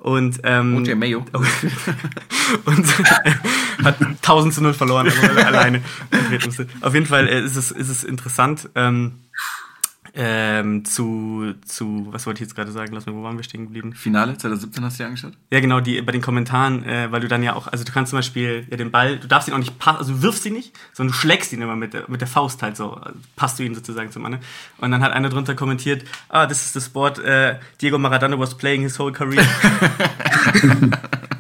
Und, 0.01 0.41
ähm, 0.43 0.77
Und 0.77 0.87
der 0.89 0.97
Mayo. 0.97 1.25
und 2.65 2.87
hat 3.85 3.97
1000 4.01 4.55
zu 4.55 4.63
0 4.63 4.75
verloren, 4.75 5.07
er 5.07 5.47
alleine. 5.47 5.83
Auf 6.81 6.95
jeden 6.95 7.07
Fall 7.07 7.29
äh, 7.29 7.45
ist 7.45 7.55
es, 7.55 7.71
ist 7.71 7.89
es 7.89 8.03
interessant. 8.03 8.69
Ähm, 8.75 9.13
ähm, 10.17 10.85
zu, 10.85 11.55
zu, 11.65 12.07
was 12.11 12.27
wollte 12.27 12.39
ich 12.39 12.49
jetzt 12.49 12.55
gerade 12.55 12.71
sagen? 12.71 12.93
Lass 12.95 13.07
mal, 13.07 13.15
wo 13.15 13.23
waren 13.25 13.37
wir 13.37 13.43
stehen 13.43 13.65
geblieben? 13.65 13.95
Finale 13.95 14.39
2017 14.39 14.85
hast 14.85 14.99
du 14.99 15.03
dir 15.03 15.07
angeschaut? 15.07 15.33
Ja, 15.51 15.59
genau, 15.59 15.81
die 15.81 16.01
bei 16.03 16.13
den 16.13 16.21
Kommentaren, 16.21 16.85
äh, 16.85 17.11
weil 17.11 17.21
du 17.21 17.27
dann 17.29 17.43
ja 17.43 17.55
auch, 17.55 17.67
also 17.67 17.85
du 17.85 17.91
kannst 17.91 18.11
zum 18.11 18.19
Beispiel 18.19 18.67
ja 18.71 18.77
den 18.77 18.93
Ball, 18.93 19.19
du 19.19 19.27
darfst 19.27 19.49
ihn 19.49 19.55
auch 19.55 19.59
nicht 19.59 19.79
passen, 19.79 19.99
also 19.99 20.13
du 20.13 20.23
wirfst 20.23 20.47
ihn 20.47 20.53
nicht, 20.53 20.73
sondern 20.93 21.13
du 21.13 21.19
schlägst 21.19 21.53
ihn 21.53 21.61
immer 21.61 21.75
mit 21.75 21.95
der, 21.95 22.05
mit 22.09 22.21
der 22.21 22.29
Faust 22.29 22.63
halt 22.63 22.77
so, 22.77 22.93
also 22.93 23.19
passt 23.35 23.59
du 23.59 23.65
ihn 23.65 23.75
sozusagen 23.75 24.13
zum 24.13 24.25
anderen. 24.25 24.45
Und 24.79 24.93
dann 24.93 25.03
hat 25.03 25.13
einer 25.13 25.31
drunter 25.31 25.57
kommentiert, 25.57 26.05
ah, 26.29 26.47
this 26.47 26.65
is 26.65 26.73
the 26.73 26.81
sport, 26.81 27.19
äh, 27.19 27.57
Diego 27.81 27.99
Maradona 27.99 28.39
was 28.39 28.57
playing 28.57 28.83
his 28.83 28.99
whole 28.99 29.13
career. 29.13 29.45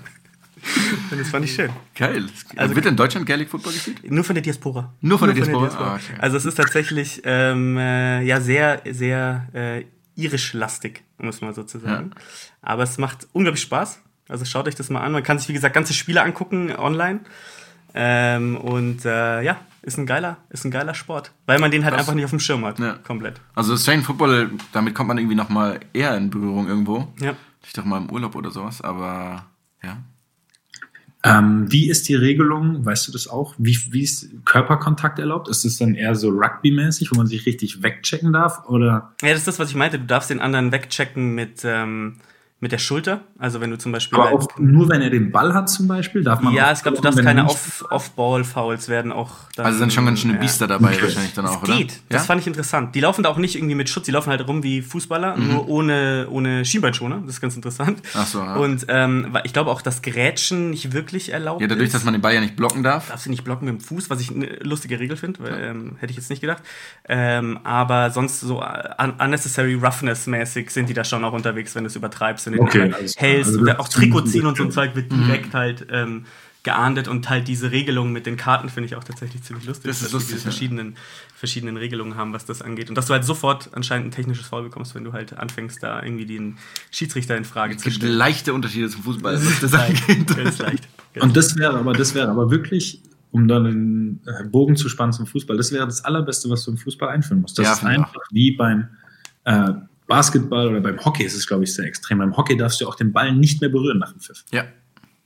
Und 1.14 1.20
das 1.20 1.30
fand 1.30 1.44
ich 1.44 1.54
schön. 1.54 1.70
Geil. 1.94 2.26
Also- 2.56 2.74
wird 2.76 2.86
in 2.86 2.96
Deutschland 2.96 3.26
Gaelic 3.26 3.48
Football 3.50 3.72
gespielt? 3.72 4.10
Nur 4.10 4.24
von 4.24 4.34
der 4.34 4.42
Diaspora. 4.42 4.92
Nur 5.00 5.18
von 5.18 5.28
der 5.28 5.34
Diaspora? 5.34 5.68
Ah, 5.78 5.94
okay. 5.94 6.14
Also 6.18 6.36
es 6.36 6.44
ist 6.44 6.54
tatsächlich 6.56 7.22
ähm, 7.24 7.76
äh, 7.78 8.22
ja 8.22 8.40
sehr, 8.40 8.82
sehr 8.90 9.48
äh, 9.52 9.84
irisch-lastig, 10.16 11.02
um 11.18 11.28
es 11.28 11.40
mal 11.40 11.54
so 11.54 11.62
zu 11.64 11.78
sagen. 11.78 12.12
Aber 12.62 12.82
es 12.82 12.98
macht 12.98 13.26
unglaublich 13.32 13.62
Spaß. 13.62 14.00
Also 14.28 14.44
schaut 14.44 14.66
euch 14.68 14.74
das 14.74 14.90
mal 14.90 15.00
an. 15.02 15.12
Man 15.12 15.22
kann 15.22 15.38
sich, 15.38 15.48
wie 15.48 15.52
gesagt, 15.52 15.74
ganze 15.74 15.92
Spiele 15.94 16.22
angucken 16.22 16.74
online. 16.76 17.20
Ähm, 17.94 18.56
und 18.56 19.04
äh, 19.04 19.42
ja, 19.42 19.60
ist 19.82 19.98
ein 19.98 20.06
geiler, 20.06 20.38
ist 20.50 20.64
ein 20.64 20.70
geiler 20.70 20.94
Sport. 20.94 21.30
Weil 21.46 21.58
man 21.60 21.70
den 21.70 21.84
halt 21.84 21.94
Krass. 21.94 22.02
einfach 22.02 22.14
nicht 22.14 22.24
auf 22.24 22.30
dem 22.30 22.40
Schirm 22.40 22.64
hat. 22.64 22.78
Ja. 22.78 22.94
Komplett. 23.04 23.40
Also 23.54 23.74
Australian 23.74 24.02
Football, 24.04 24.50
damit 24.72 24.94
kommt 24.94 25.08
man 25.08 25.18
irgendwie 25.18 25.36
noch 25.36 25.48
mal 25.48 25.78
eher 25.92 26.16
in 26.16 26.30
Berührung 26.30 26.66
irgendwo. 26.66 27.12
Ja. 27.20 27.34
Ich 27.64 27.72
doch 27.72 27.84
mal 27.84 27.98
im 27.98 28.10
Urlaub 28.10 28.34
oder 28.34 28.50
sowas, 28.50 28.80
aber 28.80 29.46
ja. 29.82 29.98
Ähm, 31.26 31.72
wie 31.72 31.88
ist 31.88 32.08
die 32.08 32.14
Regelung, 32.14 32.84
weißt 32.84 33.08
du 33.08 33.12
das 33.12 33.28
auch? 33.28 33.54
Wie, 33.56 33.78
wie 33.90 34.02
ist 34.02 34.28
Körperkontakt 34.44 35.18
erlaubt? 35.18 35.48
Ist 35.48 35.64
es 35.64 35.78
dann 35.78 35.94
eher 35.94 36.14
so 36.14 36.28
Rugby-mäßig, 36.28 37.10
wo 37.10 37.16
man 37.16 37.26
sich 37.26 37.46
richtig 37.46 37.82
wegchecken 37.82 38.32
darf? 38.34 38.68
Oder 38.68 39.14
Ja, 39.22 39.30
das 39.30 39.38
ist 39.38 39.48
das, 39.48 39.58
was 39.58 39.70
ich 39.70 39.74
meinte. 39.74 39.98
Du 39.98 40.04
darfst 40.04 40.28
den 40.28 40.40
anderen 40.40 40.70
wegchecken 40.70 41.34
mit, 41.34 41.62
ähm, 41.64 42.16
mit 42.60 42.72
der 42.72 42.78
Schulter. 42.78 43.20
Also 43.38 43.60
wenn 43.60 43.70
du 43.70 43.76
zum 43.78 43.92
Beispiel. 43.92 44.18
aber 44.18 44.30
halt- 44.30 44.40
auch 44.40 44.58
nur 44.58 44.88
wenn 44.88 45.02
er 45.02 45.10
den 45.10 45.30
Ball 45.32 45.52
hat 45.52 45.68
zum 45.68 45.86
Beispiel? 45.86 46.22
Darf 46.24 46.40
man 46.40 46.54
ja, 46.54 46.72
ich 46.72 46.82
glaube, 46.82 46.96
du 46.96 47.02
darfst 47.02 47.22
keine 47.22 47.44
Off-Ball-Fouls 47.90 48.88
werden 48.88 49.12
auch. 49.12 49.30
Dann, 49.56 49.66
Also 49.66 49.78
sind 49.78 49.92
schon 49.92 50.06
ganz 50.06 50.20
schöne 50.20 50.34
ja. 50.34 50.40
Biester 50.40 50.66
dabei 50.66 50.92
Okay. 50.94 51.02
wahrscheinlich 51.02 51.34
dann 51.34 51.46
auch, 51.46 51.60
Das 51.60 51.68
oder? 51.68 51.78
geht. 51.78 52.00
Das 52.08 52.22
ja? 52.22 52.26
fand 52.26 52.40
ich 52.40 52.46
interessant. 52.46 52.94
Die 52.94 53.00
laufen 53.00 53.22
da 53.22 53.28
auch 53.28 53.36
nicht 53.38 53.56
irgendwie 53.56 53.74
mit 53.74 53.88
Schutz, 53.88 54.06
die 54.06 54.12
laufen 54.12 54.30
halt 54.30 54.46
rum 54.46 54.62
wie 54.62 54.82
Fußballer, 54.82 55.36
nur 55.36 55.68
ohne, 55.68 56.26
ohne 56.30 56.64
Schienbeinschoner. 56.64 57.20
Das 57.26 57.34
ist 57.36 57.40
ganz 57.40 57.54
interessant. 57.56 58.00
Ach 58.14 58.26
so, 58.26 58.38
ja. 58.38 58.54
Und 58.56 58.86
ähm, 58.88 59.36
ich 59.44 59.52
glaube 59.52 59.70
auch, 59.70 59.82
dass 59.82 60.02
Grätschen 60.02 60.70
nicht 60.70 60.92
wirklich 60.92 61.32
erlaubt 61.32 61.60
ja, 61.60 61.66
dadurch, 61.66 61.88
ist. 61.88 61.94
dass 61.94 62.04
man 62.04 62.14
den 62.14 62.20
Ball 62.22 62.34
ja 62.34 62.40
nicht 62.40 62.56
blocken 62.56 62.82
darf. 62.82 63.08
darfst 63.08 63.26
du 63.26 63.30
nicht 63.30 63.44
blocken 63.44 63.66
mit 63.66 63.74
dem 63.74 63.80
Fuß, 63.80 64.10
was 64.10 64.20
ich 64.20 64.30
eine 64.30 64.46
lustige 64.62 64.98
Regel 64.98 65.16
finde, 65.16 65.40
weil, 65.42 65.62
ähm, 65.62 65.96
hätte 65.98 66.10
ich 66.12 66.16
jetzt 66.16 66.30
nicht 66.30 66.40
gedacht. 66.40 66.62
Ähm, 67.08 67.58
aber 67.64 68.10
sonst 68.10 68.40
so 68.40 68.62
un 68.62 69.12
unnecessary 69.18 69.74
roughness-mäßig 69.74 70.70
sind 70.70 70.88
die 70.88 70.94
da 70.94 71.04
schon 71.04 71.24
auch 71.24 71.32
unterwegs, 71.32 71.74
wenn 71.74 71.84
du 71.84 71.88
es 71.88 71.96
übertreibst 71.96 72.43
und 72.46 72.54
den 72.54 72.60
Okay, 72.62 72.92
hältst. 73.16 73.58
Also 73.58 73.66
auch 73.78 73.88
Trikot 73.88 74.22
ziehen 74.22 74.46
und 74.46 74.56
so 74.56 74.64
ein 74.64 74.70
Zeug 74.70 74.94
wird 74.94 75.10
direkt 75.12 75.54
halt 75.54 75.86
ähm, 75.90 76.24
geahndet 76.62 77.08
und 77.08 77.28
halt 77.28 77.46
diese 77.46 77.70
Regelung 77.72 78.10
mit 78.12 78.24
den 78.24 78.38
Karten 78.38 78.70
finde 78.70 78.86
ich 78.86 78.96
auch 78.96 79.04
tatsächlich 79.04 79.42
ziemlich 79.42 79.66
lustig. 79.66 79.84
Das 79.90 79.96
ist 80.00 80.04
dass 80.06 80.12
wir 80.12 80.16
lustig, 80.18 80.34
diese 80.36 80.44
ja. 80.46 80.50
verschiedenen, 80.50 80.96
verschiedenen 81.34 81.76
Regelungen 81.76 82.16
haben, 82.16 82.32
was 82.32 82.46
das 82.46 82.62
angeht. 82.62 82.88
Und 82.88 82.96
dass 82.96 83.06
du 83.06 83.12
halt 83.12 83.24
sofort 83.24 83.68
anscheinend 83.74 84.06
ein 84.08 84.10
technisches 84.12 84.46
Foul 84.46 84.62
bekommst, 84.62 84.94
wenn 84.94 85.04
du 85.04 85.12
halt 85.12 85.36
anfängst, 85.36 85.82
da 85.82 86.02
irgendwie 86.02 86.24
den 86.24 86.56
Schiedsrichter 86.90 87.36
in 87.36 87.44
Frage 87.44 87.74
Es 87.74 87.80
zu 87.82 87.84
gibt 87.84 87.96
stellen. 87.96 88.14
leichte 88.14 88.54
Unterschiede 88.54 88.88
zum 88.88 89.02
Fußball, 89.02 89.34
was 89.36 89.60
das 89.60 89.74
angeht. 89.74 90.34
ganz 90.36 90.58
leicht. 90.58 90.88
Und 91.20 91.36
das 91.36 91.54
wäre 91.56 91.76
aber, 91.78 91.92
das 91.92 92.14
wäre 92.14 92.28
aber 92.30 92.50
wirklich, 92.50 93.02
um 93.30 93.46
dann 93.46 93.64
den 93.64 94.20
äh, 94.26 94.44
Bogen 94.44 94.76
zu 94.76 94.88
spannen 94.88 95.12
zum 95.12 95.26
Fußball, 95.26 95.58
das 95.58 95.70
wäre 95.70 95.84
das 95.84 96.02
Allerbeste, 96.04 96.48
was 96.48 96.64
du 96.64 96.70
im 96.70 96.78
Fußball 96.78 97.10
einführen 97.10 97.42
musst. 97.42 97.58
Das 97.58 97.66
Ja, 97.66 97.72
ist 97.74 97.84
einfach 97.84 98.14
wie 98.30 98.52
beim 98.56 98.88
äh, 99.44 99.72
Basketball 100.06 100.68
oder 100.68 100.80
beim 100.80 101.02
Hockey 101.04 101.24
ist 101.24 101.34
es, 101.34 101.46
glaube 101.46 101.64
ich, 101.64 101.74
sehr 101.74 101.86
extrem. 101.86 102.18
Beim 102.18 102.36
Hockey 102.36 102.56
darfst 102.56 102.80
du 102.80 102.86
auch 102.88 102.94
den 102.94 103.12
Ball 103.12 103.32
nicht 103.34 103.60
mehr 103.60 103.70
berühren 103.70 103.98
nach 103.98 104.12
dem 104.12 104.20
Pfiff. 104.20 104.44
Ja. 104.52 104.64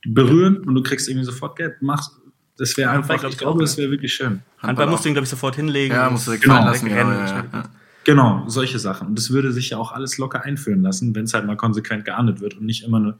Berühren 0.05 0.57
und 0.57 0.75
du 0.75 0.81
kriegst 0.83 1.09
irgendwie 1.09 1.25
sofort 1.25 1.57
Geld. 1.57 1.81
Machst, 1.81 2.11
Das 2.57 2.75
wäre 2.77 2.91
Handball 2.91 3.15
einfach, 3.15 3.19
glaub 3.21 3.29
ich 3.29 3.35
ich 3.35 3.39
glaube, 3.39 3.61
das 3.61 3.77
wäre 3.77 3.91
wirklich 3.91 4.13
schön. 4.13 4.41
Handball 4.59 4.87
auch. 4.87 4.91
musst 4.91 5.03
du 5.05 5.09
ihn, 5.09 5.13
glaube 5.15 5.25
ich, 5.25 5.29
sofort 5.29 5.55
hinlegen. 5.55 5.93
Ja, 5.93 6.09
musst 6.09 6.27
du 6.27 6.37
Genau, 6.39 6.55
fallen 6.55 6.65
lassen. 6.67 6.85
wegrennen. 6.85 7.13
Ja, 7.13 7.25
ja, 7.27 7.45
ja. 7.51 7.63
Genau, 8.05 8.43
solche 8.47 8.79
Sachen. 8.79 9.09
Und 9.09 9.17
das 9.19 9.29
würde 9.31 9.51
sich 9.51 9.69
ja 9.71 9.77
auch 9.77 9.91
alles 9.91 10.17
locker 10.17 10.43
einführen 10.43 10.81
lassen, 10.81 11.13
wenn 11.15 11.25
es 11.25 11.33
halt 11.33 11.45
mal 11.45 11.57
konsequent 11.57 12.05
geahndet 12.05 12.39
wird 12.39 12.55
und 12.55 12.65
nicht 12.65 12.83
immer 12.83 12.99
nur 13.01 13.19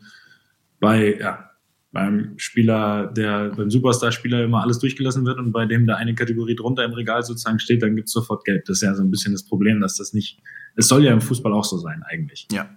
bei, 0.79 1.17
ja, 1.19 1.48
beim 1.91 2.33
Spieler, 2.37 3.07
der, 3.07 3.49
beim 3.49 3.71
Superstar-Spieler 3.71 4.43
immer 4.43 4.61
alles 4.61 4.79
durchgelassen 4.79 5.25
wird 5.25 5.39
und 5.39 5.51
bei 5.51 5.65
dem 5.65 5.87
da 5.87 5.95
eine 5.95 6.13
Kategorie 6.13 6.55
drunter 6.55 6.83
im 6.83 6.93
Regal 6.93 7.23
sozusagen 7.23 7.59
steht, 7.59 7.81
dann 7.81 7.95
gibt's 7.95 8.11
sofort 8.11 8.45
Geld. 8.45 8.69
Das 8.69 8.77
ist 8.77 8.83
ja 8.83 8.93
so 8.93 9.01
ein 9.01 9.09
bisschen 9.09 9.31
das 9.31 9.43
Problem, 9.43 9.81
dass 9.81 9.97
das 9.97 10.13
nicht, 10.13 10.39
es 10.75 10.87
soll 10.87 11.03
ja 11.03 11.11
im 11.11 11.21
Fußball 11.21 11.51
auch 11.51 11.63
so 11.63 11.77
sein 11.77 12.03
eigentlich. 12.03 12.47
Ja. 12.51 12.69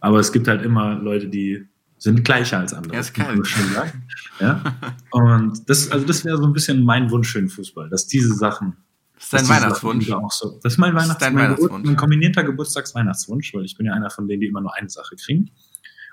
Aber 0.00 0.20
es 0.20 0.32
gibt 0.32 0.46
halt 0.46 0.62
immer 0.62 0.96
Leute, 1.00 1.28
die 1.28 1.66
sind 1.98 2.24
gleicher 2.24 2.58
als 2.58 2.74
andere. 2.74 2.94
Ja, 2.94 3.00
ist 3.00 3.14
kann 3.14 3.38
man 3.38 3.42
kalt. 3.42 3.92
Ja. 4.38 4.62
Und 5.10 5.68
das, 5.68 5.90
also 5.90 6.06
das 6.06 6.24
wäre 6.24 6.36
so 6.36 6.44
ein 6.44 6.52
bisschen 6.52 6.84
mein 6.84 7.10
Wunsch 7.10 7.32
für 7.32 7.40
den 7.40 7.48
Fußball, 7.48 7.88
dass 7.88 8.06
diese 8.06 8.34
Sachen 8.34 8.76
Das 9.14 9.24
ist 9.24 9.32
dein 9.32 9.48
Weihnachtswunsch. 9.48 10.06
So. 10.06 10.60
Das 10.62 10.74
ist 10.74 10.78
mein, 10.78 10.94
Das 10.94 11.04
ist 11.04 11.08
Weihnachts 11.08 11.18
dein 11.18 11.34
mein, 11.34 11.44
Weihnachtswunsch. 11.44 11.70
Geburt, 11.70 11.86
mein 11.86 11.96
kombinierter 11.96 12.44
Geburtstagsweihnachtswunsch, 12.44 13.54
weil 13.54 13.64
ich 13.64 13.76
bin 13.76 13.86
ja 13.86 13.94
einer 13.94 14.10
von 14.10 14.28
denen, 14.28 14.40
die 14.42 14.46
immer 14.46 14.60
nur 14.60 14.74
eine 14.74 14.90
Sache 14.90 15.16
kriegen. 15.16 15.50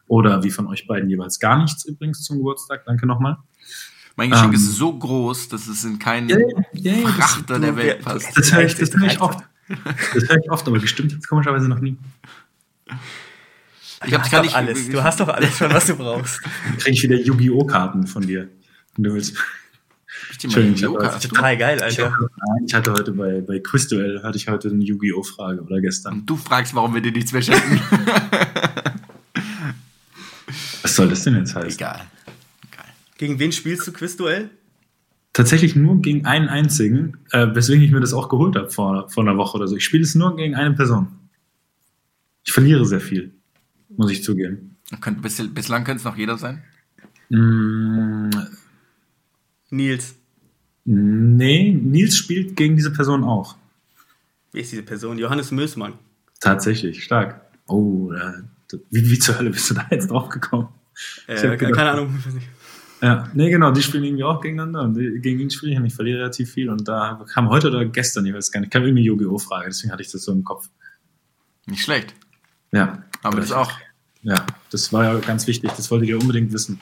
Oder 0.07 0.43
wie 0.43 0.51
von 0.51 0.67
euch 0.67 0.87
beiden 0.87 1.09
jeweils 1.09 1.39
gar 1.39 1.57
nichts 1.61 1.85
übrigens 1.85 2.21
zum 2.23 2.37
Geburtstag. 2.37 2.83
Danke 2.85 3.05
nochmal. 3.07 3.37
Mein 4.17 4.29
Geschenk 4.29 4.49
Ähm. 4.53 4.59
ist 4.59 4.75
so 4.75 4.91
groß, 4.97 5.47
dass 5.49 5.67
es 5.67 5.83
in 5.85 5.97
keinen 5.99 6.27
ja, 6.29 6.37
das, 6.73 7.13
Frachter 7.15 7.59
der 7.59 7.75
Welt 7.77 7.99
du- 8.01 8.03
passt. 8.03 8.37
das 8.37 8.51
höre 8.53 8.63
ich, 8.65 8.75
das 8.75 8.89
Das 8.89 8.99
höre 9.01 9.07
ich 9.11 9.21
oft. 9.21 9.39
Das 10.13 10.27
höre 10.27 10.37
ich 10.43 10.51
oft, 10.51 10.67
aber 10.67 10.79
gestimmt 10.79 11.13
jetzt 11.13 11.27
komischerweise 11.29 11.69
noch 11.69 11.79
nie. 11.79 11.97
Ich 14.03 14.09
Du 14.09 14.15
hab 14.15 14.23
hast 14.23 14.31
gar 14.31 14.39
doch 14.41 14.45
nicht 14.47 14.55
alles. 14.55 14.89
Du 14.89 15.01
hast 15.03 15.19
doch 15.19 15.27
alles 15.29 15.55
schon, 15.57 15.71
was 15.71 15.85
du 15.85 15.95
brauchst. 15.95 16.41
Dann 16.67 16.77
kriege 16.77 16.91
ich 16.91 17.03
wieder 17.03 17.15
Yu-Gi-Oh! 17.21 17.65
Karten 17.65 18.05
von 18.07 18.23
dir. 18.23 18.49
Wenn 18.95 19.03
du 19.03 19.13
willst. 19.13 19.37
Ich 20.31 20.43
Yu-Gi-Oh! 20.43 20.97
ich 20.97 21.07
Karten. 21.07 21.29
Total 21.29 21.57
geil, 21.57 21.77
Ich, 21.77 21.83
Alter. 21.83 22.17
ich 22.65 22.73
hatte 22.73 22.91
heute 22.93 23.11
bei, 23.13 23.41
bei 23.41 23.59
Quizduell 23.59 24.21
hatte 24.23 24.37
ich 24.37 24.47
heute 24.49 24.69
eine 24.69 24.83
Yu-Gi-Oh! 24.83 25.23
Frage 25.23 25.61
oder 25.61 25.79
gestern. 25.79 26.13
Und 26.15 26.25
du 26.29 26.35
fragst, 26.35 26.73
warum 26.75 26.93
wir 26.95 27.01
dir 27.01 27.11
nichts 27.13 27.31
mehr 27.31 27.41
schenken. 27.43 27.79
Was 30.81 30.95
soll 30.95 31.09
das 31.09 31.23
denn 31.23 31.35
jetzt 31.35 31.55
heißen? 31.55 31.71
Egal. 31.71 32.01
Egal. 32.71 32.85
Gegen 33.17 33.39
wen 33.39 33.51
spielst 33.51 33.87
du 33.87 33.91
Quizduell? 33.91 34.49
Tatsächlich 35.33 35.75
nur 35.75 36.01
gegen 36.01 36.25
einen 36.25 36.49
einzigen, 36.49 37.17
äh, 37.31 37.47
weswegen 37.53 37.83
ich 37.83 37.91
mir 37.91 38.01
das 38.01 38.13
auch 38.13 38.27
geholt 38.27 38.55
habe 38.55 38.69
vor, 38.69 39.09
vor 39.09 39.23
einer 39.23 39.37
Woche 39.37 39.57
oder 39.57 39.67
so. 39.67 39.77
Ich 39.77 39.85
spiele 39.85 40.03
es 40.03 40.13
nur 40.13 40.35
gegen 40.35 40.55
eine 40.55 40.73
Person. 40.73 41.07
Ich 42.43 42.51
verliere 42.51 42.85
sehr 42.85 42.99
viel, 42.99 43.33
muss 43.89 44.11
ich 44.11 44.23
zugeben. 44.23 44.75
Könnt, 44.99 45.21
bis, 45.21 45.41
bislang 45.53 45.85
könnte 45.85 45.99
es 45.99 46.03
noch 46.03 46.17
jeder 46.17 46.37
sein. 46.37 46.63
Mm, 47.29 48.29
Nils. 49.69 50.15
nee, 50.83 51.71
Nils 51.71 52.17
spielt 52.17 52.57
gegen 52.57 52.75
diese 52.75 52.91
Person 52.91 53.23
auch. 53.23 53.55
Wie 54.51 54.59
ist 54.59 54.71
diese 54.73 54.83
Person? 54.83 55.17
Johannes 55.17 55.51
Mößmann. 55.51 55.93
Tatsächlich, 56.41 57.03
stark. 57.03 57.39
Oh, 57.67 58.11
wie, 58.89 59.09
wie 59.09 59.19
zur 59.19 59.37
Hölle 59.37 59.49
bist 59.49 59.69
du 59.69 59.73
da 59.75 59.85
jetzt 59.91 60.09
drauf 60.09 60.29
gekommen? 60.29 60.69
Ich 61.27 61.43
Äh, 61.43 61.57
gedacht- 61.57 61.73
keine 61.75 61.91
Ahnung. 61.91 62.15
ich. 62.37 62.43
Ja, 63.01 63.27
nee, 63.33 63.49
genau, 63.49 63.71
die 63.71 63.81
spielen 63.81 64.03
irgendwie 64.03 64.23
auch 64.23 64.39
gegeneinander 64.41 64.83
und 64.83 64.93
die, 64.93 65.19
gegen 65.21 65.39
ihn 65.39 65.49
spiele 65.49 65.71
ich 65.71 65.77
und 65.79 65.85
ich 65.85 65.93
verliere 65.95 66.19
relativ 66.19 66.51
viel. 66.51 66.69
Und 66.69 66.87
da 66.87 67.25
kam 67.33 67.49
heute 67.49 67.69
oder 67.69 67.83
gestern, 67.85 68.25
ich 68.27 68.33
weiß 68.33 68.51
gar 68.51 68.59
nicht, 68.59 68.71
kam 68.71 68.83
irgendwie 68.83 69.03
Yu-Gi-Oh! 69.03 69.39
Frage, 69.39 69.65
deswegen 69.69 69.91
hatte 69.91 70.03
ich 70.03 70.11
das 70.11 70.21
so 70.23 70.31
im 70.31 70.43
Kopf. 70.43 70.69
Nicht 71.65 71.81
schlecht. 71.81 72.13
Ja. 72.71 73.03
Aber 73.23 73.39
das 73.39 73.51
auch. 73.51 73.71
Ja, 74.23 74.45
das 74.69 74.93
war 74.93 75.03
ja 75.05 75.19
ganz 75.19 75.47
wichtig, 75.47 75.71
das 75.75 75.89
wolltet 75.89 76.09
ihr 76.09 76.19
unbedingt 76.19 76.53
wissen. 76.53 76.79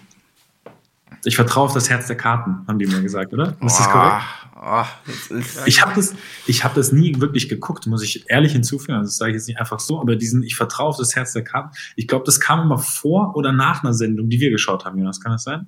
Ich 1.26 1.36
vertraue 1.36 1.66
auf 1.66 1.74
das 1.74 1.90
Herz 1.90 2.08
der 2.08 2.18
Karten, 2.18 2.66
haben 2.68 2.80
die 2.80 2.86
mir 2.86 3.02
gesagt, 3.02 3.34
oder? 3.34 3.56
Ist 3.62 3.80
das 3.80 3.90
korrekt? 3.90 4.24
Oh, 4.62 4.84
das 5.06 5.28
ist, 5.28 5.68
Ich 5.68 5.82
habe 5.82 5.94
das, 5.96 6.14
ich 6.46 6.64
hab 6.64 6.76
das 6.76 6.92
nie 6.92 7.20
wirklich 7.20 7.48
geguckt, 7.48 7.88
muss 7.88 8.04
ich 8.04 8.30
ehrlich 8.30 8.52
hinzufügen. 8.52 8.94
Also 8.94 9.08
das 9.08 9.18
sage 9.18 9.32
ich 9.32 9.36
jetzt 9.36 9.48
nicht 9.48 9.60
einfach 9.60 9.80
so, 9.80 10.02
aber 10.02 10.16
diesen, 10.16 10.44
ich 10.44 10.56
vertraue 10.56 10.90
auf 10.90 10.98
das 10.98 11.16
Herz 11.16 11.32
der 11.34 11.44
Karten. 11.44 11.70
Ich 11.96 12.08
glaube, 12.08 12.26
das 12.26 12.40
kam 12.40 12.62
immer 12.62 12.78
vor 12.78 13.36
oder 13.36 13.52
nach 13.54 13.84
einer 13.84 13.94
Sendung, 13.94 14.30
die 14.30 14.40
wir 14.40 14.52
geschaut 14.52 14.86
haben, 14.86 14.98
Jonas. 14.98 15.22
Kann 15.22 15.32
das 15.32 15.44
sein? 15.44 15.68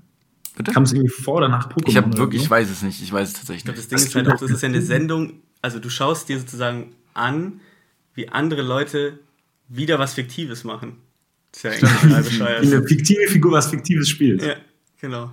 bitte? 0.55 0.71
Kam 0.71 0.83
es 0.83 0.93
irgendwie 0.93 1.09
vor 1.09 1.35
oder 1.35 1.49
nach 1.49 1.69
Pokémon? 1.69 1.89
Ich 1.89 1.97
habe 1.97 2.07
oder 2.07 2.17
wirklich, 2.17 2.41
so? 2.41 2.45
ich 2.45 2.51
weiß 2.51 2.69
es 2.69 2.81
nicht. 2.81 3.01
Ich 3.01 3.11
weiß 3.11 3.29
es 3.29 3.33
tatsächlich 3.33 3.59
Ich 3.59 3.63
glaube, 3.65 3.77
das 3.77 3.89
nicht. 3.89 3.91
Ding 3.91 3.97
Das 3.97 4.07
ist 4.07 4.15
halt 4.15 4.27
auch, 4.27 4.39
das 4.39 4.51
ist 4.51 4.61
ja 4.61 4.69
eine 4.69 4.81
Sendung, 4.81 5.33
also 5.61 5.79
du 5.79 5.89
schaust 5.89 6.29
dir 6.29 6.39
sozusagen 6.39 6.93
an, 7.13 7.61
wie 8.13 8.29
andere 8.29 8.61
Leute 8.61 9.19
wieder 9.67 9.99
was 9.99 10.13
Fiktives 10.13 10.63
machen. 10.63 10.97
Das 11.51 11.63
ist 11.63 11.63
ja 11.63 11.71
eigentlich 11.89 12.01
total 12.01 12.23
bescheuert. 12.23 12.61
Wie 12.63 12.75
eine 12.75 12.87
fiktive 12.87 13.27
Figur 13.27 13.51
was 13.51 13.67
Fiktives 13.67 14.09
spielt. 14.09 14.41
Ja, 14.41 14.55
genau. 14.99 15.31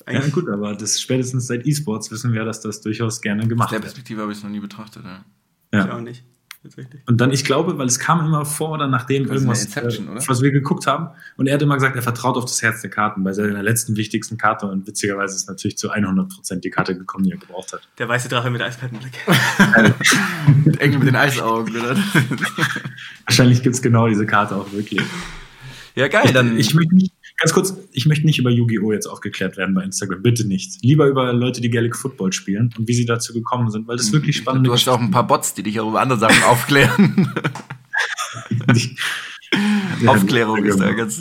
Ist 0.00 0.12
Ja, 0.12 0.20
eigentlich- 0.20 0.32
gut, 0.34 0.48
aber 0.48 0.74
das 0.74 1.00
spätestens 1.00 1.46
seit 1.46 1.66
E-Sports 1.66 2.10
wissen 2.10 2.32
wir, 2.32 2.44
dass 2.44 2.60
das 2.60 2.80
durchaus 2.80 3.20
gerne 3.20 3.42
Aus 3.42 3.48
gemacht 3.48 3.70
der 3.70 3.76
wird. 3.78 3.84
Perspektive 3.84 4.22
habe 4.22 4.32
ich 4.32 4.38
es 4.38 4.44
noch 4.44 4.50
nie 4.50 4.60
betrachtet. 4.60 5.04
Ja. 5.04 5.24
Ich 5.72 5.78
Ja. 5.86 5.96
auch 5.96 6.00
nicht. 6.00 6.24
Tatsächlich. 6.62 7.00
Und 7.06 7.18
dann, 7.22 7.32
ich 7.32 7.44
glaube, 7.46 7.78
weil 7.78 7.86
es 7.86 7.98
kam 7.98 8.20
immer 8.26 8.44
vor 8.44 8.72
oder 8.72 8.86
nachdem 8.86 9.26
irgendwas, 9.26 9.64
äh, 9.76 9.80
oder? 9.80 10.22
was 10.28 10.42
wir 10.42 10.50
geguckt 10.50 10.86
haben. 10.86 11.08
Und 11.38 11.46
er 11.46 11.54
hat 11.54 11.62
immer 11.62 11.72
gesagt, 11.74 11.96
er 11.96 12.02
vertraut 12.02 12.36
auf 12.36 12.44
das 12.44 12.60
Herz 12.60 12.82
der 12.82 12.90
Karten 12.90 13.24
bei 13.24 13.32
seiner 13.32 13.62
letzten 13.62 13.96
wichtigsten 13.96 14.36
Karte. 14.36 14.66
Und 14.66 14.86
witzigerweise 14.86 15.36
ist 15.36 15.48
natürlich 15.48 15.78
zu 15.78 15.90
100% 15.90 16.62
die 16.62 16.68
Karte 16.68 16.94
gekommen, 16.98 17.24
die 17.24 17.30
er 17.30 17.38
gebraucht 17.38 17.72
hat. 17.72 17.88
Der 17.96 18.10
weiße 18.10 18.28
Drache 18.28 18.50
mit 18.50 18.60
eiskaltem 18.60 18.98
Blick. 18.98 19.18
Engel 20.80 20.98
mit 20.98 21.08
den 21.08 21.16
Eisaugen, 21.16 21.74
oder? 21.74 21.96
Wahrscheinlich 23.24 23.62
gibt's 23.62 23.80
genau 23.80 24.08
diese 24.08 24.26
Karte 24.26 24.56
auch 24.56 24.70
wirklich. 24.72 25.00
Ja, 25.94 26.08
geil. 26.08 26.30
Dann 26.34 26.58
ich 26.58 26.74
möchte 26.74 26.94
nicht, 26.94 27.12
ganz 27.40 27.52
kurz, 27.52 27.74
ich 27.92 28.06
möchte 28.06 28.26
nicht 28.26 28.38
über 28.38 28.50
Yu-Gi-Oh! 28.50 28.92
jetzt 28.92 29.06
aufgeklärt 29.06 29.56
werden 29.56 29.74
bei 29.74 29.82
Instagram. 29.82 30.22
Bitte 30.22 30.46
nicht. 30.46 30.82
Lieber 30.82 31.06
über 31.06 31.32
Leute, 31.32 31.60
die 31.60 31.70
Gaelic 31.70 31.96
Football 31.96 32.32
spielen 32.32 32.72
und 32.78 32.86
wie 32.86 32.94
sie 32.94 33.06
dazu 33.06 33.32
gekommen 33.32 33.70
sind, 33.70 33.88
weil 33.88 33.96
das 33.96 34.12
wirklich 34.12 34.36
spannend 34.36 34.66
Du 34.66 34.72
hast 34.72 34.88
auch 34.88 35.00
ein 35.00 35.10
paar 35.10 35.26
Bots, 35.26 35.54
die 35.54 35.62
dich 35.62 35.80
auch 35.80 35.88
über 35.88 36.00
andere 36.00 36.18
Sachen 36.18 36.42
aufklären. 36.44 37.32
Aufklärung 40.06 40.64
ist 40.64 40.78
da 40.78 40.92
ganz. 40.92 41.20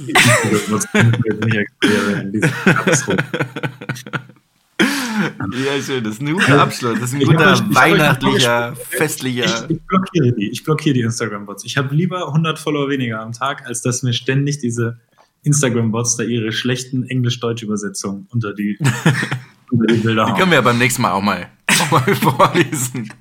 Ja, 5.52 5.82
schön. 5.82 6.04
Das 6.04 6.14
ist 6.14 6.22
ein 6.22 6.34
guter 6.34 6.62
Abschluss. 6.62 7.00
Das 7.00 7.10
ist 7.10 7.16
ein 7.16 7.22
Ich 7.22 7.28
guter 7.28 7.54
ich 7.54 7.76
weihnachtlicher, 7.76 8.74
Ich, 8.74 8.98
festlicher. 8.98 9.70
ich 9.70 9.82
blockiere 9.82 10.32
die. 10.34 10.50
Ich 10.50 10.64
blockiere 10.64 10.94
die 10.94 11.02
Instagram-Bots. 11.02 11.66
Ich 11.66 11.78
habe 11.78 11.94
lieber 11.94 12.28
100 12.28 12.60
Follower 12.60 12.90
weniger 12.90 13.20
am 13.20 13.34
Tag, 13.34 13.66
als 13.66 13.82
dass 13.82 14.04
mir 14.04 14.14
ständig 14.14 14.60
diese 14.60 15.00
Instagram-Bots 15.44 16.18
da 16.18 16.24
ihre 16.24 16.52
schlechten 16.52 17.04
Englisch-Deutsch-Übersetzungen 17.04 18.28
unter 18.32 18.54
die, 18.54 18.78
unter 19.72 19.94
die 19.94 20.00
Bilder 20.00 20.26
Die 20.28 20.40
können 20.40 20.52
wir 20.52 20.62
beim 20.62 20.78
nächsten 20.78 21.02
Mal 21.02 21.12
auch 21.12 21.22
mal, 21.22 21.48
auch 21.68 21.92
mal 21.92 22.16
vorlesen. 22.16 23.12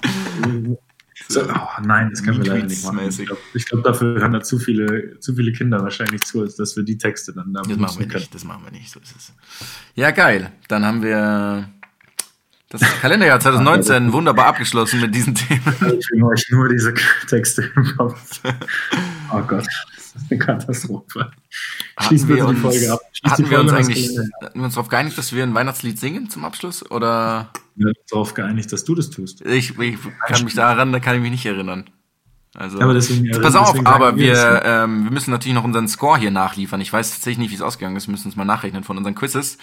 So, 1.28 1.42
oh 1.42 1.82
nein, 1.82 2.08
das 2.10 2.22
können 2.22 2.42
wir 2.42 2.52
leider 2.54 2.66
nicht 2.66 2.84
machen. 2.84 3.00
Ich 3.06 3.26
glaube, 3.26 3.40
glaub, 3.52 3.84
dafür 3.84 4.20
hören 4.20 4.32
da 4.32 4.40
zu 4.42 4.58
viele, 4.58 5.18
zu 5.20 5.34
viele 5.34 5.52
Kinder 5.52 5.82
wahrscheinlich 5.82 6.22
zu, 6.22 6.40
als 6.40 6.56
dass 6.56 6.76
wir 6.76 6.84
die 6.84 6.96
Texte 6.96 7.32
dann 7.34 7.52
da 7.52 7.62
Das 7.62 7.76
machen 7.76 7.98
wir 7.98 8.06
können. 8.06 8.20
nicht, 8.20 8.34
das 8.34 8.44
machen 8.44 8.62
wir 8.64 8.70
nicht, 8.72 8.90
so 8.90 8.98
ist 9.00 9.14
es. 9.14 9.32
Ja, 9.94 10.10
geil. 10.10 10.50
Dann 10.68 10.86
haben 10.86 11.02
wir 11.02 11.68
das 12.70 12.80
Kalenderjahr 13.00 13.40
2019 13.40 14.12
wunderbar 14.12 14.46
abgeschlossen 14.46 15.00
mit 15.00 15.14
diesen 15.14 15.34
Themen. 15.34 15.62
Ich 15.98 16.08
will 16.10 16.22
euch 16.24 16.46
nur 16.50 16.68
diese 16.68 16.94
Texte 17.26 17.70
im 17.76 17.96
Kopf. 17.96 18.40
Oh 19.32 19.40
Gott, 19.42 19.66
das 19.96 20.14
ist 20.22 20.30
eine 20.30 20.38
Katastrophe. 20.38 21.30
Schließen 22.00 22.28
wir 22.28 22.36
bitte 22.36 22.46
die 22.48 22.52
uns, 22.54 22.60
Folge 22.60 22.92
ab. 22.92 23.00
Schließ 23.12 23.32
hatten 23.32 23.50
wir 23.50 23.60
uns 23.60 23.72
eigentlich 23.72 24.18
hatten 24.42 24.58
wir 24.58 24.64
uns 24.64 24.74
darauf 24.74 24.88
geeinigt, 24.88 25.18
dass 25.18 25.32
wir 25.32 25.42
ein 25.42 25.54
Weihnachtslied 25.54 25.98
singen 25.98 26.30
zum 26.30 26.44
Abschluss? 26.44 26.88
Oder 26.90 27.50
Wir 27.76 27.86
haben 27.86 27.94
uns 27.98 28.10
darauf 28.10 28.34
geeinigt, 28.34 28.72
dass 28.72 28.84
du 28.84 28.94
das 28.94 29.10
tust. 29.10 29.40
ich, 29.44 29.78
ich 29.78 29.98
kann 30.26 30.44
mich 30.44 30.54
daran, 30.54 30.92
da 30.92 31.00
kann 31.00 31.16
ich 31.16 31.22
mich 31.22 31.30
nicht 31.30 31.46
erinnern. 31.46 31.90
Also, 32.54 32.80
Aber 32.80 32.94
deswegen- 32.94 33.30
Pass 33.42 33.54
auf, 33.54 33.68
deswegen 33.72 33.86
aber 33.86 34.16
wir 34.16 34.62
ähm, 34.64 35.04
wir 35.04 35.10
müssen 35.12 35.30
natürlich 35.30 35.54
noch 35.54 35.64
unseren 35.64 35.86
Score 35.88 36.18
hier 36.18 36.30
nachliefern. 36.30 36.80
Ich 36.80 36.92
weiß 36.92 37.10
tatsächlich 37.10 37.38
nicht, 37.38 37.50
wie 37.50 37.56
es 37.56 37.62
ausgegangen 37.62 37.96
ist. 37.96 38.08
Wir 38.08 38.12
müssen 38.12 38.26
uns 38.28 38.36
mal 38.36 38.44
nachrechnen 38.44 38.84
von 38.84 38.96
unseren 38.96 39.14
Quizzes. 39.14 39.58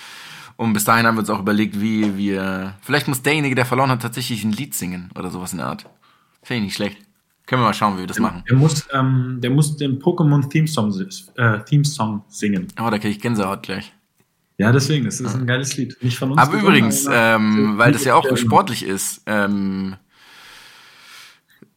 Und 0.58 0.72
bis 0.74 0.86
dahin 0.86 1.06
haben 1.06 1.16
wir 1.16 1.20
uns 1.22 1.30
auch 1.30 1.40
überlegt, 1.40 1.82
wie 1.82 2.16
wir. 2.16 2.76
Vielleicht 2.82 3.08
muss 3.10 3.22
derjenige, 3.24 3.56
der 3.56 3.66
verloren 3.66 3.90
hat, 3.90 4.02
tatsächlich 4.02 4.44
ein 4.46 4.52
Lied 4.54 4.74
singen 4.76 5.10
oder 5.18 5.30
sowas 5.32 5.52
in 5.52 5.58
der 5.58 5.68
Art. 5.68 5.86
Finde 6.44 6.60
ich 6.60 6.64
nicht 6.66 6.76
schlecht. 6.76 6.98
Können 7.46 7.62
wir 7.62 7.68
mal 7.68 7.74
schauen, 7.74 7.96
wie 7.96 8.02
wir 8.02 8.08
das 8.08 8.20
machen. 8.20 8.44
Der 8.50 8.58
muss, 8.58 8.88
ähm, 8.92 9.38
der 9.40 9.52
muss 9.52 9.78
den 9.78 10.00
Pokémon 10.02 10.50
Theme 10.50 10.68
Song, 10.68 10.92
äh, 11.38 11.60
Theme 11.64 11.86
Song 11.86 12.24
singen. 12.28 12.68
Oh, 12.80 12.90
da 12.90 12.98
kriege 12.98 13.10
ich 13.10 13.20
Gänsehaut 13.20 13.64
gleich. 13.64 13.94
Ja, 14.58 14.72
deswegen, 14.72 15.06
das 15.06 15.20
ist 15.20 15.36
ein 15.36 15.46
geiles 15.46 15.76
Lied. 15.78 15.98
Nicht 16.02 16.18
von 16.18 16.32
uns. 16.32 16.42
Aber 16.42 16.58
übrigens, 16.58 17.08
ähm, 17.12 17.78
weil 17.78 17.92
das 17.92 18.06
ja 18.06 18.16
auch 18.16 18.26
Ja, 18.26 18.38
sportlich 18.38 18.84
ist, 18.84 19.22
ähm, 19.26 19.96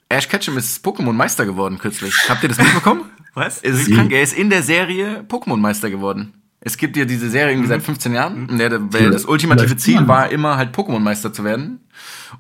Ash 0.08 0.28
Ketchum 0.28 0.56
ist 0.56 0.84
Pokémon-Meister 0.84 1.44
geworden 1.44 1.78
kürzlich. 1.78 2.14
Habt 2.28 2.42
ihr 2.42 2.48
das 2.48 2.58
mitbekommen? 2.58 3.02
Was? 3.34 3.60
Es 3.62 3.80
ist 3.80 3.92
krank, 3.92 4.10
er 4.12 4.22
ist 4.22 4.32
in 4.32 4.48
der 4.48 4.62
Serie 4.62 5.24
Pokémon-Meister 5.28 5.90
geworden. 5.90 6.34
Es 6.60 6.76
gibt 6.76 6.96
ja 6.96 7.04
diese 7.04 7.30
Serie 7.30 7.52
irgendwie 7.52 7.68
seit 7.68 7.82
15 7.82 8.14
Jahren. 8.14 8.48
Und 8.48 8.58
der, 8.58 8.68
der, 8.68 8.92
weil 8.92 9.10
das 9.10 9.26
ultimative 9.26 9.76
Ziel 9.76 10.08
war 10.08 10.30
immer 10.30 10.56
halt 10.56 10.74
Pokémon-Meister 10.74 11.32
zu 11.32 11.44
werden. 11.44 11.80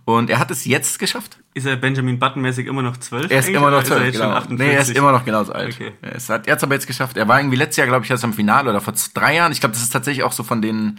Und 0.04 0.30
er 0.30 0.38
hat 0.38 0.50
es 0.50 0.64
jetzt 0.64 0.98
geschafft. 0.98 1.38
Ist 1.54 1.66
er 1.66 1.76
Benjamin 1.76 2.18
Button-mäßig 2.18 2.66
immer 2.66 2.82
noch 2.82 2.96
12? 2.96 3.30
Er 3.30 3.38
ist 3.38 3.48
immer 3.48 3.70
noch 3.70 3.78
oder 3.78 3.82
ist 3.82 3.90
er 3.90 3.96
12, 3.96 4.06
jetzt 4.06 4.16
schon 4.16 4.26
genau. 4.26 4.36
48? 4.36 4.66
Nee, 4.66 4.74
er 4.74 4.80
ist 4.80 4.90
immer 4.90 5.12
noch 5.12 5.24
genauso 5.24 5.52
alt. 5.52 5.74
Okay. 5.74 5.92
Er, 6.02 6.14
ist, 6.14 6.28
hat, 6.28 6.46
er 6.46 6.52
hat 6.52 6.58
es 6.58 6.64
aber 6.64 6.74
jetzt 6.74 6.86
geschafft. 6.86 7.16
Er 7.16 7.28
war 7.28 7.38
irgendwie 7.38 7.56
letztes 7.56 7.76
Jahr, 7.78 7.86
glaube 7.86 8.04
ich, 8.04 8.10
erst 8.10 8.24
am 8.24 8.32
Finale 8.32 8.70
oder 8.70 8.80
vor 8.80 8.94
drei 9.14 9.36
Jahren. 9.36 9.52
Ich 9.52 9.60
glaube, 9.60 9.72
das 9.72 9.82
ist 9.82 9.92
tatsächlich 9.92 10.24
auch 10.24 10.32
so 10.32 10.42
von 10.42 10.62
den 10.62 10.98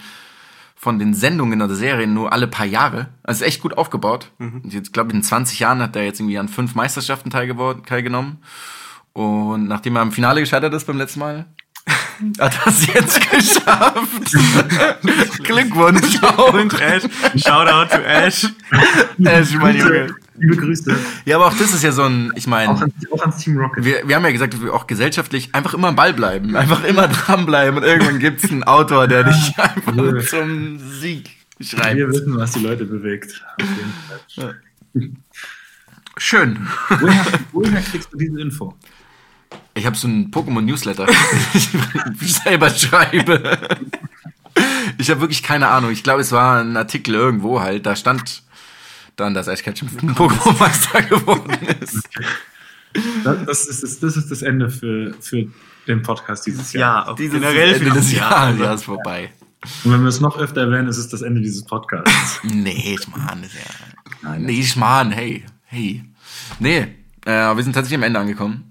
von 0.76 0.98
den 0.98 1.14
Sendungen 1.14 1.62
oder 1.62 1.76
Serien 1.76 2.14
nur 2.14 2.32
alle 2.32 2.48
paar 2.48 2.66
Jahre. 2.66 3.10
Also 3.22 3.44
echt 3.44 3.62
gut 3.62 3.78
aufgebaut. 3.78 4.32
Und 4.40 4.74
Jetzt 4.74 4.94
glaube 4.94 5.10
ich 5.10 5.16
in 5.16 5.24
20 5.24 5.60
Jahren 5.60 5.82
hat 5.82 5.94
er 5.98 6.06
jetzt 6.06 6.22
irgendwie 6.22 6.38
an 6.38 6.48
fünf 6.48 6.74
Meisterschaften 6.74 7.30
teilgenommen. 7.30 8.38
Und 9.12 9.68
nachdem 9.68 9.98
er 9.98 10.04
im 10.04 10.14
Finale 10.14 10.40
gescheitert 10.40 10.74
ist 10.74 10.88
beim 10.88 10.98
letzten 10.98 11.20
Mal, 11.20 11.48
hat 12.40 12.58
es 12.68 12.88
jetzt 12.88 13.32
geschafft. 13.32 14.32
Glückwunsch 15.44 16.22
auch. 16.24 16.54
Und 16.54 16.80
Ash, 16.82 17.04
Shoutout 17.36 17.96
to 17.96 18.02
Ash. 18.02 18.48
Ash, 19.24 19.54
mein 19.56 19.76
Junge. 19.78 20.16
Liebe 20.38 20.56
Grüße. 20.56 20.96
Ja, 21.26 21.36
aber 21.36 21.48
auch 21.48 21.54
das 21.58 21.74
ist 21.74 21.84
ja 21.84 21.92
so 21.92 22.04
ein, 22.04 22.32
ich 22.36 22.46
Auch, 22.46 22.50
meine, 22.52 22.70
ans, 22.80 22.94
auch 23.12 23.22
ans 23.22 23.38
Team 23.44 23.58
Rocket. 23.58 23.84
wir, 23.84 24.08
wir 24.08 24.16
haben 24.16 24.24
ja 24.24 24.32
gesagt, 24.32 24.54
dass 24.54 24.62
wir 24.62 24.74
auch 24.74 24.88
gesellschaftlich 24.88 25.54
einfach 25.54 25.74
immer 25.74 25.90
am 25.90 25.98
Ball 25.98 26.14
bleiben. 26.14 26.56
Einfach 26.56 26.84
immer 26.86 27.08
dranbleiben 27.10 27.78
und 27.78 27.84
irgendwann 27.86 28.20
gibt's 28.20 28.50
einen 28.50 28.64
Autor, 28.64 29.08
der 29.08 29.26
dich 29.26 29.54
einfach 29.58 29.94
Ja. 29.96 30.20
zum 30.20 30.80
Sieg 30.80 31.30
Wir 31.58 31.66
schreibt. 31.68 31.98
wissen, 32.08 32.38
was 32.38 32.52
die 32.54 32.60
Leute 32.60 32.86
bewegt. 32.86 33.44
Auf 33.62 33.68
jeden 33.68 33.94
Fall. 34.94 35.12
Schön. 36.18 36.68
Woher, 37.00 37.26
woher 37.52 37.82
kriegst 37.82 38.12
du 38.14 38.18
diese 38.18 38.40
Info? 38.40 38.74
Ich 39.74 39.86
habe 39.86 39.96
so 39.96 40.08
einen 40.08 40.32
Pokémon-Newsletter, 40.32 41.08
ich 42.22 42.34
selber 42.34 42.70
schreibe. 42.70 43.58
Ich 44.98 45.10
habe 45.10 45.22
wirklich 45.22 45.42
keine 45.42 45.70
Ahnung. 45.70 45.92
Ich 45.92 46.04
glaube, 46.04 46.22
es 46.22 46.32
war 46.32 46.60
ein 46.62 46.76
Artikel 46.76 47.16
irgendwo 47.16 47.62
halt. 47.62 47.86
Da 47.86 47.96
stand 47.96 48.44
dann, 49.16 49.34
dass 49.34 49.48
Ash 49.48 49.64
Ketchum 49.64 49.88
Pokémon-Meister 49.90 51.02
geworden 51.04 51.52
ist. 51.82 52.10
Das, 53.24 53.66
ist, 53.68 53.84
das, 53.84 54.00
das 54.00 54.18
ist 54.18 54.32
das 54.32 54.42
Ende 54.42 54.70
für, 54.70 55.14
für 55.22 55.48
den 55.88 56.02
Podcast 56.02 56.46
dieses 56.46 56.74
Jahr. 56.74 57.06
Ja, 57.06 57.12
auch 57.12 57.16
Dieses 57.16 57.34
generell 57.40 57.74
Ende 57.76 57.86
des 57.92 57.94
dieses 58.08 58.14
Jahres 58.14 58.58
Jahr. 58.60 58.68
ja, 58.68 58.74
ist 58.74 58.84
vorbei. 58.86 59.32
Und 59.84 59.92
wenn 59.92 60.02
wir 60.02 60.08
es 60.10 60.20
noch 60.22 60.38
öfter 60.38 60.62
erwähnen, 60.62 60.88
ist 60.88 60.98
es 60.98 61.08
das 61.10 61.22
Ende 61.22 61.42
dieses 61.42 61.64
Podcasts. 61.66 62.40
Nee, 62.44 62.98
Schmarrn 63.02 63.44
ist 63.44 63.54
ja. 63.56 63.62
Nein, 64.22 64.44
Nee, 64.44 64.64
Schmarrn, 64.64 65.12
hey, 65.12 65.46
hey. 65.66 66.04
Nee, 66.60 66.88
äh, 67.26 67.32
wir 67.56 67.64
sind 67.64 67.74
tatsächlich 67.74 67.98
am 67.98 68.04
Ende 68.04 68.20
angekommen. 68.20 68.69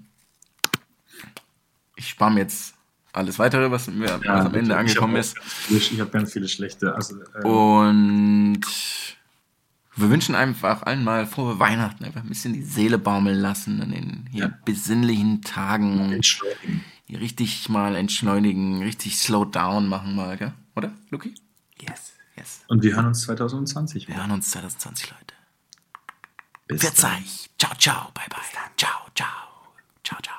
Ich 1.99 2.09
spare 2.09 2.31
mir 2.31 2.39
jetzt 2.39 2.73
alles 3.11 3.39
weitere, 3.39 3.69
was, 3.71 3.87
mir, 3.87 4.19
was 4.25 4.45
am 4.45 4.55
Ende 4.55 4.77
angekommen 4.77 5.15
ist. 5.17 5.35
Ich 5.69 5.99
habe 5.99 6.09
ganz 6.09 6.31
viele 6.33 6.47
schlechte. 6.47 6.95
Also, 6.95 7.15
äh, 7.21 7.43
Und 7.45 8.61
wir 9.95 10.09
wünschen 10.09 10.33
einfach 10.35 10.83
allen 10.83 11.03
mal 11.03 11.27
frohe 11.27 11.59
Weihnachten, 11.59 12.05
einfach 12.05 12.21
ein 12.21 12.29
bisschen 12.29 12.53
die 12.53 12.63
Seele 12.63 12.97
baumeln 12.97 13.37
lassen 13.39 13.81
in 13.81 13.91
den 13.91 14.29
hier 14.31 14.45
Ja. 14.45 14.57
besinnlichen 14.63 15.41
Tagen. 15.41 16.13
entschleunigen. 16.13 16.83
Hier 17.05 17.19
richtig 17.19 17.67
mal 17.69 17.95
entschleunigen, 17.95 18.81
richtig 18.83 19.17
slow 19.19 19.43
down 19.43 19.87
machen 19.87 20.15
mal, 20.15 20.37
gell? 20.37 20.53
Oder, 20.75 20.93
Luki? 21.09 21.33
Yes, 21.81 22.13
yes. 22.37 22.61
Und 22.67 22.83
wir 22.83 22.95
hören 22.95 23.07
uns 23.07 23.21
2020 23.21 24.07
Wir 24.07 24.15
hören 24.15 24.31
uns 24.31 24.51
2020, 24.51 25.09
Leute. 25.09 25.33
Bis 26.67 27.03
euch. 27.03 27.49
Ciao, 27.57 27.73
ciao, 27.77 28.11
bye, 28.13 28.23
bye. 28.29 28.39
Ciao, 28.77 29.07
ciao. 29.15 29.27
Ciao, 30.03 30.21
ciao. 30.21 30.38